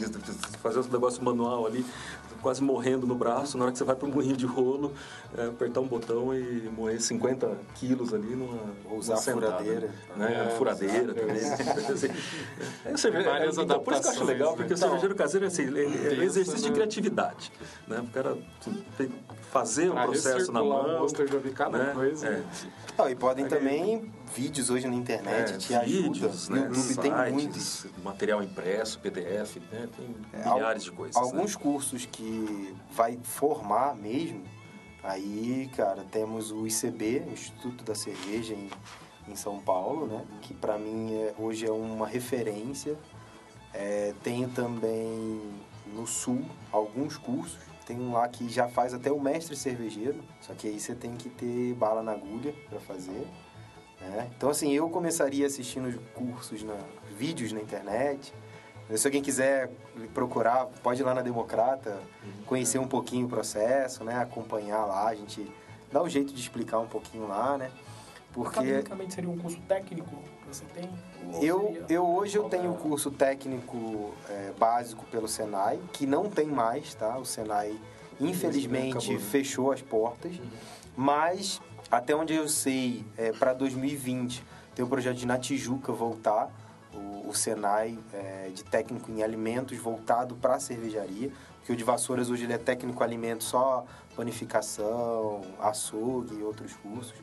fazer 0.61 0.79
os 0.79 0.87
negócios 0.87 1.23
manual 1.23 1.65
ali, 1.65 1.83
quase 2.45 2.61
morrendo 2.61 3.07
no 3.07 3.15
braço. 3.15 3.57
Na 3.57 3.63
hora 3.63 3.71
que 3.71 3.77
você 3.79 3.83
vai 3.83 3.95
para 3.95 4.07
o 4.07 4.11
moinho 4.11 4.37
de 4.37 4.45
rolo, 4.45 4.93
é, 5.35 5.47
apertar 5.47 5.79
um 5.81 5.87
botão 5.87 6.31
e 6.31 6.69
moer 6.77 7.01
50 7.01 7.57
quilos 7.73 8.13
ali 8.13 8.35
numa. 8.35 8.59
Ou 8.87 8.99
usar 8.99 9.15
sentada, 9.15 9.47
furadeira. 9.57 9.89
Né? 10.15 10.45
É, 10.45 10.49
furadeira 10.51 11.11
também. 11.15 11.37
Assim, 11.37 12.07
é, 12.85 12.93
o 12.93 12.97
cerve- 12.99 13.23
Várias 13.23 13.57
é, 13.57 13.61
então, 13.63 13.79
por 13.79 13.93
isso 13.93 14.01
que 14.03 14.07
eu 14.09 14.11
acho 14.11 14.23
legal, 14.25 14.51
né? 14.51 14.57
porque 14.57 14.73
o 14.73 14.75
Então, 14.75 14.87
cervejeiro 14.89 15.15
caseiro 15.15 15.45
é 15.45 15.47
assim, 15.47 15.63
é 15.75 16.23
exercício 16.23 16.61
de 16.61 16.69
no- 16.69 16.75
criatividade. 16.75 17.51
Né? 17.87 17.99
O 17.99 18.07
cara 18.13 18.37
assim, 18.61 18.83
tem 18.95 19.07
que 19.07 19.15
fazer 19.51 19.89
o 19.89 19.93
Pra 19.93 20.03
processo 20.03 20.51
na 20.51 20.61
mão. 20.63 21.03
o 21.03 21.09
já 21.09 21.39
vi 21.39 21.49
cada 21.49 21.79
né? 21.79 21.93
coisa. 21.95 22.27
É. 22.27 22.43
Não, 22.95 23.09
e 23.09 23.15
podem 23.15 23.47
também 23.47 24.13
vídeos 24.33 24.69
hoje 24.69 24.87
na 24.87 24.95
internet 24.95 25.53
É, 25.53 25.57
te 25.57 25.85
vídeos, 25.85 26.49
No 26.49 26.55
né, 26.55 26.61
YouTube 26.67 26.95
tem 27.01 27.11
sites, 27.11 27.33
muitos. 27.33 27.85
material 28.03 28.43
impresso, 28.43 28.99
PDF, 28.99 29.57
né, 29.71 29.87
tem 29.95 30.15
É, 30.33 30.43
al- 30.47 30.55
milhares 30.55 30.83
de 30.83 30.91
coisas. 30.91 31.15
Alguns 31.15 31.55
né? 31.55 31.61
cursos 31.61 32.05
que 32.05 32.75
vai 32.91 33.17
formar 33.23 33.95
mesmo, 33.95 34.43
aí, 35.03 35.69
cara, 35.75 36.03
temos 36.11 36.51
o 36.51 36.65
ICB, 36.67 37.23
o 37.27 37.31
Instituto 37.33 37.83
da 37.83 37.93
Cerveja 37.95 38.53
em, 38.53 38.69
em 39.27 39.35
São 39.35 39.59
Paulo, 39.59 40.07
né? 40.07 40.23
Que 40.41 40.53
pra 40.53 40.77
mim 40.77 41.13
é, 41.13 41.33
hoje 41.37 41.65
é 41.65 41.71
uma 41.71 42.07
referência. 42.07 42.95
É, 43.73 44.13
tenho 44.23 44.47
também 44.49 45.41
no 45.93 46.07
Sul 46.07 46.41
alguns 46.71 47.17
cursos. 47.17 47.57
Tem 47.85 47.99
um 47.99 48.13
lá 48.13 48.27
que 48.27 48.49
já 48.49 48.67
faz 48.67 48.95
até 48.95 49.11
o 49.11 49.19
mestre 49.21 49.55
cervejeiro, 49.55 50.19
só 50.41 50.55
que 50.55 50.67
aí 50.67 50.79
você 50.79 50.95
tem 50.95 51.15
que 51.15 51.29
ter 51.29 51.73
bala 51.75 52.01
na 52.01 52.13
agulha 52.13 52.51
para 52.67 52.79
fazer. 52.79 53.27
Né? 54.01 54.29
Então, 54.35 54.49
assim, 54.49 54.71
eu 54.73 54.89
começaria 54.89 55.45
assistindo 55.45 55.87
os 55.87 55.95
cursos, 56.13 56.63
na, 56.63 56.77
vídeos 57.17 57.51
na 57.51 57.61
internet. 57.61 58.33
Se 58.95 59.07
alguém 59.07 59.21
quiser 59.21 59.71
procurar, 60.13 60.67
pode 60.83 61.01
ir 61.01 61.03
lá 61.03 61.13
na 61.13 61.21
Democrata, 61.21 61.97
conhecer 62.45 62.77
um 62.77 62.87
pouquinho 62.87 63.25
o 63.25 63.29
processo, 63.29 64.03
né? 64.03 64.15
Acompanhar 64.21 64.85
lá, 64.85 65.07
a 65.07 65.15
gente 65.15 65.49
dá 65.91 66.03
um 66.03 66.09
jeito 66.09 66.33
de 66.33 66.39
explicar 66.39 66.79
um 66.79 66.87
pouquinho 66.87 67.27
lá, 67.27 67.57
né? 67.57 67.71
Porque 68.35 68.59
Academicamente 68.59 69.13
seria 69.13 69.29
um 69.29 69.37
curso 69.37 69.59
técnico 69.61 70.13
que 70.41 70.47
você 70.47 70.65
tem? 70.65 70.89
Eu, 71.41 71.83
eu 71.87 72.05
hoje 72.05 72.37
eu 72.37 72.49
tenho 72.49 72.71
o 72.71 72.75
curso 72.75 73.09
técnico 73.09 74.13
é, 74.29 74.51
básico 74.59 75.05
pelo 75.05 75.27
Senai, 75.27 75.79
que 75.93 76.05
não 76.05 76.29
tem 76.29 76.45
mais, 76.45 76.93
tá? 76.93 77.17
O 77.17 77.25
Senai, 77.25 77.79
infelizmente, 78.19 79.13
né? 79.13 79.19
fechou 79.19 79.71
as 79.71 79.81
portas. 79.81 80.33
Mas, 80.97 81.61
até 81.89 82.15
onde 82.15 82.33
eu 82.33 82.47
sei, 82.47 83.05
é, 83.17 83.31
para 83.31 83.53
2020, 83.53 84.43
tem 84.73 84.83
o 84.83 84.87
projeto 84.87 85.17
de 85.17 85.25
na 85.25 85.37
Tijuca 85.37 85.91
voltar, 85.91 86.49
o, 86.93 87.29
o 87.29 87.33
Senai 87.33 87.97
é, 88.13 88.49
de 88.53 88.63
técnico 88.63 89.11
em 89.11 89.23
alimentos 89.23 89.77
voltado 89.77 90.35
para 90.35 90.55
a 90.55 90.59
cervejaria, 90.59 91.31
porque 91.57 91.73
o 91.73 91.75
de 91.75 91.83
Vassouras 91.83 92.29
hoje 92.29 92.43
ele 92.43 92.53
é 92.53 92.57
técnico 92.57 93.01
em 93.01 93.05
alimentos 93.05 93.47
só 93.47 93.85
panificação, 94.15 95.41
açougue 95.59 96.35
e 96.35 96.43
outros 96.43 96.73
cursos. 96.75 97.15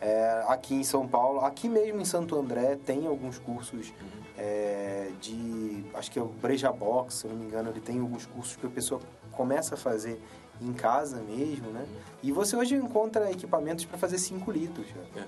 É, 0.00 0.44
aqui 0.48 0.74
em 0.74 0.84
São 0.84 1.06
Paulo, 1.08 1.40
aqui 1.40 1.68
mesmo 1.68 2.00
em 2.00 2.04
Santo 2.04 2.38
André, 2.38 2.76
tem 2.84 3.06
alguns 3.06 3.38
cursos 3.38 3.92
é, 4.36 5.10
de. 5.20 5.84
Acho 5.94 6.10
que 6.10 6.18
é 6.18 6.22
o 6.22 6.26
Breja 6.26 6.70
Box, 6.70 7.14
se 7.14 7.26
não 7.26 7.36
me 7.36 7.46
engano, 7.46 7.70
ele 7.70 7.80
tem 7.80 7.98
alguns 7.98 8.26
cursos 8.26 8.56
que 8.56 8.66
a 8.66 8.70
pessoa 8.70 9.00
começa 9.32 9.74
a 9.74 9.78
fazer 9.78 10.20
em 10.60 10.72
casa 10.72 11.20
mesmo, 11.28 11.70
né? 11.70 11.84
E 12.22 12.32
você 12.32 12.56
hoje 12.56 12.74
encontra 12.74 13.30
equipamentos 13.30 13.84
para 13.84 13.98
fazer 13.98 14.18
5 14.18 14.50
litros. 14.50 14.86
já. 14.88 15.20
É. 15.20 15.24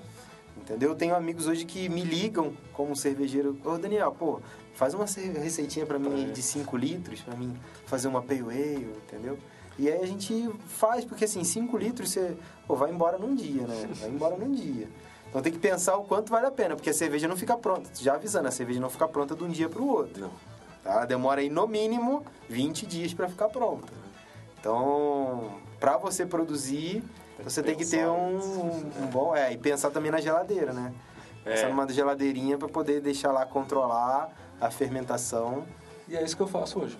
Entendeu? 0.57 0.89
Eu 0.89 0.95
tenho 0.95 1.15
amigos 1.15 1.47
hoje 1.47 1.63
que 1.65 1.87
me 1.87 2.01
ligam 2.03 2.53
como 2.73 2.95
cervejeiro. 2.95 3.57
Ô, 3.63 3.77
Daniel, 3.77 4.11
pô, 4.11 4.41
faz 4.73 4.93
uma 4.93 5.07
ce- 5.07 5.29
receitinha 5.31 5.85
para 5.85 5.97
mim 5.97 6.31
de 6.33 6.41
5 6.41 6.75
litros, 6.75 7.21
para 7.21 7.35
mim 7.35 7.55
fazer 7.85 8.07
uma 8.07 8.21
pale 8.21 8.41
ale, 8.41 8.93
entendeu? 9.07 9.37
E 9.77 9.89
aí 9.89 10.01
a 10.01 10.05
gente 10.05 10.49
faz, 10.67 11.05
porque 11.05 11.23
assim, 11.23 11.43
5 11.43 11.77
litros 11.77 12.09
você 12.11 12.35
pô, 12.67 12.75
vai 12.75 12.91
embora 12.91 13.17
num 13.17 13.33
dia, 13.33 13.65
né? 13.65 13.89
Vai 14.01 14.09
embora 14.09 14.35
num 14.35 14.51
dia. 14.51 14.89
Então 15.29 15.41
tem 15.41 15.53
que 15.53 15.59
pensar 15.59 15.95
o 15.95 16.03
quanto 16.03 16.29
vale 16.31 16.47
a 16.47 16.51
pena, 16.51 16.75
porque 16.75 16.89
a 16.89 16.93
cerveja 16.93 17.27
não 17.27 17.37
fica 17.37 17.55
pronta. 17.55 17.89
Já 17.93 18.15
avisando, 18.15 18.47
a 18.47 18.51
cerveja 18.51 18.79
não 18.81 18.89
fica 18.89 19.07
pronta 19.07 19.35
de 19.35 19.43
um 19.43 19.47
dia 19.49 19.69
para 19.69 19.81
o 19.81 19.87
outro. 19.87 20.23
Não. 20.23 20.31
Tá? 20.83 20.91
Ela 20.91 21.05
demora 21.05 21.39
aí 21.39 21.49
no 21.49 21.67
mínimo 21.67 22.25
20 22.49 22.85
dias 22.85 23.13
para 23.13 23.29
ficar 23.29 23.47
pronta. 23.47 23.87
Então, 24.59 25.51
para 25.79 25.97
você 25.97 26.25
produzir, 26.25 27.01
você 27.43 27.63
tem 27.63 27.75
que 27.75 27.85
ter 27.85 27.97
pensar 27.99 28.11
um, 28.11 29.03
um 29.03 29.07
bom. 29.07 29.35
É, 29.35 29.53
e 29.53 29.57
pensar 29.57 29.89
também 29.89 30.11
na 30.11 30.19
geladeira, 30.19 30.73
né? 30.73 30.93
Pensar 31.43 31.69
numa 31.69 31.87
geladeirinha 31.91 32.57
para 32.57 32.67
poder 32.67 32.99
deixar 33.01 33.31
lá 33.31 33.45
controlar 33.45 34.29
a 34.59 34.69
fermentação. 34.69 35.63
E 36.07 36.15
é 36.17 36.23
isso 36.23 36.35
que 36.35 36.43
eu 36.43 36.47
faço 36.47 36.79
hoje. 36.79 36.99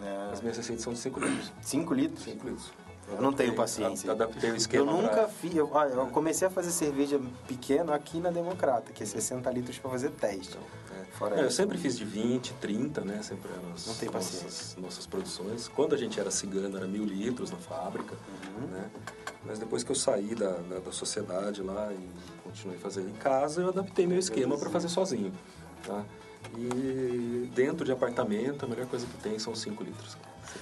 Né? 0.00 0.30
As 0.32 0.40
minhas 0.40 0.56
receitas 0.56 0.84
são 0.84 0.92
de 0.92 0.98
5 0.98 1.20
litros. 1.20 1.52
5 1.62 1.94
litros? 1.94 2.24
5 2.24 2.46
litros. 2.46 2.72
Eu 3.10 3.20
não 3.22 3.32
tenho 3.32 3.54
paciência. 3.54 4.12
Adaptei 4.12 4.50
o 4.50 4.52
Eu 4.52 4.56
esquema. 4.56 4.92
nunca 4.92 5.08
pra- 5.08 5.28
fiz. 5.28 5.54
Eu, 5.56 5.68
olha, 5.72 5.94
eu 5.94 6.06
comecei 6.08 6.46
a 6.46 6.50
fazer 6.50 6.70
cerveja 6.70 7.20
pequena 7.48 7.94
aqui 7.94 8.20
na 8.20 8.30
Democrata, 8.30 8.92
que 8.92 9.02
é 9.02 9.06
60 9.06 9.50
litros 9.50 9.78
para 9.78 9.90
fazer 9.90 10.10
teste. 10.10 10.56
É. 10.56 10.89
Fora 11.12 11.40
É, 11.40 11.44
eu 11.44 11.50
sempre 11.50 11.76
fiz 11.76 11.98
de 11.98 12.04
20, 12.04 12.52
30, 12.54 13.00
né? 13.02 13.20
Sempre 13.22 13.50
eram 13.52 13.72
as 13.74 13.86
Não 13.86 13.94
tem 13.94 14.08
nossas, 14.10 14.42
paciência. 14.42 14.80
nossas 14.80 15.06
produções. 15.06 15.68
Quando 15.68 15.94
a 15.94 15.98
gente 15.98 16.18
era 16.18 16.30
cigano, 16.30 16.76
era 16.76 16.86
mil 16.86 17.04
litros 17.04 17.50
na 17.50 17.58
fábrica, 17.58 18.14
Uhum. 18.58 18.66
né? 18.68 18.90
Mas 19.44 19.58
depois 19.58 19.82
que 19.82 19.90
eu 19.90 19.96
saí 19.96 20.34
da, 20.34 20.50
da, 20.52 20.78
da 20.80 20.92
sociedade 20.92 21.62
lá 21.62 21.92
e 21.92 22.08
continuei 22.44 22.78
fazendo 22.78 23.08
em 23.08 23.14
casa, 23.14 23.62
eu 23.62 23.68
adaptei 23.68 24.06
meu 24.06 24.18
esquema 24.18 24.56
para 24.58 24.68
fazer 24.70 24.88
sozinho, 24.88 25.32
tá? 25.86 26.04
E 26.56 27.50
dentro 27.54 27.84
de 27.84 27.92
apartamento, 27.92 28.64
a 28.64 28.68
melhor 28.68 28.86
coisa 28.86 29.06
que 29.06 29.16
tem 29.22 29.38
são 29.38 29.54
5 29.54 29.82
litros. 29.82 30.16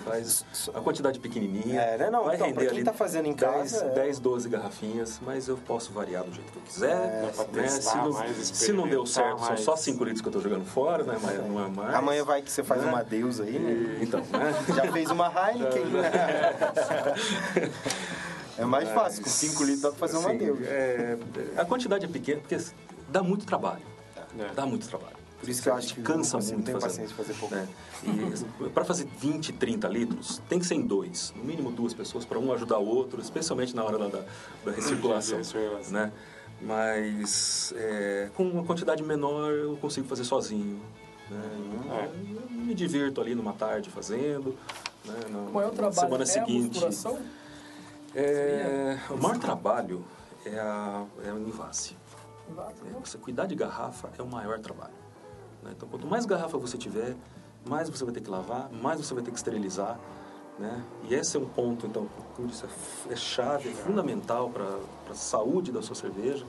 Faz 0.04 0.44
a 0.74 0.80
quantidade 0.80 1.18
pequenininha, 1.18 1.80
É, 1.80 1.98
né? 1.98 2.10
Não, 2.10 2.24
vai 2.24 2.36
então, 2.36 2.46
render 2.46 2.58
pra 2.60 2.68
quem 2.68 2.76
ali 2.78 2.84
tá 2.84 2.92
fazendo 2.92 3.26
em 3.26 3.32
10, 3.34 3.52
casa, 3.72 3.84
é. 3.84 3.88
10, 3.90 4.18
12 4.20 4.48
garrafinhas, 4.48 5.20
mas 5.24 5.48
eu 5.48 5.56
posso 5.56 5.92
variar 5.92 6.24
do 6.24 6.32
jeito 6.32 6.50
que 6.52 6.58
eu 6.58 6.62
quiser. 6.62 6.90
É, 6.92 7.22
né? 7.22 7.32
testar 7.62 7.90
Se, 7.90 7.96
não, 7.96 8.12
se 8.44 8.72
não 8.72 8.88
deu 8.88 9.04
certo, 9.06 9.38
são 9.38 9.48
mais. 9.48 9.60
só 9.60 9.76
5 9.76 10.04
litros 10.04 10.22
que 10.22 10.28
eu 10.28 10.32
tô 10.32 10.40
jogando 10.40 10.64
fora, 10.64 11.04
né? 11.04 11.18
Mas 11.22 11.38
não 11.48 11.64
é 11.64 11.68
mais. 11.68 11.94
Amanhã 11.94 12.24
vai 12.24 12.42
que 12.42 12.50
você 12.50 12.62
faz 12.62 12.82
Né? 12.82 12.88
uma 12.88 13.02
Deus 13.02 13.40
aí, 13.40 13.58
né? 13.58 13.70
E- 14.00 14.04
Então, 14.04 14.20
né? 14.20 14.54
Já 14.76 14.92
fez 14.92 15.10
uma 15.10 15.26
Heineken, 15.28 15.84
né? 15.86 16.10
É 18.58 18.64
mais 18.64 18.88
fácil, 18.88 19.22
com 19.22 19.30
5 19.30 19.62
litros 19.62 19.82
dá 19.82 19.90
pra 19.90 19.98
fazer 19.98 20.16
uma 20.16 20.30
Assim, 20.30 20.38
Deus. 20.38 20.58
é, 20.62 21.16
a 21.56 21.64
quantidade 21.64 22.04
é 22.04 22.08
pequena 22.08 22.40
porque 22.40 22.58
dá 23.08 23.22
muito 23.22 23.46
trabalho. 23.46 23.82
Dá 24.54 24.66
muito 24.66 24.88
trabalho. 24.88 25.16
Por 25.40 25.48
isso 25.48 25.62
que 25.62 25.68
eu 25.68 25.74
acho 25.74 25.94
que 25.94 26.02
cansa 26.02 26.36
eu 26.36 26.40
não 26.40 26.46
muito 26.48 26.64
fazendo. 26.72 26.80
paciência 26.80 27.16
fazer 27.16 27.34
pouco. 27.34 27.54
né? 27.54 27.68
Para 28.74 28.84
fazer 28.84 29.06
20, 29.18 29.52
30 29.52 29.88
litros, 29.88 30.42
tem 30.48 30.58
que 30.58 30.66
ser 30.66 30.74
em 30.74 30.82
dois, 30.82 31.32
no 31.36 31.44
mínimo 31.44 31.70
duas 31.70 31.94
pessoas, 31.94 32.24
para 32.24 32.38
um 32.38 32.52
ajudar 32.52 32.78
o 32.78 32.86
outro, 32.86 33.20
especialmente 33.20 33.74
na 33.74 33.84
hora 33.84 33.98
da, 33.98 34.08
da, 34.08 34.24
da 34.64 34.72
recirculação. 34.72 35.38
Né? 35.90 36.12
Mas 36.60 37.72
é, 37.76 38.30
com 38.34 38.42
uma 38.42 38.64
quantidade 38.64 39.02
menor 39.04 39.52
eu 39.52 39.76
consigo 39.76 40.08
fazer 40.08 40.24
sozinho. 40.24 40.80
Né? 41.30 41.40
Uhum. 41.56 42.04
Eu 42.04 42.50
me 42.64 42.74
divirto 42.74 43.20
ali 43.20 43.34
numa 43.34 43.52
tarde 43.52 43.90
fazendo. 43.90 44.56
Né? 45.04 45.14
Na, 45.30 45.38
O 45.38 45.52
maior 45.52 45.70
na 45.70 45.76
trabalho 45.76 46.00
semana 46.00 46.22
é 46.24 46.26
seguinte. 46.26 46.80
É, 48.14 48.98
o 49.10 49.16
maior 49.16 49.38
trabalho 49.38 50.04
é, 50.44 50.58
a, 50.58 51.04
é 51.24 51.32
o 51.32 51.38
envase. 51.38 51.96
Vaso, 52.50 52.74
É, 52.86 52.90
né? 52.90 52.96
Você 53.04 53.18
cuidar 53.18 53.46
de 53.46 53.54
garrafa 53.54 54.10
é 54.18 54.22
o 54.22 54.26
maior 54.26 54.58
trabalho. 54.58 54.94
Né? 55.62 55.72
Então, 55.76 55.88
quanto 55.88 56.06
mais 56.06 56.24
garrafa 56.26 56.56
você 56.58 56.76
tiver, 56.78 57.16
mais 57.66 57.88
você 57.88 58.04
vai 58.04 58.14
ter 58.14 58.20
que 58.20 58.30
lavar, 58.30 58.70
mais 58.72 58.98
você 59.00 59.14
vai 59.14 59.22
ter 59.22 59.30
que 59.30 59.36
esterilizar. 59.36 59.98
Né? 60.58 60.82
E 61.08 61.14
esse 61.14 61.36
é 61.36 61.40
um 61.40 61.46
ponto, 61.46 61.86
então, 61.86 62.08
como 62.34 62.48
disse, 62.48 62.64
é 63.08 63.12
é 63.12 63.16
chave, 63.16 63.68
é 63.68 63.72
fundamental 63.72 64.50
para 64.50 64.66
a 65.10 65.14
saúde 65.14 65.70
da 65.70 65.80
sua 65.82 65.94
cerveja. 65.94 66.44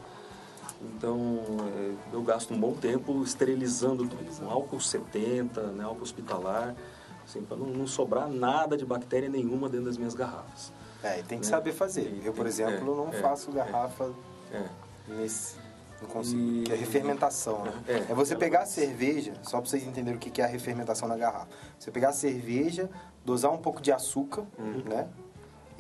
Então, 0.82 1.40
é, 1.76 1.94
eu 2.16 2.22
gasto 2.24 2.54
um 2.54 2.60
bom 2.60 2.74
tempo 2.74 3.22
esterilizando 3.24 4.08
tudo, 4.08 4.40
com 4.40 4.50
álcool 4.50 4.80
70, 4.80 5.62
né, 5.74 5.84
álcool 5.84 6.04
hospitalar, 6.04 6.76
assim, 7.24 7.42
para 7.44 7.58
não, 7.58 7.68
não 7.68 7.86
sobrar 7.86 8.28
nada 8.30 8.76
de 8.78 8.86
bactéria 8.86 9.30
nenhuma 9.30 9.68
dentro 9.70 9.86
das 9.88 9.98
minhas 9.98 10.14
garrafas. 10.16 10.72
É, 11.04 11.20
e 11.20 11.24
tem 11.24 11.40
que 11.40 11.46
Né? 11.46 11.52
saber 11.52 11.72
fazer. 11.74 12.22
Eu, 12.24 12.34
por 12.34 12.48
exemplo, 12.48 12.92
é, 12.94 12.96
não 12.98 13.10
é, 13.10 13.22
faço 13.22 13.52
garrafa 13.52 14.12
É. 14.52 14.66
nesse. 15.08 15.56
Não 16.02 16.08
consigo. 16.10 16.40
E- 16.42 16.64
Que 16.64 16.74
é 16.74 16.76
refermentação, 16.76 17.64
né? 17.64 17.74
É, 17.88 17.94
É, 18.12 18.14
você 18.14 18.36
pegar 18.36 18.62
a 18.62 18.66
cerveja, 18.66 19.34
só 19.44 19.60
pra 19.60 19.70
vocês 19.70 19.84
entenderem 19.86 20.16
o 20.16 20.20
que 20.20 20.30
que 20.30 20.42
é 20.42 20.46
a 20.46 20.48
refermentação 20.48 21.08
na 21.08 21.18
garrafa. 21.18 21.48
Você 21.78 21.92
pegar 21.92 22.10
a 22.10 22.14
cerveja, 22.14 22.90
dosar 23.26 23.52
um 23.52 23.58
pouco 23.58 23.82
de 23.82 23.92
açúcar, 23.92 24.46
Uhum. 24.58 24.84
né? 24.86 25.08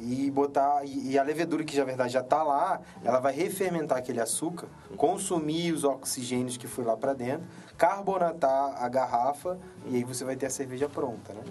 E 0.02 0.32
botar. 0.32 0.82
E, 0.86 1.20
a 1.20 1.24
levedura 1.24 1.62
que 1.64 1.78
na 1.78 1.84
verdade, 1.84 2.14
já 2.14 2.24
tá 2.24 2.42
lá, 2.42 2.80
ela 3.04 3.20
vai 3.20 3.34
refermentar 3.34 3.98
aquele 3.98 4.22
açúcar, 4.22 4.68
consumir 4.96 5.74
os 5.74 5.84
oxigênios 5.84 6.56
que 6.56 6.68
foi 6.68 6.86
lá 6.86 6.96
para 6.96 7.14
dentro, 7.14 7.46
carbonatar 7.78 8.82
a 8.82 8.88
garrafa 8.88 9.58
e 9.88 9.98
aí 9.98 10.04
você 10.06 10.24
vai 10.24 10.36
ter 10.38 10.46
a 10.46 10.50
cerveja 10.50 10.88
pronta, 10.88 11.34
né? 11.34 11.42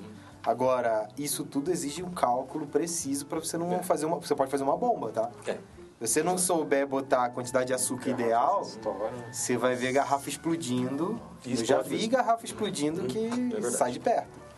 Agora, 0.46 1.08
isso 1.18 1.44
tudo 1.44 1.70
exige 1.70 2.02
um 2.02 2.10
cálculo 2.10 2.66
preciso 2.66 3.26
para 3.26 3.38
você 3.38 3.58
não 3.58 3.70
É. 3.72 3.82
fazer 3.82 4.06
uma. 4.06 4.16
Você 4.18 4.34
pode 4.34 4.50
fazer 4.50 4.64
uma 4.64 4.76
bomba, 4.78 5.10
tá? 5.10 5.30
É. 5.46 5.58
você 6.00 6.22
não 6.22 6.38
souber 6.38 6.86
botar 6.86 7.24
a 7.24 7.30
quantidade 7.30 7.66
de 7.68 7.74
açúcar 7.74 8.10
ideal, 8.10 8.62
você 9.32 9.56
vai 9.56 9.74
ver 9.74 9.92
garrafa 9.92 10.28
explodindo. 10.28 11.20
Eu 11.44 11.56
já 11.64 11.82
vi 11.82 11.96
mesmo. 11.96 12.10
garrafa 12.10 12.44
explodindo 12.44 13.02
que 13.06 13.28
verdade. 13.28 13.76
sai 13.76 13.92
de 13.92 14.00
perto. 14.00 14.48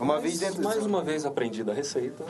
Uma 0.00 0.18
vez 0.18 0.40
dentro 0.40 0.62
Mais 0.62 0.84
uma 0.84 1.04
vez 1.04 1.24
aprendi 1.24 1.62
da 1.62 1.72
receita. 1.72 2.24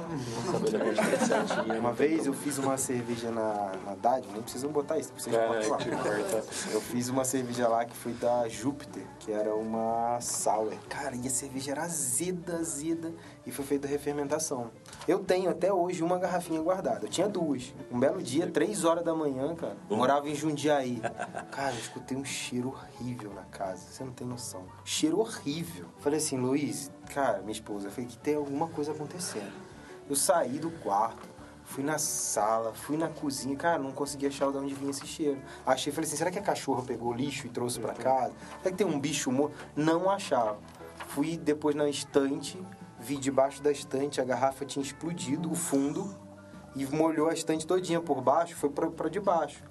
Uma 1.79 1.93
vez 1.93 2.27
eu 2.27 2.35
fiz 2.35 2.59
uma 2.59 2.77
cerveja 2.77 3.31
na, 3.31 3.73
na 3.87 3.95
DAD, 3.95 4.27
nem 4.33 4.43
precisam 4.43 4.71
botar 4.71 4.99
isso, 4.99 5.13
Cara, 5.31 5.63
falar. 5.63 5.79
que 5.79 5.91
corta. 5.91 6.45
Eu 6.73 6.81
fiz 6.81 7.09
uma 7.09 7.25
cerveja 7.25 7.69
lá 7.69 7.85
que 7.85 7.97
foi 7.97 8.13
da 8.13 8.49
Júpiter, 8.49 9.05
que 9.21 9.33
era 9.33 9.55
uma 9.55 10.21
sour. 10.21 10.75
Cara, 10.89 11.17
e 11.17 11.27
a 11.27 11.31
cerveja 11.31 11.71
era 11.73 11.85
azeda, 11.85 12.57
azeda, 12.57 13.13
e 13.47 13.51
foi 13.51 13.65
feita 13.65 13.87
a 13.87 13.91
refermentação. 13.91 14.71
Eu 15.07 15.19
tenho 15.19 15.51
até 15.51 15.71
hoje 15.73 16.03
uma 16.03 16.19
garrafinha 16.19 16.61
guardada. 16.63 17.05
Eu 17.05 17.11
tinha 17.11 17.29
duas. 17.29 17.75
Um 17.91 18.01
belo 18.01 18.23
dia, 18.23 18.47
três 18.51 18.85
horas 18.85 19.05
da 19.05 19.15
manhã, 19.15 19.55
cara, 19.55 19.77
morava 19.91 20.29
em 20.29 20.35
Jundiaí. 20.35 21.01
Cara, 21.51 21.75
eu 21.75 21.79
escutei 21.79 22.17
um 22.17 22.25
cheiro 22.25 22.69
horrível 22.69 23.33
na 23.35 23.43
casa, 23.43 23.83
você 23.91 24.03
não 24.03 24.13
tem 24.13 24.27
noção. 24.27 24.65
Cheiro 24.85 25.21
horrível. 25.21 25.87
Falei 25.99 26.19
assim, 26.19 26.39
Luiz, 26.39 26.91
cara, 27.13 27.41
minha 27.41 27.53
esposa, 27.53 27.89
eu 27.89 27.91
falei 27.91 28.09
que 28.09 28.17
tem 28.17 28.35
alguma 28.37 28.69
coisa 28.69 28.93
acontecendo. 28.93 29.53
Eu 30.09 30.17
saí 30.17 30.59
do 30.59 30.71
quarto, 30.71 31.35
Fui 31.67 31.83
na 31.83 31.97
sala, 31.99 32.75
fui 32.75 32.97
na 32.97 33.09
cozinha, 33.09 33.57
cara, 33.57 33.79
não 33.79 33.91
consegui 33.91 34.27
achar 34.27 34.51
de 34.53 34.59
onde 34.59 34.75
vinha 34.75 34.91
esse 34.91 35.07
cheiro. 35.07 35.41
Achei, 35.65 35.91
falei 35.93 36.07
assim, 36.07 36.17
será 36.17 36.31
que 36.31 36.39
a 36.39 36.43
cachorra 36.43 36.83
pegou 36.83 37.13
lixo 37.13 37.47
e 37.47 37.51
trouxe 37.51 37.81
pra 37.81 37.95
casa? 37.95 38.35
Será 38.59 38.71
que 38.71 38.77
tem 38.77 38.87
um 38.87 39.01
bicho 39.01 39.33
morto? 39.33 39.57
Não 39.75 40.11
achava. 40.11 40.59
Fui 41.09 41.37
depois 41.37 41.75
na 41.75 41.89
estante, 41.89 42.63
vi 43.05 43.17
debaixo 43.17 43.63
da 43.63 43.71
estante, 43.71 44.21
a 44.21 44.25
garrafa 44.25 44.65
tinha 44.65 44.83
explodido, 44.83 45.53
o 45.53 45.55
fundo, 45.55 46.15
e 46.75 46.87
molhou 46.87 47.29
a 47.29 47.35
estante 47.35 47.67
todinha 47.67 48.01
por 48.01 48.21
baixo, 48.23 48.57
foi 48.57 48.71
pra, 48.71 48.91
pra 48.91 49.09
debaixo. 49.11 49.63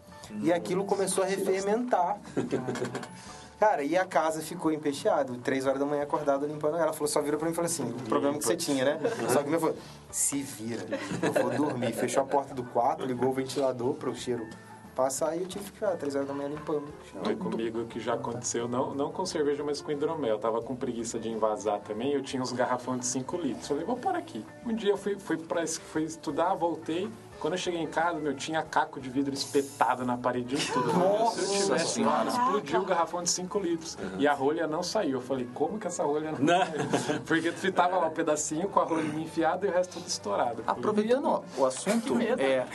E 0.42 0.54
aquilo 0.54 0.86
começou 0.86 1.24
a 1.24 1.28
refermentar. 1.28 2.20
Cara, 3.60 3.84
e 3.84 3.98
a 3.98 4.06
casa 4.06 4.42
ficou 4.42 4.72
empesteada. 4.72 5.34
Três 5.44 5.66
horas 5.66 5.80
da 5.80 5.86
manhã 5.86 6.04
acordada 6.04 6.46
limpando. 6.46 6.78
Ela 6.78 6.92
falou, 6.92 7.08
só 7.08 7.22
virou 7.22 7.40
pra 7.40 7.48
mim 7.48 7.54
e 7.54 7.56
falou 7.56 7.68
assim, 7.68 7.84
o 7.84 8.10
problema 8.10 8.38
que 8.38 8.44
você 8.44 8.58
tinha, 8.58 8.84
né? 8.84 9.00
Só 9.30 9.42
que 9.42 9.50
me 9.50 9.58
falou, 9.58 9.76
se 10.12 10.42
vira, 10.42 10.86
eu 11.22 11.34
vou 11.34 11.68
dormir. 11.68 11.94
Fechou 11.94 12.24
a 12.24 12.26
porta 12.26 12.54
do 12.54 12.64
quarto, 12.64 13.06
ligou 13.06 13.30
o 13.30 13.34
ventilador 13.34 13.94
para 13.96 14.10
o 14.10 14.16
cheiro 14.16 14.48
passar 14.96 15.36
e 15.36 15.42
eu 15.42 15.48
tive 15.48 15.66
que 15.66 15.72
ficar 15.72 15.96
três 15.98 16.16
horas 16.16 16.28
da 16.28 16.34
manhã 16.34 16.50
limpando. 16.50 16.86
Foi 17.24 17.36
comigo 17.36 17.86
que 17.86 18.00
já 18.00 18.14
aconteceu, 18.14 18.68
não, 18.68 18.94
não 18.94 19.12
com 19.12 19.26
cerveja, 19.26 19.64
mas 19.64 19.82
com 19.82 19.92
hidromel. 19.92 20.32
Eu 20.32 20.40
tava 20.40 20.62
com 20.62 20.76
preguiça 20.76 21.20
de 21.20 21.30
envasar 21.30 21.80
também, 21.80 22.12
eu 22.14 22.22
tinha 22.22 22.42
uns 22.42 22.52
garrafões 22.52 23.02
de 23.02 23.06
5 23.08 23.38
litros. 23.38 23.68
Falei, 23.68 23.84
vou 23.84 23.98
pôr 23.98 24.16
aqui. 24.16 24.46
Um 24.66 24.74
dia 24.74 24.92
eu 24.92 24.98
fui, 24.98 25.18
fui, 25.20 25.38
pra, 25.38 25.66
fui 25.68 26.04
estudar, 26.04 26.54
voltei. 26.56 27.10
Quando 27.40 27.54
eu 27.56 27.58
cheguei 27.58 27.82
em 27.82 27.88
casa, 27.88 28.18
meu, 28.20 28.34
tinha 28.34 28.62
caco 28.64 29.02
de 29.02 29.10
vidro 29.10 29.34
espetado 29.34 30.06
na 30.06 30.16
parede 30.16 30.56
de 30.56 30.72
tudo. 30.72 30.94
Nossa 30.94 31.42
Se 31.42 31.56
eu 31.56 31.62
tivesse 31.64 31.88
Senhora. 31.96 32.30
explodiu 32.30 32.80
o 32.82 32.86
garrafão 32.86 33.22
de 33.22 33.30
5 33.30 33.60
litros. 33.60 33.98
E 34.18 34.26
a 34.26 34.34
rolha 34.34 34.66
não 34.66 34.82
saiu. 34.82 35.18
Eu 35.18 35.22
falei, 35.22 35.50
como 35.54 35.78
que 35.78 35.86
essa 35.88 36.04
rolha 36.04 36.32
não, 36.32 36.40
Não. 36.40 36.66
saiu? 36.66 37.20
Porque 37.26 37.52
tava 37.72 37.98
lá 37.98 38.08
um 38.08 38.12
pedacinho 38.12 38.70
com 38.70 38.80
a 38.80 38.86
rolha 38.86 39.04
enfiada 39.20 39.66
e 39.66 39.70
o 39.70 39.74
resto 39.74 39.94
tudo 39.96 40.08
estourado. 40.08 40.64
Aproveitando 40.66 41.44
o- 41.58 41.66
assunto, 41.66 42.16
medo. 42.16 42.42
é, 42.42 42.66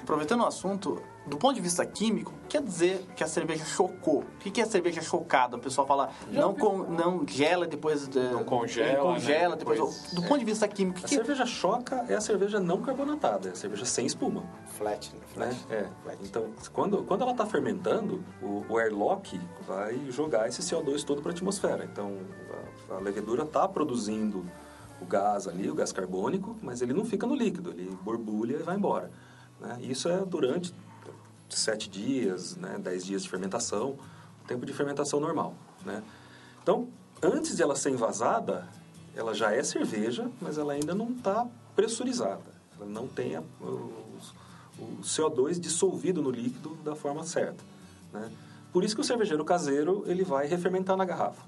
aproveitando 0.00 0.40
o 0.40 0.46
assunto, 0.46 1.02
do 1.26 1.38
ponto 1.38 1.54
de 1.54 1.60
vista 1.60 1.84
químico, 1.86 2.32
quer 2.48 2.60
dizer 2.62 3.06
que 3.16 3.24
a 3.24 3.26
cerveja 3.26 3.64
chocou. 3.64 4.18
O 4.20 4.38
que 4.40 4.50
que 4.50 4.60
é 4.60 4.64
cerveja 4.66 5.00
chocada? 5.00 5.56
O 5.56 5.58
pessoal 5.58 5.86
fala, 5.86 6.10
não, 6.30 6.54
com, 6.54 6.78
não 6.78 7.26
gela 7.26 7.66
depois... 7.66 8.06
de- 8.06 8.18
Não 8.18 8.44
congela, 8.44 8.98
não 8.98 9.14
congela 9.14 9.50
né? 9.50 9.56
depois. 9.56 9.78
Depois- 9.78 10.12
do 10.12 10.22
ponto 10.22 10.38
de 10.38 10.44
vista 10.44 10.68
químico, 10.68 10.98
o 10.98 11.00
A 11.00 11.02
que, 11.02 11.08
que 11.08 11.14
cerveja 11.14 11.46
choca 11.46 12.04
é 12.08 12.14
a 12.14 12.20
cerveja 12.20 12.60
não 12.60 12.82
carbonatada, 12.82 13.48
é 13.48 13.52
a 13.52 13.54
cerveja 13.54 13.84
sem 13.86 14.04
espuma. 14.04 14.44
Flat, 14.66 15.12
né? 15.14 15.46
Né? 15.46 15.56
Flat. 15.62 15.72
É. 15.72 16.16
Então, 16.22 16.46
quando, 16.72 17.02
quando 17.04 17.22
ela 17.22 17.30
está 17.32 17.46
fermentando, 17.46 18.22
o, 18.42 18.64
o 18.68 18.78
airlock 18.78 19.40
vai 19.66 19.98
jogar 20.10 20.46
esse 20.48 20.60
CO2 20.60 21.04
todo 21.04 21.22
para 21.22 21.30
a 21.30 21.34
atmosfera. 21.34 21.84
Então, 21.90 22.18
a, 22.90 22.96
a 22.96 22.98
levedura 22.98 23.44
está 23.44 23.66
produzindo 23.66 24.44
o 25.00 25.06
gás 25.06 25.48
ali, 25.48 25.70
o 25.70 25.74
gás 25.74 25.90
carbônico, 25.90 26.54
mas 26.62 26.82
ele 26.82 26.92
não 26.92 27.04
fica 27.04 27.26
no 27.26 27.34
líquido, 27.34 27.70
ele 27.70 27.96
borbulha 28.02 28.56
e 28.56 28.62
vai 28.62 28.76
embora. 28.76 29.10
Né? 29.60 29.78
Isso 29.82 30.08
é 30.08 30.18
durante 30.24 30.74
sete 31.48 31.88
dias, 31.88 32.56
né? 32.56 32.78
dez 32.82 33.04
dias 33.04 33.22
de 33.22 33.28
fermentação, 33.30 33.96
tempo 34.46 34.64
de 34.66 34.72
fermentação 34.72 35.20
normal. 35.20 35.54
Né? 35.84 36.02
Então, 36.62 36.88
antes 37.22 37.56
de 37.56 37.62
ela 37.62 37.76
ser 37.76 37.90
envasada, 37.90 38.66
ela 39.14 39.34
já 39.34 39.52
é 39.52 39.62
cerveja, 39.62 40.30
mas 40.40 40.58
ela 40.58 40.72
ainda 40.72 40.94
não 40.94 41.10
está 41.10 41.46
pressurizada. 41.76 42.42
Ela 42.76 42.88
não 42.88 43.06
tem 43.06 43.36
a, 43.36 43.42
os- 43.60 44.34
o 44.78 45.02
CO2 45.02 45.60
dissolvido 45.60 46.20
no 46.20 46.30
líquido 46.30 46.74
da 46.84 46.96
forma 46.96 47.24
certa. 47.24 47.62
Né? 48.12 48.30
Por 48.72 48.82
isso 48.82 48.94
que 48.94 49.00
o 49.00 49.04
cervejeiro 49.04 49.44
caseiro 49.44 50.02
ele 50.06 50.24
vai 50.24 50.46
refermentar 50.46 50.96
na 50.96 51.04
garrafa. 51.04 51.42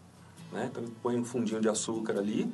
Né? 0.52 0.68
Então 0.70 0.82
ele 0.82 0.94
põe 1.02 1.18
um 1.18 1.24
fundinho 1.24 1.60
de 1.60 1.68
açúcar 1.68 2.18
ali 2.18 2.52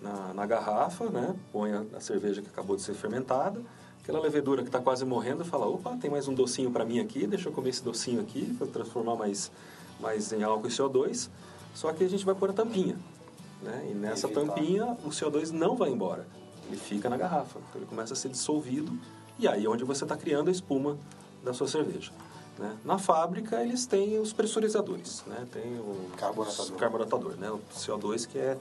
na, 0.00 0.32
na 0.32 0.46
garrafa, 0.46 1.06
né? 1.10 1.34
põe 1.52 1.72
a, 1.72 1.84
a 1.96 2.00
cerveja 2.00 2.40
que 2.42 2.48
acabou 2.48 2.76
de 2.76 2.82
ser 2.82 2.94
fermentada, 2.94 3.60
aquela 4.04 4.20
levedura 4.20 4.62
que 4.62 4.68
está 4.68 4.80
quase 4.80 5.02
morrendo 5.02 5.46
fala, 5.46 5.66
opa, 5.66 5.96
tem 5.96 6.10
mais 6.10 6.28
um 6.28 6.34
docinho 6.34 6.70
para 6.70 6.84
mim 6.84 7.00
aqui, 7.00 7.26
deixa 7.26 7.48
eu 7.48 7.52
comer 7.52 7.70
esse 7.70 7.82
docinho 7.82 8.20
aqui 8.20 8.54
para 8.58 8.66
transformar 8.66 9.16
mais, 9.16 9.50
mais 9.98 10.30
em 10.30 10.42
álcool 10.42 10.68
e 10.68 10.70
CO2. 10.70 11.30
Só 11.74 11.90
que 11.90 12.04
a 12.04 12.08
gente 12.08 12.22
vai 12.22 12.34
pôr 12.34 12.50
a 12.50 12.52
tampinha. 12.52 12.98
Né? 13.62 13.88
E 13.90 13.94
nessa 13.94 14.26
Evitar. 14.26 14.42
tampinha 14.42 14.84
o 15.02 15.08
CO2 15.08 15.50
não 15.52 15.74
vai 15.74 15.88
embora, 15.88 16.26
ele 16.68 16.76
fica 16.76 17.08
na 17.08 17.16
garrafa. 17.16 17.58
Então 17.58 17.80
ele 17.80 17.86
começa 17.86 18.12
a 18.12 18.16
ser 18.16 18.28
dissolvido 18.28 18.92
e 19.38 19.48
aí 19.48 19.64
é 19.64 19.68
onde 19.68 19.84
você 19.84 20.04
está 20.04 20.18
criando 20.18 20.48
a 20.48 20.52
espuma 20.52 20.98
da 21.42 21.54
sua 21.54 21.66
cerveja. 21.66 22.12
Né? 22.58 22.76
Na 22.84 22.98
fábrica 22.98 23.62
eles 23.62 23.86
têm 23.86 24.18
os 24.20 24.34
pressurizadores, 24.34 25.24
né? 25.26 25.46
tem 25.50 25.78
o 25.78 26.10
Carbonatador. 26.18 26.76
carbonatador, 26.76 27.36
né? 27.36 27.50
o 27.50 27.58
CO2 27.74 28.28
que 28.28 28.38
é, 28.38 28.58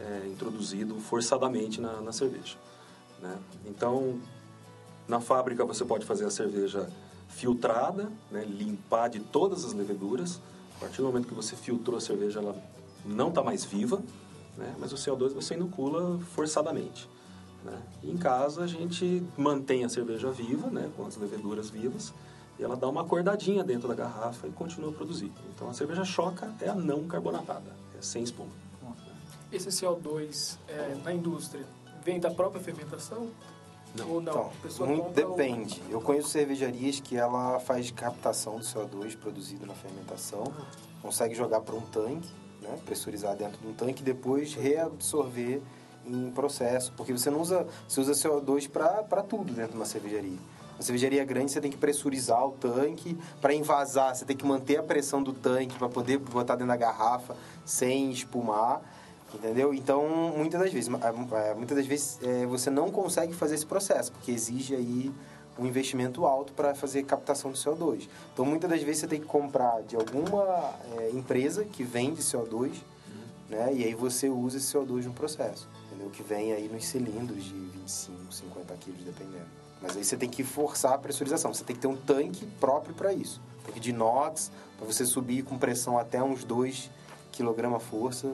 é 0.00 0.28
introduzido 0.28 0.94
forçadamente 1.00 1.80
na, 1.80 2.00
na 2.00 2.12
cerveja. 2.12 2.56
Né? 3.20 3.36
Então, 3.66 4.20
na 5.08 5.20
fábrica 5.20 5.64
você 5.64 5.84
pode 5.84 6.04
fazer 6.04 6.24
a 6.24 6.30
cerveja 6.30 6.88
filtrada, 7.28 8.10
né? 8.30 8.44
limpar 8.44 9.08
de 9.08 9.20
todas 9.20 9.64
as 9.64 9.72
leveduras. 9.72 10.40
A 10.76 10.80
partir 10.80 10.98
do 10.98 11.04
momento 11.04 11.28
que 11.28 11.34
você 11.34 11.56
filtrou 11.56 11.96
a 11.96 12.00
cerveja, 12.00 12.40
ela 12.40 12.56
não 13.04 13.28
está 13.28 13.42
mais 13.42 13.64
viva, 13.64 14.02
né? 14.56 14.74
mas 14.78 14.92
o 14.92 14.96
CO2 14.96 15.32
você 15.32 15.54
inocula 15.54 16.18
forçadamente. 16.34 17.08
Né? 17.64 17.78
Em 18.04 18.16
casa 18.16 18.62
a 18.62 18.66
gente 18.66 19.22
mantém 19.36 19.84
a 19.84 19.88
cerveja 19.88 20.30
viva, 20.30 20.68
né? 20.68 20.90
com 20.96 21.06
as 21.06 21.16
leveduras 21.16 21.70
vivas, 21.70 22.12
e 22.58 22.64
ela 22.64 22.76
dá 22.76 22.88
uma 22.88 23.02
acordadinha 23.02 23.62
dentro 23.62 23.86
da 23.86 23.94
garrafa 23.94 24.46
e 24.46 24.50
continua 24.50 24.90
a 24.90 24.92
produzir. 24.92 25.30
Então 25.54 25.68
a 25.68 25.74
cerveja 25.74 26.04
choca 26.04 26.52
é 26.60 26.68
a 26.68 26.74
não 26.74 27.06
carbonatada, 27.06 27.70
é 27.98 28.02
sem 28.02 28.22
espuma. 28.22 28.50
Esse 29.52 29.68
CO2 29.68 30.58
é, 30.68 30.96
na 31.04 31.12
indústria 31.12 31.64
vem 32.04 32.18
da 32.18 32.30
própria 32.30 32.60
fermentação? 32.60 33.28
Ou 34.04 34.20
não? 34.20 34.32
Então, 34.32 34.50
a 34.58 34.62
pessoa 34.62 35.10
depende. 35.10 35.82
Eu 35.88 36.00
conheço 36.00 36.28
cervejarias 36.28 37.00
que 37.00 37.16
ela 37.16 37.58
faz 37.60 37.90
captação 37.90 38.58
do 38.58 38.64
CO2 38.64 39.16
produzido 39.16 39.66
na 39.66 39.74
fermentação, 39.74 40.52
consegue 41.02 41.34
jogar 41.34 41.60
para 41.60 41.74
um 41.74 41.80
tanque, 41.80 42.28
né, 42.60 42.78
pressurizar 42.84 43.36
dentro 43.36 43.58
de 43.58 43.66
um 43.66 43.72
tanque 43.72 44.02
e 44.02 44.04
depois 44.04 44.54
reabsorver 44.54 45.60
em 46.06 46.30
processo, 46.30 46.92
porque 46.96 47.12
você 47.12 47.30
não 47.30 47.40
usa, 47.40 47.66
você 47.88 48.00
usa 48.00 48.12
CO2 48.12 48.68
para 48.68 49.22
tudo 49.22 49.52
dentro 49.52 49.72
de 49.72 49.76
uma 49.76 49.86
cervejaria. 49.86 50.38
Uma 50.76 50.82
cervejaria 50.82 51.24
grande 51.24 51.52
você 51.52 51.60
tem 51.60 51.70
que 51.70 51.76
pressurizar 51.76 52.46
o 52.46 52.52
tanque 52.52 53.18
para 53.40 53.54
envasar, 53.54 54.14
você 54.14 54.24
tem 54.24 54.36
que 54.36 54.44
manter 54.44 54.76
a 54.76 54.82
pressão 54.82 55.22
do 55.22 55.32
tanque 55.32 55.76
para 55.78 55.88
poder 55.88 56.18
botar 56.18 56.54
dentro 56.54 56.68
da 56.68 56.76
garrafa 56.76 57.34
sem 57.64 58.10
espumar. 58.10 58.82
Entendeu? 59.34 59.74
Então, 59.74 60.08
muitas 60.36 60.60
das 60.60 60.72
vezes, 60.72 60.88
muitas 61.56 61.76
das 61.76 61.86
vezes 61.86 62.18
eh, 62.22 62.46
você 62.46 62.70
não 62.70 62.90
consegue 62.90 63.34
fazer 63.34 63.56
esse 63.56 63.66
processo, 63.66 64.12
porque 64.12 64.30
exige 64.30 64.74
aí 64.74 65.12
um 65.58 65.66
investimento 65.66 66.24
alto 66.24 66.52
para 66.52 66.74
fazer 66.74 67.02
captação 67.02 67.50
de 67.50 67.58
CO2. 67.58 68.08
Então, 68.32 68.44
muitas 68.44 68.70
das 68.70 68.82
vezes 68.82 69.00
você 69.00 69.06
tem 69.08 69.20
que 69.20 69.26
comprar 69.26 69.82
de 69.82 69.96
alguma 69.96 70.74
eh, 70.96 71.10
empresa 71.12 71.64
que 71.64 71.82
vende 71.82 72.22
CO2, 72.22 72.72
né? 73.48 73.72
E 73.74 73.84
aí 73.84 73.94
você 73.94 74.28
usa 74.28 74.58
esse 74.58 74.72
CO2 74.72 75.04
no 75.04 75.12
processo, 75.12 75.68
entendeu? 75.86 76.10
Que 76.10 76.22
vem 76.22 76.52
aí 76.52 76.68
nos 76.68 76.84
cilindros 76.84 77.44
de 77.44 77.54
25, 77.54 78.32
50 78.32 78.74
quilos, 78.74 79.04
dependendo. 79.04 79.46
Mas 79.80 79.96
aí 79.96 80.04
você 80.04 80.16
tem 80.16 80.28
que 80.28 80.42
forçar 80.42 80.94
a 80.94 80.98
pressurização. 80.98 81.52
Você 81.52 81.64
tem 81.64 81.76
que 81.76 81.82
ter 81.82 81.88
um 81.88 81.96
tanque 81.96 82.46
próprio 82.58 82.94
para 82.94 83.12
isso. 83.12 83.40
Tanque 83.64 83.78
de 83.78 83.90
inox, 83.90 84.50
para 84.76 84.86
você 84.86 85.04
subir 85.04 85.42
com 85.42 85.58
pressão 85.58 85.98
até 85.98 86.22
uns 86.22 86.44
2 86.44 86.90
kg 87.32 87.78
força, 87.78 88.32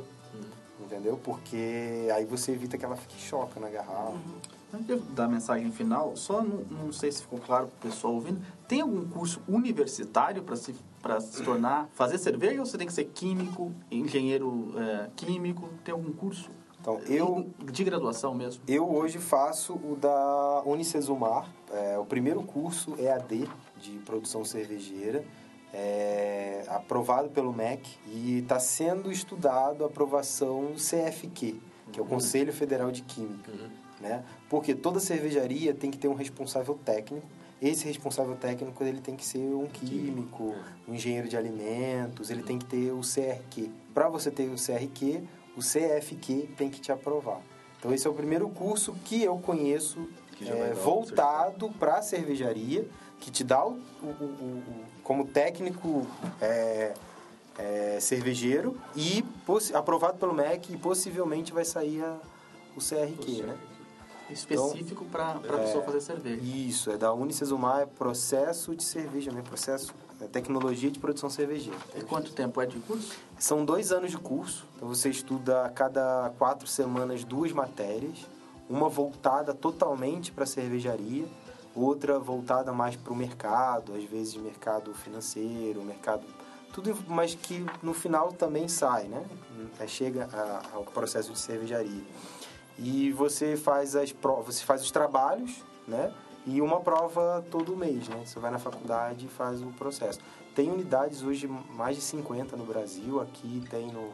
entendeu? 0.93 1.19
Porque 1.23 2.09
aí 2.14 2.24
você 2.24 2.52
evita 2.52 2.77
que 2.77 2.85
ela 2.85 2.97
fique 2.97 3.19
choca 3.19 3.59
na 3.59 3.69
garrafa. 3.69 4.12
Antes 4.73 4.86
de 4.86 4.93
eu 4.93 5.01
dar 5.01 5.24
a 5.24 5.28
mensagem 5.28 5.70
final, 5.70 6.16
só 6.16 6.43
não, 6.43 6.60
não 6.85 6.93
sei 6.93 7.10
se 7.10 7.23
ficou 7.23 7.39
claro 7.39 7.66
para 7.66 7.89
o 7.89 7.90
pessoal 7.93 8.14
ouvindo, 8.14 8.40
tem 8.69 8.81
algum 8.81 9.06
curso 9.06 9.40
universitário 9.48 10.43
para 10.43 10.56
se, 10.56 10.74
pra 11.01 11.20
se 11.20 11.43
tornar, 11.43 11.89
fazer 11.94 12.19
cerveja 12.19 12.60
ou 12.60 12.66
você 12.66 12.78
tem 12.78 12.86
que 12.86 12.93
ser 12.93 13.05
químico, 13.05 13.73
engenheiro 13.90 14.73
é, 14.78 15.10
químico? 15.16 15.69
Tem 15.85 15.93
algum 15.93 16.12
curso? 16.12 16.51
Então, 16.81 16.98
eu, 17.06 17.48
De 17.70 17.85
graduação 17.85 18.35
mesmo. 18.35 18.62
eu 18.66 18.90
hoje 18.93 19.19
faço 19.19 19.74
o 19.74 19.97
da 20.01 20.62
Unicesumar, 20.64 21.48
é, 21.70 21.97
o 21.98 22.05
primeiro 22.05 22.43
curso 22.43 22.97
EAD 22.98 23.48
de 23.81 23.93
produção 23.98 24.44
cervejeira, 24.44 25.24
é, 25.73 26.65
aprovado 26.69 27.28
pelo 27.31 27.53
MEC 27.53 27.89
e 28.07 28.39
está 28.39 28.59
sendo 28.59 29.11
estudado 29.11 29.85
a 29.85 29.86
aprovação 29.86 30.73
CFQ, 30.77 31.57
que 31.90 31.99
é 31.99 32.03
o 32.03 32.07
Conselho 32.07 32.53
Federal 32.53 32.90
de 32.90 33.03
Química. 33.03 33.51
Né? 34.01 34.24
Porque 34.49 34.74
toda 34.74 34.99
cervejaria 35.01 35.73
tem 35.73 35.90
que 35.90 35.97
ter 35.99 36.09
um 36.09 36.15
responsável 36.15 36.78
técnico. 36.85 37.27
Esse 37.61 37.85
responsável 37.86 38.35
técnico 38.35 38.82
ele 38.82 39.01
tem 39.01 39.15
que 39.15 39.24
ser 39.24 39.39
um 39.39 39.66
químico, 39.69 40.55
um 40.89 40.94
engenheiro 40.94 41.28
de 41.28 41.36
alimentos, 41.36 42.28
ele 42.28 42.43
tem 42.43 42.59
que 42.59 42.65
ter 42.65 42.90
o 42.90 43.01
CRQ. 43.01 43.70
Para 43.94 44.09
você 44.09 44.31
ter 44.32 44.49
o 44.51 44.57
CRQ, 44.57 45.23
o 45.57 45.61
CFQ 45.61 46.49
tem 46.57 46.69
que 46.69 46.81
te 46.81 46.90
aprovar. 46.90 47.40
Então 47.78 47.94
esse 47.94 48.05
é 48.07 48.11
o 48.11 48.15
primeiro 48.15 48.49
curso 48.49 48.93
que 49.05 49.23
eu 49.23 49.39
conheço 49.39 50.09
é, 50.53 50.73
voltado 50.74 51.70
para 51.78 51.99
a 51.99 52.03
cervejaria, 52.03 52.85
que 53.20 53.31
te 53.31 53.44
dá 53.44 53.65
o- 53.65 53.78
o- 54.03 54.07
o- 54.07 54.62
como 55.03 55.27
técnico 55.27 56.07
é, 56.41 56.95
é, 57.59 57.99
cervejeiro 58.01 58.77
e 58.97 59.24
aprovado 59.74 60.19
pelo 60.19 60.33
MEC 60.33 60.73
e 60.73 60.77
possivelmente 60.77 61.53
vai 61.53 61.65
sair 61.65 62.03
a- 62.03 62.19
o 62.77 62.81
CRQ, 62.81 63.43
né? 63.43 63.57
Específico 64.31 65.05
para 65.07 65.33
a 65.33 65.39
pessoa 65.59 65.85
fazer 65.85 66.01
cerveja. 66.01 66.41
Isso, 66.43 66.91
é 66.91 66.97
da 66.97 67.12
Unicesumar, 67.12 67.83
é 67.83 67.87
processo 67.87 68.74
de 68.74 68.83
cerveja, 68.83 69.31
né? 69.31 69.43
Processo, 69.43 69.93
é 70.23 70.27
tecnologia 70.27 70.91
de 70.91 70.99
produção 70.99 71.29
cervejeira. 71.29 71.79
E 71.97 72.01
quanto 72.03 72.33
tempo 72.33 72.61
é 72.62 72.65
de 72.66 72.79
curso? 72.79 73.12
São 73.39 73.62
dois 73.65 73.93
anos 73.93 74.11
de 74.11 74.16
curso, 74.16 74.65
então 74.77 74.89
você 74.89 75.11
estuda 75.11 75.66
a 75.66 75.69
cada 75.69 76.33
quatro 76.39 76.66
semanas 76.66 77.24
duas 77.24 77.53
matérias, 77.53 78.27
uma 78.70 78.89
voltada 78.89 79.53
totalmente 79.53 80.33
para 80.33 80.45
a 80.45 80.47
cervejaria, 80.47 81.27
outra 81.74 82.19
voltada 82.19 82.73
mais 82.73 82.97
para 82.97 83.12
o 83.12 83.16
mercado, 83.16 83.94
às 83.94 84.05
vezes 84.05 84.36
mercado 84.36 84.93
financeiro, 84.94 85.82
mercado 85.82 86.23
tudo, 86.73 86.97
mas 87.07 87.35
que 87.35 87.65
no 87.82 87.93
final 87.93 88.32
também 88.32 88.66
sai, 88.69 89.05
né? 89.05 89.24
É, 89.78 89.86
Chega 89.86 90.28
a- 90.32 90.62
ao 90.77 90.85
processo 90.85 91.31
de 91.32 91.39
cervejaria. 91.39 92.03
E 92.78 93.12
você 93.12 93.57
faz 93.57 93.94
as 93.94 94.11
provas, 94.12 94.57
você 94.57 94.65
faz 94.65 94.82
os 94.82 94.90
trabalhos, 94.90 95.62
né? 95.86 96.12
E 96.47 96.61
uma 96.61 96.81
prova 96.81 97.44
todo 97.51 97.77
mês, 97.77 98.09
né? 98.09 98.23
Você 98.24 98.40
vai 98.40 98.51
na 98.51 98.59
faculdade 98.59 99.27
e 99.27 99.28
faz 99.28 99.62
o 99.62 99.66
processo. 99.66 100.19
Tem 100.55 100.70
unidades 100.70 101.23
hoje, 101.23 101.47
mais 101.47 101.97
de 101.97 102.03
50 102.03 102.57
no 102.57 102.65
Brasil, 102.65 103.20
aqui 103.20 103.62
tem 103.70 103.86
no, 103.93 104.11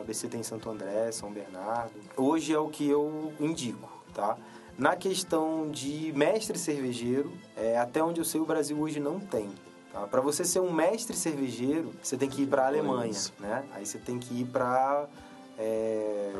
ABC 0.00 0.28
tem 0.28 0.42
Santo 0.44 0.70
André, 0.70 1.10
São 1.10 1.30
Bernardo. 1.32 1.92
Hoje 2.16 2.54
é 2.54 2.58
o 2.58 2.68
que 2.68 2.88
eu 2.88 3.32
indico, 3.40 3.88
tá? 4.14 4.36
Na 4.78 4.94
questão 4.94 5.68
de 5.68 6.12
mestre 6.14 6.56
cervejeiro, 6.56 7.32
é, 7.56 7.76
até 7.76 8.00
onde 8.00 8.20
eu 8.20 8.24
sei 8.24 8.40
o 8.40 8.46
Brasil 8.46 8.78
hoje 8.78 9.00
não 9.00 9.18
tem. 9.18 9.50
Tá? 9.92 10.06
Para 10.06 10.20
você 10.20 10.44
ser 10.44 10.60
um 10.60 10.72
mestre 10.72 11.16
cervejeiro, 11.16 11.92
você 12.00 12.16
tem 12.16 12.28
que 12.28 12.42
ir 12.42 12.46
para 12.46 12.62
a 12.62 12.66
Alemanha, 12.68 13.12
né? 13.40 13.64
Aí 13.72 13.84
você 13.84 13.98
tem 13.98 14.20
que 14.20 14.42
ir 14.42 14.44
para 14.44 15.08
é, 15.58 16.32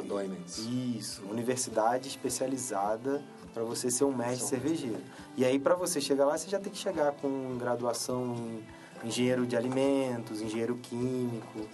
isso, 0.97 1.23
universidade 1.28 2.06
especializada 2.06 3.24
para 3.52 3.65
você 3.65 3.90
ser 3.90 4.05
um 4.05 4.15
mestre 4.15 4.47
cervejeiro. 4.47 5.02
E 5.36 5.44
aí 5.44 5.59
para 5.59 5.74
você 5.74 6.01
chegar 6.01 6.24
lá, 6.24 6.39
você 6.39 6.48
já 6.48 6.60
tem 6.60 6.70
que 6.70 6.78
chegar 6.78 7.10
com 7.15 7.59
graduação 7.59 8.36
em 9.02 9.09
engenheiro 9.09 9.48
de 9.48 9.56
alimentos, 9.56 10.40
engenheiro 10.40 10.77
químico, 10.77 11.66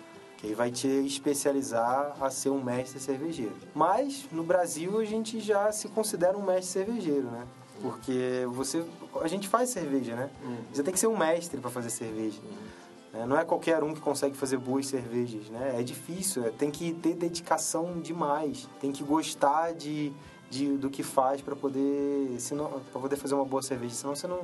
que 0.44 0.48
aí 0.48 0.54
vai 0.54 0.70
te 0.70 0.86
especializar 0.86 2.14
a 2.20 2.28
ser 2.30 2.50
um 2.50 2.62
mestre 2.62 3.00
cervejeiro. 3.00 3.54
Mas 3.74 4.26
no 4.30 4.42
Brasil 4.44 4.98
a 5.00 5.04
gente 5.04 5.40
já 5.40 5.72
se 5.72 5.88
considera 5.88 6.36
um 6.36 6.42
mestre 6.44 6.84
cervejeiro, 6.84 7.30
né? 7.30 7.46
Porque 7.80 8.46
você 8.52 8.84
a 9.22 9.28
gente 9.28 9.48
faz 9.48 9.70
cerveja, 9.70 10.14
né? 10.14 10.30
Você 10.72 10.82
tem 10.82 10.92
que 10.92 11.00
ser 11.00 11.06
um 11.06 11.16
mestre 11.16 11.60
para 11.60 11.70
fazer 11.70 11.90
cerveja. 11.90 12.38
né? 13.12 13.24
Não 13.26 13.38
é 13.38 13.44
qualquer 13.44 13.82
um 13.82 13.94
que 13.94 14.00
consegue 14.00 14.36
fazer 14.36 14.58
boas 14.58 14.86
cervejas, 14.86 15.48
né? 15.48 15.76
É 15.78 15.82
difícil, 15.82 16.44
é- 16.44 16.50
tem 16.50 16.70
que 16.70 16.92
ter 16.94 17.14
dedicação 17.14 18.00
demais, 18.00 18.68
tem 18.80 18.90
que 18.92 19.02
gostar 19.04 19.72
de, 19.72 20.12
de 20.50 20.76
do 20.76 20.90
que 20.90 21.02
faz 21.02 21.40
para 21.40 21.54
poder, 21.56 22.36
para 22.92 23.00
poder 23.00 23.16
fazer 23.16 23.34
uma 23.34 23.44
boa 23.44 23.62
cerveja, 23.62 23.94
senão 23.94 24.14
você 24.16 24.26
não 24.26 24.40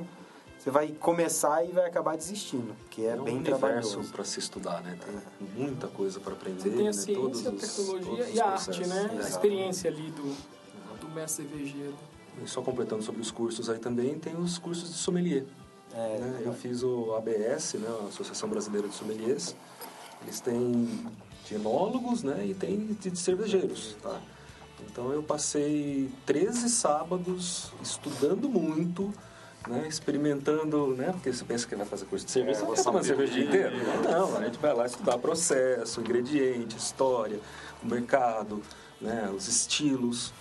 você 0.61 0.69
vai 0.69 0.89
começar 0.89 1.65
e 1.65 1.71
vai 1.71 1.85
acabar 1.87 2.15
desistindo, 2.15 2.75
que 2.91 3.03
é, 3.03 3.15
um 3.19 3.23
bem 3.23 3.37
universo 3.37 3.59
trabalhoso. 3.59 4.11
para 4.11 4.23
se 4.23 4.39
estudar, 4.39 4.81
né? 4.83 4.95
Tem 5.03 5.47
muita 5.65 5.87
coisa 5.87 6.19
para 6.19 6.33
aprender. 6.33 6.61
Você 6.61 6.69
tem 6.69 6.87
a 6.87 6.91
né? 6.91 6.91
Todos 6.91 7.39
ciência, 7.39 7.49
a 7.49 7.53
os- 7.53 7.61
tecnologia 7.61 8.09
todos 8.11 8.27
os 8.29 8.35
e 8.35 8.41
a 8.41 8.45
arte, 8.45 8.87
né? 8.87 8.99
A 9.01 9.13
Exato. 9.15 9.27
experiência 9.27 9.89
ali 9.89 10.11
do, 10.11 10.37
do 10.99 11.09
mestre 11.09 11.47
cervejeiro. 11.47 11.95
E 12.43 12.47
só 12.47 12.61
completando 12.61 13.01
sobre 13.01 13.21
os 13.21 13.31
cursos 13.31 13.71
aí 13.71 13.79
também, 13.79 14.19
tem 14.19 14.35
os 14.37 14.59
cursos 14.59 14.89
de 14.91 14.97
sommelier. 14.99 15.45
É, 15.93 16.17
né? 16.19 16.41
Eu 16.45 16.53
fiz 16.53 16.83
o 16.83 17.15
ABS, 17.15 17.73
né? 17.73 17.87
a 18.03 18.07
Associação 18.09 18.47
Brasileira 18.47 18.87
de 18.87 18.93
Sommeliers. 18.93 19.55
Eles 20.21 20.39
têm 20.39 20.87
de 21.45 21.55
enólogos 21.55 22.21
né? 22.21 22.45
e 22.45 22.53
tem 22.53 22.77
de 22.93 23.09
de 23.09 23.17
cervejeiros. 23.19 23.95
Tá? 24.01 24.21
Então 24.85 25.11
eu 25.11 25.23
passei 25.23 26.09
13 26.27 26.69
sábados 26.69 27.73
estudando 27.81 28.47
muito, 28.47 29.11
né? 29.67 29.87
experimentando, 29.87 30.95
né? 30.95 31.11
porque 31.11 31.31
você 31.31 31.43
pensa 31.43 31.67
que 31.67 31.75
vai 31.75 31.85
fazer 31.85 32.05
curso 32.05 32.25
de 32.25 32.31
cerveja, 32.31 32.59
você 32.59 32.65
não 32.65 32.75
vai 32.75 32.83
tomar 32.83 33.03
cerveja 33.03 33.31
o 33.31 33.35
dia 33.35 33.45
inteiro. 33.45 33.75
Não, 34.03 34.37
a 34.37 34.43
gente 34.43 34.57
vai 34.57 34.73
lá 34.73 34.85
estudar 34.85 35.17
processo, 35.17 35.99
ingrediente, 36.01 36.77
história, 36.77 37.39
o 37.83 37.87
mercado, 37.87 38.61
né? 38.99 39.29
os 39.35 39.47
estilos. 39.47 40.33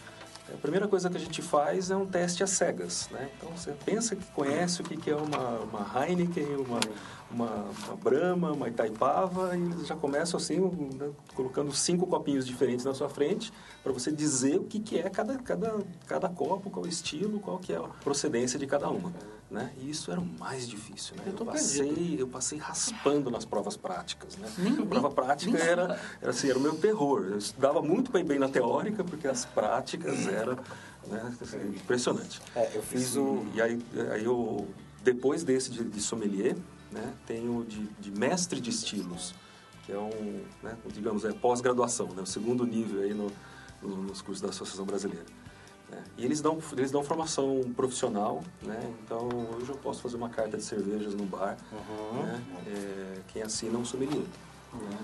A 0.53 0.57
primeira 0.57 0.89
coisa 0.89 1.09
que 1.09 1.17
a 1.17 1.21
gente 1.21 1.43
faz 1.43 1.91
é 1.91 1.97
um 1.97 2.05
teste 2.05 2.43
às 2.43 2.51
cegas, 2.51 3.09
né? 3.13 3.31
Então 3.37 3.51
você 3.57 3.73
pensa 3.85 4.17
que 4.17 4.25
conhece 4.33 4.81
o 4.81 4.85
que 4.85 4.97
que 4.97 5.09
é 5.09 5.15
uma, 5.15 5.61
uma 5.61 6.05
Heineken, 6.05 6.57
uma, 6.57 6.81
uma, 7.31 7.67
uma 7.87 7.97
Brahma, 7.97 8.53
uma 8.53 8.69
Itaipava, 8.69 9.57
e 9.57 9.63
eles 9.63 9.87
já 9.87 9.97
começam 9.97 10.39
assim, 10.39 10.59
né, 10.59 11.11
colocando 11.35 11.73
cinco 11.73 12.07
copinhos 12.07 12.47
diferentes 12.47 12.85
na 12.85 12.93
sua 12.95 13.09
frente 13.09 13.53
para 13.83 13.93
você 13.93 14.11
dizer 14.11 14.59
o 14.59 14.65
que 14.65 14.81
que 14.81 14.99
é 14.99 15.09
cada, 15.09 15.39
cada, 15.39 15.79
cada 16.07 16.29
copo, 16.29 16.71
qual 16.71 16.85
o 16.85 16.89
estilo, 16.89 17.41
qual 17.41 17.59
que 17.59 17.73
é 17.73 17.77
a 17.77 17.83
procedência 17.83 18.59
de 18.59 18.67
cada 18.67 18.91
uma, 18.91 19.13
né? 19.51 19.73
E 19.79 19.91
isso 19.91 20.11
era 20.11 20.21
o 20.21 20.25
mais 20.25 20.69
difícil, 20.69 21.17
né? 21.17 21.23
Eu 21.27 21.33
tô 21.33 21.45
passei, 21.45 22.17
eu 22.19 22.29
passei 22.29 22.59
raspando 22.59 23.31
nas 23.31 23.45
provas 23.45 23.77
práticas, 23.77 24.37
né? 24.37 24.49
a 24.81 24.87
prova 24.87 25.11
prática 25.11 25.57
era, 25.59 25.99
era, 26.21 26.31
assim, 26.31 26.51
era 26.51 26.59
o 26.59 26.63
meu 26.63 26.77
terror. 26.77 27.27
Eu 27.31 27.39
estudava 27.39 27.81
muito 27.81 28.13
bem, 28.13 28.25
bem 28.25 28.39
na 28.39 28.49
teórica, 28.49 29.03
porque 29.03 29.27
as 29.27 29.45
práticas 29.45 30.27
eram 30.27 30.57
né, 31.07 31.33
assim, 31.41 31.59
impressionante. 31.69 32.41
É, 32.55 32.71
eu 32.75 32.83
fiz 32.83 33.17
o 33.17 33.45
E 33.55 33.63
aí, 33.63 33.79
aí 34.13 34.25
eu, 34.25 34.69
depois 35.03 35.43
desse 35.43 35.71
de, 35.71 35.85
de 35.85 36.01
sommelier, 36.01 36.57
né, 36.91 37.13
tenho 37.27 37.65
de, 37.65 37.85
de 38.01 38.11
mestre 38.11 38.61
de 38.61 38.71
estilos, 38.71 39.35
que 39.85 39.93
é 39.93 39.99
um, 39.99 40.45
né, 40.63 40.77
digamos, 40.93 41.25
é 41.25 41.33
pós-graduação, 41.33 42.09
né, 42.09 42.23
o 42.23 42.27
segundo 42.27 42.67
nível 42.67 43.03
aí 43.03 43.15
no, 43.15 43.31
no- 43.83 44.03
nos 44.03 44.21
cursos 44.23 44.41
da 44.43 44.49
Associação 44.49 44.85
Brasileira. 44.85 45.25
né. 45.91 46.03
E 46.19 46.25
eles 46.25 46.41
dão, 46.41 46.59
eles 46.77 46.91
dão 46.91 47.03
formação 47.03 47.63
profissional, 47.75 48.43
né? 48.63 48.79
Então, 49.05 49.29
hoje 49.57 49.71
eu 49.71 49.77
posso 49.77 50.01
fazer 50.03 50.17
uma 50.17 50.29
carta 50.29 50.57
de 50.57 50.63
cervejas 50.63 51.15
no 51.15 51.25
bar, 51.25 51.57
né? 52.15 52.45
É, 52.67 53.21
quem 53.29 53.43
assina 53.43 53.75
é 53.77 53.79
um 53.79 53.85
sommelier. 53.85 54.23
né? 54.73 54.99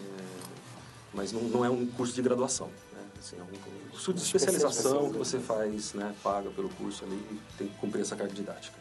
É, 0.00 0.38
mas 1.14 1.32
não, 1.32 1.42
não 1.42 1.64
é 1.64 1.70
um 1.70 1.86
curso 1.86 2.14
de 2.14 2.22
graduação. 2.22 2.68
Né? 2.92 3.02
Assim, 3.18 3.36
é 3.38 3.42
um 3.42 3.90
curso 3.90 4.12
de 4.12 4.22
especialização 4.22 5.10
que 5.10 5.18
você 5.18 5.38
faz, 5.40 5.94
né? 5.94 6.14
paga 6.22 6.50
pelo 6.50 6.68
curso 6.68 7.04
ali 7.04 7.16
e 7.16 7.40
tem 7.56 7.66
que 7.68 7.74
cumprir 7.76 8.02
essa 8.02 8.14
carga 8.14 8.32
didática. 8.32 8.76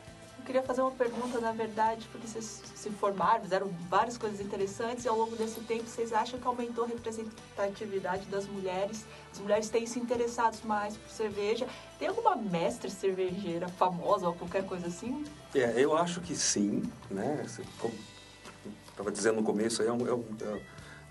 Queria 0.48 0.64
fazer 0.64 0.80
uma 0.80 0.92
pergunta, 0.92 1.42
na 1.42 1.52
verdade, 1.52 2.08
porque 2.10 2.26
vocês 2.26 2.64
se 2.74 2.90
formaram, 2.92 3.42
fizeram 3.42 3.68
várias 3.90 4.18
coisas 4.18 4.40
interessantes 4.40 5.04
e 5.04 5.08
ao 5.10 5.18
longo 5.18 5.36
desse 5.36 5.60
tempo 5.60 5.84
vocês 5.86 6.14
acham 6.14 6.40
que 6.40 6.48
aumentou 6.48 6.86
a 6.86 6.88
representatividade 6.88 8.28
das 8.28 8.48
mulheres? 8.48 9.06
As 9.30 9.40
mulheres 9.40 9.70
têm 9.70 9.86
se 9.86 10.00
interessado 10.00 10.58
mais 10.64 10.96
por 10.96 11.12
cerveja. 11.12 11.68
Tem 12.00 12.08
alguma 12.08 12.38
mestre 12.38 12.90
cervejeira 12.90 13.68
famosa 13.68 14.30
ou 14.30 14.36
qualquer 14.36 14.66
coisa 14.66 14.88
assim? 14.88 15.26
É, 15.54 15.74
eu 15.76 15.98
acho 15.98 16.22
que 16.22 16.34
sim, 16.34 16.82
né? 17.12 17.44
Você, 17.46 17.62
Como 17.78 17.94
estava 18.88 19.12
dizendo 19.12 19.42
no 19.42 19.44
começo, 19.44 19.84
é 19.84 19.92
um, 19.92 20.08
é, 20.08 20.14
um, 20.14 20.26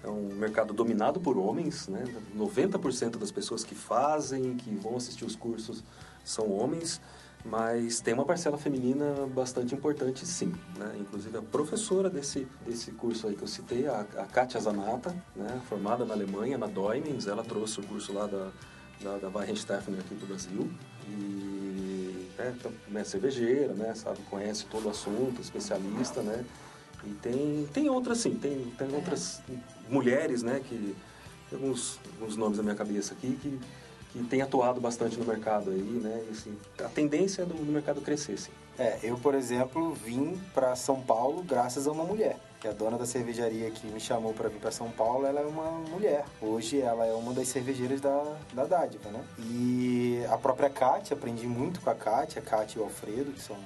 é 0.03 0.09
um 0.09 0.35
mercado 0.35 0.73
dominado 0.73 1.21
por 1.21 1.37
homens, 1.37 1.89
né? 1.89 2.05
90% 2.35 3.19
das 3.19 3.31
pessoas 3.31 3.63
que 3.63 3.75
fazem, 3.75 4.57
que 4.57 4.75
vão 4.75 4.97
assistir 4.97 5.27
os 5.27 5.37
cursos, 5.37 5.85
são 6.25 6.51
homens, 6.51 7.03
mas 7.49 8.01
tem 8.01 8.13
uma 8.13 8.25
parcela 8.25 8.59
feminina 8.59 9.27
bastante 9.35 9.75
importante, 9.75 10.27
sim. 10.27 10.53
Né? 10.77 10.97
Inclusive 11.01 11.39
a 11.39 11.43
professora 11.43 12.11
desse, 12.11 12.47
desse 12.67 12.91
curso 12.93 13.27
aí 13.27 13.37
que 13.37 13.43
eu 13.43 13.49
citei, 13.49 13.87
a, 13.87 14.01
a 14.01 14.25
Katia 14.25 14.61
Zanata, 14.61 15.15
né? 15.35 15.61
formada 15.69 16.05
na 16.05 16.15
Alemanha, 16.15 16.59
na 16.59 16.67
Doimens, 16.67 17.27
ela 17.27 17.45
trouxe 17.45 17.81
o 17.81 17.83
curso 17.85 18.13
lá 18.13 18.27
da, 18.27 18.51
da, 19.01 19.19
da 19.19 19.29
Weihenstephaner 19.29 20.01
aqui 20.01 20.15
para 20.15 20.25
o 20.25 20.29
Brasil. 20.29 20.71
E 21.09 21.87
é, 22.39 22.51
então, 22.51 22.73
né, 22.89 23.03
cervejeira, 23.03 23.73
né, 23.73 23.95
sabe, 23.95 24.19
conhece 24.29 24.67
todo 24.67 24.87
o 24.87 24.91
assunto, 24.91 25.41
especialista, 25.41 26.21
né? 26.21 26.45
E 27.05 27.11
tem, 27.15 27.67
tem 27.73 27.89
outras, 27.89 28.19
sim, 28.19 28.35
tem, 28.35 28.73
tem 28.77 28.95
outras 28.95 29.41
mulheres, 29.89 30.43
né, 30.43 30.61
que, 30.69 30.95
tem 31.49 31.59
alguns, 31.59 31.99
alguns 32.19 32.37
nomes 32.37 32.59
na 32.59 32.65
minha 32.65 32.75
cabeça 32.75 33.15
aqui 33.15 33.39
que, 33.41 33.59
que 34.17 34.25
tem 34.25 34.41
atuado 34.41 34.81
bastante 34.81 35.19
no 35.19 35.25
mercado 35.25 35.71
aí, 35.71 35.77
né? 35.77 36.25
E, 36.29 36.33
assim, 36.33 36.57
a 36.79 36.89
tendência 36.89 37.43
é 37.43 37.45
do, 37.45 37.55
do 37.55 37.73
mercado 37.73 38.01
crescer, 38.01 38.39
sim. 38.39 38.51
É, 38.79 38.99
eu, 39.03 39.17
por 39.17 39.35
exemplo, 39.35 39.95
vim 39.95 40.39
para 40.55 40.75
São 40.77 41.01
Paulo 41.01 41.43
graças 41.43 41.87
a 41.87 41.93
uma 41.93 42.05
mulher. 42.05 42.37
Que 42.61 42.69
a 42.69 42.73
dona 42.73 42.97
da 42.97 43.05
cervejaria 43.05 43.71
que 43.71 43.87
me 43.87 44.01
chamou 44.01 44.33
para 44.33 44.49
vir 44.49 44.59
para 44.59 44.71
São 44.71 44.91
Paulo, 44.91 45.27
ela 45.27 45.41
é 45.41 45.45
uma 45.45 45.71
mulher. 45.91 46.25
Hoje 46.41 46.81
ela 46.81 47.05
é 47.07 47.13
uma 47.13 47.33
das 47.33 47.49
cervejeiras 47.49 48.01
da, 48.01 48.37
da 48.55 48.65
Dádiva, 48.65 49.11
né? 49.11 49.23
E 49.39 50.23
a 50.31 50.39
própria 50.39 50.71
Kátia, 50.71 51.15
aprendi 51.15 51.47
muito 51.47 51.81
com 51.81 51.91
a 51.91 51.95
Kátia, 51.95 52.41
a 52.41 52.45
Kátia 52.45 52.79
e 52.79 52.83
o 52.83 52.85
Alfredo, 52.85 53.33
que 53.33 53.43
são, 53.43 53.57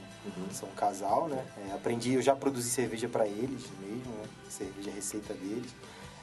são 0.52 0.68
um 0.68 0.74
casal, 0.74 1.28
né? 1.28 1.44
É, 1.68 1.72
aprendi, 1.72 2.14
eu 2.14 2.22
já 2.22 2.34
produzi 2.34 2.70
cerveja 2.70 3.08
para 3.08 3.26
eles 3.26 3.64
mesmo, 3.80 4.12
né? 4.12 4.24
Cerveja 4.48 4.90
receita 4.90 5.34
deles. 5.34 5.72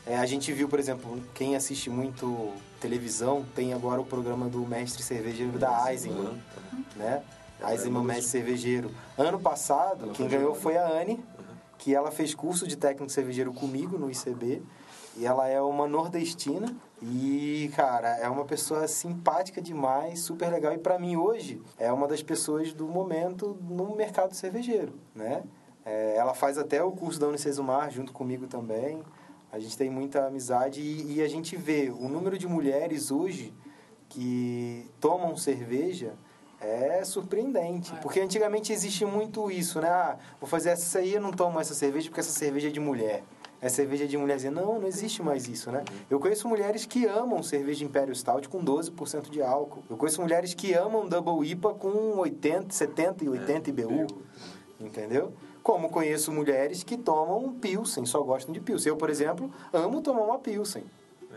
É, 0.08 0.18
a 0.18 0.26
gente 0.26 0.54
viu, 0.54 0.70
por 0.70 0.80
exemplo, 0.80 1.22
quem 1.34 1.58
assiste 1.58 1.90
muito 1.90 2.54
televisão, 2.80 3.46
tem 3.54 3.74
agora 3.74 4.00
o 4.00 4.06
programa 4.06 4.48
do 4.48 4.60
mestre 4.60 5.04
cervejeiro 5.04 5.60
da 5.60 5.92
Eisenman, 5.92 6.42
né? 6.96 7.22
Eisenman 7.70 8.06
mestre 8.06 8.28
cervejeiro. 8.28 8.90
Ano 9.18 9.38
passado, 9.38 10.12
quem 10.12 10.26
ganhou 10.30 10.56
foi 10.56 10.78
a 10.78 10.88
Anne, 10.88 11.22
que 11.78 11.94
ela 11.94 12.10
fez 12.10 12.34
curso 12.34 12.66
de 12.66 12.78
técnico 12.78 13.12
cervejeiro 13.12 13.52
comigo 13.52 13.98
no 13.98 14.10
ICB. 14.10 14.62
E 15.18 15.26
ela 15.26 15.48
é 15.48 15.60
uma 15.60 15.88
nordestina 15.88 16.74
e, 17.02 17.72
cara, 17.76 18.18
é 18.20 18.30
uma 18.30 18.46
pessoa 18.46 18.88
simpática 18.88 19.60
demais, 19.60 20.20
super 20.20 20.50
legal. 20.50 20.74
E 20.74 20.78
para 20.78 20.98
mim 21.00 21.18
hoje 21.18 21.62
é 21.78 21.92
uma 21.92 22.08
das 22.08 22.22
pessoas 22.22 22.72
do 22.72 22.88
momento 22.88 23.58
no 23.68 23.96
mercado 23.96 24.36
cervejeiro, 24.36 24.94
né? 25.16 25.44
É, 25.84 26.16
ela 26.18 26.36
faz 26.36 26.58
até 26.58 26.84
o 26.84 26.92
curso 26.92 27.20
da 27.20 27.28
Unicesumar 27.28 27.90
junto 27.90 28.14
comigo 28.14 28.46
também. 28.46 29.02
A 29.52 29.60
gente 29.60 29.78
tem 29.78 29.90
muita 29.90 30.28
amizade 30.28 30.82
e, 30.82 31.16
e 31.16 31.22
a 31.22 31.28
gente 31.28 31.56
vê 31.56 31.90
o 31.90 32.08
número 32.08 32.38
de 32.38 32.48
mulheres 32.48 33.12
hoje 33.12 33.54
que 34.10 34.90
tomam 35.00 35.36
cerveja 35.38 36.14
é 36.60 37.04
surpreendente. 37.04 37.94
Porque 38.02 38.20
antigamente 38.20 38.74
existe 38.74 39.06
muito 39.06 39.50
isso, 39.52 39.80
né? 39.80 39.90
Ah, 39.90 40.18
vou 40.40 40.50
fazer 40.50 40.70
essa 40.70 41.00
aí, 41.00 41.14
eu 41.14 41.22
não 41.22 41.32
tomo 41.32 41.60
essa 41.60 41.74
cerveja 41.74 42.10
porque 42.10 42.20
essa 42.20 42.32
cerveja 42.32 42.68
é 42.68 42.72
de 42.72 42.80
mulher. 42.80 43.24
É 43.60 43.70
cerveja 43.70 44.08
de 44.08 44.18
mulherzinha. 44.18 44.52
Não, 44.52 44.80
não 44.80 44.88
existe 44.88 45.24
mais 45.24 45.48
isso, 45.48 45.72
né? 45.72 45.84
Eu 46.10 46.20
conheço 46.20 46.48
mulheres 46.48 46.86
que 46.86 47.06
amam 47.06 47.42
cerveja 47.42 47.84
Imperial 47.84 48.14
Stout 48.14 48.50
com 48.50 48.64
12% 48.64 49.30
de 49.30 49.42
álcool. 49.42 49.84
Eu 49.90 49.98
conheço 49.98 50.22
mulheres 50.22 50.54
que 50.54 50.74
amam 50.74 51.08
Double 51.08 51.48
IPA 51.50 51.74
com 51.74 52.18
80, 52.18 52.74
70 52.74 53.24
e 53.24 53.30
80 53.30 53.70
IBU. 53.70 54.08
Entendeu? 54.80 55.34
Como 55.68 55.90
conheço 55.90 56.32
mulheres 56.32 56.82
que 56.82 56.96
tomam 56.96 57.52
Pilsen, 57.52 58.06
só 58.06 58.24
gostam 58.24 58.54
de 58.54 58.62
Pilsen. 58.62 58.90
Eu, 58.90 58.96
por 58.96 59.10
exemplo, 59.10 59.52
amo 59.74 60.02
tomar 60.02 60.22
uma 60.22 60.40
Pilsen. 60.40 60.86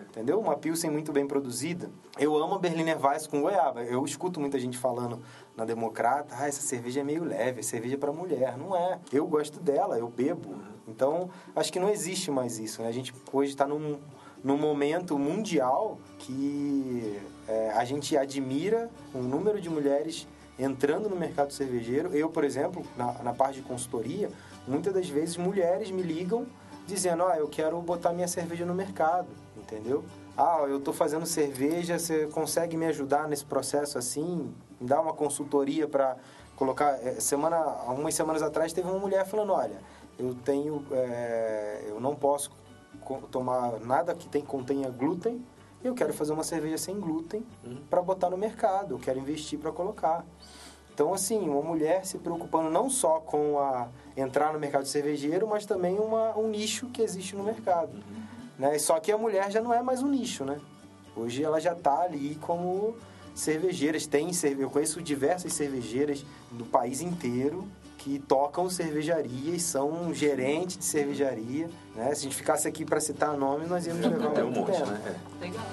Entendeu? 0.08 0.38
Uma 0.38 0.56
Pilsen 0.56 0.88
muito 0.88 1.10
bem 1.10 1.26
produzida. 1.26 1.90
Eu 2.16 2.36
amo 2.36 2.54
a 2.54 2.58
Berliner 2.60 2.96
Weiss 3.04 3.26
com 3.26 3.40
goiaba. 3.40 3.82
Eu 3.82 4.04
escuto 4.04 4.38
muita 4.38 4.56
gente 4.56 4.78
falando 4.78 5.20
na 5.56 5.64
Democrata, 5.64 6.36
ah, 6.38 6.46
essa 6.46 6.62
cerveja 6.62 7.00
é 7.00 7.02
meio 7.02 7.24
leve, 7.24 7.58
é 7.58 7.62
cerveja 7.64 7.98
para 7.98 8.12
mulher. 8.12 8.56
Não 8.56 8.76
é. 8.76 9.00
Eu 9.12 9.26
gosto 9.26 9.58
dela, 9.58 9.98
eu 9.98 10.06
bebo. 10.08 10.54
Então, 10.86 11.28
acho 11.56 11.72
que 11.72 11.80
não 11.80 11.90
existe 11.90 12.30
mais 12.30 12.56
isso. 12.56 12.82
Né? 12.82 12.88
A 12.88 12.92
gente 12.92 13.12
hoje 13.32 13.50
está 13.50 13.66
num, 13.66 13.98
num 14.44 14.56
momento 14.56 15.18
mundial 15.18 15.98
que 16.20 17.20
é, 17.48 17.72
a 17.72 17.84
gente 17.84 18.16
admira 18.16 18.88
um 19.12 19.22
número 19.22 19.60
de 19.60 19.68
mulheres 19.68 20.28
entrando 20.62 21.08
no 21.08 21.16
mercado 21.16 21.52
cervejeiro. 21.52 22.14
Eu, 22.14 22.28
por 22.28 22.44
exemplo, 22.44 22.84
na, 22.96 23.12
na 23.22 23.32
parte 23.32 23.56
de 23.56 23.62
consultoria, 23.62 24.30
muitas 24.66 24.92
das 24.92 25.08
vezes 25.08 25.36
mulheres 25.36 25.90
me 25.90 26.02
ligam 26.02 26.46
dizendo, 26.86 27.24
ah, 27.24 27.36
eu 27.38 27.48
quero 27.48 27.80
botar 27.80 28.12
minha 28.12 28.28
cerveja 28.28 28.64
no 28.64 28.74
mercado, 28.74 29.28
entendeu? 29.56 30.04
Ah, 30.36 30.64
eu 30.68 30.78
estou 30.78 30.92
fazendo 30.92 31.26
cerveja, 31.26 31.98
você 31.98 32.26
consegue 32.26 32.76
me 32.76 32.86
ajudar 32.86 33.28
nesse 33.28 33.44
processo 33.44 33.98
assim? 33.98 34.52
Me 34.80 34.88
dá 34.88 35.00
uma 35.00 35.12
consultoria 35.12 35.86
para 35.86 36.16
colocar... 36.56 36.92
É, 37.04 37.20
semana, 37.20 37.56
há 37.56 37.92
umas 37.92 38.14
semanas 38.14 38.42
atrás 38.42 38.72
teve 38.72 38.88
uma 38.88 38.98
mulher 38.98 39.26
falando, 39.26 39.52
olha, 39.52 39.78
eu 40.18 40.34
tenho... 40.44 40.84
É, 40.92 41.84
eu 41.88 42.00
não 42.00 42.14
posso 42.14 42.50
tomar 43.30 43.80
nada 43.80 44.14
que 44.14 44.28
tem, 44.28 44.42
contenha 44.42 44.88
glúten, 44.90 45.44
eu 45.82 45.94
quero 45.94 46.12
fazer 46.12 46.32
uma 46.32 46.44
cerveja 46.44 46.78
sem 46.78 46.98
glúten 46.98 47.44
uhum. 47.64 47.78
para 47.88 48.02
botar 48.02 48.30
no 48.30 48.36
mercado, 48.36 48.94
eu 48.94 48.98
quero 48.98 49.18
investir 49.18 49.58
para 49.58 49.72
colocar. 49.72 50.24
Então, 50.92 51.14
assim, 51.14 51.48
uma 51.48 51.62
mulher 51.62 52.04
se 52.04 52.18
preocupando 52.18 52.68
não 52.68 52.90
só 52.90 53.20
com 53.20 53.58
a 53.58 53.88
entrar 54.16 54.52
no 54.52 54.58
mercado 54.58 54.86
cervejeiro, 54.86 55.46
mas 55.46 55.64
também 55.64 55.98
uma, 55.98 56.36
um 56.36 56.48
nicho 56.48 56.88
que 56.88 57.00
existe 57.00 57.34
no 57.34 57.42
mercado. 57.42 57.92
Uhum. 57.94 58.22
Né? 58.58 58.78
Só 58.78 59.00
que 59.00 59.10
a 59.10 59.16
mulher 59.16 59.50
já 59.50 59.62
não 59.62 59.72
é 59.72 59.80
mais 59.80 60.02
um 60.02 60.08
nicho, 60.08 60.44
né? 60.44 60.60
Hoje 61.16 61.42
ela 61.42 61.58
já 61.58 61.72
está 61.72 62.02
ali 62.02 62.34
como 62.42 62.94
cervejeiras. 63.34 64.06
Tem, 64.06 64.30
eu 64.58 64.68
conheço 64.68 65.00
diversas 65.00 65.54
cervejeiras 65.54 66.24
do 66.50 66.66
país 66.66 67.00
inteiro 67.00 67.66
que 68.00 68.18
tocam 68.18 68.70
cervejaria 68.70 69.54
e 69.54 69.60
são 69.60 70.12
gerentes 70.14 70.78
de 70.78 70.84
cervejaria. 70.84 71.68
Né? 71.94 72.06
Se 72.14 72.20
a 72.20 72.22
gente 72.22 72.36
ficasse 72.36 72.66
aqui 72.66 72.82
para 72.82 72.98
citar 72.98 73.36
nome, 73.36 73.66
nós 73.66 73.86
íamos 73.86 74.00
levar 74.00 74.42
um 74.42 74.50
monte, 74.50 74.80
né? 74.80 75.00
É. 75.04 75.44
Legal. 75.44 75.64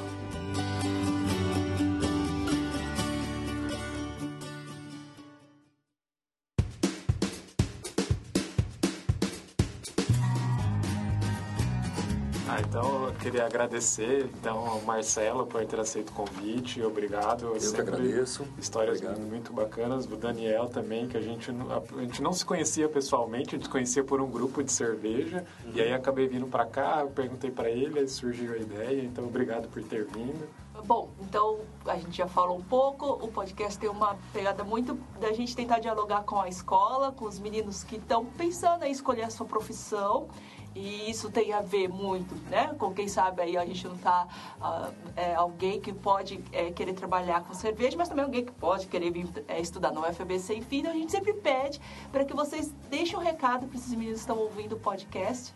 Queria 13.28 13.46
agradecer 13.46 14.30
então, 14.40 14.66
ao 14.66 14.82
Marcelo 14.82 15.46
por 15.46 15.66
ter 15.66 15.78
aceito 15.80 16.12
o 16.12 16.14
convite. 16.14 16.82
Obrigado. 16.82 17.48
Eu 17.48 17.74
que 17.74 17.82
agradeço. 17.82 18.48
Histórias 18.58 19.02
Obrigado. 19.02 19.20
muito 19.20 19.52
bacanas. 19.52 20.06
O 20.06 20.16
Daniel 20.16 20.70
também, 20.70 21.10
que 21.10 21.18
a 21.18 21.22
gente, 21.22 21.52
a, 21.52 22.02
gente 22.02 22.22
não 22.22 22.32
se 22.32 22.46
conhecia 22.46 22.88
pessoalmente, 22.88 23.50
a 23.50 23.52
gente 23.58 23.66
se 23.66 23.70
conhecia 23.70 24.04
por 24.04 24.22
um 24.22 24.30
grupo 24.30 24.64
de 24.64 24.72
cerveja. 24.72 25.44
Uhum. 25.66 25.72
E 25.76 25.82
aí 25.82 25.94
acabei 25.94 26.26
vindo 26.28 26.48
para 26.48 26.66
cá, 26.66 27.06
perguntei 27.14 27.52
para 27.52 27.70
ele, 27.70 28.00
aí 28.00 28.08
surgiu 28.08 28.54
a 28.54 28.58
ideia. 28.58 29.04
Então, 29.04 29.26
obrigado 29.26 29.68
por 29.68 29.84
ter 29.84 30.06
vindo. 30.06 30.48
Bom, 30.86 31.10
então 31.20 31.60
a 31.86 31.98
gente 31.98 32.18
já 32.18 32.28
falou 32.28 32.58
um 32.58 32.64
pouco. 32.64 33.06
O 33.06 33.28
podcast 33.28 33.78
tem 33.78 33.90
uma 33.90 34.16
pegada 34.32 34.64
muito 34.64 34.98
da 35.20 35.34
gente 35.34 35.54
tentar 35.54 35.80
dialogar 35.80 36.24
com 36.24 36.40
a 36.40 36.48
escola, 36.48 37.12
com 37.12 37.26
os 37.26 37.40
meninos 37.40 37.84
que 37.84 37.98
estão 37.98 38.26
pensando 38.26 38.86
em 38.86 38.92
escolher 38.92 39.24
a 39.24 39.30
sua 39.30 39.46
profissão 39.46 40.30
e 40.76 41.10
isso 41.10 41.30
tem 41.30 41.54
a 41.54 41.62
ver 41.62 41.88
muito, 41.88 42.36
né? 42.50 42.74
Com 42.78 42.94
quem 42.94 43.08
sabe 43.08 43.42
aí 43.42 43.58
a 43.58 43.66
gente 43.66 43.88
não 43.88 43.98
tá 43.98 44.28
uh, 44.60 44.94
é, 45.16 45.34
alguém 45.36 45.82
que 45.82 45.92
pode 45.92 46.44
é, 46.52 46.72
querer 46.72 46.94
trabalhar 46.94 47.44
com 47.44 47.54
cerveja, 47.54 47.98
mas 47.98 48.10
também 48.10 48.24
alguém 48.24 48.46
que 48.46 48.52
pode 48.52 48.88
querer 48.88 49.12
vir 49.12 49.28
é, 49.48 49.60
estudar 49.60 49.92
no 49.92 50.02
UFBC, 50.02 50.56
enfim. 50.56 50.80
Então 50.80 50.92
a 50.92 50.96
gente 50.96 51.12
sempre 51.12 51.34
pede 51.34 51.82
para 52.12 52.24
que 52.24 52.34
vocês 52.34 52.74
deixem 52.90 53.18
um 53.18 53.22
recado 53.22 53.68
para 53.68 53.78
esses 53.78 53.92
meninos 53.92 54.16
que 54.16 54.20
estão 54.22 54.38
ouvindo 54.38 54.74
o 54.74 54.80
podcast 54.80 55.54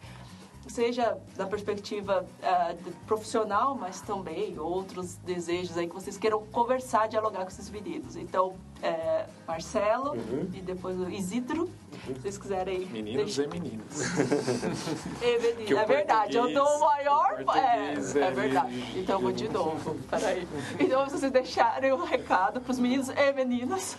seja 0.67 1.17
da 1.35 1.45
perspectiva 1.45 2.25
uh, 2.25 2.91
profissional, 3.05 3.75
mas 3.75 4.01
também 4.01 4.57
outros 4.59 5.15
desejos 5.17 5.77
aí 5.77 5.87
que 5.87 5.93
vocês 5.93 6.17
queiram 6.17 6.45
conversar, 6.47 7.07
dialogar 7.07 7.41
com 7.41 7.49
esses 7.49 7.69
meninos. 7.69 8.15
Então, 8.15 8.55
é, 8.81 9.25
Marcelo 9.47 10.11
uhum. 10.11 10.49
e 10.53 10.61
depois 10.61 10.99
o 10.99 11.09
Isidro, 11.09 11.63
uhum. 11.63 12.15
se 12.15 12.21
vocês 12.21 12.37
quiserem. 12.37 12.85
Meninos 12.87 13.35
deixar... 13.35 13.43
e 13.43 13.59
meninas. 13.59 14.01
é, 15.21 15.55
menino, 15.55 15.77
é 15.77 15.85
verdade, 15.85 16.37
eu 16.37 16.53
dou 16.53 16.67
o 16.67 16.79
maior. 16.79 17.43
É, 17.55 17.93
é, 17.93 18.31
verdade. 18.31 18.99
Então, 18.99 19.19
vou 19.21 19.31
de 19.31 19.49
novo. 19.49 19.97
Peraí. 20.09 20.47
Então, 20.79 21.07
vocês 21.07 21.31
deixarem 21.31 21.93
um 21.93 22.03
recado 22.03 22.61
para 22.61 22.71
os 22.71 22.79
meninos 22.79 23.09
e 23.09 23.33
meninas 23.33 23.97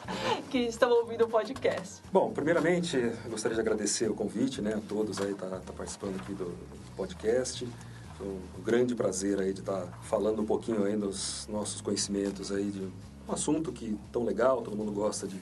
que 0.50 0.58
estão 0.58 0.90
ouvindo 0.90 1.24
o 1.24 1.28
podcast. 1.28 2.02
Bom, 2.12 2.32
primeiramente, 2.32 2.98
gostaria 3.28 3.54
de 3.54 3.60
agradecer 3.60 4.10
o 4.10 4.14
convite 4.14 4.60
né, 4.60 4.74
a 4.74 4.80
todos 4.80 5.20
aí 5.20 5.34
tá, 5.34 5.46
tá 5.46 5.72
participando 5.72 6.16
aqui 6.16 6.34
do, 6.34 6.52
podcast. 6.96 7.66
Foi 8.16 8.26
um 8.26 8.62
grande 8.62 8.94
prazer 8.94 9.40
aí 9.40 9.52
de 9.52 9.60
estar 9.60 9.86
falando 10.02 10.42
um 10.42 10.46
pouquinho 10.46 10.84
aí 10.84 10.96
dos 10.96 11.46
nossos 11.50 11.80
conhecimentos 11.80 12.52
aí 12.52 12.70
de 12.70 12.88
um 13.28 13.32
assunto 13.32 13.72
que 13.72 13.98
tão 14.10 14.24
legal, 14.24 14.62
todo 14.62 14.76
mundo 14.76 14.92
gosta 14.92 15.26
de, 15.26 15.40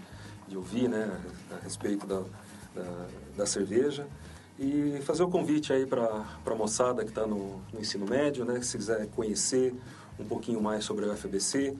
de 0.49 0.57
ouvir, 0.57 0.89
né, 0.89 1.21
a 1.51 1.65
respeito 1.65 2.07
da, 2.07 2.23
da, 2.75 3.07
da 3.37 3.47
cerveja. 3.47 4.07
E 4.59 5.01
fazer 5.05 5.23
o 5.23 5.29
convite 5.29 5.73
aí 5.73 5.87
para 5.87 6.25
a 6.45 6.55
moçada 6.55 7.03
que 7.03 7.11
está 7.11 7.27
no, 7.27 7.61
no, 7.73 7.81
ensino 7.81 8.07
médio, 8.07 8.45
né, 8.45 8.61
se 8.61 8.77
quiser 8.77 9.07
conhecer 9.09 9.75
um 10.19 10.25
pouquinho 10.25 10.61
mais 10.61 10.85
sobre 10.85 11.07
o 11.07 11.13
UFBC, 11.13 11.75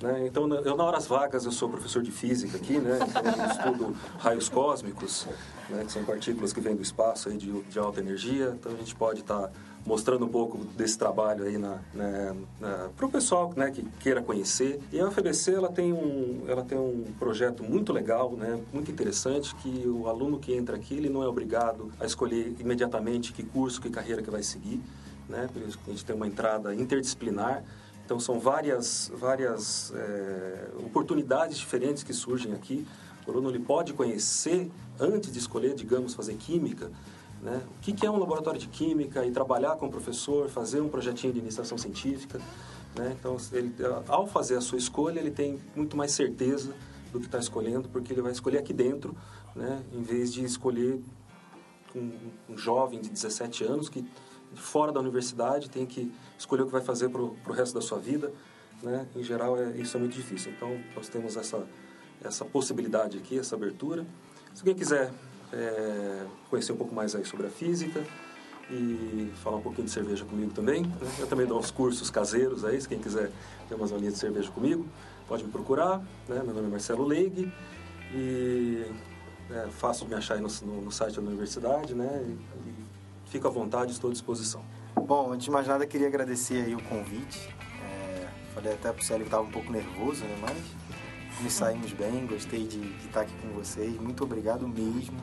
né? 0.00 0.26
Então, 0.26 0.48
eu, 0.48 0.76
na 0.76 0.84
horas 0.84 1.06
vagas, 1.06 1.44
eu 1.44 1.50
sou 1.50 1.68
professor 1.68 2.02
de 2.02 2.12
física 2.12 2.56
aqui, 2.56 2.78
né? 2.78 2.98
Então, 3.02 3.22
eu 3.22 3.50
estudo 3.50 3.96
raios 4.18 4.48
cósmicos, 4.48 5.26
né? 5.68 5.84
que 5.84 5.90
são 5.90 6.04
partículas 6.04 6.52
que 6.52 6.60
vêm 6.60 6.76
do 6.76 6.82
espaço 6.82 7.28
aí 7.28 7.36
de, 7.36 7.62
de 7.62 7.78
alta 7.78 8.00
energia. 8.00 8.54
Então, 8.54 8.72
a 8.72 8.76
gente 8.76 8.94
pode 8.94 9.20
estar 9.20 9.48
tá 9.48 9.50
mostrando 9.88 10.26
um 10.26 10.28
pouco 10.28 10.58
desse 10.76 10.98
trabalho 10.98 11.44
aí 11.44 11.56
na, 11.56 11.78
na, 11.94 12.34
na 12.60 12.88
para 12.94 13.06
o 13.06 13.10
pessoal 13.10 13.52
né, 13.56 13.70
que 13.70 13.82
queira 13.98 14.20
conhecer. 14.22 14.78
E 14.92 15.00
a 15.00 15.06
UFBC, 15.06 15.54
ela 15.54 15.72
tem, 15.72 15.92
um, 15.92 16.44
ela 16.46 16.62
tem 16.62 16.76
um 16.76 17.04
projeto 17.18 17.64
muito 17.64 17.92
legal, 17.92 18.32
né? 18.32 18.60
muito 18.72 18.90
interessante, 18.90 19.54
que 19.56 19.88
o 19.88 20.06
aluno 20.06 20.38
que 20.38 20.54
entra 20.54 20.76
aqui, 20.76 20.94
ele 20.94 21.08
não 21.08 21.22
é 21.22 21.26
obrigado 21.26 21.90
a 21.98 22.04
escolher 22.04 22.54
imediatamente 22.60 23.32
que 23.32 23.42
curso, 23.42 23.80
que 23.80 23.88
carreira 23.88 24.22
que 24.22 24.30
vai 24.30 24.42
seguir 24.42 24.80
né? 25.28 25.48
A 25.86 25.90
gente 25.90 26.04
tem 26.04 26.16
uma 26.16 26.26
entrada 26.26 26.74
interdisciplinar. 26.74 27.62
Então 28.04 28.18
são 28.18 28.40
várias, 28.40 29.12
várias 29.14 29.92
é, 29.94 30.68
oportunidades 30.78 31.58
diferentes 31.58 32.02
que 32.02 32.14
surgem 32.14 32.54
aqui. 32.54 32.86
O 33.26 33.30
aluno 33.30 33.50
ele 33.50 33.58
pode 33.58 33.92
conhecer 33.92 34.70
antes 34.98 35.30
de 35.30 35.38
escolher, 35.38 35.74
digamos, 35.74 36.14
fazer 36.14 36.34
química, 36.36 36.90
né? 37.42 37.62
O 37.76 37.80
que, 37.80 38.04
é 38.04 38.10
um 38.10 38.18
laboratório 38.18 38.58
de 38.58 38.68
química 38.68 39.24
e 39.24 39.30
trabalhar 39.30 39.76
com 39.76 39.86
o 39.86 39.90
professor, 39.90 40.48
fazer 40.48 40.80
um 40.80 40.88
projetinho 40.88 41.32
de 41.32 41.38
iniciação 41.38 41.78
científica. 41.78 42.40
Né? 42.96 43.16
Então, 43.18 43.36
ele, 43.52 43.72
ao 44.08 44.26
fazer 44.26 44.56
a 44.56 44.60
sua 44.60 44.78
escolha, 44.78 45.20
ele 45.20 45.30
tem 45.30 45.60
muito 45.76 45.96
mais 45.96 46.12
certeza 46.12 46.74
do 47.12 47.20
que 47.20 47.26
está 47.26 47.38
escolhendo, 47.38 47.88
porque 47.88 48.12
ele 48.12 48.22
vai 48.22 48.32
escolher 48.32 48.58
aqui 48.58 48.72
dentro, 48.72 49.16
né? 49.54 49.82
em 49.92 50.02
vez 50.02 50.32
de 50.32 50.44
escolher 50.44 51.00
um, 51.94 52.12
um 52.50 52.56
jovem 52.56 53.00
de 53.00 53.08
17 53.08 53.64
anos 53.64 53.88
que 53.88 54.04
fora 54.54 54.90
da 54.90 55.00
universidade 55.00 55.70
tem 55.70 55.86
que 55.86 56.12
escolher 56.38 56.62
o 56.62 56.66
que 56.66 56.72
vai 56.72 56.82
fazer 56.82 57.08
para 57.08 57.22
o 57.22 57.52
resto 57.52 57.74
da 57.74 57.80
sua 57.80 57.98
vida. 57.98 58.32
Né? 58.82 59.06
Em 59.14 59.22
geral, 59.22 59.56
é, 59.56 59.70
isso 59.76 59.96
é 59.96 60.00
muito 60.00 60.14
difícil. 60.14 60.52
Então, 60.52 60.78
nós 60.94 61.08
temos 61.08 61.36
essa, 61.36 61.64
essa 62.22 62.44
possibilidade 62.44 63.18
aqui, 63.18 63.38
essa 63.38 63.54
abertura. 63.54 64.04
Se 64.54 64.62
alguém 64.62 64.74
quiser 64.74 65.12
é, 65.52 66.24
conhecer 66.50 66.72
um 66.72 66.76
pouco 66.76 66.94
mais 66.94 67.14
aí 67.14 67.24
sobre 67.24 67.46
a 67.46 67.50
física 67.50 68.02
e 68.70 69.32
falar 69.42 69.56
um 69.56 69.62
pouquinho 69.62 69.86
de 69.86 69.92
cerveja 69.92 70.24
comigo 70.24 70.52
também, 70.52 70.82
né? 70.82 71.10
eu 71.18 71.26
também 71.26 71.46
dou 71.46 71.58
uns 71.58 71.70
cursos 71.70 72.10
caseiros 72.10 72.64
aí, 72.64 72.78
se 72.78 72.86
quem 72.86 72.98
quiser 72.98 73.30
ter 73.68 73.74
umas 73.74 73.90
aulinhas 73.90 74.14
de 74.14 74.20
cerveja 74.20 74.50
comigo, 74.50 74.86
pode 75.26 75.44
me 75.44 75.50
procurar. 75.50 75.98
Né? 76.28 76.42
Meu 76.44 76.54
nome 76.54 76.66
é 76.66 76.70
Marcelo 76.70 77.04
Leig 77.04 77.50
e 78.12 78.84
é 79.50 79.68
fácil 79.70 80.04
de 80.04 80.10
me 80.10 80.18
achar 80.18 80.34
aí 80.34 80.40
no, 80.40 80.48
no, 80.62 80.82
no 80.82 80.92
site 80.92 81.16
da 81.16 81.22
universidade, 81.22 81.94
né? 81.94 82.22
E, 82.26 82.68
e 82.68 82.74
fico 83.26 83.46
à 83.46 83.50
vontade, 83.50 83.92
estou 83.92 84.10
à 84.10 84.12
disposição. 84.12 84.62
Bom, 84.94 85.32
antes 85.32 85.44
de 85.46 85.50
mais 85.50 85.66
nada, 85.66 85.86
queria 85.86 86.06
agradecer 86.06 86.64
aí 86.66 86.74
o 86.74 86.82
convite. 86.82 87.48
É, 87.82 88.28
falei 88.54 88.74
até 88.74 88.92
pro 88.92 89.02
Célio 89.02 89.22
que 89.22 89.28
estava 89.28 89.42
um 89.42 89.50
pouco 89.50 89.72
nervoso, 89.72 90.22
né? 90.24 90.36
Mas 90.40 90.58
nos 91.42 91.52
saímos 91.52 91.92
bem, 91.92 92.26
gostei 92.26 92.66
de, 92.66 92.80
de 92.80 93.06
estar 93.06 93.22
aqui 93.22 93.34
com 93.42 93.48
vocês. 93.48 93.96
Muito 93.98 94.24
obrigado 94.24 94.66
mesmo. 94.66 95.18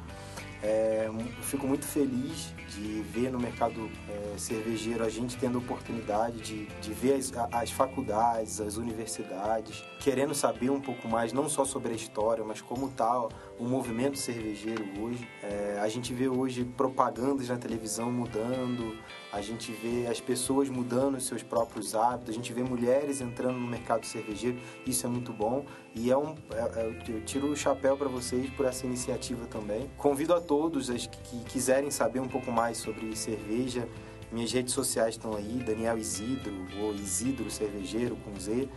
É, 0.63 1.07
fico 1.41 1.67
muito 1.67 1.85
feliz 1.85 2.51
de 2.69 3.01
ver 3.01 3.31
no 3.31 3.37
mercado 3.37 3.87
é, 4.09 4.37
cervejeiro 4.37 5.03
a 5.03 5.09
gente 5.09 5.37
tendo 5.37 5.59
oportunidade 5.59 6.39
de, 6.39 6.65
de 6.65 6.91
ver 6.91 7.13
as, 7.13 7.31
as, 7.51 7.69
faculdades, 7.69 8.59
as 8.59 8.75
universidades, 8.75 9.83
querendo 9.99 10.33
saber 10.33 10.71
um 10.71 10.81
pouco 10.81 11.07
mais, 11.07 11.31
não 11.31 11.47
só 11.47 11.65
sobre 11.65 11.91
a 11.91 11.95
história, 11.95 12.43
mas 12.43 12.61
como 12.61 12.87
está 12.87 13.27
o 13.59 13.63
movimento 13.63 14.17
cervejeiro 14.17 14.83
hoje. 14.99 15.27
É, 15.43 15.77
a 15.79 15.87
gente 15.87 16.13
vê 16.13 16.27
hoje 16.27 16.63
propagandas 16.63 17.49
na 17.49 17.57
televisão 17.57 18.11
mudando, 18.11 18.97
a 19.35 19.41
gente 19.41 19.69
vê 19.73 20.07
as 20.07 20.21
pessoas 20.21 20.69
mudando 20.69 21.19
seus 21.19 21.43
próprios 21.43 21.93
hábitos, 21.93 22.29
a 22.29 22.33
gente 22.33 22.53
vê 22.53 22.63
mulheres 22.63 23.19
entrando 23.19 23.59
no 23.59 23.67
mercado 23.67 24.05
cervejeiro, 24.05 24.57
isso 24.87 25.05
é 25.05 25.09
muito 25.09 25.33
bom 25.33 25.65
e 25.93 26.09
é 26.09 26.17
um, 26.17 26.35
é, 26.51 26.79
é 26.79 26.95
eu 27.09 27.21
tiro 27.25 27.51
o 27.51 27.55
chapéu 27.55 27.97
para 27.97 28.07
vocês 28.07 28.49
por 28.51 28.65
essa 28.65 28.85
iniciativa 28.85 29.45
também. 29.47 29.91
Convido 29.97 30.33
a 30.33 30.39
todos 30.39 30.89
as 30.89 31.05
que 31.05 31.43
quiserem 31.43 31.91
saber 31.91 32.21
um 32.21 32.29
pouco 32.29 32.49
mais 32.49 32.77
sobre 32.77 33.13
cerveja, 33.13 33.85
minhas 34.31 34.53
redes 34.53 34.73
sociais 34.73 35.15
estão 35.15 35.35
aí, 35.35 35.61
Daniel 35.65 35.97
Isidro 35.97 36.53
ou 36.79 36.95
Isidro 36.95 37.51
Cervejeiro 37.51 38.15
com 38.15 38.39
Z. 38.39 38.69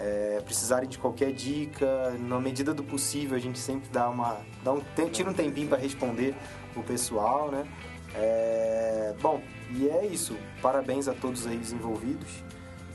É, 0.00 0.40
precisarem 0.44 0.88
de 0.88 0.98
qualquer 0.98 1.32
dica, 1.32 2.10
na 2.18 2.40
medida 2.40 2.74
do 2.74 2.82
possível 2.82 3.36
a 3.36 3.40
gente 3.40 3.58
sempre 3.60 3.88
dá 3.88 4.08
uma, 4.08 4.40
dá 4.64 4.72
um, 4.72 4.82
tira 5.12 5.30
um 5.30 5.34
tempinho 5.34 5.68
para 5.68 5.78
responder 5.78 6.34
o 6.74 6.82
pessoal, 6.82 7.52
né? 7.52 7.64
É, 8.14 9.14
bom, 9.20 9.42
e 9.70 9.88
é 9.88 10.06
isso. 10.06 10.36
Parabéns 10.60 11.08
a 11.08 11.14
todos 11.14 11.46
aí 11.46 11.56
os 11.56 11.72
envolvidos. 11.72 12.42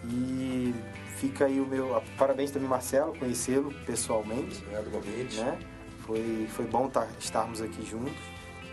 E 0.06 0.74
fica 1.18 1.46
aí 1.46 1.60
o 1.60 1.66
meu. 1.66 2.02
Parabéns 2.18 2.52
também, 2.52 2.68
Marcelo, 2.68 3.18
conhecê-lo 3.18 3.74
pessoalmente. 3.86 4.60
Obrigado, 4.64 4.92
convite. 4.92 5.40
Né? 5.40 5.60
Foi, 6.06 6.48
foi 6.52 6.66
bom 6.66 6.88
tá, 6.88 7.08
estarmos 7.20 7.62
aqui 7.62 7.86
juntos. 7.86 8.22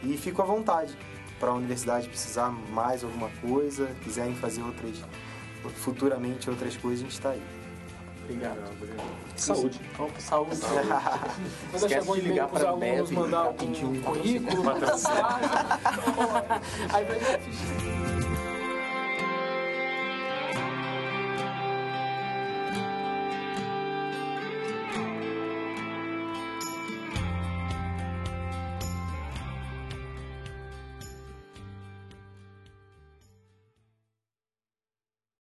E 0.02 0.16
fico 0.16 0.42
à 0.42 0.44
vontade 0.44 0.96
para 1.40 1.50
a 1.50 1.54
universidade 1.54 2.08
precisar 2.08 2.50
mais 2.50 3.02
alguma 3.02 3.30
coisa, 3.40 3.86
quiserem 4.02 4.34
fazer 4.34 4.62
outras, 4.62 5.02
futuramente 5.74 6.48
outras 6.48 6.76
coisas, 6.76 7.00
a 7.00 7.02
gente 7.02 7.12
está 7.12 7.30
aí. 7.30 7.42
Obrigado. 8.24 8.56
Saúde. 9.36 9.80
Saúde. 10.18 10.56
Saúde. 10.56 10.88
Vou 11.70 11.80
deixar 11.80 12.04
bom 12.04 12.16
e-mail 12.16 12.48
para 12.48 12.58
os 12.58 12.64
alunos 12.64 13.10
mandar 13.10 13.50
um 13.50 14.02
currículo, 14.02 14.62
uma 14.62 14.74
mensagem. 14.80 15.50
Aí 16.92 17.04
vai 17.04 18.33